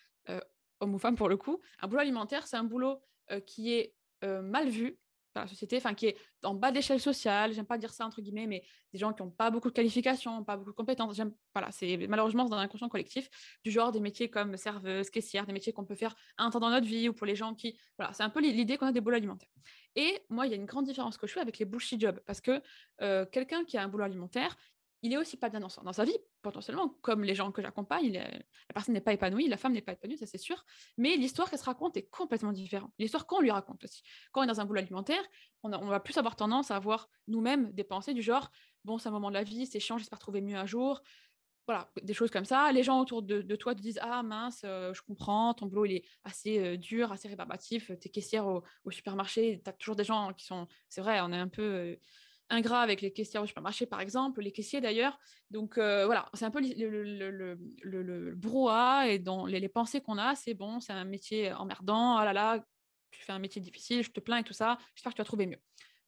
homme 0.80 0.94
ou 0.94 1.00
femme 1.00 1.16
pour 1.16 1.30
le 1.30 1.38
coup, 1.38 1.60
un 1.80 1.88
boulot 1.88 2.02
alimentaire, 2.02 2.46
c'est 2.46 2.58
un 2.58 2.64
boulot 2.64 3.02
qui 3.48 3.74
est 3.74 3.96
mal 4.24 4.70
vu, 4.70 5.00
la 5.42 5.48
société, 5.48 5.78
enfin 5.78 5.94
qui 5.94 6.08
est 6.08 6.18
en 6.44 6.54
bas 6.54 6.72
de 6.72 6.76
l'échelle 6.76 7.00
sociale, 7.00 7.54
j'aime 7.54 7.66
pas 7.66 7.78
dire 7.78 7.94
ça 7.94 8.06
entre 8.06 8.22
guillemets, 8.22 8.48
mais 8.48 8.64
des 8.94 9.00
gens 9.00 9.14
qui 9.14 9.24
n'ont 9.24 9.30
pas 9.30 9.52
beaucoup 9.52 9.70
de 9.70 9.74
qualifications, 9.74 10.44
pas 10.44 10.58
beaucoup 10.58 10.72
de 10.72 10.76
compétences, 10.76 11.16
j'aime, 11.16 11.34
voilà, 11.54 11.72
c'est 11.72 12.08
malheureusement 12.08 12.46
dans 12.46 12.56
l'inconscient 12.56 12.90
collectif, 12.90 13.30
du 13.64 13.72
genre 13.72 13.92
des 13.92 14.00
métiers 14.00 14.30
comme 14.30 14.58
serveuse, 14.58 15.10
caissière, 15.10 15.46
des 15.46 15.54
métiers 15.54 15.74
qu'on 15.74 15.86
peut 15.86 15.96
faire 15.96 16.16
un 16.38 16.50
temps 16.50 16.60
dans 16.60 16.70
notre 16.70 16.88
vie, 16.88 17.10
ou 17.10 17.14
pour 17.14 17.26
les 17.26 17.36
gens 17.36 17.54
qui, 17.54 17.78
voilà, 17.98 18.14
c'est 18.14 18.24
un 18.24 18.30
peu 18.30 18.42
l'idée 18.42 18.78
qu'on 18.78 18.88
a 18.88 18.92
des 18.92 19.02
boulots 19.02 19.18
alimentaires. 19.18 19.50
Et 19.96 20.22
moi, 20.30 20.46
il 20.46 20.52
y 20.52 20.54
a 20.54 20.58
une 20.58 20.66
grande 20.66 20.86
différence 20.86 21.18
que 21.18 21.28
je 21.28 21.34
fais 21.34 21.40
avec 21.40 21.58
les 21.58 21.66
bullshit 21.66 22.00
jobs, 22.00 22.20
parce 22.26 22.42
que 22.42 22.62
euh, 23.02 23.26
quelqu'un 23.26 23.64
qui 23.66 23.78
a 23.78 23.84
un 23.84 23.88
boulot 23.88 24.04
alimentaire, 24.04 24.56
il 25.04 25.14
est 25.14 25.18
aussi 25.18 25.38
pas 25.38 25.50
bien 25.50 25.60
dans 25.60 25.70
sa, 25.70 26.04
vie, 26.04 26.18
potentiellement, 26.42 26.90
comme 27.02 27.24
les 27.24 27.36
gens 27.36 27.52
que 27.52 27.62
j'accompagne. 27.62 28.14
La 28.14 28.74
personne 28.74 28.94
n'est 28.94 29.02
pas 29.02 29.14
épanouie, 29.14 29.48
la 29.48 29.58
femme 29.58 29.74
n'est 29.74 29.82
pas 29.82 29.94
épanouie, 29.94 30.18
ça 30.18 30.26
c'est 30.26 30.38
sûr. 30.38 30.66
Mais 30.98 31.16
l'histoire 31.16 31.50
qu'elle 31.50 31.60
se 31.60 31.66
raconte 31.66 31.98
est 31.98 32.10
complètement 32.10 32.52
différente. 32.52 32.92
L'histoire 32.98 33.28
qu'on 33.28 33.40
lui 33.40 33.52
raconte 33.52 33.84
aussi. 33.84 34.02
Quand 34.32 34.42
on 34.42 34.44
est 34.44 34.48
dans 34.48 34.60
un 34.60 34.66
boulot 34.66 34.80
alimentaire, 34.80 35.24
on, 35.64 35.70
va 35.70 36.00
plus 36.00 36.18
avoir 36.18 36.36
tendance 36.36 36.72
à 36.72 36.76
avoir 36.76 37.10
nous-mêmes 37.28 37.72
des 37.74 37.84
pensées 37.84 38.14
du 38.14 38.22
genre 38.22 38.52
bon, 38.88 38.98
c'est 38.98 39.10
un 39.10 39.12
moment 39.12 39.30
de 39.30 39.36
la 39.36 39.44
vie, 39.44 39.66
c'est 39.66 39.80
chiant, 39.80 39.98
j'espère 39.98 40.18
trouver 40.18 40.42
mieux 40.42 40.56
un 40.56 40.66
jour. 40.66 41.02
Voilà, 41.68 41.92
des 42.02 42.14
choses 42.14 42.32
comme 42.32 42.46
ça. 42.46 42.72
Les 42.72 42.82
gens 42.82 43.02
autour 43.02 43.22
de, 43.22 43.56
toi 43.58 43.76
te 43.76 43.82
disent 43.82 44.00
Ah 44.02 44.24
mince, 44.24 44.62
euh, 44.64 44.94
je 44.94 45.02
comprends, 45.02 45.54
ton 45.54 45.66
boulot 45.66 45.86
il 45.86 45.96
est 45.98 46.06
assez 46.24 46.60
euh, 46.60 46.78
dur, 46.78 47.12
assez 47.12 47.28
rébarbatif, 47.28 47.92
es 47.92 48.10
caissière 48.10 48.48
au, 48.48 48.64
au 48.86 48.92
supermarché, 48.92 49.62
tu 49.62 49.70
as 49.70 49.74
toujours 49.74 49.98
des 49.98 50.06
gens 50.06 50.34
qui 50.34 50.46
sont. 50.46 50.68
C'est 50.88 51.02
vrai, 51.02 51.20
on 51.22 51.32
est 51.34 51.38
un 51.38 51.50
peu. 51.50 51.62
Euh, 51.62 51.96
ingrat 52.50 52.82
avec 52.82 53.02
les 53.02 53.12
caissières 53.12 53.44
au 53.44 53.46
supermarché, 53.46 53.86
par 53.86 54.02
exemple, 54.02 54.42
les 54.42 54.52
caissiers 54.52 54.82
d'ailleurs. 54.82 55.20
Donc 55.52 55.78
euh, 55.78 56.06
voilà, 56.06 56.30
c'est 56.34 56.46
un 56.46 56.52
peu 56.52 56.62
le, 56.62 57.58
le, 57.84 58.36
brouhaha 58.36 59.10
et 59.10 59.20
dans 59.20 59.46
les, 59.46 59.70
pensées 59.70 60.02
qu'on 60.02 60.18
a, 60.18 60.36
c'est 60.36 60.54
bon, 60.54 60.80
c'est 60.80 60.94
un 60.94 61.06
métier 61.06 61.54
emmerdant, 61.54 62.18
ah 62.18 62.26
là 62.26 62.34
là, 62.34 62.66
tu 63.12 63.22
fais 63.22 63.32
un 63.32 63.40
métier 63.40 63.62
difficile, 63.62 64.04
je 64.04 64.12
te 64.12 64.20
plains 64.20 64.38
et 64.38 64.44
tout 64.44 64.54
ça, 64.54 64.78
j'espère 64.96 65.12
que 65.12 65.18
tu 65.18 65.22
vas 65.22 65.26
trouver 65.26 65.48
mieux. 65.48 65.60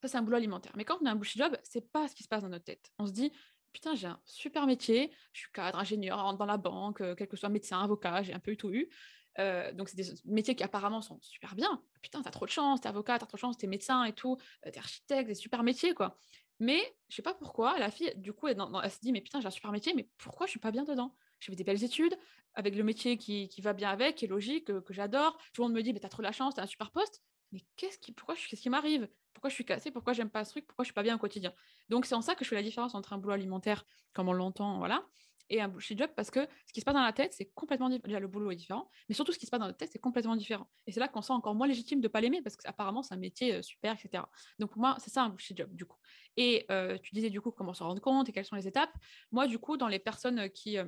Ça, 0.02 0.08
c'est 0.08 0.18
un 0.18 0.22
boulot 0.22 0.38
alimentaire. 0.38 0.72
Mais 0.76 0.86
quand 0.86 0.98
on 1.02 1.06
a 1.06 1.12
un 1.12 1.16
bullshit 1.16 1.42
job, 1.42 1.58
c'est 1.64 1.92
pas 1.92 2.08
ce 2.08 2.16
qui 2.16 2.24
se 2.24 2.30
passe 2.30 2.44
dans 2.44 2.50
notre 2.50 2.64
tête. 2.64 2.90
On 3.00 3.06
se 3.06 3.12
dit, 3.12 3.34
putain, 3.74 3.96
j'ai 3.96 4.08
un 4.08 4.20
super 4.26 4.66
métier, 4.66 5.12
je 5.34 5.42
suis 5.42 5.52
cadre, 5.52 5.78
ingénieur, 5.78 6.38
dans 6.38 6.46
la 6.46 6.58
banque, 6.58 7.02
euh, 7.02 7.16
quel 7.16 7.28
que 7.28 7.36
soit 7.36 7.50
médecin, 7.50 7.82
avocat, 7.82 8.24
j'ai 8.24 8.34
un 8.34 8.40
peu 8.40 8.52
eu 8.52 8.58
tout 8.58 8.72
eu. 8.72 8.90
Euh, 9.38 9.72
donc, 9.72 9.90
c'est 9.90 9.96
des 9.96 10.12
métiers 10.26 10.56
qui 10.56 10.64
apparemment 10.64 11.02
sont 11.02 11.20
super 11.22 11.56
bien. 11.56 11.82
Putain, 12.02 12.22
t'as 12.22 12.32
trop 12.32 12.46
de 12.46 12.52
chance, 12.52 12.82
t'es 12.82 12.90
avocat, 12.90 13.20
t'as 13.20 13.26
trop 13.26 13.38
de 13.38 13.40
chance, 13.40 13.58
t'es 13.58 13.68
médecin 13.68 14.04
et 14.04 14.14
tout, 14.14 14.38
euh, 14.66 14.72
t'es 14.72 14.80
architecte, 14.80 15.28
des 15.28 15.36
super 15.36 15.64
métiers, 15.64 15.94
quoi. 15.94 16.18
Mais 16.60 16.82
je 17.08 17.16
sais 17.16 17.22
pas 17.22 17.34
pourquoi, 17.34 17.80
la 17.80 17.90
fille, 17.90 18.12
du 18.18 18.34
coup, 18.34 18.48
elle, 18.48 18.58
se 18.58 19.00
dit, 19.00 19.12
mais 19.12 19.22
putain, 19.22 19.40
j'ai 19.40 19.48
un 19.48 19.52
super 19.52 19.72
métier, 19.72 19.94
mais 19.96 20.10
pourquoi 20.18 20.46
je 20.46 20.52
suis 20.52 20.60
pas 20.60 20.72
bien 20.72 20.84
dedans? 20.84 21.16
J'ai 21.40 21.52
fait 21.52 21.56
des 21.56 21.64
belles 21.64 21.84
études, 21.84 22.18
avec 22.54 22.76
le 22.76 22.84
métier 22.84 23.18
qui, 23.18 23.50
va 23.62 23.72
bien 23.74 23.90
avec, 23.90 24.16
qui 24.16 24.26
est 24.26 24.28
logique, 24.28 24.66
que, 24.66 24.94
j'adore. 24.94 25.38
Tout 25.54 25.62
le 25.62 25.68
monde 25.68 25.78
me 25.78 25.82
dit, 25.82 25.94
mais 25.94 26.00
t'as 26.00 26.10
trop 26.10 26.22
de 26.22 26.28
la 26.28 26.34
chance, 26.34 26.56
t'as 26.56 26.64
un 26.64 26.68
super 26.68 26.92
poste. 26.92 27.24
Mais 27.54 27.64
qu'est-ce 27.78 27.98
qui, 27.98 28.12
pourquoi, 28.12 28.36
qu'est-ce 28.36 28.62
qui 28.62 28.70
m'arrive? 28.70 29.08
Pourquoi 29.34 29.50
je 29.50 29.56
suis 29.56 29.66
cassée? 29.66 29.90
Pourquoi 29.90 30.12
j'aime 30.12 30.30
pas 30.30 30.44
ce 30.44 30.52
truc? 30.52 30.68
Pourquoi 30.68 30.84
je 30.84 30.88
suis 30.88 30.94
pas 30.94 31.04
bien 31.04 31.16
au 31.16 31.18
quotidien? 31.18 31.54
Donc, 31.88 32.06
c'est 32.06 32.16
en 32.16 32.22
ça 32.22 32.36
que 32.36 32.44
je 32.44 32.50
fais 32.50 32.56
la 32.56 32.64
différence 32.64 32.94
entre 32.94 33.14
un 33.14 33.18
boulot 33.18 33.34
alimentaire, 33.34 33.86
comme 34.14 34.28
on 34.28 34.34
l'entend, 34.34 34.80
voilà, 34.80 35.06
et 35.50 35.62
un 35.62 35.68
bullshit 35.68 35.98
job 35.98 36.10
parce 36.16 36.32
que 36.32 36.48
ce 36.66 36.74
qui 36.74 36.80
se 36.80 36.86
passe 36.86 36.94
dans 36.94 37.04
la 37.04 37.14
tête, 37.14 37.34
c'est 37.34 37.52
complètement 37.54 37.90
différent. 37.90 38.08
Déjà, 38.08 38.20
le 38.20 38.28
boulot 38.28 38.52
est 38.52 38.56
différent, 38.56 38.90
mais 39.08 39.16
surtout 39.16 39.32
ce 39.32 39.40
qui 39.40 39.46
se 39.46 39.52
passe 39.52 39.60
dans 39.60 39.68
la 39.68 39.74
tête, 39.74 39.90
c'est 39.92 40.00
complètement 40.00 40.36
différent. 40.36 40.70
Et 40.88 40.92
c'est 40.92 41.00
là 41.00 41.08
qu'on 41.08 41.22
sent 41.22 41.34
encore 41.34 41.56
moins 41.56 41.68
légitime 41.68 42.00
de 42.00 42.08
ne 42.08 42.12
pas 42.12 42.22
l'aimer 42.22 42.42
parce 42.42 42.56
qu'apparemment, 42.56 43.04
c'est 43.04 43.14
un 43.14 43.18
métier 43.18 43.56
euh, 43.56 43.62
super, 43.62 43.94
etc. 43.94 44.24
Donc, 44.60 44.72
pour 44.72 44.82
moi, 44.82 44.96
c'est 45.00 45.10
ça 45.10 45.24
un 45.24 45.30
bullshit 45.30 45.58
job, 45.58 45.74
du 45.74 45.86
coup. 45.86 45.98
Et 46.38 46.66
euh, 46.72 46.98
tu 47.02 47.14
disais, 47.14 47.30
du 47.30 47.42
coup, 47.42 47.52
comment 47.52 47.74
se 47.74 47.84
rendre 47.84 48.02
compte 48.02 48.30
et 48.30 48.32
quelles 48.32 48.46
sont 48.46 48.56
les 48.56 48.68
étapes. 48.68 48.94
Moi, 49.32 49.48
du 49.48 49.60
coup, 49.60 49.78
dans 49.78 49.88
les 49.88 50.00
personnes 50.00 50.50
qui. 50.50 50.78
Euh, 50.78 50.86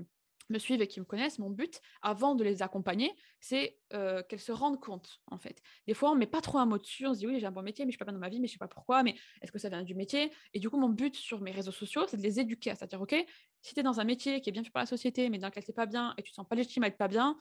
me 0.51 0.59
suivent 0.59 0.81
et 0.81 0.87
qui 0.87 0.99
me 0.99 1.05
connaissent, 1.05 1.39
mon 1.39 1.49
but, 1.49 1.81
avant 2.01 2.35
de 2.35 2.43
les 2.43 2.61
accompagner, 2.61 3.11
c'est 3.39 3.79
euh, 3.93 4.21
qu'elles 4.23 4.39
se 4.39 4.51
rendent 4.51 4.79
compte, 4.79 5.21
en 5.27 5.37
fait. 5.37 5.61
Des 5.87 5.93
fois, 5.93 6.11
on 6.11 6.15
met 6.15 6.27
pas 6.27 6.41
trop 6.41 6.59
un 6.59 6.65
mot 6.65 6.77
dessus, 6.77 7.07
on 7.07 7.13
se 7.13 7.19
dit 7.19 7.27
oui, 7.27 7.39
j'ai 7.39 7.45
un 7.45 7.51
bon 7.51 7.63
métier, 7.63 7.85
mais 7.85 7.91
je 7.91 7.95
ne 7.95 7.97
suis 7.97 7.99
pas 7.99 8.05
bien 8.05 8.13
dans 8.13 8.19
ma 8.19 8.29
vie, 8.29 8.39
mais 8.39 8.47
je 8.47 8.53
ne 8.53 8.55
sais 8.55 8.59
pas 8.59 8.67
pourquoi, 8.67 9.03
mais 9.03 9.15
est-ce 9.41 9.51
que 9.51 9.59
ça 9.59 9.69
vient 9.69 9.83
du 9.83 9.95
métier? 9.95 10.31
Et 10.53 10.59
du 10.59 10.69
coup, 10.69 10.77
mon 10.77 10.89
but 10.89 11.15
sur 11.15 11.41
mes 11.41 11.51
réseaux 11.51 11.71
sociaux, 11.71 12.05
c'est 12.07 12.17
de 12.17 12.23
les 12.23 12.39
éduquer, 12.39 12.71
c'est-à-dire, 12.75 13.01
OK, 13.01 13.15
si 13.61 13.73
tu 13.73 13.79
es 13.79 13.83
dans 13.83 13.99
un 13.99 14.03
métier 14.03 14.41
qui 14.41 14.49
est 14.49 14.53
bien 14.53 14.63
fait 14.63 14.71
par 14.71 14.81
la 14.81 14.87
société, 14.87 15.29
mais 15.29 15.37
dans 15.37 15.47
lequel 15.47 15.63
tu 15.63 15.73
pas 15.73 15.85
bien 15.85 16.13
et 16.17 16.23
tu 16.23 16.31
te 16.31 16.35
sens 16.35 16.47
pas 16.47 16.55
légitime 16.55 16.83
à 16.83 16.87
être 16.87 16.97
pas 16.97 17.07
bien, 17.07 17.37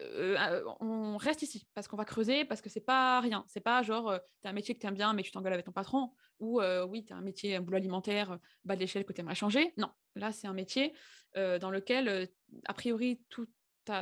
euh, 0.00 0.36
euh, 0.38 0.64
on 0.80 1.16
reste 1.16 1.42
ici 1.42 1.66
parce 1.74 1.88
qu'on 1.88 1.96
va 1.96 2.04
creuser, 2.04 2.44
parce 2.44 2.60
que 2.60 2.68
c'est 2.68 2.80
pas 2.80 3.20
rien. 3.20 3.44
C'est 3.48 3.60
pas 3.60 3.82
genre, 3.82 4.18
tu 4.40 4.48
as 4.48 4.50
un 4.50 4.54
métier 4.54 4.74
que 4.74 4.80
tu 4.80 4.86
aimes 4.86 4.94
bien, 4.94 5.12
mais 5.12 5.22
tu 5.22 5.30
t'engueules 5.30 5.52
avec 5.52 5.66
ton 5.66 5.72
patron, 5.72 6.12
ou 6.40 6.60
oui, 6.88 7.04
tu 7.04 7.12
as 7.12 7.16
un 7.16 7.22
métier, 7.22 7.56
un 7.56 7.60
boulot 7.60 7.76
alimentaire, 7.76 8.38
bas 8.64 8.74
de 8.74 8.80
l'échelle 8.80 9.04
que 9.04 9.12
tu 9.12 9.20
aimerais 9.20 9.34
changer. 9.34 9.72
Non, 9.76 9.90
là, 10.14 10.32
c'est 10.32 10.46
un 10.46 10.52
métier 10.52 10.92
dans 11.34 11.70
lequel, 11.70 12.28
a 12.66 12.74
priori, 12.74 13.22
tout 13.28 13.46
tu 13.84 13.92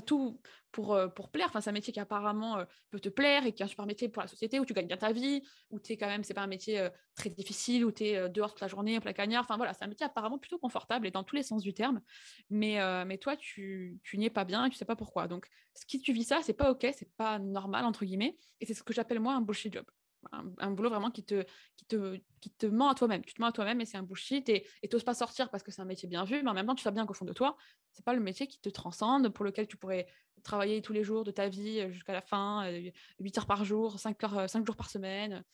tout 0.00 0.40
pour, 0.72 0.98
pour 1.14 1.30
plaire. 1.30 1.46
Enfin, 1.48 1.60
c'est 1.60 1.70
un 1.70 1.72
métier 1.72 1.92
qui 1.92 2.00
apparemment 2.00 2.64
peut 2.90 3.00
te 3.00 3.08
plaire 3.08 3.46
et 3.46 3.52
qui 3.52 3.62
est 3.62 3.64
un 3.64 3.68
super 3.68 3.86
métier 3.86 4.08
pour 4.08 4.22
la 4.22 4.28
société, 4.28 4.60
où 4.60 4.64
tu 4.64 4.74
gagnes 4.74 4.86
bien 4.86 4.96
ta 4.96 5.12
vie, 5.12 5.42
où 5.70 5.80
tu 5.80 5.92
es 5.92 5.96
quand 5.96 6.06
même, 6.06 6.22
c'est 6.22 6.34
pas 6.34 6.42
un 6.42 6.46
métier 6.46 6.88
très 7.14 7.30
difficile, 7.30 7.84
où 7.84 7.92
tu 7.92 8.04
es 8.04 8.28
dehors 8.28 8.50
toute 8.50 8.60
la 8.60 8.68
journée, 8.68 8.96
en 8.98 9.00
plein 9.00 9.12
cagnard. 9.12 9.42
Enfin, 9.44 9.56
voilà, 9.56 9.72
c'est 9.72 9.84
un 9.84 9.88
métier 9.88 10.04
apparemment 10.06 10.38
plutôt 10.38 10.58
confortable 10.58 11.06
et 11.06 11.10
dans 11.10 11.24
tous 11.24 11.36
les 11.36 11.42
sens 11.42 11.62
du 11.62 11.72
terme. 11.72 12.02
Mais, 12.50 12.78
mais 13.06 13.18
toi, 13.18 13.36
tu, 13.36 13.98
tu 14.02 14.18
n'y 14.18 14.26
es 14.26 14.30
pas 14.30 14.44
bien 14.44 14.66
et 14.66 14.70
tu 14.70 14.76
sais 14.76 14.84
pas 14.84 14.96
pourquoi. 14.96 15.28
Donc, 15.28 15.46
qui 15.88 16.00
tu 16.00 16.12
vis 16.12 16.24
ça, 16.24 16.40
c'est 16.42 16.52
pas 16.54 16.70
OK, 16.70 16.86
c'est 16.96 17.14
pas 17.16 17.38
normal, 17.38 17.84
entre 17.84 18.04
guillemets. 18.04 18.36
Et 18.60 18.66
c'est 18.66 18.74
ce 18.74 18.82
que 18.82 18.92
j'appelle 18.92 19.20
moi 19.20 19.34
un 19.34 19.40
bullshit 19.40 19.72
job 19.72 19.86
un, 20.32 20.70
boulot 20.70 20.90
vraiment 20.90 21.10
qui 21.10 21.24
te, 21.24 21.44
qui 21.76 21.86
te, 21.86 22.18
qui 22.40 22.50
te 22.50 22.66
ment 22.66 22.88
à 22.88 22.94
toi-même. 22.94 23.24
Tu 23.24 23.34
te 23.34 23.40
mens 23.40 23.48
à 23.48 23.52
toi-même 23.52 23.80
et 23.80 23.84
c'est 23.84 23.96
un 23.96 24.02
bullshit 24.02 24.48
et 24.48 24.66
tu 24.82 24.88
n'oses 24.92 25.04
pas 25.04 25.14
sortir 25.14 25.50
parce 25.50 25.62
que 25.62 25.70
c'est 25.70 25.82
un 25.82 25.86
métier 25.86 26.08
bien 26.08 26.24
vu, 26.24 26.42
mais 26.42 26.50
en 26.50 26.54
même 26.54 26.66
temps, 26.66 26.74
tu 26.74 26.82
sais 26.82 26.90
bien 26.90 27.06
qu'au 27.06 27.14
fond 27.14 27.24
de 27.24 27.32
toi, 27.32 27.56
c'est 27.92 28.04
pas 28.04 28.14
le 28.14 28.20
métier 28.20 28.46
qui 28.46 28.60
te 28.60 28.68
transcende, 28.68 29.28
pour 29.30 29.44
lequel 29.44 29.66
tu 29.66 29.76
pourrais 29.76 30.06
travailler 30.42 30.80
tous 30.82 30.92
les 30.92 31.02
jours 31.02 31.24
de 31.24 31.30
ta 31.30 31.48
vie 31.48 31.80
euh, 31.80 31.90
jusqu'à 31.90 32.12
la 32.12 32.20
fin, 32.22 32.70
8 32.70 32.92
euh, 33.36 33.40
heures 33.40 33.46
par 33.46 33.64
jour, 33.64 33.98
5, 33.98 34.24
heures, 34.24 34.48
5 34.48 34.66
jours 34.66 34.76
par 34.76 34.90
semaine, 34.90 35.44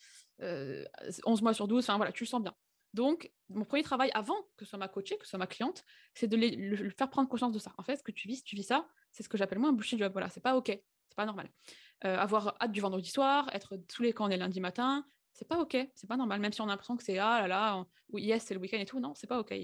11 0.41 0.47
euh, 0.49 0.85
mois 1.43 1.55
sur 1.55 1.67
12, 1.67 1.85
enfin 1.85 1.97
voilà, 1.97 2.13
tu 2.13 2.25
le 2.25 2.29
sens 2.29 2.43
bien. 2.43 2.55
Donc, 2.95 3.33
mon 3.49 3.65
premier 3.65 3.83
travail 3.83 4.11
avant 4.13 4.37
que 4.57 4.65
ce 4.65 4.67
soit 4.67 4.79
ma 4.79 4.89
coachée, 4.89 5.17
que 5.17 5.25
ce 5.25 5.31
soit 5.31 5.39
ma 5.39 5.47
cliente, 5.47 5.83
c'est 6.15 6.27
de 6.29 6.37
le, 6.37 6.91
faire 6.91 7.09
prendre 7.09 7.29
conscience 7.29 7.53
de 7.53 7.59
ça. 7.59 7.73
En 7.79 7.83
fait, 7.83 7.97
ce 7.97 8.03
que 8.03 8.13
tu 8.13 8.29
vis, 8.29 8.37
si 8.37 8.45
tu 8.45 8.55
vis 8.55 8.65
ça, 8.65 8.87
c'est 9.13 9.23
ce 9.23 9.31
que 9.31 9.39
j'appelle 9.39 9.59
moi 9.59 9.71
un 9.71 9.73
bullshit 9.73 9.99
job. 9.99 10.13
Voilà, 10.13 10.29
c'est 10.29 10.43
pas 10.43 10.57
OK, 10.57 10.79
c'est 11.13 11.17
pas 11.17 11.27
normal. 11.27 11.51
Euh, 12.05 12.17
avoir 12.17 12.57
hâte 12.61 12.73
du 12.73 12.81
vendredi 12.81 13.11
soir, 13.11 13.49
être 13.53 13.77
tous 13.77 14.03
les 14.03 14.13
quand 14.13 14.27
on 14.27 14.31
est 14.31 14.37
lundi 14.37 14.61
matin, 14.61 15.05
c'est 15.35 15.47
pas 15.47 15.59
ok, 15.59 15.77
c'est 15.95 16.09
pas 16.09 16.17
normal. 16.17 16.41
Même 16.41 16.53
si 16.53 16.61
on 16.61 16.65
a 16.65 16.69
l'impression 16.69 16.97
que 16.97 17.05
c'est 17.05 17.19
ah 17.19 17.43
là 17.43 17.49
là, 17.49 17.87
ou 18.11 18.19
yes 18.19 18.45
c'est 18.45 18.55
le 18.55 18.61
week-end 18.61 18.79
et 18.79 18.87
tout, 18.87 18.99
non, 18.99 19.15
c'est 19.15 19.27
pas 19.27 19.39
ok. 19.39 19.55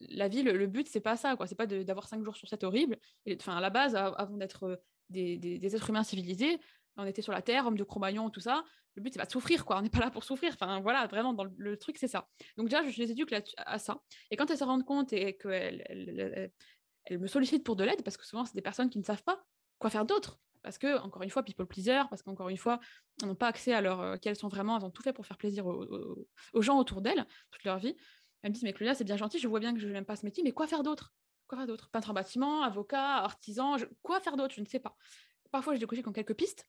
La 0.00 0.28
vie, 0.28 0.42
le, 0.42 0.66
but 0.66 0.88
c'est 0.88 1.00
pas 1.00 1.16
ça, 1.16 1.36
quoi. 1.36 1.46
C'est 1.46 1.54
pas 1.54 1.66
d'avoir 1.66 2.06
cinq 2.06 2.22
jours 2.22 2.36
sur 2.36 2.48
sept 2.48 2.64
horrible. 2.64 2.98
Enfin, 3.34 3.56
à 3.56 3.60
la 3.60 3.70
base, 3.70 3.96
avant 3.96 4.36
d'être 4.36 4.64
euh, 4.64 4.76
des, 5.10 5.74
êtres 5.74 5.90
humains 5.90 6.02
civilisés, 6.02 6.58
on 6.96 7.04
était 7.04 7.22
sur 7.22 7.32
la 7.32 7.42
terre, 7.42 7.66
homme 7.66 7.76
de 7.76 7.84
Cro-Magnon, 7.84 8.30
tout 8.30 8.40
ça. 8.40 8.64
Le 8.94 9.02
but 9.02 9.12
c'est 9.12 9.18
pas 9.18 9.26
de 9.26 9.30
souffrir, 9.30 9.64
quoi. 9.66 9.78
On 9.78 9.82
n'est 9.82 9.90
pas 9.90 10.00
là 10.00 10.10
pour 10.10 10.24
souffrir. 10.24 10.52
Enfin 10.54 10.80
voilà, 10.80 11.06
vraiment 11.06 11.34
dans 11.34 11.44
le, 11.44 11.76
truc 11.76 11.98
c'est 11.98 12.08
ça. 12.08 12.28
Donc 12.56 12.68
déjà, 12.68 12.88
je 12.88 12.98
les 12.98 13.10
éduque 13.10 13.34
à 13.58 13.78
ça. 13.78 14.00
Et 14.30 14.36
quand 14.36 14.50
elles 14.50 14.58
se 14.58 14.64
rendent 14.64 14.86
compte 14.86 15.12
et 15.12 15.36
qu'elles 15.36 15.84
elle, 15.88 17.18
me 17.18 17.26
sollicitent 17.26 17.64
pour 17.64 17.76
de 17.76 17.84
l'aide, 17.84 18.02
parce 18.02 18.16
que 18.16 18.24
souvent 18.24 18.46
c'est 18.46 18.54
des 18.54 18.62
personnes 18.62 18.88
qui 18.88 18.98
ne 18.98 19.04
savent 19.04 19.22
pas 19.22 19.44
quoi 19.78 19.90
faire 19.90 20.06
d'autre 20.06 20.40
parce 20.66 20.78
que, 20.78 20.98
encore 20.98 21.22
une 21.22 21.30
fois, 21.30 21.44
people 21.44 21.64
pleaser, 21.64 22.02
parce 22.10 22.24
qu'encore 22.24 22.48
une 22.48 22.56
fois, 22.56 22.80
elles 23.22 23.28
n'ont 23.28 23.36
pas 23.36 23.46
accès 23.46 23.72
à 23.72 23.80
leur. 23.80 24.00
Euh, 24.00 24.16
qu'elles 24.16 24.34
sont 24.34 24.48
vraiment, 24.48 24.76
elles 24.76 24.84
ont 24.84 24.90
tout 24.90 25.00
fait 25.00 25.12
pour 25.12 25.24
faire 25.24 25.36
plaisir 25.38 25.64
aux, 25.64 26.26
gens 26.60 26.76
autour 26.80 27.02
d'elles, 27.02 27.24
toute 27.52 27.62
leur 27.62 27.78
vie. 27.78 27.94
Elle 28.42 28.50
me 28.50 28.54
dit, 28.56 28.64
mais 28.64 28.72
Claudia, 28.72 28.92
c'est 28.92 29.04
bien 29.04 29.16
gentil, 29.16 29.38
je 29.38 29.46
vois 29.46 29.60
bien 29.60 29.72
que 29.72 29.78
je 29.78 29.86
n'aime 29.86 30.04
pas 30.04 30.16
ce 30.16 30.24
métier, 30.24 30.42
mais 30.42 30.50
quoi 30.50 30.66
faire 30.66 30.82
d'autre? 30.82 31.14
Quoi 31.46 31.58
faire 31.58 31.68
d'autre? 31.68 31.88
Peintre 31.92 32.10
en 32.10 32.14
bâtiment, 32.14 32.62
avocat, 32.64 33.18
artisan, 33.18 33.76
quoi 34.02 34.18
faire 34.18 34.36
d'autre? 34.36 34.56
Je 34.56 34.60
ne 34.60 34.66
sais 34.66 34.80
pas. 34.80 34.96
Parfois, 35.52 35.72
j'ai 35.74 35.78
décoché 35.78 36.02
comme 36.02 36.12
quelques 36.12 36.34
pistes, 36.34 36.68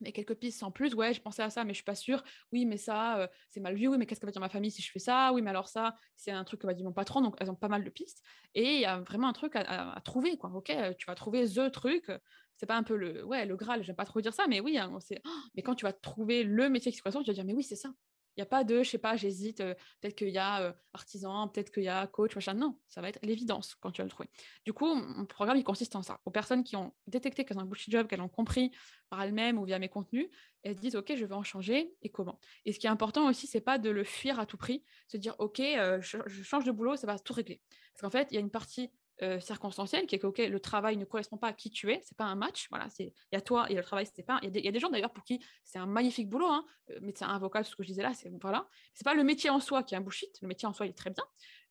mais 0.00 0.12
quelques 0.12 0.34
pistes 0.34 0.62
en 0.62 0.70
plus. 0.70 0.94
Ouais, 0.94 1.12
je 1.14 1.20
pensais 1.20 1.42
à 1.42 1.50
ça, 1.50 1.64
mais 1.64 1.70
je 1.70 1.76
suis 1.76 1.84
pas 1.84 1.94
sûre. 1.94 2.22
Oui, 2.52 2.66
mais 2.66 2.76
ça, 2.76 3.18
euh, 3.18 3.28
c'est 3.48 3.60
mal 3.60 3.74
vu. 3.74 3.88
Oui, 3.88 3.98
mais 3.98 4.06
qu'est-ce 4.06 4.20
que 4.20 4.26
va 4.26 4.32
dire 4.32 4.40
ma 4.40 4.48
famille 4.48 4.70
si 4.70 4.82
je 4.82 4.90
fais 4.90 4.98
ça? 4.98 5.32
Oui, 5.32 5.42
mais 5.42 5.50
alors 5.50 5.68
ça, 5.68 5.94
c'est 6.16 6.30
un 6.30 6.44
truc 6.44 6.60
que 6.60 6.66
va 6.66 6.74
dire 6.74 6.84
mon 6.84 6.92
patron. 6.92 7.20
Donc, 7.20 7.36
elles 7.40 7.50
ont 7.50 7.56
pas 7.56 7.68
mal 7.68 7.84
de 7.84 7.90
pistes. 7.90 8.22
Et 8.54 8.74
il 8.76 8.80
y 8.80 8.84
a 8.86 9.00
vraiment 9.00 9.28
un 9.28 9.32
truc 9.32 9.56
à, 9.56 10.00
trouver, 10.04 10.36
quoi. 10.36 10.50
Ok, 10.54 10.72
tu 10.98 11.06
vas 11.06 11.14
trouver 11.14 11.46
the 11.46 11.70
truc. 11.70 12.10
C'est 12.56 12.66
pas 12.66 12.76
un 12.76 12.82
peu 12.82 12.96
le, 12.96 13.24
ouais, 13.24 13.46
le 13.46 13.56
Graal. 13.56 13.82
J'aime 13.84 13.96
pas 13.96 14.04
trop 14.04 14.20
dire 14.20 14.34
ça, 14.34 14.46
mais 14.48 14.60
oui, 14.60 14.78
hein, 14.78 14.96
c'est. 15.00 15.20
Oh, 15.24 15.30
mais 15.54 15.62
quand 15.62 15.74
tu 15.74 15.84
vas 15.84 15.92
trouver 15.92 16.42
le 16.42 16.68
métier 16.68 16.90
qui 16.90 16.98
se 16.98 17.02
correspond, 17.02 17.22
tu 17.22 17.30
vas 17.30 17.34
dire, 17.34 17.44
mais 17.44 17.54
oui, 17.54 17.62
c'est 17.62 17.76
ça. 17.76 17.90
N'y 18.38 18.42
a 18.42 18.46
pas 18.46 18.62
de, 18.62 18.84
je 18.84 18.90
sais 18.90 18.98
pas, 18.98 19.16
j'hésite, 19.16 19.60
euh, 19.60 19.74
peut-être 20.00 20.14
qu'il 20.14 20.28
y 20.28 20.38
a 20.38 20.62
euh, 20.62 20.72
artisan, 20.92 21.48
peut-être 21.48 21.72
qu'il 21.72 21.82
y 21.82 21.88
a 21.88 22.06
coach, 22.06 22.36
machin. 22.36 22.54
Non, 22.54 22.78
ça 22.86 23.00
va 23.00 23.08
être 23.08 23.18
l'évidence 23.22 23.74
quand 23.74 23.90
tu 23.90 24.00
vas 24.00 24.04
le 24.04 24.10
trouver. 24.10 24.30
Du 24.64 24.72
coup, 24.72 24.94
mon 24.94 25.26
programme, 25.26 25.56
il 25.56 25.64
consiste 25.64 25.96
en 25.96 26.02
ça. 26.02 26.20
Aux 26.24 26.30
personnes 26.30 26.62
qui 26.62 26.76
ont 26.76 26.94
détecté 27.08 27.44
qu'elles 27.44 27.58
ont 27.58 27.62
un 27.62 27.66
bullshit 27.66 27.92
job, 27.92 28.06
qu'elles 28.06 28.20
ont 28.20 28.28
compris 28.28 28.70
par 29.10 29.20
elles-mêmes 29.22 29.58
ou 29.58 29.64
via 29.64 29.80
mes 29.80 29.88
contenus, 29.88 30.28
elles 30.62 30.76
disent, 30.76 30.94
OK, 30.94 31.12
je 31.16 31.24
veux 31.24 31.34
en 31.34 31.42
changer 31.42 31.92
et 32.02 32.10
comment? 32.10 32.38
Et 32.64 32.72
ce 32.72 32.78
qui 32.78 32.86
est 32.86 32.90
important 32.90 33.28
aussi, 33.28 33.48
c'est 33.48 33.60
pas 33.60 33.76
de 33.76 33.90
le 33.90 34.04
fuir 34.04 34.38
à 34.38 34.46
tout 34.46 34.56
prix, 34.56 34.84
se 35.08 35.16
dire, 35.16 35.34
OK, 35.40 35.58
euh, 35.58 36.00
je, 36.00 36.18
change 36.44 36.62
de 36.62 36.70
boulot, 36.70 36.94
ça 36.94 37.08
va 37.08 37.18
tout 37.18 37.32
régler. 37.32 37.60
Parce 37.92 38.02
qu'en 38.02 38.16
fait, 38.16 38.28
il 38.30 38.34
y 38.34 38.38
a 38.38 38.40
une 38.40 38.50
partie 38.50 38.88
euh, 39.20 39.40
circonstancielle, 39.40 40.06
qui 40.06 40.14
est 40.14 40.20
que 40.20 40.42
le 40.42 40.60
travail 40.60 40.96
ne 40.96 41.04
correspond 41.04 41.38
pas 41.38 41.48
à 41.48 41.52
qui 41.52 41.70
tu 41.70 41.90
es, 41.90 42.00
c'est 42.04 42.16
pas 42.16 42.26
un 42.26 42.36
match, 42.36 42.68
voilà, 42.70 42.86
il 43.00 43.12
y 43.32 43.36
a 43.36 43.40
toi 43.40 43.68
et 43.68 43.74
le 43.74 43.82
travail, 43.82 44.06
c'est 44.14 44.22
pas. 44.22 44.38
Il 44.44 44.56
y, 44.56 44.68
a 44.68 44.70
des 44.70 44.78
gens 44.78 44.90
d'ailleurs 44.90 45.12
pour 45.12 45.24
qui 45.24 45.44
c'est 45.64 45.80
un 45.80 45.86
magnifique 45.86 46.28
boulot, 46.28 46.46
hein, 46.46 46.64
euh, 46.90 47.00
médecin, 47.00 47.26
avocat, 47.26 47.64
ce 47.64 47.74
que 47.74 47.82
je 47.82 47.88
disais 47.88 48.02
là, 48.04 48.14
c'est 48.14 48.30
voilà, 48.40 48.68
c'est 48.94 49.02
pas 49.02 49.14
le 49.14 49.24
métier 49.24 49.50
en 49.50 49.58
soi 49.58 49.82
qui 49.82 49.96
est 49.96 49.98
un 49.98 50.02
bullshit, 50.02 50.38
le 50.40 50.46
métier 50.46 50.68
en 50.68 50.72
soi 50.72 50.86
il 50.86 50.90
est 50.90 50.92
très 50.92 51.10
bien, 51.10 51.24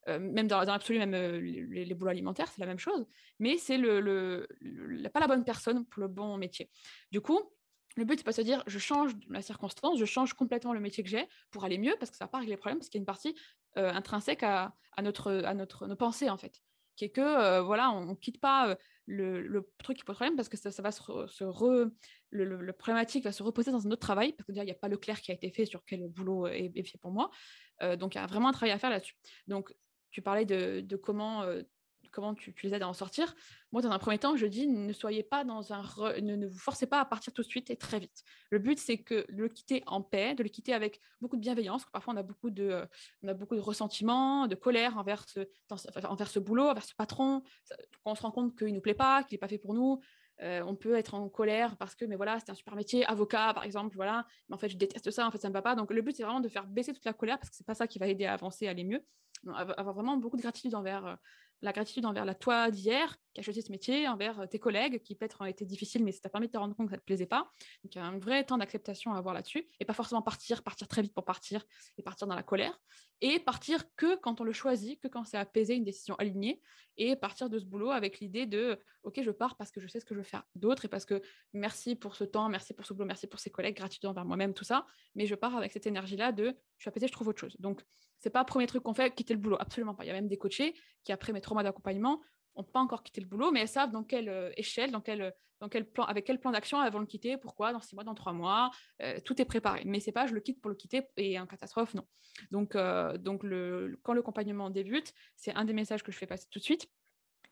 euh, 0.08 0.18
même 0.18 0.46
dans, 0.46 0.60
l'absolu, 0.60 0.98
même 0.98 1.12
les, 1.12 1.86
les, 1.86 1.94
boulots 1.94 2.10
alimentaires, 2.10 2.48
c'est 2.48 2.60
la 2.60 2.66
même 2.66 2.78
chose, 2.78 3.06
mais 3.38 3.56
c'est 3.56 3.78
le, 3.78 4.00
le, 4.00 5.08
pas 5.08 5.20
la 5.20 5.26
bonne 5.26 5.44
personne 5.44 5.86
pour 5.86 6.02
le 6.02 6.08
bon 6.08 6.36
métier. 6.36 6.68
Du 7.12 7.22
coup, 7.22 7.40
le 7.96 8.04
but, 8.04 8.18
c'est 8.18 8.24
pas 8.24 8.32
de 8.32 8.36
se 8.36 8.42
dire 8.42 8.62
je 8.66 8.78
change 8.78 9.12
la 9.30 9.40
circonstance, 9.40 9.98
je 9.98 10.04
change 10.04 10.34
complètement 10.34 10.74
le 10.74 10.80
métier 10.80 11.02
que 11.02 11.08
j'ai 11.08 11.26
pour 11.50 11.64
aller 11.64 11.78
mieux, 11.78 11.94
parce 11.98 12.10
que 12.10 12.16
ça 12.18 12.26
va 12.26 12.28
pas 12.28 12.40
régler 12.40 12.52
les 12.52 12.58
problèmes, 12.58 12.78
parce 12.78 12.90
qu'il 12.90 12.98
y 12.98 13.00
a 13.00 13.04
une 13.04 13.06
partie 13.06 13.34
intrinsèque 13.74 14.42
à, 14.42 14.74
à, 14.98 15.02
notre, 15.02 15.32
à 15.46 15.54
notre, 15.54 15.86
nos 15.86 15.96
pensées, 15.96 16.28
en 16.28 16.36
fait 16.36 16.60
qui 16.98 17.04
est 17.04 17.10
que 17.10 17.20
euh, 17.20 17.62
voilà, 17.62 17.92
on, 17.92 18.04
ne 18.06 18.14
quitte 18.14 18.40
pas 18.40 18.70
euh, 18.70 18.74
le, 19.06 19.70
truc 19.78 19.96
qui 19.96 20.04
pose 20.04 20.16
problème 20.16 20.34
parce 20.34 20.48
que 20.48 20.56
ça, 20.56 20.70
va 20.82 20.90
se, 20.90 21.00
problématique 22.72 23.24
va 23.24 23.32
se 23.32 23.42
reposer 23.44 23.70
dans 23.70 23.86
un 23.86 23.90
autre 23.92 24.00
travail 24.00 24.32
parce 24.32 24.48
que 24.48 24.52
il 24.52 24.64
n'y 24.64 24.70
a 24.70 24.74
pas 24.74 24.88
le 24.88 24.96
clair 24.96 25.20
qui 25.20 25.30
a 25.30 25.34
été 25.34 25.50
fait 25.50 25.64
sur 25.64 25.84
quel 25.84 26.08
boulot 26.08 26.48
est, 26.48 26.72
fait 26.82 26.98
pour 26.98 27.12
moi. 27.12 27.30
Euh, 27.82 27.94
donc 27.94 28.16
il 28.16 28.18
y 28.18 28.20
a 28.20 28.26
vraiment 28.26 28.48
un 28.48 28.52
travail 28.52 28.72
à 28.72 28.78
faire 28.78 28.90
là-dessus. 28.90 29.14
Donc 29.46 29.72
tu 30.10 30.22
parlais 30.22 30.44
de 30.44 30.96
comment 30.96 31.46
comment 32.18 32.34
tu, 32.34 32.52
les 32.64 32.74
aides 32.74 32.82
à 32.82 32.88
en 32.88 32.94
sortir. 32.94 33.32
Moi, 33.70 33.80
dans 33.80 33.92
un 33.92 33.98
premier 34.00 34.18
temps, 34.18 34.34
je 34.34 34.44
dis 34.44 34.66
ne 34.66 34.92
soyez 34.92 35.22
pas 35.22 35.44
dans 35.44 35.72
un 35.72 35.82
ne, 36.20 36.48
vous 36.48 36.58
forcez 36.58 36.86
pas 36.86 37.00
à 37.00 37.04
partir 37.04 37.32
tout 37.32 37.42
de 37.42 37.46
suite 37.46 37.70
et 37.70 37.76
très 37.76 38.00
vite. 38.00 38.24
Le 38.50 38.58
but, 38.58 38.76
c'est 38.76 38.98
que 38.98 39.24
de 39.30 39.42
le 39.42 39.48
quitter 39.48 39.84
en 39.86 40.02
paix, 40.02 40.34
de 40.34 40.42
le 40.42 40.48
quitter 40.48 40.74
avec 40.74 41.00
beaucoup 41.20 41.36
de 41.36 41.40
bienveillance. 41.40 41.84
Parfois, 41.92 42.14
on 42.14 42.16
a 42.16 42.24
beaucoup 42.24 42.50
de, 42.50 42.64
euh, 42.64 42.86
on 43.22 43.28
a 43.28 43.34
beaucoup 43.34 43.54
de 43.54 43.60
ressentiment, 43.60 44.48
de 44.48 44.56
colère 44.56 44.98
envers 44.98 45.24
ce, 45.28 45.48
envers 46.08 46.28
ce 46.28 46.40
boulot, 46.40 46.64
envers 46.64 46.84
ce 46.84 46.94
patron. 46.96 47.44
Quand 48.02 48.10
on 48.10 48.14
se 48.16 48.22
rend 48.22 48.32
compte 48.32 48.58
qu'il 48.58 48.74
nous 48.74 48.80
plaît 48.80 48.94
pas, 48.94 49.22
qu'il 49.22 49.36
n'est 49.36 49.38
pas 49.38 49.48
fait 49.48 49.58
pour 49.58 49.74
nous, 49.74 50.00
euh, 50.42 50.62
on 50.66 50.74
peut 50.74 50.96
être 50.96 51.14
en 51.14 51.28
colère 51.28 51.76
parce 51.76 51.94
que 51.96 52.04
mais 52.04 52.14
voilà 52.14 52.38
c'est 52.38 52.50
un 52.50 52.54
super 52.54 52.76
métier 52.76 53.04
avocat 53.06 53.52
par 53.54 53.64
exemple 53.64 53.96
voilà 53.96 54.24
mais 54.48 54.54
en 54.54 54.58
fait 54.58 54.68
je 54.68 54.76
déteste 54.76 55.10
ça 55.10 55.26
en 55.26 55.32
fait 55.32 55.38
ça 55.38 55.48
me 55.48 55.52
va 55.52 55.62
pas 55.62 55.74
donc 55.74 55.92
le 55.92 56.00
but 56.00 56.14
c'est 56.14 56.22
vraiment 56.22 56.38
de 56.38 56.48
faire 56.48 56.64
baisser 56.64 56.92
toute 56.92 57.04
la 57.04 57.12
colère 57.12 57.40
parce 57.40 57.50
que 57.50 57.56
c'est 57.56 57.66
pas 57.66 57.74
ça 57.74 57.88
qui 57.88 57.98
va 57.98 58.06
aider 58.06 58.24
à 58.24 58.34
avancer 58.34 58.68
à 58.68 58.70
aller 58.70 58.84
mieux 58.84 59.04
avoir 59.54 59.94
vraiment 59.94 60.16
beaucoup 60.16 60.36
de 60.36 60.42
gratitude 60.42 60.74
envers 60.74 61.06
euh, 61.06 61.14
la 61.62 61.72
gratitude 61.72 62.06
envers 62.06 62.24
la 62.24 62.34
toi 62.34 62.70
d'hier 62.70 63.16
qui 63.34 63.40
a 63.40 63.42
choisi 63.42 63.62
ce 63.62 63.72
métier, 63.72 64.08
envers 64.08 64.40
euh, 64.40 64.46
tes 64.46 64.58
collègues 64.58 65.02
qui 65.02 65.14
peut-être 65.14 65.40
ont 65.40 65.44
été 65.44 65.64
difficiles, 65.64 66.04
mais 66.04 66.12
ça 66.12 66.20
t'a 66.20 66.28
permis 66.28 66.46
de 66.46 66.52
te 66.52 66.58
rendre 66.58 66.74
compte 66.74 66.86
que 66.86 66.92
ça 66.92 66.96
ne 66.96 67.00
te 67.00 67.04
plaisait 67.04 67.26
pas. 67.26 67.50
Donc 67.82 67.94
il 67.94 67.98
y 67.98 68.00
a 68.00 68.04
un 68.04 68.18
vrai 68.18 68.44
temps 68.44 68.58
d'acceptation 68.58 69.12
à 69.12 69.18
avoir 69.18 69.34
là-dessus, 69.34 69.68
et 69.80 69.84
pas 69.84 69.92
forcément 69.92 70.22
partir, 70.22 70.62
partir 70.62 70.88
très 70.88 71.02
vite 71.02 71.14
pour 71.14 71.24
partir, 71.24 71.64
et 71.96 72.02
partir 72.02 72.26
dans 72.26 72.36
la 72.36 72.42
colère, 72.42 72.80
et 73.20 73.40
partir 73.40 73.84
que 73.96 74.16
quand 74.16 74.40
on 74.40 74.44
le 74.44 74.52
choisit, 74.52 75.00
que 75.00 75.08
quand 75.08 75.24
c'est 75.24 75.36
apaisé, 75.36 75.74
une 75.74 75.84
décision 75.84 76.14
alignée, 76.16 76.62
et 76.96 77.16
partir 77.16 77.48
de 77.50 77.58
ce 77.58 77.64
boulot 77.64 77.90
avec 77.90 78.20
l'idée 78.20 78.46
de 78.46 78.78
ok, 79.02 79.20
je 79.22 79.30
pars 79.30 79.56
parce 79.56 79.70
que 79.70 79.80
je 79.80 79.86
sais 79.88 80.00
ce 80.00 80.04
que 80.04 80.14
je 80.14 80.20
veux 80.20 80.24
faire 80.24 80.44
d'autre, 80.54 80.84
et 80.84 80.88
parce 80.88 81.04
que 81.04 81.20
merci 81.52 81.96
pour 81.96 82.14
ce 82.14 82.24
temps, 82.24 82.48
merci 82.48 82.74
pour 82.74 82.86
ce 82.86 82.92
boulot, 82.92 83.06
merci 83.06 83.26
pour 83.26 83.40
ces 83.40 83.50
collègues, 83.50 83.76
gratitude 83.76 84.06
envers 84.06 84.24
moi-même, 84.24 84.54
tout 84.54 84.64
ça, 84.64 84.86
mais 85.14 85.26
je 85.26 85.34
pars 85.34 85.56
avec 85.56 85.72
cette 85.72 85.86
énergie-là 85.86 86.32
de 86.32 86.56
je 86.76 86.82
suis 86.82 86.88
apaisé, 86.88 87.08
je 87.08 87.12
trouve 87.12 87.28
autre 87.28 87.40
chose. 87.40 87.56
Donc 87.58 87.82
c'est 88.18 88.30
pas 88.30 88.40
le 88.40 88.46
premier 88.46 88.66
truc 88.66 88.82
qu'on 88.82 88.94
fait, 88.94 89.14
quitter 89.14 89.34
le 89.34 89.40
boulot, 89.40 89.56
absolument 89.60 89.94
pas. 89.94 90.04
Il 90.04 90.08
y 90.08 90.10
a 90.10 90.14
même 90.14 90.28
des 90.28 90.38
coachés 90.38 90.74
qui, 91.04 91.12
après 91.12 91.32
mes 91.32 91.40
traumas 91.40 91.62
d'accompagnement, 91.62 92.20
n'ont 92.56 92.64
pas 92.64 92.80
encore 92.80 93.02
quitté 93.02 93.20
le 93.20 93.26
boulot, 93.26 93.50
mais 93.50 93.60
elles 93.60 93.68
savent 93.68 93.90
dans 93.90 94.04
quelle 94.04 94.28
euh, 94.28 94.50
échelle, 94.56 94.90
dans 94.90 95.00
quel, 95.00 95.32
plan, 95.92 96.04
avec 96.04 96.26
quel 96.26 96.40
plan 96.40 96.50
d'action 96.50 96.82
elles 96.82 96.92
vont 96.92 96.98
le 96.98 97.06
quitter, 97.06 97.36
pourquoi, 97.36 97.72
dans 97.72 97.80
six 97.80 97.94
mois, 97.94 98.04
dans 98.04 98.14
trois 98.14 98.32
mois, 98.32 98.70
euh, 99.02 99.18
tout 99.24 99.40
est 99.40 99.44
préparé. 99.44 99.82
Mais 99.86 100.00
c'est 100.00 100.12
pas 100.12 100.26
je 100.26 100.34
le 100.34 100.40
quitte 100.40 100.60
pour 100.60 100.68
le 100.68 100.76
quitter 100.76 101.02
et 101.16 101.38
en 101.38 101.46
catastrophe, 101.46 101.94
non. 101.94 102.06
Donc, 102.50 102.74
euh, 102.76 103.16
quand 104.02 104.12
l'accompagnement 104.12 104.70
débute, 104.70 105.12
c'est 105.36 105.54
un 105.54 105.64
des 105.64 105.72
messages 105.72 106.02
que 106.02 106.12
je 106.12 106.18
fais 106.18 106.26
passer 106.26 106.46
tout 106.50 106.58
de 106.58 106.64
suite. 106.64 106.88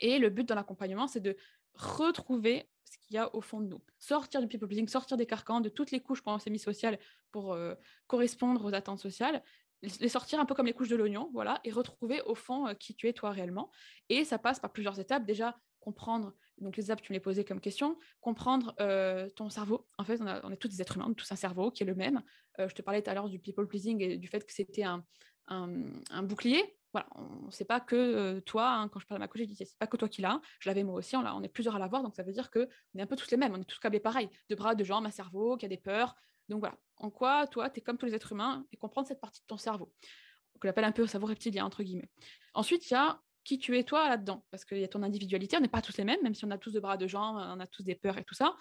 Et 0.01 0.19
le 0.19 0.29
but 0.29 0.47
dans 0.47 0.55
l'accompagnement, 0.55 1.07
c'est 1.07 1.21
de 1.21 1.37
retrouver 1.75 2.69
ce 2.85 2.99
qu'il 2.99 3.15
y 3.15 3.19
a 3.19 3.35
au 3.35 3.41
fond 3.41 3.61
de 3.61 3.67
nous. 3.67 3.83
Sortir 3.99 4.41
du 4.41 4.47
people 4.47 4.69
pleasing, 4.69 4.87
sortir 4.87 5.17
des 5.17 5.27
carcans, 5.27 5.61
de 5.61 5.69
toutes 5.69 5.91
les 5.91 6.01
couches 6.01 6.21
qu'on 6.21 6.39
s'est 6.39 6.51
mis 6.51 6.59
sociales 6.59 6.99
pour 7.33 7.57
correspondre 8.07 8.65
aux 8.65 8.75
attentes 8.75 9.01
sociales 9.01 9.43
les 9.83 10.09
sortir 10.09 10.41
un 10.41 10.45
peu 10.45 10.55
comme 10.55 10.67
les 10.67 10.73
couches 10.73 10.89
de 10.89 10.97
l'oignon, 10.97 11.31
voilà, 11.33 11.61
et 11.65 11.71
retrouver 11.71 12.23
au 12.23 12.35
fond 12.35 12.69
euh, 12.69 12.75
qui 12.75 12.95
tu 12.95 13.09
es 13.09 13.13
toi 13.13 13.31
réellement. 13.31 13.71
Et 14.09 14.25
ça 14.25 14.39
passe 14.39 14.59
par 14.59 14.73
plusieurs 14.73 14.99
étapes. 14.99 15.25
Déjà, 15.25 15.57
comprendre, 15.81 16.35
donc 16.59 16.77
les 16.77 16.85
étapes, 16.85 17.03
tu 17.03 17.13
me 17.13 17.17
les 17.17 17.21
posais 17.21 17.45
comme 17.45 17.61
question, 17.61 17.99
comprendre 18.21 18.75
euh, 18.81 19.29
ton 19.31 19.51
cerveau. 19.51 19.87
En 19.99 20.05
fait, 20.05 20.21
on, 20.21 20.51
est 20.51 20.57
tous 20.57 20.69
des 20.69 20.83
êtres 20.83 20.97
humains, 20.97 21.13
tous 21.13 21.31
un 21.31 21.37
cerveau 21.37 21.71
qui 21.71 21.83
est 21.83 21.87
le 21.87 21.95
même. 21.95 22.23
Euh, 22.59 22.69
je 22.69 22.75
te 22.75 22.83
parlais 22.83 23.03
tout 23.03 23.11
à 23.11 23.15
l'heure 23.15 23.29
du 23.29 23.39
people 23.39 23.69
pleasing 23.69 24.01
et 24.03 24.17
du 24.17 24.29
fait 24.29 24.45
que 24.45 24.53
c'était 24.53 24.85
un, 24.85 25.05
bouclier. 26.23 26.77
Voilà, 26.93 27.09
on 27.15 27.51
sait 27.51 27.67
pas 27.67 27.79
que 27.79 28.39
toi, 28.41 28.71
hein, 28.71 28.89
quand 28.89 29.01
je 29.01 29.07
parle 29.07 29.21
de 29.21 29.25
ma 29.25 29.29
coach, 29.29 29.43
je 29.43 29.47
dis 29.47 29.55
c'est 29.55 29.79
pas 29.79 29.87
que 29.87 29.99
toi 29.99 30.09
qui 30.09 30.23
l'as, 30.23 30.41
je 30.61 30.71
l'avais 30.71 30.83
moi 30.83 30.95
aussi, 30.95 31.15
on, 31.15 31.43
est 31.43 31.49
plusieurs 31.49 31.77
à 31.77 31.79
l'avoir, 31.79 32.03
donc 32.03 32.17
ça 32.17 32.23
veut 32.23 32.33
dire 32.33 32.51
que 32.51 32.71
on 32.95 32.99
est 32.99 33.03
un 33.03 33.07
peu 33.07 33.17
tous 33.17 33.31
les 33.31 33.37
mêmes, 33.37 33.53
on 33.55 33.61
est 33.61 33.65
tous 33.65 33.79
câblés 33.79 34.01
pareil, 34.01 34.31
de 34.49 34.55
bras, 34.55 34.75
de 34.75 34.83
jambes, 34.83 35.05
un 35.05 35.11
cerveau 35.11 35.59
qui 35.59 35.67
a 35.67 35.69
des 35.69 35.77
peurs, 35.77 36.17
donc 36.49 36.61
voilà, 36.61 36.77
en 36.97 37.11
quoi 37.11 37.47
toi, 37.47 37.71
tu 37.71 37.81
es 37.81 37.83
comme 37.83 37.99
tous 37.99 38.07
les 38.07 38.15
êtres 38.15 38.33
humains 38.33 38.67
et 38.73 38.77
comprendre 38.77 39.09
cette 39.09 39.21
partie 39.21 39.41
de 39.41 39.47
ton 39.47 39.59
cerveau, 39.59 39.93
qu'on 40.61 40.69
appelle 40.69 40.85
un 40.85 40.93
peu 40.93 41.03
le 41.03 41.09
cerveau 41.09 41.27
reptilien, 41.27 41.65
entre 41.65 41.83
guillemets. 41.83 42.09
Ensuite, 42.55 42.91
il 42.91 42.95
y 42.95 42.97
a 42.97 43.21
qui 43.45 43.59
tu 43.59 43.79
es 43.79 43.85
toi 43.85 44.09
là-dedans, 44.09 44.45
parce 44.51 44.65
qu'il 44.65 44.79
y 44.79 44.85
a 44.85 44.89
ton 44.89 45.03
individualité, 45.03 45.57
on 45.57 45.61
n'est 45.61 45.69
pas 45.69 45.83
tous 45.83 45.97
les 45.99 46.05
mêmes, 46.05 46.21
même 46.23 46.35
si 46.35 46.45
on 46.45 46.51
a 46.51 46.59
tous 46.59 46.73
de 46.73 46.81
bras, 46.81 46.97
de 46.97 47.07
jambes, 47.07 47.37
on 47.37 47.61
a 47.61 47.67
tous 47.67 47.85
des 47.85 47.95
peurs 47.95 48.19
et 48.19 48.25
tout 48.25 48.35
ça. 48.35 48.57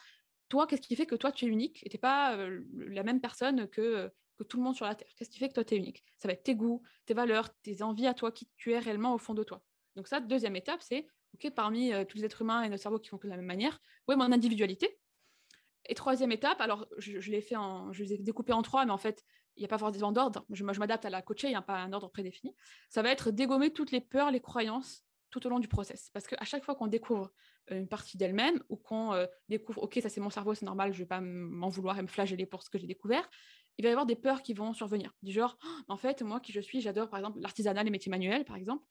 Toi, 0.47 0.67
qu'est-ce 0.67 0.81
qui 0.81 0.95
fait 0.95 1.07
que 1.07 1.15
toi, 1.15 1.31
tu 1.31 1.45
es 1.45 1.47
unique 1.47 1.83
et 1.83 1.89
tu 1.89 1.95
n'es 1.95 1.99
pas 1.99 2.38
euh, 2.38 2.63
la 2.71 3.01
même 3.01 3.19
personne 3.19 3.67
que, 3.67 4.11
que 4.38 4.43
tout 4.43 4.57
le 4.57 4.63
monde 4.63 4.75
sur 4.75 4.86
la 4.86 4.93
Terre? 4.93 5.07
Qu'est-ce 5.17 5.31
qui 5.31 5.39
fait 5.39 5.49
que 5.49 5.55
toi, 5.55 5.63
tu 5.63 5.73
es 5.73 5.77
unique? 5.77 6.05
Ça 6.17 6.27
va 6.27 6.33
être 6.33 6.43
tes 6.43 6.53
goûts, 6.53 6.83
tes 7.07 7.15
valeurs, 7.15 7.49
tes 7.63 7.81
envies 7.81 8.05
à 8.05 8.13
toi, 8.13 8.31
qui 8.31 8.47
tu 8.57 8.73
es 8.73 8.77
réellement 8.77 9.15
au 9.15 9.17
fond 9.17 9.33
de 9.33 9.43
toi. 9.43 9.63
Donc 9.95 10.07
ça, 10.07 10.19
deuxième 10.19 10.55
étape, 10.55 10.83
c'est, 10.83 11.07
OK, 11.33 11.51
parmi 11.55 11.91
euh, 11.91 12.05
tous 12.05 12.17
les 12.17 12.25
êtres 12.25 12.43
humains 12.43 12.61
et 12.61 12.69
nos 12.69 12.77
cerveaux 12.77 12.99
qui 12.99 13.09
font 13.09 13.17
de 13.17 13.27
la 13.27 13.38
même 13.38 13.45
manière, 13.45 13.79
ouais, 14.07 14.15
mon 14.15 14.31
individualité, 14.31 14.99
et 15.88 15.95
troisième 15.95 16.31
étape, 16.31 16.61
alors 16.61 16.88
je, 16.97 17.31
l'ai 17.31 17.41
fait 17.41 17.55
en, 17.55 17.91
je 17.91 18.03
les 18.03 18.13
ai 18.13 18.17
découpés 18.17 18.53
en 18.53 18.61
trois, 18.61 18.86
mais 18.86 18.91
en 18.91 18.97
fait, 18.97 19.23
il 19.55 19.61
n'y 19.61 19.65
a 19.65 19.69
pas 19.69 19.77
forcément 19.77 20.11
d'ordre. 20.11 20.45
Je, 20.49 20.65
je 20.65 20.79
m'adapte 20.79 21.05
à 21.05 21.09
la 21.09 21.21
coacher, 21.21 21.47
il 21.47 21.51
n'y 21.51 21.55
a 21.55 21.61
pas 21.61 21.77
un 21.77 21.93
ordre 21.93 22.09
prédéfini. 22.09 22.55
Ça 22.89 23.01
va 23.01 23.09
être 23.11 23.31
dégommer 23.31 23.71
toutes 23.71 23.91
les 23.91 24.01
peurs, 24.01 24.31
les 24.31 24.41
croyances 24.41 25.03
tout 25.29 25.45
au 25.45 25.49
long 25.49 25.59
du 25.59 25.67
process. 25.67 26.09
Parce 26.13 26.27
qu'à 26.27 26.45
chaque 26.45 26.63
fois 26.63 26.75
qu'on 26.75 26.88
découvre 26.88 27.31
euh, 27.71 27.79
une 27.79 27.88
partie 27.88 28.17
d'elle-même 28.17 28.61
ou 28.69 28.77
qu'on 28.77 29.13
euh, 29.13 29.25
découvre, 29.49 29.83
OK, 29.83 29.99
ça 30.01 30.09
c'est 30.09 30.21
mon 30.21 30.29
cerveau, 30.29 30.53
c'est 30.53 30.65
normal, 30.65 30.93
je 30.93 30.99
ne 30.99 31.03
vais 31.03 31.07
pas 31.07 31.21
m'en 31.21 31.69
vouloir 31.69 31.97
et 31.99 32.01
me 32.01 32.07
flageller 32.07 32.45
pour 32.45 32.63
ce 32.63 32.69
que 32.69 32.77
j'ai 32.77 32.88
découvert, 32.88 33.29
il 33.77 33.83
va 33.83 33.89
y 33.89 33.91
avoir 33.91 34.05
des 34.05 34.15
peurs 34.15 34.41
qui 34.41 34.53
vont 34.53 34.73
survenir. 34.73 35.11
Du 35.23 35.31
genre, 35.31 35.57
«Oh, 35.63 35.67
en 35.89 35.97
fait, 35.97 36.21
moi 36.21 36.39
qui 36.39 36.51
je 36.51 36.61
suis, 36.61 36.79
j'adore 36.79 37.09
par 37.09 37.19
exemple 37.19 37.39
l'artisanat, 37.41 37.83
les 37.83 37.89
métiers 37.89 38.09
manuels, 38.09 38.45
par 38.45 38.55
exemple. 38.55 38.83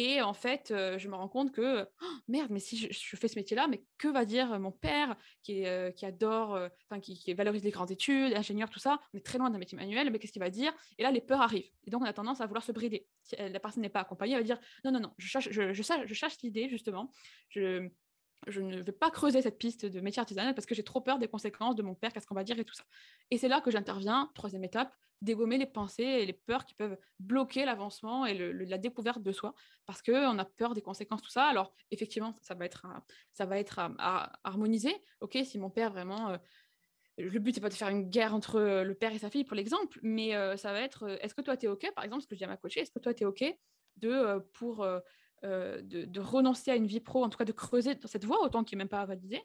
Et 0.00 0.22
en 0.22 0.32
fait, 0.32 0.70
euh, 0.70 0.96
je 0.96 1.08
me 1.08 1.16
rends 1.16 1.26
compte 1.26 1.50
que, 1.50 1.82
oh, 1.82 2.06
merde, 2.28 2.52
mais 2.52 2.60
si 2.60 2.76
je, 2.76 3.16
fais 3.16 3.26
ce 3.26 3.34
métier-là, 3.34 3.66
mais 3.66 3.82
que 3.98 4.06
va 4.06 4.24
dire 4.24 4.60
mon 4.60 4.70
père 4.70 5.16
qui, 5.42 5.66
euh, 5.66 5.90
adore, 6.02 6.54
euh, 6.54 6.68
enfin, 6.88 7.00
qui, 7.00 7.34
valorise 7.34 7.64
les 7.64 7.72
grandes 7.72 7.90
études, 7.90 8.32
ingénieur, 8.32 8.70
tout 8.70 8.78
ça 8.78 9.00
On 9.12 9.18
est 9.18 9.26
très 9.26 9.38
loin 9.38 9.50
d'un 9.50 9.58
métier 9.58 9.76
manuel, 9.76 10.10
mais 10.12 10.20
qu'est-ce 10.20 10.30
qu'il 10.30 10.38
va 10.38 10.50
dire? 10.50 10.72
Et 10.98 11.02
là, 11.02 11.10
les 11.10 11.20
peurs 11.20 11.40
arrivent. 11.40 11.68
Et 11.84 11.90
donc, 11.90 12.02
on 12.02 12.04
a 12.04 12.12
tendance 12.12 12.40
à 12.40 12.46
vouloir 12.46 12.62
se 12.62 12.70
brider. 12.70 13.08
Si 13.24 13.34
la 13.34 13.58
personne 13.58 13.82
n'est 13.82 13.88
pas 13.88 14.02
accompagnée, 14.02 14.34
elle 14.34 14.38
va 14.38 14.44
dire, 14.44 14.60
non, 14.84 14.92
non, 14.92 15.00
non, 15.00 15.12
je 15.18 15.26
cherche, 15.26 16.38
l'idée, 16.44 16.68
justement. 16.68 17.10
Je 18.46 18.60
ne 18.60 18.80
vais 18.80 18.92
pas 18.92 19.10
creuser 19.10 19.42
cette 19.42 19.58
piste 19.58 19.84
de 19.84 20.00
métier 20.00 20.20
artisanal 20.20 20.54
parce 20.54 20.66
que 20.66 20.74
j'ai 20.74 20.84
trop 20.84 21.00
peur 21.00 21.18
des 21.18 21.28
conséquences 21.28 21.74
de 21.74 21.82
mon 21.82 21.94
père, 21.94 22.12
qu'est-ce 22.12 22.26
qu'on 22.26 22.34
va 22.34 22.44
dire 22.44 22.58
et 22.58 22.64
tout 22.64 22.74
ça. 22.74 22.84
Et 23.30 23.38
c'est 23.38 23.48
là 23.48 23.60
que 23.60 23.70
j'interviens, 23.70 24.30
troisième 24.34 24.64
étape, 24.64 24.94
dégommer 25.20 25.58
les 25.58 25.66
pensées 25.66 26.04
et 26.04 26.26
les 26.26 26.32
peurs 26.32 26.64
qui 26.64 26.74
peuvent 26.74 26.96
bloquer 27.18 27.64
l'avancement 27.64 28.24
et 28.26 28.34
la 28.52 28.78
découverte 28.78 29.22
de 29.22 29.32
soi 29.32 29.54
parce 29.86 30.02
qu'on 30.02 30.38
a 30.38 30.44
peur 30.44 30.74
des 30.74 30.82
conséquences, 30.82 31.22
tout 31.22 31.30
ça. 31.30 31.46
Alors, 31.46 31.74
effectivement, 31.90 32.36
ça 32.40 32.54
va 32.54 32.64
être, 32.64 32.86
va 33.38 33.58
être 33.58 33.80
à, 33.98 34.32
harmonisé. 34.44 34.94
Ok, 35.20 35.38
si 35.44 35.58
mon 35.58 35.70
père 35.70 35.90
vraiment. 35.90 36.30
Euh, 36.30 36.36
le 37.20 37.40
but, 37.40 37.52
c'est 37.52 37.60
pas 37.60 37.68
de 37.68 37.74
faire 37.74 37.88
une 37.88 38.08
guerre 38.08 38.32
entre 38.32 38.60
le 38.60 38.94
père 38.94 39.12
et 39.12 39.18
sa 39.18 39.28
fille, 39.28 39.42
pour 39.42 39.56
l'exemple, 39.56 39.98
mais 40.02 40.36
euh, 40.36 40.56
ça 40.56 40.72
va 40.72 40.82
être 40.82 41.08
est-ce 41.20 41.34
que 41.34 41.40
toi, 41.40 41.56
tu 41.56 41.66
es 41.66 41.68
OK, 41.68 41.90
par 41.92 42.04
exemple, 42.04 42.22
ce 42.22 42.28
que 42.28 42.36
je 42.36 42.38
dis 42.38 42.44
à 42.44 42.46
ma 42.46 42.56
coachée, 42.56 42.78
est-ce 42.78 42.92
que 42.92 43.00
toi, 43.00 43.12
tu 43.12 43.24
es 43.24 43.26
OK 43.26 43.44
de, 43.96 44.38
pour, 44.52 44.86
de, 45.42 46.20
renoncer 46.20 46.70
à 46.70 46.76
une 46.76 46.86
vie 46.86 47.00
pro, 47.00 47.24
en 47.24 47.28
tout 47.28 47.38
cas 47.38 47.44
de 47.44 47.52
creuser 47.52 47.94
dans 47.94 48.08
cette 48.08 48.24
voie, 48.24 48.42
autant 48.42 48.64
qu'il 48.64 48.76
n'est 48.76 48.84
même 48.84 48.88
pas 48.88 49.04
validé. 49.06 49.40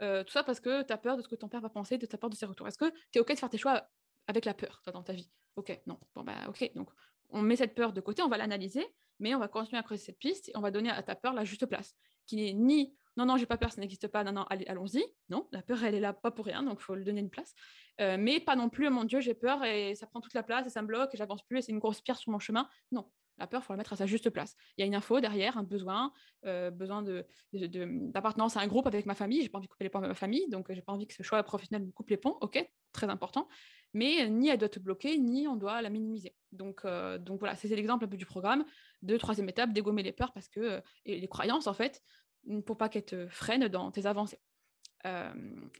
tout 0.00 0.32
ça 0.32 0.42
parce 0.44 0.60
que 0.60 0.82
tu 0.82 0.92
as 0.92 0.98
peur 0.98 1.16
de 1.16 1.22
ce 1.22 1.28
que 1.28 1.34
ton 1.34 1.48
père 1.48 1.60
va 1.60 1.70
penser, 1.70 1.98
de 1.98 2.06
ta 2.06 2.18
peur 2.18 2.30
de 2.30 2.36
ses 2.36 2.46
retours. 2.46 2.68
Est-ce 2.68 2.78
que 2.78 2.90
tu 3.12 3.18
es 3.18 3.20
OK 3.20 3.32
de 3.32 3.38
faire 3.38 3.50
tes 3.50 3.58
choix 3.58 3.88
avec 4.26 4.44
la 4.44 4.54
peur 4.54 4.82
dans 4.92 5.02
ta 5.02 5.12
vie? 5.12 5.30
Ok, 5.56 5.80
non. 5.86 5.98
Bon, 6.14 6.22
bah, 6.22 6.34
ok. 6.48 6.70
Donc, 6.74 6.90
on 7.30 7.42
met 7.42 7.56
cette 7.56 7.74
peur 7.74 7.92
de 7.92 8.00
côté, 8.00 8.22
on 8.22 8.28
va 8.28 8.36
l'analyser, 8.36 8.86
mais 9.18 9.34
on 9.34 9.38
va 9.38 9.48
continuer 9.48 9.78
à 9.78 9.82
creuser 9.82 10.04
cette 10.04 10.18
piste 10.18 10.48
et 10.48 10.52
on 10.54 10.60
va 10.60 10.70
donner 10.70 10.90
à 10.90 11.02
ta 11.02 11.14
peur 11.14 11.32
la 11.32 11.44
juste 11.44 11.66
place, 11.66 11.96
qui 12.26 12.36
n'est 12.36 12.52
ni 12.52 12.94
non, 13.16 13.24
non, 13.24 13.38
j'ai 13.38 13.46
pas 13.46 13.56
peur, 13.56 13.72
ça 13.72 13.80
n'existe 13.80 14.08
pas, 14.08 14.24
non, 14.24 14.32
non, 14.32 14.44
allons-y. 14.66 15.02
Non, 15.30 15.48
la 15.50 15.62
peur, 15.62 15.82
elle 15.82 15.94
est 15.94 16.00
là 16.00 16.12
pas 16.12 16.30
pour 16.30 16.44
rien, 16.44 16.62
donc 16.62 16.78
il 16.80 16.82
faut 16.82 16.94
lui 16.94 17.04
donner 17.04 17.20
une 17.20 17.30
place. 17.30 17.54
Euh, 18.00 18.16
mais 18.18 18.40
pas 18.40 18.56
non 18.56 18.68
plus, 18.68 18.90
mon 18.90 19.04
Dieu, 19.04 19.20
j'ai 19.20 19.32
peur 19.32 19.64
et 19.64 19.94
ça 19.94 20.06
prend 20.06 20.20
toute 20.20 20.34
la 20.34 20.42
place 20.42 20.66
et 20.66 20.70
ça 20.70 20.82
me 20.82 20.86
bloque 20.86 21.14
et 21.14 21.16
j'avance 21.16 21.42
plus 21.42 21.58
et 21.58 21.62
c'est 21.62 21.72
une 21.72 21.78
grosse 21.78 22.02
pierre 22.02 22.18
sur 22.18 22.30
mon 22.30 22.38
chemin. 22.38 22.68
Non, 22.92 23.10
la 23.38 23.46
peur, 23.46 23.60
il 23.62 23.64
faut 23.64 23.72
la 23.72 23.78
mettre 23.78 23.92
à 23.92 23.96
sa 23.96 24.06
juste 24.06 24.30
place. 24.30 24.56
Il 24.76 24.80
y 24.80 24.84
a 24.84 24.86
une 24.86 24.94
info 24.94 25.20
derrière, 25.20 25.58
un 25.58 25.62
besoin, 25.62 26.12
euh, 26.46 26.70
besoin 26.70 27.02
d'appartenance 27.52 28.54
de, 28.54 28.58
à 28.58 28.62
un 28.62 28.66
groupe 28.66 28.86
avec 28.86 29.06
ma 29.06 29.14
famille. 29.14 29.42
J'ai 29.42 29.48
pas 29.48 29.58
envie 29.58 29.66
de 29.66 29.72
couper 29.72 29.84
les 29.84 29.90
ponts 29.90 29.98
avec 29.98 30.10
ma 30.10 30.14
famille, 30.14 30.48
donc 30.48 30.72
j'ai 30.72 30.82
pas 30.82 30.92
envie 30.92 31.06
que 31.06 31.14
ce 31.14 31.22
choix 31.22 31.42
professionnel 31.42 31.86
me 31.86 31.92
coupe 31.92 32.10
les 32.10 32.16
ponts. 32.16 32.36
Ok, 32.40 32.64
très 32.92 33.08
important. 33.08 33.48
Mais 33.94 34.28
ni 34.28 34.48
elle 34.48 34.58
doit 34.58 34.68
te 34.68 34.78
bloquer, 34.78 35.18
ni 35.18 35.48
on 35.48 35.56
doit 35.56 35.82
la 35.82 35.90
minimiser. 35.90 36.34
Donc, 36.52 36.84
euh, 36.84 37.18
voilà, 37.38 37.54
c'est 37.56 37.68
l'exemple 37.68 38.04
un 38.04 38.08
peu 38.08 38.16
du 38.16 38.26
programme 38.26 38.64
de 39.02 39.16
troisième 39.16 39.48
étape, 39.48 39.72
dégommer 39.72 40.02
les 40.02 40.12
peurs 40.12 40.32
parce 40.32 40.48
que 40.48 40.82
et 41.04 41.20
les 41.20 41.28
croyances 41.28 41.66
en 41.66 41.74
fait 41.74 42.02
pour 42.64 42.76
pas 42.76 42.88
qu'elle 42.88 43.04
te 43.04 43.26
freine 43.28 43.68
dans 43.68 43.90
tes 43.90 44.06
avancées. 44.06 44.38
Euh, 45.04 45.32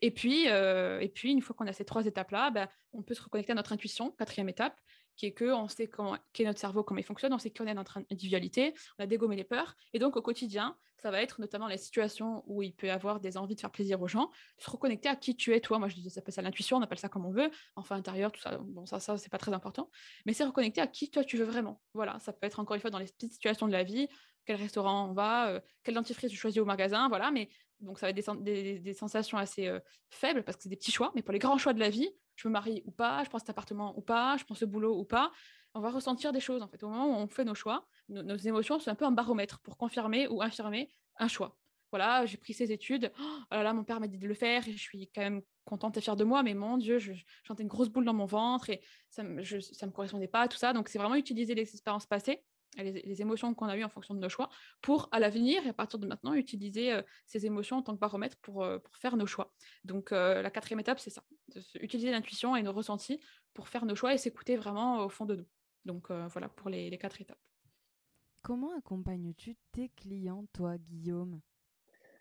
et, 0.02 0.10
puis, 0.10 0.48
euh, 0.48 1.00
et 1.00 1.08
puis, 1.08 1.32
une 1.32 1.40
fois 1.40 1.54
qu'on 1.56 1.66
a 1.66 1.72
ces 1.72 1.84
trois 1.84 2.06
étapes-là, 2.06 2.50
ben, 2.50 2.68
on 2.92 3.02
peut 3.02 3.14
se 3.14 3.22
reconnecter 3.22 3.52
à 3.52 3.54
notre 3.54 3.72
intuition, 3.72 4.12
quatrième 4.12 4.48
étape, 4.48 4.78
qui 5.16 5.26
est 5.26 5.34
qu'on 5.34 5.68
sait 5.68 5.88
comment, 5.88 6.14
est 6.14 6.44
notre 6.44 6.60
cerveau, 6.60 6.82
comment 6.82 7.00
il 7.00 7.04
fonctionne, 7.04 7.32
on 7.32 7.38
sait 7.38 7.50
qu'on 7.50 7.66
est 7.66 7.74
notre 7.74 7.98
individualité, 8.10 8.74
on 8.98 9.04
a 9.04 9.06
dégommé 9.06 9.36
les 9.36 9.44
peurs. 9.44 9.76
Et 9.92 9.98
donc, 9.98 10.16
au 10.16 10.22
quotidien, 10.22 10.76
ça 10.96 11.10
va 11.10 11.20
être 11.22 11.40
notamment 11.40 11.68
les 11.68 11.76
situations 11.76 12.42
où 12.46 12.62
il 12.62 12.74
peut 12.74 12.90
avoir 12.90 13.20
des 13.20 13.36
envies 13.36 13.54
de 13.54 13.60
faire 13.60 13.70
plaisir 13.70 14.00
aux 14.00 14.08
gens, 14.08 14.30
se 14.58 14.70
reconnecter 14.70 15.08
à 15.08 15.16
qui 15.16 15.36
tu 15.36 15.54
es, 15.54 15.60
toi. 15.60 15.78
Moi, 15.78 15.88
je 15.88 15.94
dis, 15.94 16.08
ça 16.08 16.16
s'appelle 16.16 16.34
ça 16.34 16.42
l'intuition, 16.42 16.78
on 16.78 16.82
appelle 16.82 16.98
ça 16.98 17.08
comme 17.08 17.26
on 17.26 17.30
veut, 17.30 17.50
enfin 17.76 17.96
intérieur, 17.96 18.32
tout 18.32 18.40
ça. 18.40 18.58
Bon, 18.58 18.86
ça, 18.86 18.98
ça 18.98 19.16
c'est 19.18 19.30
pas 19.30 19.38
très 19.38 19.52
important. 19.52 19.90
Mais 20.24 20.32
c'est 20.32 20.44
reconnecter 20.44 20.80
à 20.80 20.86
qui 20.86 21.10
toi 21.10 21.24
tu 21.24 21.36
veux 21.36 21.44
vraiment. 21.44 21.80
Voilà, 21.94 22.18
ça 22.18 22.32
peut 22.32 22.46
être 22.46 22.60
encore 22.60 22.74
une 22.74 22.80
fois 22.80 22.90
dans 22.90 22.98
les 22.98 23.06
petites 23.06 23.32
situations 23.32 23.66
de 23.66 23.72
la 23.72 23.84
vie, 23.84 24.08
quel 24.46 24.56
restaurant 24.56 25.10
on 25.10 25.12
va, 25.12 25.48
euh, 25.48 25.60
quel 25.82 25.94
dentifrice 25.94 26.30
tu 26.30 26.36
choisis 26.36 26.60
au 26.60 26.64
magasin, 26.64 27.08
voilà. 27.08 27.30
Mais 27.30 27.50
donc 27.80 27.98
ça 27.98 28.06
va 28.06 28.10
être 28.10 28.42
des, 28.42 28.94
sensations 28.94 29.36
assez 29.36 29.66
euh, 29.66 29.80
faibles 30.08 30.42
parce 30.44 30.56
que 30.56 30.62
c'est 30.62 30.68
des 30.68 30.76
petits 30.76 30.92
choix. 30.92 31.12
Mais 31.14 31.22
pour 31.22 31.32
les 31.32 31.38
grands 31.38 31.58
choix 31.58 31.72
de 31.72 31.80
la 31.80 31.90
vie, 31.90 32.08
je 32.36 32.48
me 32.48 32.52
marie 32.52 32.82
ou 32.86 32.90
pas, 32.90 33.24
je 33.24 33.28
prends 33.28 33.38
cet 33.38 33.50
appartement 33.50 33.96
ou 33.98 34.00
pas, 34.00 34.36
je 34.38 34.44
prends 34.44 34.54
ce 34.54 34.64
boulot 34.64 34.98
ou 34.98 35.04
pas, 35.04 35.32
on 35.74 35.80
va 35.80 35.90
ressentir 35.90 36.32
des 36.32 36.40
choses 36.40 36.62
en 36.62 36.68
fait. 36.68 36.82
Au 36.82 36.88
moment 36.88 37.06
où 37.06 37.22
on 37.22 37.28
fait 37.28 37.44
nos 37.44 37.54
choix, 37.54 37.86
nos, 38.08 38.36
émotions 38.36 38.78
sont 38.78 38.90
un 38.90 38.94
peu 38.94 39.04
un 39.04 39.10
baromètre 39.10 39.60
pour 39.60 39.76
confirmer 39.76 40.28
ou 40.28 40.42
infirmer 40.42 40.90
un 41.18 41.28
choix. 41.28 41.56
Voilà, 41.90 42.26
j'ai 42.26 42.36
pris 42.36 42.52
ces 42.52 42.72
études. 42.72 43.12
Oh 43.18 43.54
là 43.54 43.62
là, 43.62 43.72
mon 43.72 43.84
père 43.84 44.00
m'a 44.00 44.08
dit 44.08 44.18
de 44.18 44.26
le 44.26 44.34
faire 44.34 44.62
je 44.62 44.76
suis 44.76 45.10
quand 45.14 45.22
même 45.22 45.42
contente 45.64 45.96
et 45.96 46.00
fière 46.00 46.16
de 46.16 46.24
moi, 46.24 46.42
mais 46.42 46.54
mon 46.54 46.78
Dieu, 46.78 46.98
je, 46.98 47.12
sentais 47.46 47.62
une 47.62 47.68
grosse 47.68 47.88
boule 47.88 48.04
dans 48.04 48.14
mon 48.14 48.26
ventre 48.26 48.70
et 48.70 48.80
ça 49.10 49.22
ne 49.22 49.28
me 49.28 49.90
correspondait 49.90 50.28
pas, 50.28 50.48
tout 50.48 50.56
ça. 50.56 50.72
Donc, 50.72 50.88
c'est 50.88 50.98
vraiment 50.98 51.16
utiliser 51.16 51.54
les 51.54 51.62
expériences 51.62 52.06
passées 52.06 52.42
les, 52.82 53.22
émotions 53.22 53.54
qu'on 53.54 53.66
a 53.66 53.76
eues 53.76 53.84
en 53.84 53.88
fonction 53.88 54.14
de 54.14 54.20
nos 54.20 54.28
choix, 54.28 54.48
pour 54.82 55.08
à 55.12 55.18
l'avenir 55.18 55.64
et 55.66 55.70
à 55.70 55.72
partir 55.72 55.98
de 55.98 56.06
maintenant 56.06 56.34
utiliser 56.34 56.92
euh, 56.92 57.02
ces 57.26 57.46
émotions 57.46 57.78
en 57.78 57.82
tant 57.82 57.94
que 57.94 58.00
baromètre 58.00 58.36
pour, 58.38 58.62
euh, 58.62 58.78
pour 58.78 58.96
faire 58.96 59.16
nos 59.16 59.26
choix. 59.26 59.52
Donc 59.84 60.12
euh, 60.12 60.42
la 60.42 60.50
quatrième 60.50 60.80
étape, 60.80 61.00
c'est 61.00 61.10
ça, 61.10 61.22
utiliser 61.80 62.10
l'intuition 62.10 62.56
et 62.56 62.62
nos 62.62 62.72
ressentis 62.72 63.20
pour 63.54 63.68
faire 63.68 63.86
nos 63.86 63.94
choix 63.94 64.14
et 64.14 64.18
s'écouter 64.18 64.56
vraiment 64.56 65.04
au 65.04 65.08
fond 65.08 65.24
de 65.24 65.36
nous. 65.36 65.46
Donc 65.84 66.10
voilà 66.10 66.48
pour 66.48 66.68
les, 66.68 66.90
les, 66.90 66.98
quatre 66.98 67.20
étapes. 67.20 67.38
Comment 68.42 68.76
accompagnes-tu 68.76 69.56
tes 69.70 69.90
clients, 69.90 70.46
toi, 70.52 70.76
Guillaume? 70.78 71.40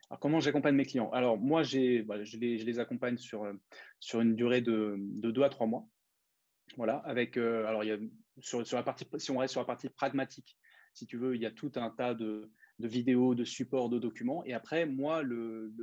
Alors, 0.10 0.20
comment 0.20 0.40
j'accompagne 0.40 0.76
mes 0.76 0.86
clients? 0.86 1.10
Alors, 1.12 1.38
moi, 1.38 1.64
j'ai, 1.64 2.04
bah, 2.04 2.24
je, 2.24 2.38
les, 2.38 2.60
je, 2.60 2.66
les, 2.66 2.80
accompagne 2.80 3.18
sur, 3.18 3.52
sur 4.00 4.22
une 4.22 4.36
durée 4.36 4.62
de, 4.62 4.98
de 5.00 5.32
deux 5.32 5.42
à 5.42 5.50
trois 5.50 5.66
mois. 5.66 5.88
Voilà, 6.78 6.98
avec, 6.98 7.38
alors, 7.38 7.84
il 7.84 7.88
y 7.88 7.92
a 7.92 7.98
si 8.42 8.56
on 8.56 9.38
reste 9.38 9.52
sur 9.52 9.62
la 9.62 9.66
partie 9.66 9.90
pragmatique, 9.90 10.58
si 10.94 11.06
tu 11.06 11.18
veux, 11.18 11.36
il 11.36 11.42
y 11.42 11.46
a 11.46 11.52
tout 11.52 11.72
un 11.76 11.90
tas 11.90 12.14
de, 12.14 12.50
vidéos, 12.80 13.36
de 13.36 13.44
supports, 13.44 13.90
de 13.90 14.00
documents. 14.00 14.44
Et 14.46 14.54
après, 14.54 14.86
moi, 14.86 15.22
le, 15.22 15.74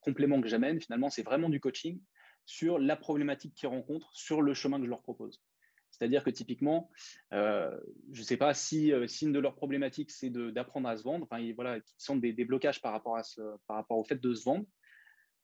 complément 0.00 0.40
que 0.40 0.48
j'amène, 0.48 0.80
finalement, 0.80 1.10
c'est 1.10 1.22
vraiment 1.22 1.48
du 1.48 1.60
coaching 1.60 2.00
sur 2.44 2.78
la 2.78 2.96
problématique 2.96 3.54
qu'ils 3.54 3.68
rencontrent, 3.68 4.10
sur 4.14 4.42
le 4.42 4.54
chemin 4.54 4.78
que 4.78 4.84
je 4.84 4.90
leur 4.90 5.02
propose. 5.02 5.42
C'est-à-dire 5.90 6.24
que 6.24 6.30
typiquement, 6.30 6.90
euh, 7.32 7.78
je 8.12 8.20
ne 8.20 8.24
sais 8.24 8.36
pas 8.36 8.54
si, 8.54 8.92
euh, 8.92 9.06
si, 9.06 9.26
une 9.26 9.32
de 9.32 9.38
leurs 9.38 9.54
problématiques, 9.54 10.10
c'est 10.10 10.30
d'apprendre 10.30 10.88
à 10.88 10.96
se 10.96 11.02
vendre, 11.02 11.26
enfin, 11.30 11.52
voilà, 11.54 11.80
qui 11.80 11.94
sont 11.98 12.16
des, 12.16 12.32
des, 12.32 12.44
blocages 12.44 12.80
par 12.80 12.92
rapport, 12.92 13.16
à 13.16 13.22
ce, 13.22 13.40
par 13.66 13.76
rapport 13.76 13.98
au 13.98 14.04
fait 14.04 14.20
de 14.20 14.34
se 14.34 14.44
vendre 14.44 14.64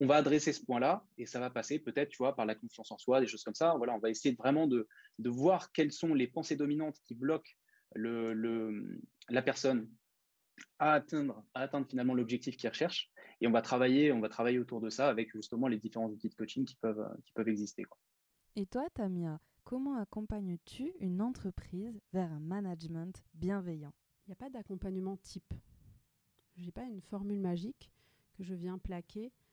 on 0.01 0.07
va 0.07 0.17
adresser 0.17 0.53
ce 0.53 0.65
point-là 0.65 1.05
et 1.17 1.27
ça 1.27 1.41
va 1.41 1.51
passer 1.51 1.79
peut-être, 1.79 2.11
tu 2.11 2.19
vois, 2.19 2.37
par 2.37 2.47
la 2.47 2.55
confiance 2.55 2.91
en 2.93 2.99
soi, 2.99 3.21
des 3.21 3.27
choses 3.27 3.43
comme 3.43 3.55
ça. 3.55 3.75
Voilà, 3.77 3.95
on 3.95 3.99
va 3.99 4.11
essayer 4.11 4.35
vraiment 4.35 4.67
de, 4.67 4.87
voir 5.25 5.73
quelles 5.73 5.93
sont 5.93 6.15
les 6.15 6.29
pensées 6.29 6.57
dominantes 6.57 6.97
qui 7.05 7.15
bloquent 7.15 7.51
le, 7.95 9.01
la 9.29 9.43
personne 9.43 9.89
à 10.79 10.95
atteindre, 10.95 11.45
à 11.55 11.63
atteindre 11.63 11.87
finalement 11.89 12.15
l'objectif 12.15 12.57
qu'il 12.57 12.69
recherche. 12.69 13.11
Et 13.41 13.47
on 13.47 13.53
va 13.53 13.63
travailler, 13.63 14.13
on 14.13 14.21
va 14.21 14.29
travailler 14.29 14.59
autour 14.59 14.81
de 14.81 14.91
ça 14.91 15.09
avec 15.09 15.33
justement 15.33 15.69
les 15.69 15.79
différents 15.79 16.09
outils 16.09 16.29
de 16.29 16.35
coaching 16.35 16.65
qui 16.65 16.77
peuvent, 16.77 17.09
qui 17.25 17.33
peuvent 17.33 17.49
exister. 17.49 17.85
Et 18.57 18.67
toi, 18.67 18.89
Tamia, 18.95 19.41
comment 19.65 19.97
accompagnes-tu 19.97 20.93
une 21.01 21.21
entreprise 21.21 22.01
vers 22.13 22.33
un 22.33 22.41
management 22.41 23.25
bienveillant? 23.35 23.93
Il 24.27 24.31
n'y 24.31 24.33
a 24.33 24.37
pas 24.37 24.51
d'accompagnement 24.51 25.17
type. 25.17 25.55
Je 26.57 26.65
n'ai 26.65 26.73
pas 26.73 26.85
une 26.85 27.01
formule 27.01 27.41
magique 27.41 27.91
que 28.35 28.43
je 28.43 28.55
viens 28.55 28.79
plaquer 28.79 29.27
euh, 29.27 29.48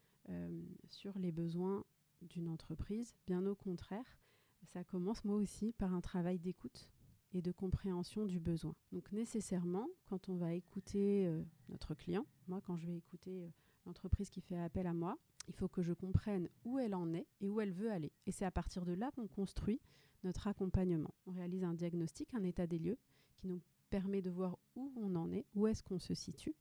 sur 0.89 1.17
les 1.19 1.31
besoins 1.31 1.83
d'une 2.21 2.47
entreprise. 2.47 3.15
Bien 3.27 3.45
au 3.45 3.55
contraire, 3.55 4.17
ça 4.65 4.83
commence 4.83 5.23
moi 5.23 5.35
aussi 5.35 5.73
par 5.73 5.93
un 5.93 6.01
travail 6.01 6.39
d'écoute 6.39 6.89
et 7.33 7.41
de 7.41 7.51
compréhension 7.51 8.25
du 8.25 8.39
besoin. 8.39 8.75
Donc 8.91 9.11
nécessairement, 9.11 9.87
quand 10.05 10.29
on 10.29 10.35
va 10.35 10.53
écouter 10.53 11.27
euh, 11.27 11.43
notre 11.69 11.93
client, 11.93 12.25
moi 12.47 12.61
quand 12.61 12.77
je 12.77 12.87
vais 12.87 12.95
écouter 12.95 13.43
euh, 13.43 13.49
l'entreprise 13.85 14.29
qui 14.29 14.41
fait 14.41 14.57
appel 14.57 14.87
à 14.87 14.93
moi, 14.93 15.17
il 15.47 15.53
faut 15.53 15.67
que 15.67 15.81
je 15.81 15.93
comprenne 15.93 16.49
où 16.63 16.79
elle 16.79 16.95
en 16.95 17.13
est 17.13 17.27
et 17.41 17.49
où 17.49 17.59
elle 17.59 17.73
veut 17.73 17.91
aller. 17.91 18.11
Et 18.25 18.31
c'est 18.31 18.45
à 18.45 18.51
partir 18.51 18.85
de 18.85 18.93
là 18.93 19.11
qu'on 19.11 19.27
construit 19.27 19.81
notre 20.23 20.47
accompagnement. 20.47 21.13
On 21.27 21.31
réalise 21.31 21.63
un 21.63 21.73
diagnostic, 21.73 22.33
un 22.33 22.43
état 22.43 22.67
des 22.67 22.79
lieux 22.79 22.97
qui 23.35 23.47
nous 23.47 23.61
permet 23.89 24.21
de 24.21 24.29
voir 24.29 24.57
où 24.75 24.91
on 24.95 25.15
en 25.15 25.31
est, 25.31 25.45
où 25.53 25.67
est-ce 25.67 25.83
qu'on 25.83 25.99
se 25.99 26.13
situe, 26.13 26.55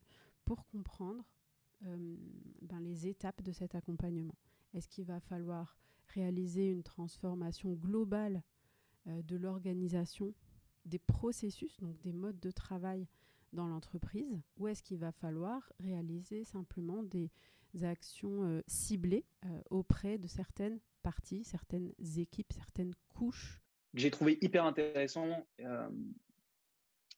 pour 0.44 0.66
comprendre 0.66 1.20
euh, 1.20 1.43
ben, 1.83 2.81
les 2.81 3.07
étapes 3.07 3.43
de 3.43 3.53
cet 3.53 3.75
accompagnement. 3.75 4.35
Est-ce 4.72 4.89
qu'il 4.89 5.05
va 5.05 5.20
falloir 5.20 5.77
réaliser 6.09 6.70
une 6.70 6.83
transformation 6.83 7.72
globale 7.75 8.43
euh, 9.07 9.22
de 9.22 9.37
l'organisation, 9.37 10.35
des 10.85 10.99
processus, 10.99 11.77
donc 11.79 11.99
des 12.01 12.12
modes 12.12 12.41
de 12.41 12.51
travail 12.51 13.07
dans 13.53 13.68
l'entreprise, 13.68 14.41
ou 14.57 14.66
est-ce 14.66 14.83
qu'il 14.83 14.99
va 14.99 15.12
falloir 15.12 15.72
réaliser 15.79 16.45
simplement 16.45 17.03
des 17.03 17.30
actions 17.83 18.45
euh, 18.45 18.61
ciblées 18.67 19.25
auprès 19.71 20.18
de 20.18 20.26
certaines 20.26 20.80
parties, 21.03 21.45
certaines 21.45 21.92
équipes, 22.17 22.53
certaines 22.53 22.95
couches? 23.09 23.61
J'ai 23.95 24.11
trouvé 24.11 24.38
hyper 24.41 24.64
intéressant 24.64 25.46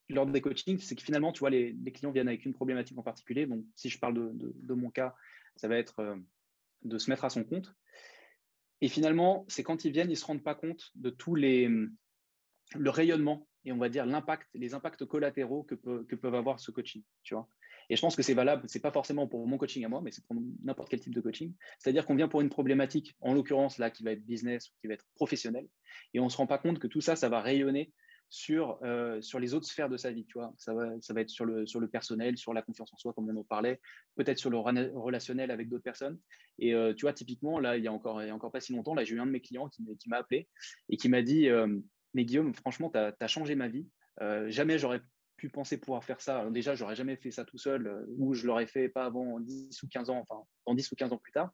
lors 0.09 0.25
des 0.25 0.41
coachings, 0.41 0.79
c'est 0.79 0.95
que 0.95 1.03
finalement, 1.03 1.31
tu 1.31 1.39
vois, 1.39 1.49
les, 1.49 1.75
clients 1.93 2.11
viennent 2.11 2.27
avec 2.27 2.45
une 2.45 2.53
problématique 2.53 2.97
en 2.97 3.03
particulier. 3.03 3.45
Donc, 3.45 3.65
si 3.75 3.89
je 3.89 3.99
parle 3.99 4.13
de, 4.15 4.73
mon 4.73 4.89
cas, 4.89 5.15
ça 5.55 5.67
va 5.67 5.77
être 5.77 5.99
euh, 5.99 6.15
de 6.83 6.97
se 6.97 7.09
mettre 7.09 7.25
à 7.25 7.29
son 7.29 7.43
compte. 7.43 7.73
Et 8.81 8.89
finalement, 8.89 9.45
c'est 9.47 9.63
quand 9.63 9.85
ils 9.85 9.91
viennent, 9.91 10.09
ils 10.09 10.11
ne 10.11 10.15
se 10.15 10.25
rendent 10.25 10.43
pas 10.43 10.55
compte 10.55 10.91
de 10.95 11.09
tout 11.09 11.35
les, 11.35 11.69
le 12.75 12.89
rayonnement 12.89 13.47
et 13.65 13.71
on 13.71 13.77
va 13.77 13.89
dire 13.89 14.05
l'impact, 14.05 14.47
les 14.53 14.73
impacts 14.73 15.05
collatéraux 15.05 15.63
que, 15.63 15.75
peut, 15.75 16.05
peuvent 16.05 16.35
avoir 16.35 16.59
ce 16.59 16.71
coaching. 16.71 17.03
Tu 17.23 17.33
vois 17.33 17.49
et 17.89 17.95
je 17.95 18.01
pense 18.01 18.15
que 18.15 18.21
c'est 18.21 18.33
valable, 18.33 18.67
ce 18.67 18.77
n'est 18.77 18.81
pas 18.81 18.91
forcément 18.91 19.27
pour 19.27 19.47
mon 19.47 19.57
coaching 19.57 19.85
à 19.85 19.87
moi, 19.87 20.01
mais 20.01 20.11
c'est 20.11 20.25
pour 20.25 20.35
n'importe 20.63 20.89
quel 20.89 20.99
type 20.99 21.15
de 21.15 21.21
coaching. 21.21 21.53
C'est-à-dire 21.79 22.05
qu'on 22.05 22.15
vient 22.15 22.27
pour 22.27 22.41
une 22.41 22.49
problématique, 22.49 23.15
en 23.21 23.33
l'occurrence 23.33 23.77
là, 23.77 23.89
qui 23.89 24.03
va 24.03 24.11
être 24.11 24.25
business 24.25 24.67
ou 24.67 24.73
qui 24.81 24.87
va 24.87 24.93
être 24.93 25.05
professionnel, 25.15 25.67
et 26.13 26.19
on 26.19 26.25
ne 26.25 26.29
se 26.29 26.35
rend 26.35 26.47
pas 26.47 26.57
compte 26.57 26.79
que 26.79 26.87
tout 26.87 26.99
ça, 26.99 27.15
ça 27.15 27.29
va 27.29 27.39
rayonner 27.39 27.93
sur, 28.29 28.79
euh, 28.83 29.21
sur 29.21 29.39
les 29.39 29.53
autres 29.53 29.65
sphères 29.65 29.89
de 29.89 29.97
sa 29.97 30.11
vie. 30.11 30.25
Tu 30.25 30.37
vois. 30.37 30.53
Ça, 30.57 30.73
va, 30.73 30.89
ça 31.01 31.13
va 31.13 31.21
être 31.21 31.29
sur 31.29 31.45
le, 31.45 31.65
sur 31.65 31.79
le 31.79 31.87
personnel, 31.87 32.37
sur 32.37 32.53
la 32.53 32.61
confiance 32.61 32.93
en 32.93 32.97
soi, 32.97 33.13
comme 33.13 33.29
on 33.29 33.37
en 33.37 33.43
parlait, 33.43 33.79
peut-être 34.15 34.37
sur 34.37 34.49
le 34.49 34.57
relationnel 34.57 35.51
avec 35.51 35.69
d'autres 35.69 35.83
personnes. 35.83 36.19
Et 36.59 36.73
euh, 36.73 36.93
tu 36.93 37.03
vois, 37.03 37.13
typiquement, 37.13 37.59
là, 37.59 37.77
il 37.77 37.83
y 37.83 37.87
a 37.87 37.93
encore, 37.93 38.19
a 38.19 38.29
encore 38.31 38.51
pas 38.51 38.59
si 38.59 38.73
longtemps, 38.73 38.95
là, 38.95 39.03
j'ai 39.03 39.15
eu 39.15 39.19
un 39.19 39.25
de 39.25 39.31
mes 39.31 39.41
clients 39.41 39.69
qui, 39.69 39.83
m'a 40.07 40.17
appelé 40.17 40.47
et 40.89 40.97
qui 40.97 41.09
m'a 41.09 41.21
dit 41.21 41.47
euh, 41.47 41.67
Mais 42.13 42.25
Guillaume, 42.25 42.53
franchement, 42.53 42.89
tu 42.89 42.97
as, 42.97 43.27
changé 43.27 43.55
ma 43.55 43.67
vie. 43.67 43.87
jamais 44.47 44.77
j'aurais 44.77 45.01
pu 45.37 45.49
penser 45.49 45.77
pouvoir 45.77 46.03
faire 46.03 46.19
ça. 46.19 46.39
Alors 46.39 46.51
déjà, 46.51 46.75
j'aurais 46.75 46.95
jamais 46.95 47.15
fait 47.15 47.31
ça 47.31 47.45
tout 47.45 47.59
seul, 47.59 48.05
ou 48.17 48.33
je 48.33 48.47
l'aurais 48.47 48.65
fait 48.65 48.89
pas 48.89 49.05
avant 49.05 49.39
10 49.39 49.83
ou 49.83 49.87
15 49.87 50.09
ans, 50.09 50.19
enfin, 50.19 50.43
en 50.65 50.73
10 50.73 50.91
ou 50.91 50.95
15 50.95 51.13
ans 51.13 51.17
plus 51.17 51.31
tard. 51.31 51.51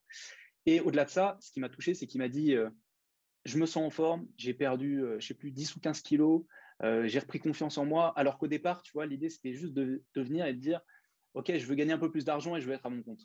Et 0.66 0.80
au-delà 0.80 1.04
de 1.04 1.10
ça, 1.10 1.38
ce 1.41 1.52
qui 1.52 1.60
m'a 1.60 1.68
touché, 1.68 1.94
c'est 1.94 2.08
qu'il 2.08 2.22
m'a 2.22 2.30
dit 2.30 2.56
je 3.45 3.58
me 3.58 3.66
sens 3.66 3.86
en 3.86 3.90
forme, 3.90 4.26
j'ai 4.38 4.54
perdu, 4.54 5.04
je 5.20 5.28
sais 5.28 5.34
plus, 5.34 5.52
10 5.52 5.76
ou 5.76 5.80
15 5.82 6.02
kilos, 6.02 6.44
j'ai 7.06 7.20
repris 7.20 7.40
confiance 7.40 7.78
en 7.78 7.86
moi, 7.86 8.14
alors 8.18 8.38
qu'au 8.38 8.48
départ, 8.48 8.82
tu 8.82 8.92
vois, 8.94 9.06
l'idée, 9.06 9.30
c'était 9.30 9.54
juste 9.54 9.74
de, 9.74 10.04
venir 10.16 10.46
et 10.46 10.54
de 10.54 10.60
dire, 10.60 10.82
OK, 11.34 11.52
je 11.56 11.66
veux 11.66 11.76
gagner 11.76 11.94
un 11.94 11.98
peu 11.98 12.12
plus 12.12 12.26
d'argent 12.26 12.56
et 12.56 12.62
je 12.62 12.68
veux 12.68 12.74
être 12.74 12.86
à 12.86 12.90
mon 12.90 13.02
compte. 13.02 13.22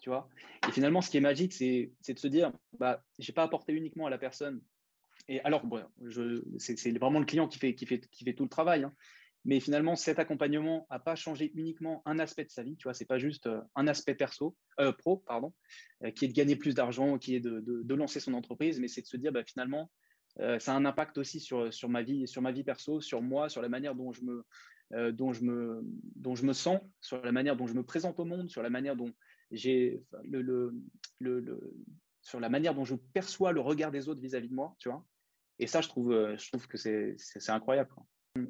Tu 0.00 0.10
vois? 0.10 0.28
Et 0.68 0.72
finalement, 0.72 1.00
ce 1.00 1.10
qui 1.10 1.16
est 1.16 1.20
magique, 1.20 1.52
c'est 1.52 1.92
de 2.06 2.18
se 2.18 2.28
dire, 2.28 2.52
bah, 2.78 3.02
je 3.18 3.30
n'ai 3.30 3.34
pas 3.34 3.42
apporté 3.42 3.72
uniquement 3.72 4.06
à 4.06 4.10
la 4.10 4.18
personne. 4.18 4.60
Et 5.28 5.40
alors, 5.40 5.66
bon, 5.66 5.82
c'est 6.58 6.98
vraiment 6.98 7.18
le 7.18 7.26
client 7.26 7.48
qui 7.48 7.58
fait, 7.58 7.74
tout 7.74 8.44
le 8.44 8.48
travail. 8.48 8.84
Hein. 8.84 8.94
Mais 9.44 9.60
finalement, 9.60 9.96
cet 9.96 10.18
accompagnement 10.18 10.86
n'a 10.90 10.98
pas 10.98 11.14
changé 11.14 11.52
uniquement 11.54 12.02
un 12.06 12.18
aspect 12.18 12.44
de 12.44 12.50
sa 12.50 12.62
vie. 12.62 12.76
Tu 12.76 12.84
vois, 12.84 12.92
pas 13.08 13.18
juste 13.18 13.46
euh, 13.46 13.60
un 13.76 13.86
aspect 13.86 14.14
perso, 14.14 14.56
euh, 14.80 14.92
pro, 14.92 15.18
pardon, 15.18 15.54
euh, 16.04 16.10
qui 16.10 16.24
est 16.24 16.28
de 16.28 16.32
gagner 16.32 16.56
plus 16.56 16.74
d'argent, 16.74 17.18
qui 17.18 17.34
est 17.34 17.40
de, 17.40 17.62
de, 17.64 17.94
lancer 17.94 18.20
son 18.20 18.34
entreprise, 18.34 18.80
mais 18.80 18.88
c'est 18.88 19.02
de 19.02 19.06
se 19.06 19.16
dire, 19.16 19.32
bah, 19.32 19.44
finalement, 19.44 19.90
ça 20.58 20.72
a 20.72 20.76
un 20.76 20.84
impact 20.84 21.18
aussi 21.18 21.40
sur, 21.40 21.72
sur, 21.72 21.88
ma 21.88 22.02
vie, 22.02 22.26
sur 22.28 22.42
ma 22.42 22.52
vie 22.52 22.64
perso, 22.64 23.00
sur 23.00 23.22
moi, 23.22 23.48
sur 23.48 23.62
la 23.62 23.68
manière 23.68 23.94
dont 23.94 24.12
je 24.12 24.22
me, 24.22 24.44
dont 25.12 25.32
je 25.32 25.42
me, 25.42 25.80
dont 26.16 26.34
je 26.34 26.44
me 26.44 26.52
sens, 26.52 26.80
sur 27.00 27.22
la 27.24 27.32
manière 27.32 27.56
dont 27.56 27.66
je 27.66 27.74
me 27.74 27.82
présente 27.82 28.20
au 28.20 28.24
monde, 28.24 28.48
sur 28.48 28.62
la 28.62 28.70
manière 28.70 28.96
dont 28.96 29.12
j'ai 29.50 30.02
le, 30.24 30.42
le, 30.42 30.74
le, 31.18 31.74
sur 32.22 32.40
la 32.40 32.48
manière 32.48 32.74
dont 32.74 32.84
je 32.84 32.94
perçois 32.94 33.52
le 33.52 33.60
regard 33.60 33.90
des 33.90 34.08
autres 34.08 34.20
vis-à-vis 34.20 34.48
de 34.48 34.54
moi, 34.54 34.76
tu 34.78 34.88
vois. 34.88 35.04
Et 35.58 35.66
ça, 35.66 35.80
je 35.80 35.88
trouve, 35.88 36.12
je 36.12 36.48
trouve 36.48 36.68
que 36.68 36.76
c'est 36.76 37.16
incroyable. 37.48 37.90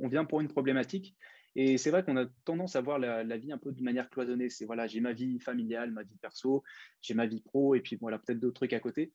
On 0.01 0.09
vient 0.09 0.25
pour 0.25 0.41
une 0.41 0.49
problématique. 0.49 1.17
Et 1.57 1.79
c'est 1.79 1.91
vrai 1.91 2.05
qu'on 2.05 2.17
a 2.17 2.27
tendance 2.45 2.77
à 2.77 2.81
voir 2.81 2.99
la, 2.99 3.37
vie 3.37 3.53
un 3.53 3.59
peu 3.59 3.73
de 3.73 3.83
manière 3.83 4.11
cloisonnée. 4.11 4.51
C'est 4.51 4.65
voilà, 4.65 4.87
j'ai 4.87 5.01
ma 5.01 5.13
vie 5.13 5.41
familiale, 5.41 5.91
ma 5.91 6.03
vie 6.03 6.19
perso, 6.21 6.63
j'ai 7.01 7.15
ma 7.15 7.27
vie 7.27 7.41
pro, 7.41 7.75
et 7.75 7.81
puis 7.81 7.97
voilà, 7.97 8.19
peut-être 8.19 8.39
d'autres 8.39 8.55
trucs 8.55 8.73
à 8.75 8.81
côté. 8.81 9.13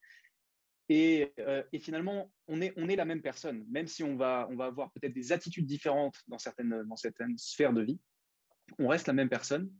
Et, 0.89 1.33
et, 1.71 1.79
finalement, 1.79 2.31
on 2.47 2.59
est, 2.61 2.95
la 2.95 3.05
même 3.05 3.21
personne, 3.21 3.65
même 3.69 3.87
si 3.87 4.03
on 4.03 4.15
va, 4.15 4.49
avoir 4.59 4.91
peut-être 4.91 5.13
des 5.13 5.31
attitudes 5.31 5.65
différentes 5.65 6.17
dans 6.27 6.37
certaines, 6.37 6.85
sphères 7.37 7.73
de 7.73 7.81
vie. 7.81 7.99
On 8.79 8.89
reste 8.89 9.07
la 9.07 9.13
même 9.13 9.29
personne. 9.29 9.71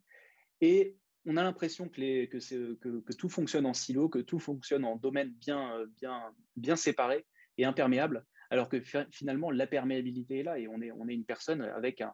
Et 0.61 0.95
on 1.25 1.37
a 1.37 1.43
l'impression 1.43 1.89
que, 1.89 3.13
tout 3.13 3.29
fonctionne 3.29 3.65
en 3.65 3.73
silo, 3.73 4.09
que 4.09 4.19
tout 4.19 4.39
fonctionne 4.39 4.85
en 4.85 4.95
domaine 4.95 5.31
bien, 5.31 5.85
bien, 5.99 6.33
bien 6.55 6.75
séparé 6.75 7.25
et 7.57 7.65
imperméable, 7.65 8.25
alors 8.49 8.69
que 8.69 8.81
finalement 9.11 9.51
la 9.51 9.67
perméabilité 9.67 10.39
est 10.39 10.43
là 10.43 10.59
et 10.59 10.67
on 10.67 10.81
est, 10.81 11.13
une 11.13 11.25
personne 11.25 11.61
avec 11.61 12.01
euh, 12.01 12.07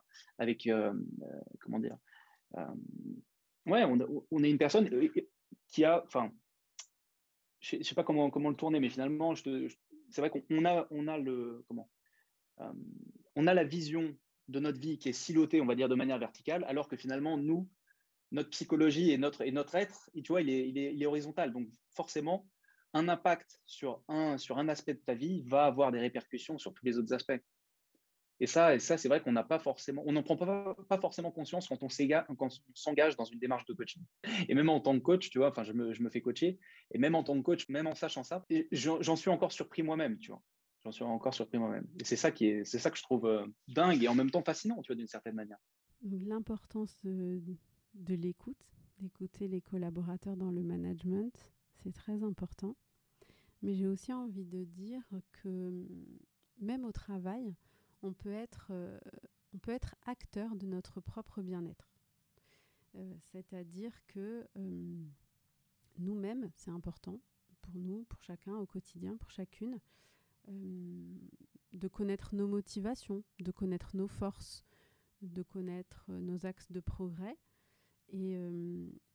euh, 0.68 0.94
comment 1.60 1.80
dire, 1.80 1.98
euh, 2.57 2.66
ouais, 3.66 3.84
on, 3.84 4.44
est 4.44 4.49
une 4.49 4.57
personne 4.57 4.90
qui 5.68 5.84
a, 5.84 6.06
je 7.60 7.77
ne 7.77 7.84
sais 7.84 7.95
pas 7.95 8.03
comment, 8.03 8.30
le 8.30 8.56
tourner, 8.56 8.80
mais 8.80 8.90
finalement, 8.90 9.34
c'est 9.36 10.22
vrai 10.22 10.30
qu'on 10.30 10.65
a, 10.65 10.88
on 10.91 11.07
a 13.48 13.53
la 13.53 13.64
vision 13.64 14.15
de 14.49 14.60
notre 14.60 14.80
vie 14.80 14.98
qui 14.98 15.10
est 15.10 15.14
silotée, 15.14 15.61
on 15.61 15.65
va 15.65 15.76
dire, 15.76 15.90
de 15.90 15.95
manière 15.95 16.19
verticale, 16.19 16.65
alors 16.65 16.88
que 16.88 16.98
finalement, 16.98 17.38
nous, 17.38 17.69
notre 18.31 18.49
psychologie 18.49 19.11
et 19.11 19.18
notre, 19.18 19.41
être, 19.76 20.10
il 20.14 21.02
est, 21.02 21.06
horizontal. 21.06 21.53
Donc 21.53 21.68
forcément, 21.95 22.48
un 22.94 23.07
impact 23.07 23.61
sur 23.65 24.03
un 24.07 24.69
aspect 24.69 24.95
de 24.95 24.99
ta 24.99 25.14
vie 25.14 25.41
va 25.41 25.65
avoir 25.65 25.91
des 25.91 25.99
répercussions 25.99 26.57
sur 26.57 26.73
tous 26.73 26.86
les 26.86 26.98
autres 26.98 27.14
aspects. 27.14 27.40
Et 28.40 28.48
ça, 28.48 28.76
et 28.76 28.80
ça 28.80 28.98
c'est 28.98 29.10
vrai 29.10 29.22
qu'on 29.22 29.32
n'a 29.32 29.44
pas 29.44 29.60
forcément, 29.60 30.03
on 30.06 30.14
n'en 30.14 30.24
prend 30.24 30.38
pas, 30.38 30.76
pas, 30.88 30.98
forcément 30.99 31.32
conscience 31.32 31.68
quand 31.68 31.84
on 31.84 31.90
s'engage 32.74 33.16
dans 33.18 33.26
une 33.26 33.40
démarche 33.40 33.66
de 33.66 33.74
coaching. 33.74 34.03
Et 34.48 34.56
même 34.56 34.70
en 34.70 34.80
tant 34.80 34.94
que 34.94 35.03
coach, 35.03 35.30
tu 35.30 35.40
vois, 35.40 35.49
enfin, 35.49 35.64
je 35.64 35.74
me, 35.74 35.94
je 35.94 36.02
me 36.02 36.10
fais 36.10 36.22
coacher, 36.22 36.60
et 36.91 36.98
même 36.98 37.16
en 37.16 37.24
tant 37.24 37.36
que 37.36 37.41
coach, 37.41 37.68
même 37.70 37.88
en 37.88 37.95
sachant 37.95 38.24
ça, 38.24 38.45
j'en 38.72 39.16
suis 39.16 39.30
encore 39.30 39.52
surpris 39.52 39.84
moi-même, 39.84 40.18
tu 40.20 40.32
vois. 40.32 40.41
J'en 40.86 40.91
suis 40.91 41.03
encore 41.03 41.34
surpris 41.34 41.57
moi-même. 41.57 41.86
Et 41.99 42.06
c'est 42.06 42.16
ça 42.16 42.32
qui 42.32 42.48
est, 42.48 42.64
ça 42.64 42.90
que 42.90 42.98
je 42.98 43.03
trouve 43.03 43.26
euh, 43.26 43.45
dingue 43.68 44.02
et 44.02 44.07
en 44.07 44.16
même 44.16 44.32
temps 44.32 44.44
fascinant, 44.44 44.82
tu 44.82 44.88
vois, 44.88 44.95
d'une 44.95 45.07
certaine 45.07 45.36
manière. 45.36 45.57
L'importance 46.02 46.98
de, 47.03 47.41
de 47.95 48.16
l'écoute, 48.16 48.66
d'écouter 48.99 49.49
les 49.49 49.60
collaborateurs 49.60 50.38
dans 50.38 50.52
le 50.52 50.64
management, 50.64 51.34
c'est 51.84 51.94
très 51.94 52.24
important. 52.24 52.78
Mais 53.61 53.74
j'ai 53.74 53.88
aussi 53.88 54.14
envie 54.14 54.45
de 54.45 54.64
dire 54.64 55.03
que 55.44 55.86
même 56.61 56.86
au 56.86 56.91
travail, 56.91 57.56
on 58.02 58.14
peut 58.14 58.34
être, 58.34 58.68
euh, 58.72 59.00
on 59.54 59.60
peut 59.60 59.72
être 59.72 59.96
acteur 60.06 60.56
de 60.56 60.66
notre 60.66 61.02
propre 61.02 61.42
bien-être. 61.42 61.90
Euh, 62.96 63.14
c'est-à-dire 63.22 63.94
que 64.08 64.48
euh, 64.58 65.06
nous-mêmes, 65.98 66.50
c'est 66.56 66.72
important 66.72 67.20
pour 67.62 67.76
nous, 67.76 68.04
pour 68.06 68.24
chacun 68.24 68.56
au 68.58 68.66
quotidien, 68.66 69.16
pour 69.18 69.30
chacune, 69.32 69.80
de 70.48 71.88
connaître 71.88 72.34
nos 72.34 72.48
motivations, 72.48 73.24
de 73.40 73.52
connaître 73.52 73.96
nos 73.96 74.08
forces, 74.08 74.66
de 75.22 75.44
connaître 75.44 76.06
nos 76.08 76.48
axes 76.48 76.72
de 76.72 76.80
progrès 76.80 77.38
et, 78.12 78.36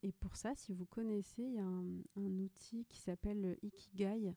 et, 0.03 0.13
pour 0.13 0.37
ça, 0.37 0.55
si 0.55 0.73
vous 0.73 0.87
connaissez, 0.87 1.43
il 1.43 1.55
y 1.55 1.59
a 1.59 1.67
un, 1.67 2.39
outil 2.39 2.85
qui 2.87 3.01
s'appelle 3.01 3.59
Ikigai. 3.63 4.35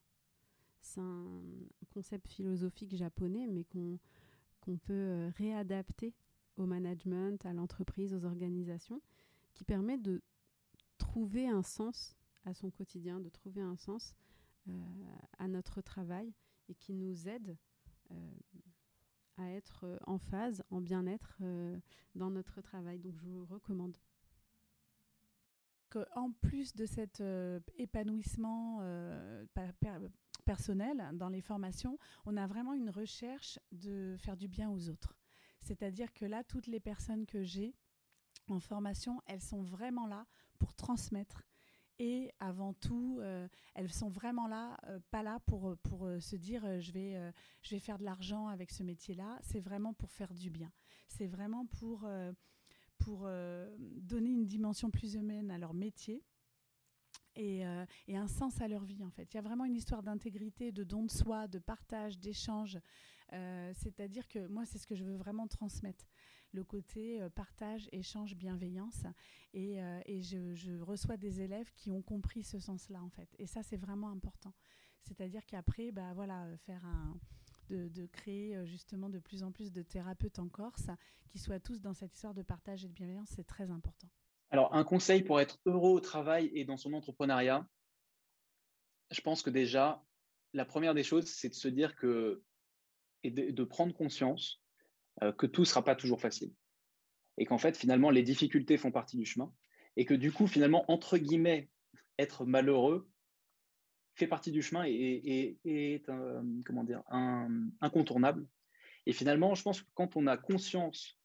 C'est 0.81 1.01
un 1.01 1.43
concept 1.89 2.27
philosophique 2.27 2.95
japonais, 2.95 3.47
mais 3.47 3.65
qu'on 3.65 3.99
qu'on 4.67 4.77
peut 4.77 4.93
euh, 4.93 5.31
réadapter 5.37 6.13
au 6.57 6.65
management, 6.65 7.45
à 7.45 7.53
l'entreprise, 7.53 8.13
aux 8.13 8.25
organisations, 8.25 9.01
qui 9.53 9.63
permet 9.63 9.97
de 9.97 10.21
trouver 10.97 11.47
un 11.47 11.63
sens 11.63 12.17
à 12.43 12.53
son 12.53 12.69
quotidien, 12.69 13.21
de 13.21 13.29
trouver 13.29 13.61
un 13.61 13.77
sens 13.77 14.13
euh, 14.67 14.73
à 15.37 15.47
notre 15.47 15.79
travail 15.81 16.33
et 16.67 16.75
qui 16.75 16.93
nous 16.93 17.29
aide 17.29 17.55
à 19.37 19.51
être 19.51 19.99
en 20.07 20.17
phase, 20.17 20.63
en 20.69 20.81
bien-être 20.81 21.41
dans 22.15 22.29
notre 22.29 22.61
travail. 22.61 22.99
Donc 22.99 23.17
je 23.17 23.25
vous 23.25 23.45
recommande 23.45 23.97
en 26.15 26.31
plus 26.31 26.75
de 26.75 26.85
cet 26.85 27.21
euh, 27.21 27.59
épanouissement 27.77 28.79
euh, 28.81 29.45
personnel 30.47 31.09
dans 31.13 31.27
les 31.27 31.41
formations, 31.41 31.99
on 32.25 32.37
a 32.37 32.47
vraiment 32.47 32.73
une 32.73 32.89
recherche 32.89 33.59
de 33.73 34.15
faire 34.17 34.37
du 34.37 34.47
bien 34.47 34.69
aux 34.69 34.87
autres. 34.87 35.13
C'est-à-dire 35.59 36.13
que 36.13 36.23
là, 36.23 36.41
toutes 36.45 36.67
les 36.67 36.79
personnes 36.79 37.25
que 37.25 37.43
j'ai 37.43 37.75
en 38.47 38.61
formation, 38.61 39.21
elles 39.25 39.41
sont 39.41 39.61
vraiment 39.61 40.07
là 40.07 40.25
pour 40.57 40.73
transmettre. 40.73 41.43
Et 41.99 42.31
avant 42.39 42.73
tout, 42.73 43.17
euh, 43.19 43.49
elles 43.75 43.91
sont 43.91 44.09
vraiment 44.09 44.47
là, 44.47 44.79
pas 45.11 45.21
là 45.21 45.39
pour, 45.47 45.75
pour 45.79 46.07
se 46.21 46.37
dire 46.37 46.79
je, 46.79 46.91
vais, 46.93 47.33
je 47.61 47.75
vais 47.75 47.79
faire 47.79 47.97
de 47.97 48.05
l'argent 48.05 48.47
avec 48.47 48.71
ce 48.71 48.83
métier-là. 48.83 49.39
C'est 49.41 49.59
vraiment 49.59 49.93
pour 49.93 50.11
faire 50.11 50.33
du 50.33 50.49
bien. 50.49 50.71
C'est 51.09 51.27
vraiment 51.27 51.65
pour 51.65 52.07
pour 52.99 53.23
euh, 53.25 53.73
donner 53.79 54.31
une 54.31 54.45
dimension 54.45 54.89
plus 54.89 55.15
humaine 55.15 55.51
à 55.51 55.57
leur 55.57 55.73
métier. 55.73 56.23
Euh, 57.37 57.85
et, 58.07 58.17
un 58.17 58.27
sens 58.27 58.61
à 58.61 58.67
leur 58.67 58.83
vie 58.83 59.03
en 59.03 59.09
fait. 59.09 59.33
Il 59.33 59.35
y 59.35 59.39
a 59.39 59.41
vraiment 59.41 59.65
une 59.65 59.75
histoire 59.75 60.03
d'intégrité, 60.03 60.71
de 60.71 60.83
don 60.83 61.03
de 61.03 61.11
soi, 61.11 61.47
de 61.47 61.59
partage, 61.59 62.19
d'échange. 62.19 62.79
Euh, 63.33 63.71
c'est-à-dire 63.75 64.27
que 64.27 64.47
moi, 64.47 64.65
c'est 64.65 64.77
ce 64.77 64.87
que 64.87 64.95
je 64.95 65.03
veux 65.03 65.15
vraiment 65.15 65.47
transmettre. 65.47 66.05
Le 66.53 66.63
côté 66.63 67.19
partage, 67.35 67.89
échange, 67.91 68.35
bienveillance. 68.35 69.03
Et, 69.53 69.79
je, 70.21 70.81
reçois 70.81 71.17
des 71.17 71.41
élèves 71.41 71.69
qui 71.75 71.91
ont 71.91 72.01
compris 72.01 72.43
ce 72.43 72.57
sens-là 72.57 73.03
en 73.03 73.09
fait. 73.09 73.29
Et 73.37 73.45
ça, 73.45 73.63
c'est 73.63 73.77
vraiment 73.77 74.09
important. 74.09 74.53
C'est-à-dire 75.03 75.45
qu'après, 75.45 75.91
bah, 75.91 76.13
voilà, 76.13 76.47
faire 76.57 76.83
un, 76.85 77.19
de, 77.69 78.05
créer 78.07 78.55
euh, 78.55 78.65
justement 78.65 79.09
de 79.09 79.19
plus 79.19 79.43
en 79.43 79.51
plus 79.51 79.71
de 79.71 79.81
thérapeutes 79.81 80.39
en 80.39 80.47
Corse 80.47 80.89
qui 81.27 81.39
soient 81.39 81.59
tous 81.59 81.81
dans 81.81 81.93
cette 81.93 82.13
histoire 82.13 82.33
de 82.33 82.41
partage 82.41 82.85
et 82.85 82.87
de 82.87 82.93
bienveillance, 82.93 83.29
c'est 83.35 83.45
très 83.45 83.69
important. 83.69 84.07
Alors, 84.49 84.73
un 84.73 84.83
conseil 84.83 85.23
pour 85.23 85.41
être 85.41 85.59
heureux 85.65 85.91
au 85.91 85.99
travail 85.99 86.49
et 86.53 86.63
dans 86.63 86.77
son 86.77 86.93
entrepreneuriat, 86.93 87.67
je 89.11 89.21
pense 89.21 89.41
que 89.41 89.49
déjà, 89.49 90.03
la 90.53 90.65
première 90.65 90.93
des 90.93 91.03
choses, 91.03 91.25
c'est 91.25 91.49
de 91.49 91.53
se 91.53 91.67
dire 91.67 91.95
que 91.95 92.43
et 93.23 93.31
de, 93.31 93.63
prendre 93.63 93.93
conscience 93.93 94.61
euh, 95.23 95.33
que 95.33 95.47
tout 95.47 95.61
ne 95.61 95.65
sera 95.65 95.83
pas 95.83 95.95
toujours 95.95 96.21
facile. 96.21 96.53
Et 97.37 97.45
qu'en 97.45 97.57
fait, 97.57 97.75
finalement, 97.75 98.09
les 98.09 98.23
difficultés 98.23 98.77
font 98.77 98.91
partie 98.91 99.17
du 99.17 99.25
chemin. 99.25 99.51
Et 99.97 100.05
que 100.05 100.13
du 100.13 100.31
coup, 100.31 100.47
finalement, 100.47 100.89
entre 100.89 101.17
guillemets, 101.17 101.69
être 102.19 102.45
malheureux, 102.45 103.09
fait 104.13 104.27
partie 104.27 104.51
du 104.51 104.61
chemin 104.61 104.83
et, 104.85 105.57
est 105.65 106.05
comment 106.65 106.83
dire, 106.83 107.03
incontournable. 107.81 108.47
Et 109.05 109.13
finalement, 109.13 109.55
je 109.55 109.63
pense 109.63 109.81
que 109.81 109.87
quand 109.93 110.15
on 110.15 110.27
a 110.27 110.37
conscience 110.37 111.19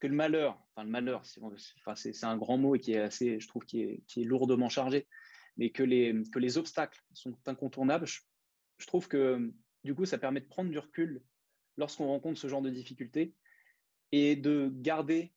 que 0.00 0.06
le 0.06 0.14
malheur, 0.14 0.62
enfin 0.70 0.84
le 0.84 0.90
malheur, 0.90 1.22
c'est 1.24 2.24
un 2.24 2.36
grand 2.36 2.58
mot 2.58 2.74
et 2.74 2.80
qui 2.80 2.92
est 2.92 3.00
assez, 3.00 3.40
je 3.40 3.48
trouve, 3.48 3.64
qui 3.64 3.82
est, 3.82 4.24
lourdement 4.24 4.68
chargé, 4.68 5.08
mais 5.56 5.70
que 5.70 5.82
les, 5.82 6.58
obstacles 6.58 7.00
sont 7.12 7.36
incontournables, 7.46 8.06
je, 8.06 8.86
trouve 8.86 9.08
que 9.08 9.52
du 9.84 9.94
coup, 9.94 10.04
ça 10.04 10.18
permet 10.18 10.40
de 10.40 10.46
prendre 10.46 10.70
du 10.70 10.78
recul 10.78 11.22
lorsqu'on 11.76 12.06
rencontre 12.06 12.38
ce 12.38 12.48
genre 12.48 12.62
de 12.62 12.70
difficultés 12.70 13.34
et 14.12 14.36
de 14.36 14.70
garder 14.72 15.32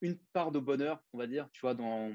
une 0.00 0.18
part 0.32 0.52
de 0.52 0.58
bonheur, 0.58 1.02
on 1.12 1.18
va 1.18 1.26
dire, 1.26 1.48
tu 1.52 1.60
vois, 1.60 1.74
dans, 1.74 2.12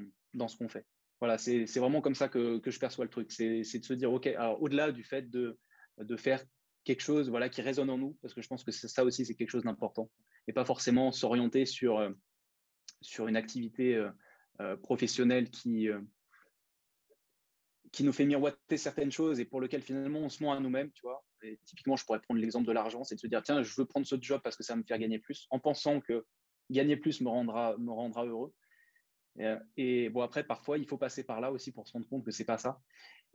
ce 0.48 0.56
qu'on 0.56 0.68
fait. 0.68 0.86
Voilà, 1.20 1.38
c'est 1.38 1.64
vraiment 1.76 2.00
comme 2.00 2.14
ça 2.14 2.28
que, 2.28 2.60
je 2.64 2.78
perçois 2.78 3.04
le 3.04 3.10
truc. 3.10 3.30
C'est 3.32 3.60
de 3.60 3.84
se 3.84 3.94
dire, 3.94 4.12
OK, 4.12 4.26
alors 4.26 4.60
au-delà 4.62 4.92
du 4.92 5.04
fait 5.04 5.30
de 5.30 5.58
faire 6.16 6.44
quelque 6.86 7.02
chose 7.02 7.28
voilà, 7.28 7.50
qui 7.50 7.60
résonne 7.60 7.90
en 7.90 7.98
nous, 7.98 8.16
parce 8.22 8.32
que 8.32 8.40
je 8.40 8.48
pense 8.48 8.64
que 8.64 8.70
ça 8.70 9.04
aussi, 9.04 9.26
c'est 9.26 9.34
quelque 9.34 9.50
chose 9.50 9.64
d'important, 9.64 10.08
et 10.46 10.52
pas 10.52 10.64
forcément 10.64 11.10
s'orienter 11.10 11.66
sur, 11.66 11.98
euh, 11.98 12.10
sur 13.02 13.26
une 13.26 13.36
activité 13.36 13.96
euh, 13.96 14.10
euh, 14.60 14.76
professionnelle 14.76 15.50
qui, 15.50 15.88
qui 17.92 18.04
nous 18.04 18.12
fait 18.12 18.24
miroiter 18.24 18.76
certaines 18.76 19.10
choses 19.10 19.40
et 19.40 19.44
pour 19.44 19.60
lequel 19.60 19.82
finalement 19.82 20.20
on 20.20 20.28
se 20.28 20.42
ment 20.42 20.52
à 20.52 20.60
nous-mêmes, 20.60 20.92
tu 20.92 21.02
vois. 21.02 21.24
Et 21.42 21.58
typiquement, 21.64 21.96
je 21.96 22.04
pourrais 22.06 22.20
prendre 22.20 22.40
l'exemple 22.40 22.66
de 22.66 22.72
l'argent, 22.72 23.04
c'est 23.04 23.16
de 23.16 23.20
se 23.20 23.26
dire, 23.26 23.42
tiens, 23.42 23.62
je 23.62 23.74
veux 23.76 23.84
prendre 23.84 24.06
ce 24.06 24.16
job 24.18 24.40
parce 24.42 24.56
que 24.56 24.62
ça 24.62 24.72
va 24.74 24.78
me 24.78 24.84
faire 24.84 24.98
gagner 24.98 25.18
plus, 25.18 25.46
en 25.50 25.58
pensant 25.58 26.00
que 26.00 26.24
gagner 26.70 26.96
plus 26.96 27.20
me 27.20 27.28
rendra, 27.28 27.76
me 27.78 27.90
rendra 27.90 28.24
heureux. 28.24 28.54
Et, 29.76 30.08
bon, 30.08 30.22
après, 30.22 30.44
parfois, 30.44 30.78
il 30.78 30.86
faut 30.86 30.96
passer 30.96 31.24
par 31.24 31.40
là 31.40 31.52
aussi 31.52 31.72
pour 31.72 31.86
se 31.86 31.92
rendre 31.92 32.08
compte 32.08 32.24
que 32.24 32.30
c'est 32.30 32.44
pas 32.44 32.58
ça. 32.58 32.80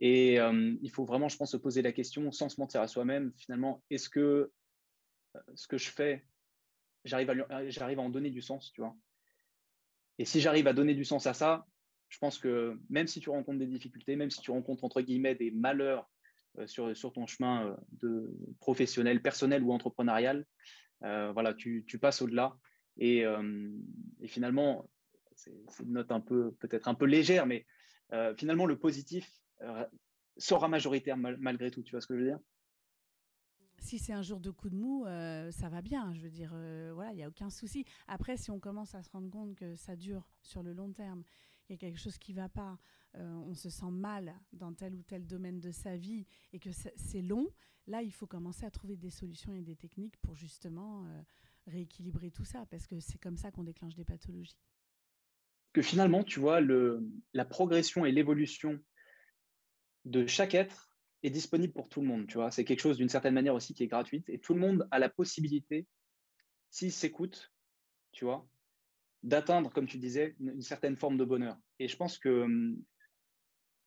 Et 0.04 0.38
il 0.82 0.90
faut 0.90 1.06
vraiment, 1.06 1.30
je 1.30 1.38
pense, 1.38 1.52
se 1.52 1.58
poser 1.58 1.84
la 1.84 1.92
question 1.92 2.32
sans 2.32 2.50
se 2.50 2.60
mentir 2.60 2.82
à 2.82 2.88
soi-même, 2.88 3.32
finalement, 3.38 3.84
est-ce 3.92 4.10
que 4.10 4.52
ce 5.54 5.68
que 5.68 5.78
je 5.78 5.92
fais, 5.92 6.26
j'arrive 7.06 7.30
à, 7.30 7.70
j'arrive 7.70 8.00
à 8.00 8.02
en 8.02 8.10
donner 8.10 8.32
du 8.32 8.42
sens, 8.42 8.72
tu 8.74 8.82
vois? 8.82 8.98
Et 10.18 10.26
si 10.26 10.42
j'arrive 10.42 10.68
à 10.68 10.74
donner 10.74 10.96
du 10.96 11.06
sens 11.06 11.28
à 11.28 11.36
ça, 11.36 11.68
je 12.10 12.18
pense 12.18 12.40
que 12.40 12.80
même 12.90 13.06
si 13.06 13.20
tu 13.20 13.30
rencontres 13.30 13.60
des 13.60 13.68
difficultés, 13.68 14.16
même 14.16 14.32
si 14.32 14.42
tu 14.42 14.50
rencontres, 14.50 14.84
entre 14.84 15.02
guillemets, 15.02 15.36
des 15.36 15.52
malheurs 15.52 16.10
sur, 16.66 16.98
sur 16.98 17.14
ton 17.14 17.28
chemin 17.28 17.78
de 18.02 18.36
professionnel, 18.60 19.22
personnel 19.22 19.64
ou 19.64 19.72
entrepreneurial, 19.72 20.48
voilà, 21.02 21.54
tu, 21.54 21.86
passes 22.02 22.24
au-delà. 22.24 22.58
Et, 22.98 23.24
finalement, 24.26 24.90
c'est 25.36 25.54
une 25.84 25.94
note 25.94 26.12
un 26.12 26.22
peu, 26.22 26.54
peut-être 26.54 26.88
un 26.88 26.96
peu 26.96 27.06
légère, 27.06 27.46
mais 27.46 27.68
finalement, 28.36 28.66
le 28.66 28.78
positif, 28.78 29.32
euh, 29.32 29.41
sera 30.38 30.68
majoritaire 30.68 31.18
malgré 31.18 31.72
tout. 31.72 31.84
Tu 31.84 31.92
vois 31.92 32.02
ce 32.02 32.08
que 32.08 32.16
je 32.16 32.20
veux 32.22 32.28
dire? 32.28 32.40
Si 33.80 33.98
c'est 33.98 34.14
un 34.14 34.22
jour 34.22 34.40
de 34.40 34.52
coup 34.52 34.70
de 34.70 34.76
mou, 34.76 35.06
euh, 35.06 35.50
ça 35.52 35.68
va 35.68 35.82
bien. 35.82 36.14
Je 36.14 36.22
veux 36.22 36.30
dire, 36.30 36.52
euh, 36.54 36.92
voilà, 36.94 37.14
il 37.14 37.16
n'y 37.16 37.24
a 37.24 37.28
aucun 37.28 37.50
souci. 37.50 37.84
Après, 38.08 38.38
si 38.38 38.52
on 38.52 38.60
commence 38.60 38.94
à 38.94 39.02
se 39.02 39.10
rendre 39.10 39.32
compte 39.32 39.56
que 39.56 39.76
ça 39.76 39.96
dure 39.96 40.30
sur 40.44 40.62
le 40.62 40.74
long 40.74 40.92
terme, 40.94 41.24
il 41.68 41.72
y 41.72 41.76
a 41.76 41.78
quelque 41.78 42.00
chose 42.00 42.20
qui 42.20 42.34
ne 42.34 42.38
va 42.38 42.50
pas, 42.50 42.78
on 43.16 43.54
se 43.56 43.70
sent 43.70 43.90
mal 43.90 44.36
dans 44.54 44.74
tel 44.74 44.94
ou 44.94 45.02
tel 45.02 45.26
domaine 45.26 45.60
de 45.60 45.72
sa 45.72 45.98
vie 45.98 46.28
et 46.54 46.60
que 46.60 46.70
c'est 46.72 47.22
long, 47.22 47.48
là, 47.88 48.04
il 48.04 48.12
faut 48.12 48.28
commencer 48.28 48.66
à 48.66 48.72
trouver 48.72 48.98
des 48.98 49.10
solutions 49.10 49.56
et 49.56 49.62
des 49.62 49.76
techniques 49.76 50.18
pour 50.18 50.36
justement 50.36 51.08
rééquilibrer 51.66 52.30
tout 52.30 52.44
ça, 52.44 52.66
parce 52.68 52.88
que 52.88 53.00
c'est 53.00 53.18
comme 53.18 53.38
ça 53.38 53.52
qu'on 53.52 53.64
déclenche 53.64 53.96
des 53.96 54.06
pathologies. 54.06 54.60
Que 55.74 55.82
finalement, 55.82 56.24
tu 56.24 56.40
vois, 56.40 56.60
le, 56.60 57.10
la 57.34 57.46
progression 57.46 58.06
et 58.06 58.12
l'évolution 58.12 58.80
de 60.06 60.26
chaque 60.26 60.56
être 60.56 60.92
est 61.24 61.30
disponible 61.30 61.74
pour 61.74 61.90
tout 61.90 62.02
le 62.02 62.08
monde. 62.08 62.28
Tu 62.28 62.36
vois, 62.36 62.52
c'est 62.52 62.66
quelque 62.66 62.80
chose 62.80 62.98
d'une 62.98 63.10
certaine 63.10 63.34
manière 63.34 63.54
aussi 63.54 63.74
qui 63.74 63.84
est 63.84 63.88
gratuite 63.88 64.30
et 64.30 64.40
tout 64.40 64.54
le 64.54 64.60
monde 64.60 64.88
a 64.92 65.00
la 65.00 65.10
possibilité, 65.10 65.88
s'il 66.70 66.92
s'écoute, 66.92 67.52
tu 68.12 68.26
vois, 68.26 68.48
d'atteindre, 69.24 69.72
comme 69.72 69.88
tu 69.88 69.98
disais, 69.98 70.36
une, 70.40 70.62
certaine 70.62 70.98
forme 70.98 71.18
de 71.18 71.26
bonheur. 71.26 71.58
Et 71.80 71.88
je 71.88 71.96
pense 71.96 72.18
que 72.18 72.44
hum, 72.44 72.82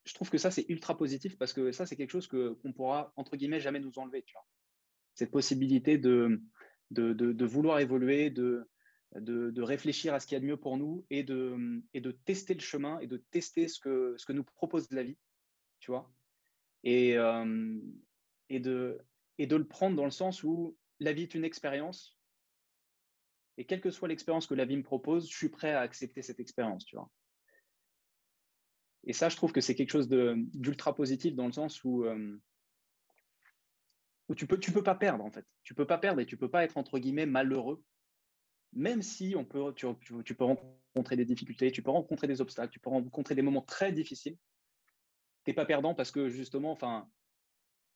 je 0.04 0.14
trouve 0.14 0.30
que 0.30 0.38
ça 0.38 0.50
c'est 0.50 0.66
ultra 0.68 0.96
positif 0.96 1.36
parce 1.38 1.52
que 1.52 1.72
ça 1.72 1.86
c'est 1.86 1.96
quelque 1.96 2.10
chose 2.10 2.26
que 2.26 2.52
qu'on 2.54 2.72
pourra 2.72 3.12
entre 3.16 3.36
guillemets 3.36 3.60
jamais 3.60 3.80
nous 3.80 3.98
enlever. 3.98 4.24
Cette 5.14 5.30
possibilité 5.30 5.98
de 5.98 6.40
vouloir 7.46 7.80
évoluer, 7.80 8.30
de, 8.30 8.68
réfléchir 9.56 10.14
à 10.14 10.20
ce 10.20 10.26
qu'il 10.26 10.36
y 10.36 10.38
a 10.38 10.40
de 10.40 10.46
mieux 10.46 10.56
pour 10.56 10.76
nous 10.76 11.04
et 11.10 11.24
de, 11.24 11.52
hum, 11.52 11.82
tester 12.24 12.54
le 12.54 12.60
chemin 12.60 13.00
et 13.00 13.06
de 13.06 13.16
tester 13.16 13.66
ce 13.66 13.80
que 13.80 14.32
nous 14.32 14.44
propose 14.44 14.88
la 14.92 15.02
vie 15.02 15.16
vois, 15.90 16.12
et, 16.84 17.14
de, 17.14 18.98
le 19.38 19.64
prendre 19.66 19.96
dans 19.96 20.04
le 20.04 20.10
sens 20.10 20.42
où 20.42 20.76
la 21.00 21.12
vie 21.12 21.22
est 21.22 21.34
une 21.34 21.44
expérience, 21.44 22.18
et 23.56 23.64
quelle 23.64 23.80
que 23.80 23.90
soit 23.90 24.08
l'expérience 24.08 24.46
que 24.46 24.54
la 24.54 24.64
vie 24.64 24.76
me 24.76 24.82
propose, 24.82 25.30
je 25.30 25.36
suis 25.36 25.48
prêt 25.48 25.72
à 25.72 25.80
accepter 25.80 26.22
cette 26.22 26.40
expérience, 26.40 26.84
tu 26.84 26.96
vois. 26.96 27.10
Et 29.04 29.12
ça, 29.12 29.28
je 29.28 29.36
trouve 29.36 29.52
que 29.52 29.60
c'est 29.60 29.74
quelque 29.74 29.90
chose 29.90 30.08
d'ultra 30.08 30.94
positif 30.94 31.34
dans 31.34 31.46
le 31.46 31.52
sens 31.52 31.84
où, 31.84 32.04
où 34.28 34.34
tu 34.34 34.46
peux, 34.46 34.58
tu 34.58 34.72
peux 34.72 34.82
pas 34.82 34.94
perdre, 34.94 35.24
en 35.24 35.30
fait. 35.30 35.46
Tu 35.62 35.74
peux 35.74 35.86
pas 35.86 35.98
perdre 35.98 36.20
et 36.20 36.26
tu 36.26 36.36
peux 36.36 36.50
pas 36.50 36.64
être, 36.64 36.76
entre 36.78 36.98
guillemets, 36.98 37.26
malheureux, 37.26 37.84
même 38.72 39.02
si 39.02 39.34
on 39.36 39.44
peut, 39.44 39.72
tu, 39.74 39.86
tu 40.24 40.34
peux 40.34 40.44
rencontrer 40.44 41.16
des 41.16 41.24
difficultés, 41.24 41.70
tu 41.70 41.82
peux 41.82 41.90
rencontrer 41.90 42.26
des 42.26 42.40
obstacles, 42.40 42.72
tu 42.72 42.80
peux 42.80 42.90
rencontrer 42.90 43.34
des 43.34 43.42
moments 43.42 43.62
très 43.62 43.92
difficiles 43.92 44.36
t'es 45.44 45.52
pas 45.52 45.66
perdant 45.66 45.94
parce 45.94 46.10
que 46.10 46.28
justement, 46.28 46.72
enfin, 46.72 47.08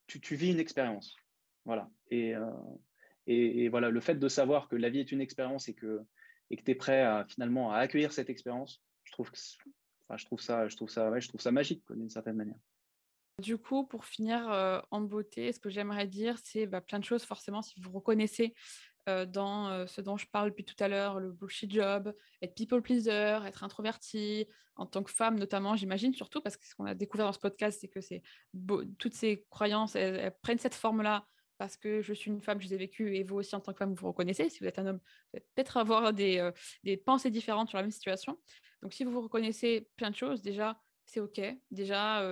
tu, 0.06 0.36
vis 0.36 0.52
une 0.52 0.60
expérience. 0.60 1.16
Voilà. 1.64 1.90
Et, 2.10 2.34
euh, 2.34 2.50
et, 3.26 3.68
voilà, 3.68 3.90
le 3.90 4.00
fait 4.00 4.14
de 4.14 4.28
savoir 4.28 4.68
que 4.68 4.76
la 4.76 4.88
vie 4.88 5.00
est 5.00 5.12
une 5.12 5.20
expérience 5.20 5.68
et 5.68 5.74
que 5.74 6.00
et 6.50 6.56
que 6.56 6.62
tu 6.62 6.70
es 6.70 6.74
prêt 6.74 7.02
à 7.02 7.26
finalement 7.28 7.72
à 7.72 7.78
accueillir 7.78 8.12
cette 8.12 8.30
expérience, 8.30 8.82
je 9.04 9.12
trouve 9.12 9.30
que 9.30 9.36
enfin, 10.06 10.16
je 10.16 10.24
trouve 10.24 10.40
ça 10.40 10.66
je 10.66 10.76
trouve 10.76 10.88
ça 10.88 11.10
ouais, 11.10 11.20
je 11.20 11.28
trouve 11.28 11.40
ça 11.40 11.52
magique 11.52 11.82
d'une 11.90 12.08
certaine 12.08 12.36
manière. 12.36 12.58
Du 13.38 13.56
coup, 13.56 13.84
pour 13.84 14.04
finir 14.04 14.50
euh, 14.50 14.80
en 14.90 15.00
beauté, 15.00 15.52
ce 15.52 15.60
que 15.60 15.70
j'aimerais 15.70 16.08
dire, 16.08 16.36
c'est 16.42 16.66
bah, 16.66 16.80
plein 16.80 16.98
de 16.98 17.04
choses. 17.04 17.22
Forcément, 17.22 17.62
si 17.62 17.80
vous 17.80 17.92
reconnaissez 17.92 18.52
euh, 19.08 19.26
dans 19.26 19.68
euh, 19.68 19.86
ce 19.86 20.00
dont 20.00 20.16
je 20.16 20.26
parle 20.26 20.50
depuis 20.50 20.64
tout 20.64 20.76
à 20.78 20.88
l'heure, 20.88 21.18
le 21.18 21.32
bullshit 21.32 21.72
job, 21.72 22.14
être 22.42 22.54
people 22.54 22.82
pleaser, 22.82 23.38
être 23.46 23.64
introverti, 23.64 24.46
en 24.76 24.86
tant 24.86 25.02
que 25.02 25.10
femme 25.10 25.38
notamment, 25.38 25.76
j'imagine 25.76 26.14
surtout, 26.14 26.40
parce 26.40 26.56
que 26.56 26.66
ce 26.66 26.74
qu'on 26.74 26.84
a 26.84 26.94
découvert 26.94 27.26
dans 27.26 27.32
ce 27.32 27.38
podcast, 27.38 27.78
c'est 27.80 27.88
que 27.88 28.00
c'est 28.00 28.22
toutes 28.98 29.14
ces 29.14 29.46
croyances, 29.50 29.96
elles, 29.96 30.32
prennent 30.42 30.58
cette 30.58 30.74
forme-là 30.74 31.26
parce 31.56 31.76
que 31.76 32.02
je 32.02 32.12
suis 32.12 32.30
une 32.30 32.40
femme, 32.42 32.60
je 32.60 32.68
les 32.68 32.74
ai 32.74 32.76
vécues, 32.76 33.16
et 33.16 33.24
vous 33.24 33.36
aussi 33.36 33.56
en 33.56 33.60
tant 33.60 33.72
que 33.72 33.78
femme, 33.78 33.90
vous 33.90 34.02
vous 34.02 34.08
reconnaissez. 34.08 34.48
Si 34.48 34.60
vous 34.60 34.66
êtes 34.66 34.78
un 34.78 34.86
homme, 34.86 35.00
vous 35.32 35.40
peut-être 35.54 35.76
avoir 35.78 36.12
des, 36.12 36.38
euh, 36.38 36.52
des 36.84 36.96
pensées 36.96 37.30
différentes 37.30 37.68
sur 37.68 37.78
la 37.78 37.82
même 37.82 37.90
situation. 37.90 38.38
Donc 38.82 38.92
si 38.92 39.02
vous 39.02 39.10
vous 39.10 39.22
reconnaissez 39.22 39.88
plein 39.96 40.10
de 40.10 40.16
choses, 40.16 40.42
déjà, 40.42 40.80
c'est 41.06 41.20
OK. 41.20 41.40
Déjà, 41.70 42.22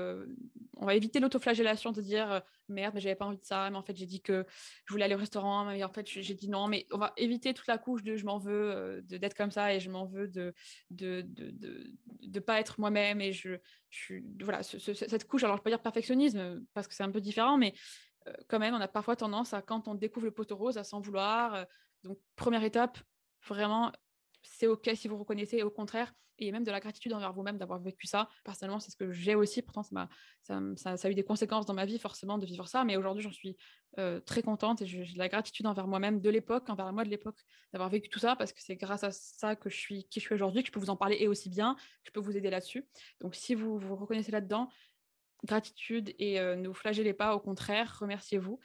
on 0.77 0.85
va 0.85 0.95
éviter 0.95 1.19
l'autoflagellation 1.19 1.93
de 1.93 2.03
dire 2.03 2.43
merde, 2.69 2.95
mais 2.95 3.01
j'avais 3.01 3.15
pas 3.15 3.27
envie 3.27 3.39
de 3.39 3.45
ça, 3.45 3.69
mais 3.71 3.77
en 3.77 3.83
fait, 3.83 3.97
j'ai 3.97 4.07
dit 4.07 4.23
que 4.23 4.45
je 4.85 4.93
voulais 4.93 5.05
aller 5.05 5.15
au 5.15 5.19
restaurant, 5.19 5.65
mais 5.65 5.83
en 5.85 5.93
fait, 5.93 6.09
j'ai 6.09 6.35
dit 6.35 6.49
non. 6.49 6.69
Mais 6.69 6.87
on 6.93 6.99
va 6.99 7.13
éviter 7.17 7.55
toute 7.55 7.67
la 7.67 7.79
couche 7.79 8.03
de 8.03 8.17
je 8.17 8.25
m'en 8.25 8.39
veux 8.39 8.71
euh, 8.71 9.01
d'être 9.03 9.35
comme 9.35 9.51
ça 9.51 9.75
et 9.75 9.81
je 9.81 9.91
m'en 9.91 10.07
veux 10.07 10.29
de 10.29 10.55
de, 10.91 11.23
de, 11.27 11.91
de, 12.23 12.41
pas 12.41 12.61
être 12.61 12.81
moi-même. 12.81 13.21
Et 13.21 13.33
je, 13.33 13.59
je 13.91 14.17
voilà, 14.43 14.63
cette 14.63 15.27
couche, 15.27 15.45
alors 15.45 15.57
je 15.57 15.63
peux 15.63 15.71
dire 15.71 15.83
perfectionnisme 15.83 16.65
parce 16.75 16.87
que 16.89 16.95
c'est 16.95 17.05
un 17.05 17.11
peu 17.11 17.21
différent, 17.21 17.59
mais 17.59 17.75
quand 18.49 18.59
même, 18.59 18.75
on 18.75 18.81
a 18.81 18.89
parfois 18.89 19.15
tendance 19.17 19.55
à, 19.55 19.63
quand 19.63 19.89
on 19.89 19.95
découvre 19.95 20.27
le 20.27 20.33
poteau 20.33 20.57
rose, 20.57 20.79
à 20.79 20.85
s'en 20.85 21.01
vouloir. 21.01 21.65
donc, 22.03 22.19
première 22.35 22.65
étape, 22.65 22.99
vraiment 23.47 23.93
c'est 24.57 24.67
OK 24.67 24.91
si 24.95 25.09
vous 25.09 25.19
reconnaissez, 25.19 25.63
au 25.63 25.71
contraire, 25.71 26.13
et 26.39 26.53
même 26.53 26.65
de 26.65 26.71
la 26.71 26.81
gratitude 26.81 27.13
envers 27.13 27.33
vous-même 27.33 27.59
d'avoir 27.59 27.79
vécu 27.79 28.07
ça. 28.07 28.29
Personnellement, 28.45 28.81
c'est 28.81 28.91
ce 28.91 28.97
que 28.97 29.11
j'ai 29.11 29.35
aussi. 29.35 29.63
Pourtant, 29.63 29.83
ça, 29.83 30.09
ça, 30.43 30.97
ça, 30.97 31.09
a 31.09 31.11
eu 31.11 31.15
des 31.15 31.25
conséquences 31.25 31.67
dans 31.67 31.75
ma 31.75 31.87
vie, 31.87 31.99
forcément, 31.99 32.39
de 32.39 32.47
vivre 32.47 32.67
ça. 32.69 32.85
Mais 32.85 32.97
aujourd'hui, 32.97 33.23
j'en 33.23 33.33
suis 33.33 33.57
euh, 33.99 34.21
très 34.21 34.43
contente 34.43 34.83
et 34.83 34.87
j'ai 34.87 35.05
de 35.05 35.19
la 35.19 35.29
gratitude 35.29 35.67
envers 35.67 35.87
moi-même 35.87 36.21
de 36.21 36.31
l'époque, 36.31 36.69
envers 36.69 36.93
moi 36.93 37.05
de 37.05 37.11
l'époque, 37.11 37.39
d'avoir 37.73 37.89
vécu 37.89 38.09
tout 38.09 38.19
ça 38.19 38.37
parce 38.37 38.53
que 38.53 38.61
c'est 38.63 38.77
grâce 38.77 39.05
à 39.05 39.11
ça 39.11 39.57
que 39.57 39.71
je 39.71 39.77
suis 39.77 40.05
qui 40.09 40.21
je 40.21 40.27
suis 40.27 40.35
aujourd'hui, 40.35 40.63
que 40.63 40.69
je 40.69 40.73
peux 40.73 40.81
vous 40.81 40.91
en 40.91 40.97
parler 40.97 41.17
et 41.21 41.29
aussi 41.29 41.49
bien, 41.49 41.75
que 41.75 42.09
je 42.09 42.13
peux 42.13 42.21
vous 42.21 42.37
aider 42.37 42.51
là-dessus. 42.51 42.87
Donc, 43.21 43.35
si 43.35 43.55
vous 43.55 43.79
vous 43.79 43.97
reconnaissez 43.97 44.33
là-dedans, 44.33 44.69
gratitude 45.45 46.15
et 46.19 46.41
euh, 46.41 46.57
ne 46.57 46.69
vous 46.69 46.75
flagellez 46.75 47.15
pas, 47.15 47.35
au 47.35 47.41
contraire, 47.41 47.97
remerciez-vous. 48.01 48.59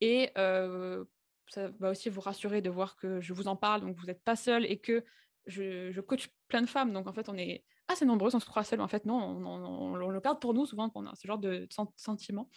Et 0.00 0.30
euh, 0.38 1.04
ça 1.48 1.68
va 1.78 1.90
aussi 1.90 2.08
vous 2.08 2.20
rassurer 2.20 2.62
de 2.62 2.70
voir 2.70 2.96
que 2.96 3.20
je 3.20 3.32
vous 3.32 3.48
en 3.48 3.56
parle, 3.56 3.80
donc 3.82 3.96
vous 3.96 4.06
n'êtes 4.06 4.22
pas 4.22 4.36
seul 4.36 4.64
et 4.64 4.78
que 4.78 5.04
je, 5.48 6.00
coach 6.00 6.28
plein 6.46 6.62
de 6.62 6.68
femmes, 6.68 6.92
donc 6.92 7.06
en 7.06 7.12
fait, 7.12 7.28
on 7.28 7.36
est 7.36 7.64
assez 7.88 8.04
nombreuses, 8.04 8.34
on 8.34 8.40
se 8.40 8.46
croit 8.46 8.64
seul. 8.64 8.80
En 8.80 8.88
fait, 8.88 9.06
non, 9.06 9.16
on, 9.16 9.96
le 9.96 10.20
garde 10.20 10.40
pour 10.40 10.54
nous 10.54 10.66
souvent 10.66 10.90
qu'on 10.90 11.06
a 11.06 11.14
ce 11.14 11.26
genre 11.26 11.38
de 11.38 11.66
sentiment. 11.96 12.48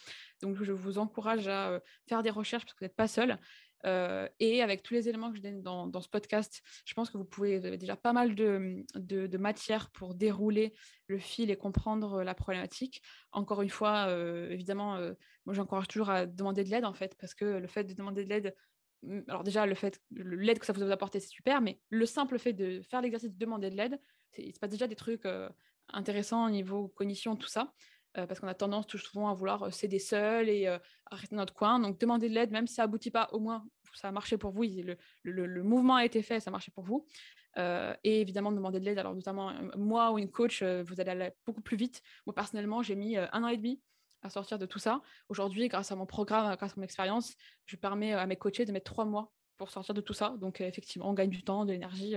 Donc, 0.42 0.62
je 0.62 0.72
vous 0.72 0.98
encourage 0.98 1.48
à 1.48 1.70
euh, 1.70 1.80
faire 2.08 2.22
des 2.22 2.30
recherches 2.30 2.66
parce 2.66 2.74
que 2.74 2.80
vous 2.80 2.86
n'êtes 2.86 2.96
pas 2.96 3.08
seul. 3.08 3.40
Euh, 3.86 4.28
et 4.40 4.62
avec 4.62 4.84
tous 4.84 4.94
les 4.94 5.10
éléments 5.10 5.32
que 5.32 5.38
je 5.38 5.42
donne 5.42 5.64
dans, 5.64 6.02
ce 6.02 6.10
podcast, 6.10 6.62
je 6.86 6.94
pense 6.94 7.10
que 7.10 7.18
vous 7.18 7.26
pouvez 7.26 7.56
avez 7.56 7.78
déjà 7.78 7.96
pas 7.96 8.14
mal 8.14 8.36
de, 8.36 9.38
matière 9.38 9.90
pour 9.90 10.14
dérouler 10.14 10.74
le 11.08 11.18
fil 11.18 11.50
et 11.50 11.56
comprendre 11.56 12.22
la 12.22 12.36
problématique. 12.36 13.02
Encore 13.32 13.64
une 13.64 13.72
fois, 13.72 14.06
euh, 14.10 14.52
évidemment, 14.52 15.00
moi 15.46 15.56
j'encourage 15.56 15.88
toujours 15.88 16.12
à 16.12 16.28
demander 16.28 16.64
de 16.64 16.70
l'aide 16.70 16.86
en 16.86 16.94
fait, 16.94 17.16
parce 17.20 17.34
que 17.34 17.46
le 17.46 17.68
fait 17.68 17.86
de 17.86 17.94
demander 17.94 18.24
de 18.24 18.30
l'aide, 18.30 18.54
alors 19.28 19.44
déjà, 19.44 19.66
le 19.66 19.76
fait, 19.76 20.00
l'aide 20.12 20.60
que 20.60 20.66
ça 20.66 20.74
vous 20.74 20.84
a 20.84 20.92
apporté, 20.92 21.20
c'est 21.20 21.30
super, 21.30 21.62
mais 21.62 21.80
le 21.90 22.06
simple 22.06 22.38
fait 22.38 22.54
de 22.54 22.82
faire 22.82 23.02
l'exercice 23.02 23.32
de 23.32 23.38
demander 23.38 23.70
de 23.70 23.76
l'aide, 23.76 24.00
c'est 24.32 24.60
pas 24.60 24.68
déjà 24.68 24.88
des 24.88 24.96
trucs 24.96 25.26
euh, 25.26 25.50
intéressants 25.90 26.46
au 26.46 26.50
niveau 26.50 26.88
cognition, 26.90 27.36
tout 27.36 27.48
ça, 27.48 27.74
euh, 28.18 28.28
parce 28.28 28.40
qu'on 28.40 28.48
a 28.48 28.54
tendance 28.54 28.88
tout 28.88 28.98
souvent 28.98 29.30
à 29.30 29.34
vouloir 29.34 29.64
euh, 29.64 29.72
céder 29.72 30.00
seul 30.00 30.50
et 30.50 30.68
à 30.68 30.82
rester 31.12 31.36
dans 31.36 31.42
notre 31.42 31.54
coin. 31.54 31.80
Donc, 31.80 32.00
demander 32.00 32.30
de 32.30 32.36
l'aide, 32.36 32.52
même 32.52 32.68
si 32.68 32.76
ça 32.76 32.84
aboutit 32.84 33.12
pas, 33.12 33.30
au 33.32 33.40
moins, 33.40 33.66
ça 33.94 34.10
a 34.10 34.12
marché 34.12 34.38
pour 34.38 34.52
vous, 34.52 34.64
le, 34.64 34.98
le, 35.24 35.64
mouvement 35.64 35.96
a 35.96 36.06
été 36.06 36.22
fait, 36.22 36.40
ça 36.40 36.50
a 36.50 36.52
marché 36.52 36.72
pour 36.72 36.84
vous. 36.84 37.06
et 37.58 38.22
évidemment, 38.22 38.52
demander 38.52 38.80
de 38.80 38.86
l'aide, 38.86 39.00
alors 39.00 39.14
notamment 39.14 39.52
moi 39.76 40.12
ou 40.12 40.20
une 40.20 40.32
coach, 40.32 40.64
vous 40.64 41.02
allez 41.02 41.12
aller 41.12 41.32
beaucoup 41.46 41.62
plus 41.62 41.76
vite. 41.76 42.02
Moi, 42.26 42.34
personnellement, 42.34 42.82
j'ai 42.84 42.96
mis 42.96 43.18
un 43.18 43.44
an 43.44 43.48
et 43.48 43.58
demi 43.58 43.82
à 44.22 44.30
sortir 44.30 44.60
de 44.60 44.66
tout 44.66 44.80
ça. 44.80 45.02
Aujourd'hui, 45.30 45.68
grâce 45.68 45.92
à 45.92 45.96
mon 45.96 46.06
programme, 46.06 46.56
grâce 46.56 46.74
à 46.74 46.76
mon 46.78 46.84
expérience, 46.84 47.36
je 47.66 47.76
permets 47.76 48.14
à 48.14 48.26
mes 48.26 48.36
coachés 48.36 48.66
de 48.66 48.72
mettre 48.72 48.92
trois 48.92 49.06
mois 49.06 49.32
pour 49.58 49.70
sortir 49.70 49.94
de 49.94 50.02
tout 50.02 50.14
ça. 50.14 50.36
Donc, 50.40 50.62
effectivement, 50.62 51.10
on 51.10 51.14
gagne 51.14 51.30
du 51.30 51.44
temps, 51.44 51.66
de 51.66 51.72
l'énergie 51.72 52.16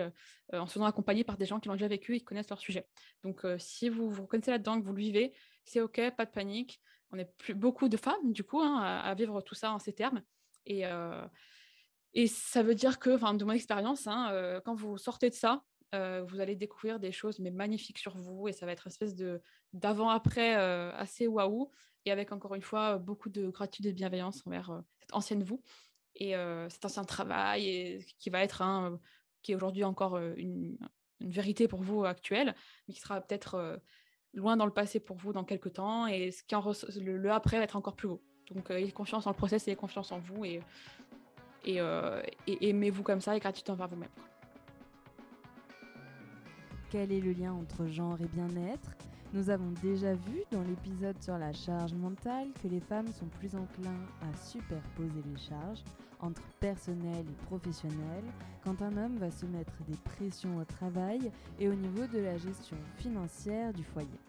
en 0.53 0.67
se 0.67 0.73
faisant 0.73 0.87
accompagner 0.87 1.25
par 1.25 1.37
des 1.37 1.45
gens 1.45 1.61
qui 1.61 1.69
l'ont 1.69 1.75
déjà 1.75 1.89
vécu 1.89 2.15
et 2.15 2.19
qui 2.19 2.25
connaissent 2.25 2.49
leur 2.49 2.61
sujet. 2.61 2.87
Donc, 3.23 3.45
si 3.59 3.89
vous 3.89 4.09
vous 4.09 4.23
reconnaissez 4.23 4.51
là-dedans, 4.51 4.81
que 4.81 4.87
vous 4.87 4.95
le 4.95 5.03
vivez, 5.03 5.35
c'est 5.65 5.81
OK, 5.81 6.01
pas 6.17 6.25
de 6.25 6.31
panique. 6.31 6.81
On 7.11 7.19
est 7.19 7.31
plus, 7.37 7.55
beaucoup 7.55 7.89
de 7.89 7.97
femmes, 7.97 8.33
du 8.33 8.45
coup, 8.45 8.61
hein, 8.61 8.79
à, 8.81 9.15
vivre 9.15 9.43
tout 9.43 9.55
ça 9.55 9.73
en 9.73 9.79
ces 9.79 9.93
termes. 9.93 10.23
Et, 10.65 10.85
et 12.15 12.27
ça 12.27 12.63
veut 12.63 12.75
dire 12.75 12.99
que, 12.99 13.11
de 13.11 13.45
mon 13.45 13.53
expérience, 13.53 14.07
hein, 14.07 14.61
quand 14.65 14.75
vous 14.75 14.97
sortez 14.97 15.29
de 15.29 15.35
ça, 15.35 15.63
vous 16.29 16.41
allez 16.41 16.57
découvrir 16.57 16.99
des 16.99 17.13
choses 17.13 17.39
mais 17.39 17.51
magnifiques 17.51 17.99
sur 17.99 18.17
vous 18.17 18.49
et 18.49 18.53
ça 18.53 18.67
va 18.67 18.73
être 18.73 18.87
une 18.87 18.91
espèce 18.91 19.15
de 19.15 19.41
d'avant-après 19.73 20.55
assez 20.55 21.27
waouh. 21.27 21.71
Et 22.07 22.13
avec 22.13 22.33
encore 22.33 22.55
une 22.55 22.63
fois 22.63 22.99
beaucoup 22.99 23.31
de 23.31 23.49
gratitude 23.49 23.87
et 23.87 23.93
de 23.93 23.97
bienveillance 23.97 24.47
envers 24.47 24.83
cette 25.01 25.15
ancienne 25.15 25.43
vous 25.43 25.63
et 26.17 26.35
cet 26.69 26.85
ancien 26.85 27.05
travail 27.05 28.05
qui 28.19 28.31
va 28.31 28.43
être 28.43 28.63
un 28.63 28.99
qui 29.43 29.53
est 29.53 29.55
aujourd'hui 29.55 29.85
encore 29.85 30.19
une, 30.19 30.79
vérité 31.21 31.69
pour 31.69 31.81
vous 31.81 32.05
actuelle 32.05 32.55
mais 32.87 32.95
qui 32.95 33.01
sera 33.01 33.21
peut-être 33.21 33.81
loin 34.35 34.57
dans 34.57 34.67
le 34.67 34.73
passé 34.73 35.01
pour 35.01 35.17
vous 35.17 35.33
dans 35.33 35.45
quelques 35.45 35.73
temps 35.73 36.07
et 36.07 36.31
le, 37.01 37.31
après 37.31 37.57
va 37.57 37.65
être 37.65 37.77
encore 37.77 37.97
plus 37.97 38.09
beau. 38.09 38.23
Donc 38.51 38.71
ayez 38.71 38.93
confiance 38.93 39.27
en 39.27 39.31
le 39.31 39.37
process 39.37 39.67
et 39.69 39.77
confiance 39.77 40.13
en 40.13 40.19
vous 40.19 40.45
et 40.45 40.61
et, 41.65 41.79
et 42.47 42.69
aimez-vous 42.69 43.03
comme 43.03 43.23
ça 43.23 43.35
et 43.35 43.41
gratitude 43.41 43.71
envers 43.71 43.89
vous-même 43.89 44.11
quel 46.95 47.11
est 47.11 47.21
le 47.21 47.33
lien 47.33 47.53
entre 47.53 47.87
genre 47.87 48.17
et 48.21 48.29
bien-être. 48.29 48.93
Nous 49.33 49.51
avons 49.51 49.73
déjà 49.83 50.15
vu 50.15 50.45
dans 50.53 50.63
l'épisode 50.63 51.21
sur 51.21 51.37
la 51.37 51.53
charge 51.53 51.93
mentale 51.93 52.47
que 52.63 52.69
les 52.69 52.79
femmes 52.79 53.09
sont 53.09 53.27
plus 53.41 53.57
enclins 53.57 54.07
à 54.23 54.37
superposer 54.37 55.21
les 55.29 55.37
charges 55.37 55.83
entre 56.21 56.43
personnel 56.61 57.25
et 57.29 57.45
professionnel. 57.47 58.23
Quand 58.63 58.81
un 58.81 58.97
homme 58.97 59.17
va 59.17 59.33
se 59.33 59.45
mettre 59.45 59.73
des 59.89 59.97
pressions 60.05 60.57
au 60.57 60.65
travail 60.65 61.33
et 61.59 61.69
au 61.69 61.75
niveau 61.75 62.07
de 62.07 62.21
la 62.21 62.39
gestion 62.39 62.77
financière 62.99 63.73
du 63.73 63.83
foyer. 63.83 64.21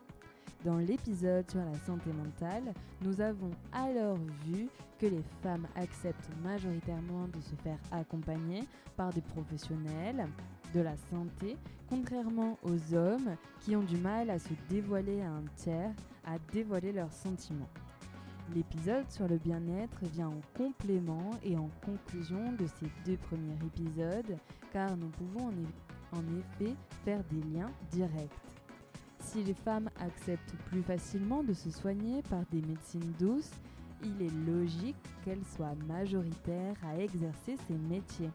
Dans 0.63 0.77
l'épisode 0.77 1.47
sur 1.51 1.59
la 1.59 1.77
santé 1.85 2.11
mentale, 2.13 2.73
nous 3.03 3.21
avons 3.21 3.51
alors 3.73 4.17
vu 4.47 4.69
que 4.97 5.05
les 5.05 5.21
femmes 5.43 5.67
acceptent 5.75 6.31
majoritairement 6.43 7.27
de 7.27 7.41
se 7.41 7.53
faire 7.61 7.77
accompagner 7.91 8.63
par 8.97 9.13
des 9.13 9.21
professionnels 9.21 10.25
de 10.75 10.81
la 10.81 10.97
santé, 11.09 11.55
contrairement 11.89 12.59
aux 12.63 12.93
hommes 12.93 13.37
qui 13.61 13.75
ont 13.75 13.83
du 13.83 13.95
mal 13.97 14.29
à 14.29 14.37
se 14.37 14.53
dévoiler 14.69 15.21
à 15.21 15.31
un 15.31 15.43
tiers, 15.55 15.93
à 16.25 16.37
dévoiler 16.51 16.91
leurs 16.91 17.13
sentiments. 17.13 17.69
L'épisode 18.53 19.09
sur 19.09 19.27
le 19.27 19.37
bien-être 19.37 19.97
vient 20.13 20.27
en 20.27 20.41
complément 20.55 21.31
et 21.43 21.57
en 21.57 21.69
conclusion 21.83 22.51
de 22.59 22.65
ces 22.67 22.87
deux 23.05 23.17
premiers 23.17 23.57
épisodes, 23.65 24.37
car 24.73 24.95
nous 24.97 25.07
pouvons 25.07 25.47
en, 26.11 26.19
effet 26.37 26.75
faire 27.03 27.23
des 27.31 27.41
liens 27.57 27.71
directs. 27.91 28.29
Si 29.19 29.43
les 29.43 29.53
femmes 29.53 29.89
acceptent 29.99 30.55
plus 30.69 30.83
facilement 30.83 31.41
de 31.43 31.53
se 31.53 31.71
soigner 31.71 32.21
par 32.29 32.43
des 32.51 32.61
médecines 32.61 33.13
douces, 33.17 33.51
il 34.03 34.21
est 34.21 34.45
logique 34.45 34.95
qu'elles 35.23 35.45
soient 35.55 35.75
majoritaires 35.87 36.75
à 36.85 36.99
exercer 36.99 37.57
ces 37.67 37.77
métiers. 37.89 38.31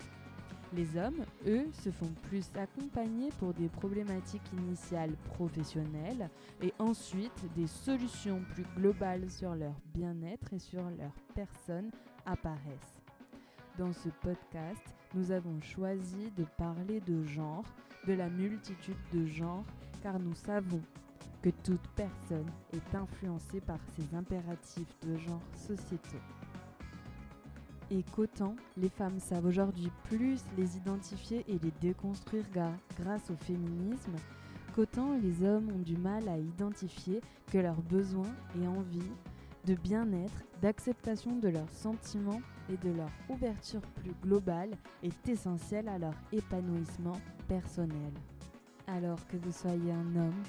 Les 0.72 0.96
hommes, 0.96 1.24
eux, 1.48 1.66
se 1.72 1.90
font 1.90 2.12
plus 2.28 2.48
accompagner 2.54 3.30
pour 3.40 3.52
des 3.52 3.68
problématiques 3.68 4.52
initiales 4.52 5.16
professionnelles 5.24 6.30
et 6.62 6.72
ensuite 6.78 7.44
des 7.56 7.66
solutions 7.66 8.40
plus 8.52 8.64
globales 8.76 9.28
sur 9.28 9.56
leur 9.56 9.74
bien-être 9.92 10.52
et 10.52 10.60
sur 10.60 10.82
leur 10.90 11.12
personne 11.34 11.90
apparaissent. 12.24 13.02
Dans 13.78 13.92
ce 13.92 14.10
podcast, 14.22 14.82
nous 15.14 15.32
avons 15.32 15.60
choisi 15.60 16.30
de 16.36 16.44
parler 16.56 17.00
de 17.00 17.24
genre, 17.24 17.64
de 18.06 18.12
la 18.12 18.28
multitude 18.28 18.94
de 19.12 19.26
genres 19.26 19.64
car 20.04 20.20
nous 20.20 20.34
savons 20.34 20.82
que 21.42 21.50
toute 21.64 21.88
personne 21.96 22.50
est 22.72 22.94
influencée 22.94 23.60
par 23.60 23.78
ces 23.96 24.14
impératifs 24.14 24.94
de 25.02 25.16
genre 25.16 25.42
sociétaux. 25.56 26.39
Et 27.90 28.02
qu'autant 28.14 28.54
les 28.76 28.88
femmes 28.88 29.18
savent 29.18 29.46
aujourd'hui 29.46 29.90
plus 30.04 30.40
les 30.56 30.76
identifier 30.76 31.44
et 31.48 31.58
les 31.58 31.72
déconstruire 31.80 32.44
grâce 32.98 33.30
au 33.30 33.36
féminisme, 33.36 34.14
qu'autant 34.74 35.16
les 35.20 35.44
hommes 35.44 35.68
ont 35.74 35.82
du 35.82 35.96
mal 35.96 36.28
à 36.28 36.38
identifier 36.38 37.20
que 37.50 37.58
leurs 37.58 37.82
besoins 37.82 38.32
et 38.60 38.66
envies 38.66 39.12
de 39.66 39.74
bien-être, 39.74 40.44
d'acceptation 40.62 41.36
de 41.36 41.48
leurs 41.48 41.70
sentiments 41.70 42.40
et 42.72 42.76
de 42.76 42.94
leur 42.94 43.10
ouverture 43.28 43.82
plus 43.96 44.12
globale 44.22 44.70
est 45.02 45.28
essentielle 45.28 45.88
à 45.88 45.98
leur 45.98 46.14
épanouissement 46.32 47.18
personnel. 47.48 48.12
Alors 48.86 49.24
que 49.28 49.36
vous 49.36 49.52
soyez 49.52 49.92
un 49.92 50.16
homme, 50.16 50.42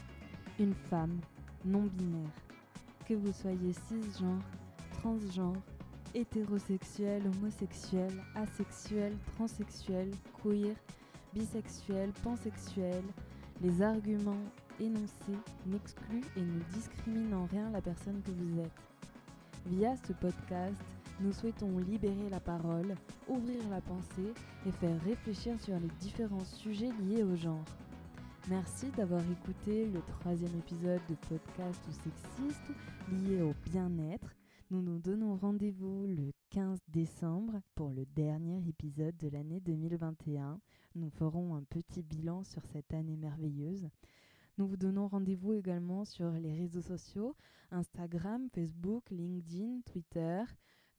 une 0.60 0.74
femme, 0.74 1.20
non-binaire, 1.66 2.30
que 3.08 3.14
vous 3.16 3.34
soyez 3.34 3.74
cisgenre, 3.74 4.42
transgenre, 4.94 5.62
hétérosexuel, 6.14 7.24
homosexuel, 7.28 8.12
asexuel, 8.36 9.14
transsexuel, 9.36 10.12
queer, 10.42 10.76
bisexuel, 11.34 12.12
pansexuel, 12.24 13.04
les 13.62 13.82
arguments 13.82 14.44
énoncés 14.80 15.40
n'excluent 15.68 16.26
et 16.36 16.42
ne 16.42 16.60
discriminent 16.74 17.44
en 17.44 17.46
rien 17.46 17.70
la 17.72 17.82
personne 17.82 18.22
que 18.24 18.32
vous 18.32 18.60
êtes. 18.60 18.82
Via 19.68 19.96
ce 20.08 20.14
podcast, 20.14 20.82
nous 21.20 21.32
souhaitons 21.32 21.78
libérer 21.78 22.30
la 22.30 22.40
parole, 22.40 22.96
ouvrir 23.28 23.62
la 23.70 23.82
pensée 23.82 24.34
et 24.66 24.72
faire 24.72 25.00
réfléchir 25.04 25.60
sur 25.62 25.80
les 25.80 25.90
différents 26.00 26.46
sujets 26.46 26.90
liés 27.04 27.24
au 27.24 27.36
genre. 27.36 27.64
Merci 28.50 28.88
d'avoir 28.98 29.22
écouté 29.22 29.86
le 29.86 30.02
troisième 30.20 30.58
épisode 30.58 31.02
de 31.10 31.16
podcast 31.30 31.80
sexiste 32.04 32.72
lié 33.12 33.42
au 33.44 33.54
bien-être. 33.70 34.41
Nous 34.72 34.82
nous 34.82 35.00
donnons 35.00 35.36
rendez-vous 35.36 36.06
le 36.08 36.32
15 36.52 36.80
décembre 36.88 37.60
pour 37.76 37.90
le 37.90 38.06
dernier 38.06 38.66
épisode 38.70 39.18
de 39.18 39.28
l'année 39.28 39.60
2021. 39.60 40.62
Nous 40.96 41.10
ferons 41.10 41.56
un 41.56 41.64
petit 41.64 42.02
bilan 42.02 42.46
sur 42.46 42.66
cette 42.68 42.94
année 42.94 43.18
merveilleuse. 43.18 43.90
Nous 44.58 44.68
vous 44.68 44.78
donnons 44.78 45.10
rendez-vous 45.10 45.52
également 45.52 46.06
sur 46.06 46.32
les 46.32 46.54
réseaux 46.54 46.82
sociaux, 46.82 47.36
Instagram, 47.72 48.48
Facebook, 48.56 49.10
LinkedIn, 49.10 49.82
Twitter. 49.92 50.42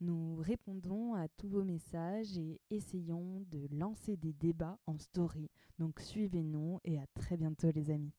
Nous 0.03 0.36
répondons 0.36 1.15
à 1.15 1.28
tous 1.28 1.49
vos 1.49 1.65
messages 1.65 2.36
et 2.36 2.61
essayons 2.69 3.40
de 3.51 3.69
lancer 3.74 4.19
des 4.19 4.35
débats 4.35 4.78
en 4.85 4.99
story. 4.99 5.49
Donc 5.78 5.99
suivez-nous 5.99 6.78
et 6.85 6.99
à 6.99 7.07
très 7.15 7.39
bientôt 7.39 7.70
les 7.70 7.90
amis. 7.90 8.12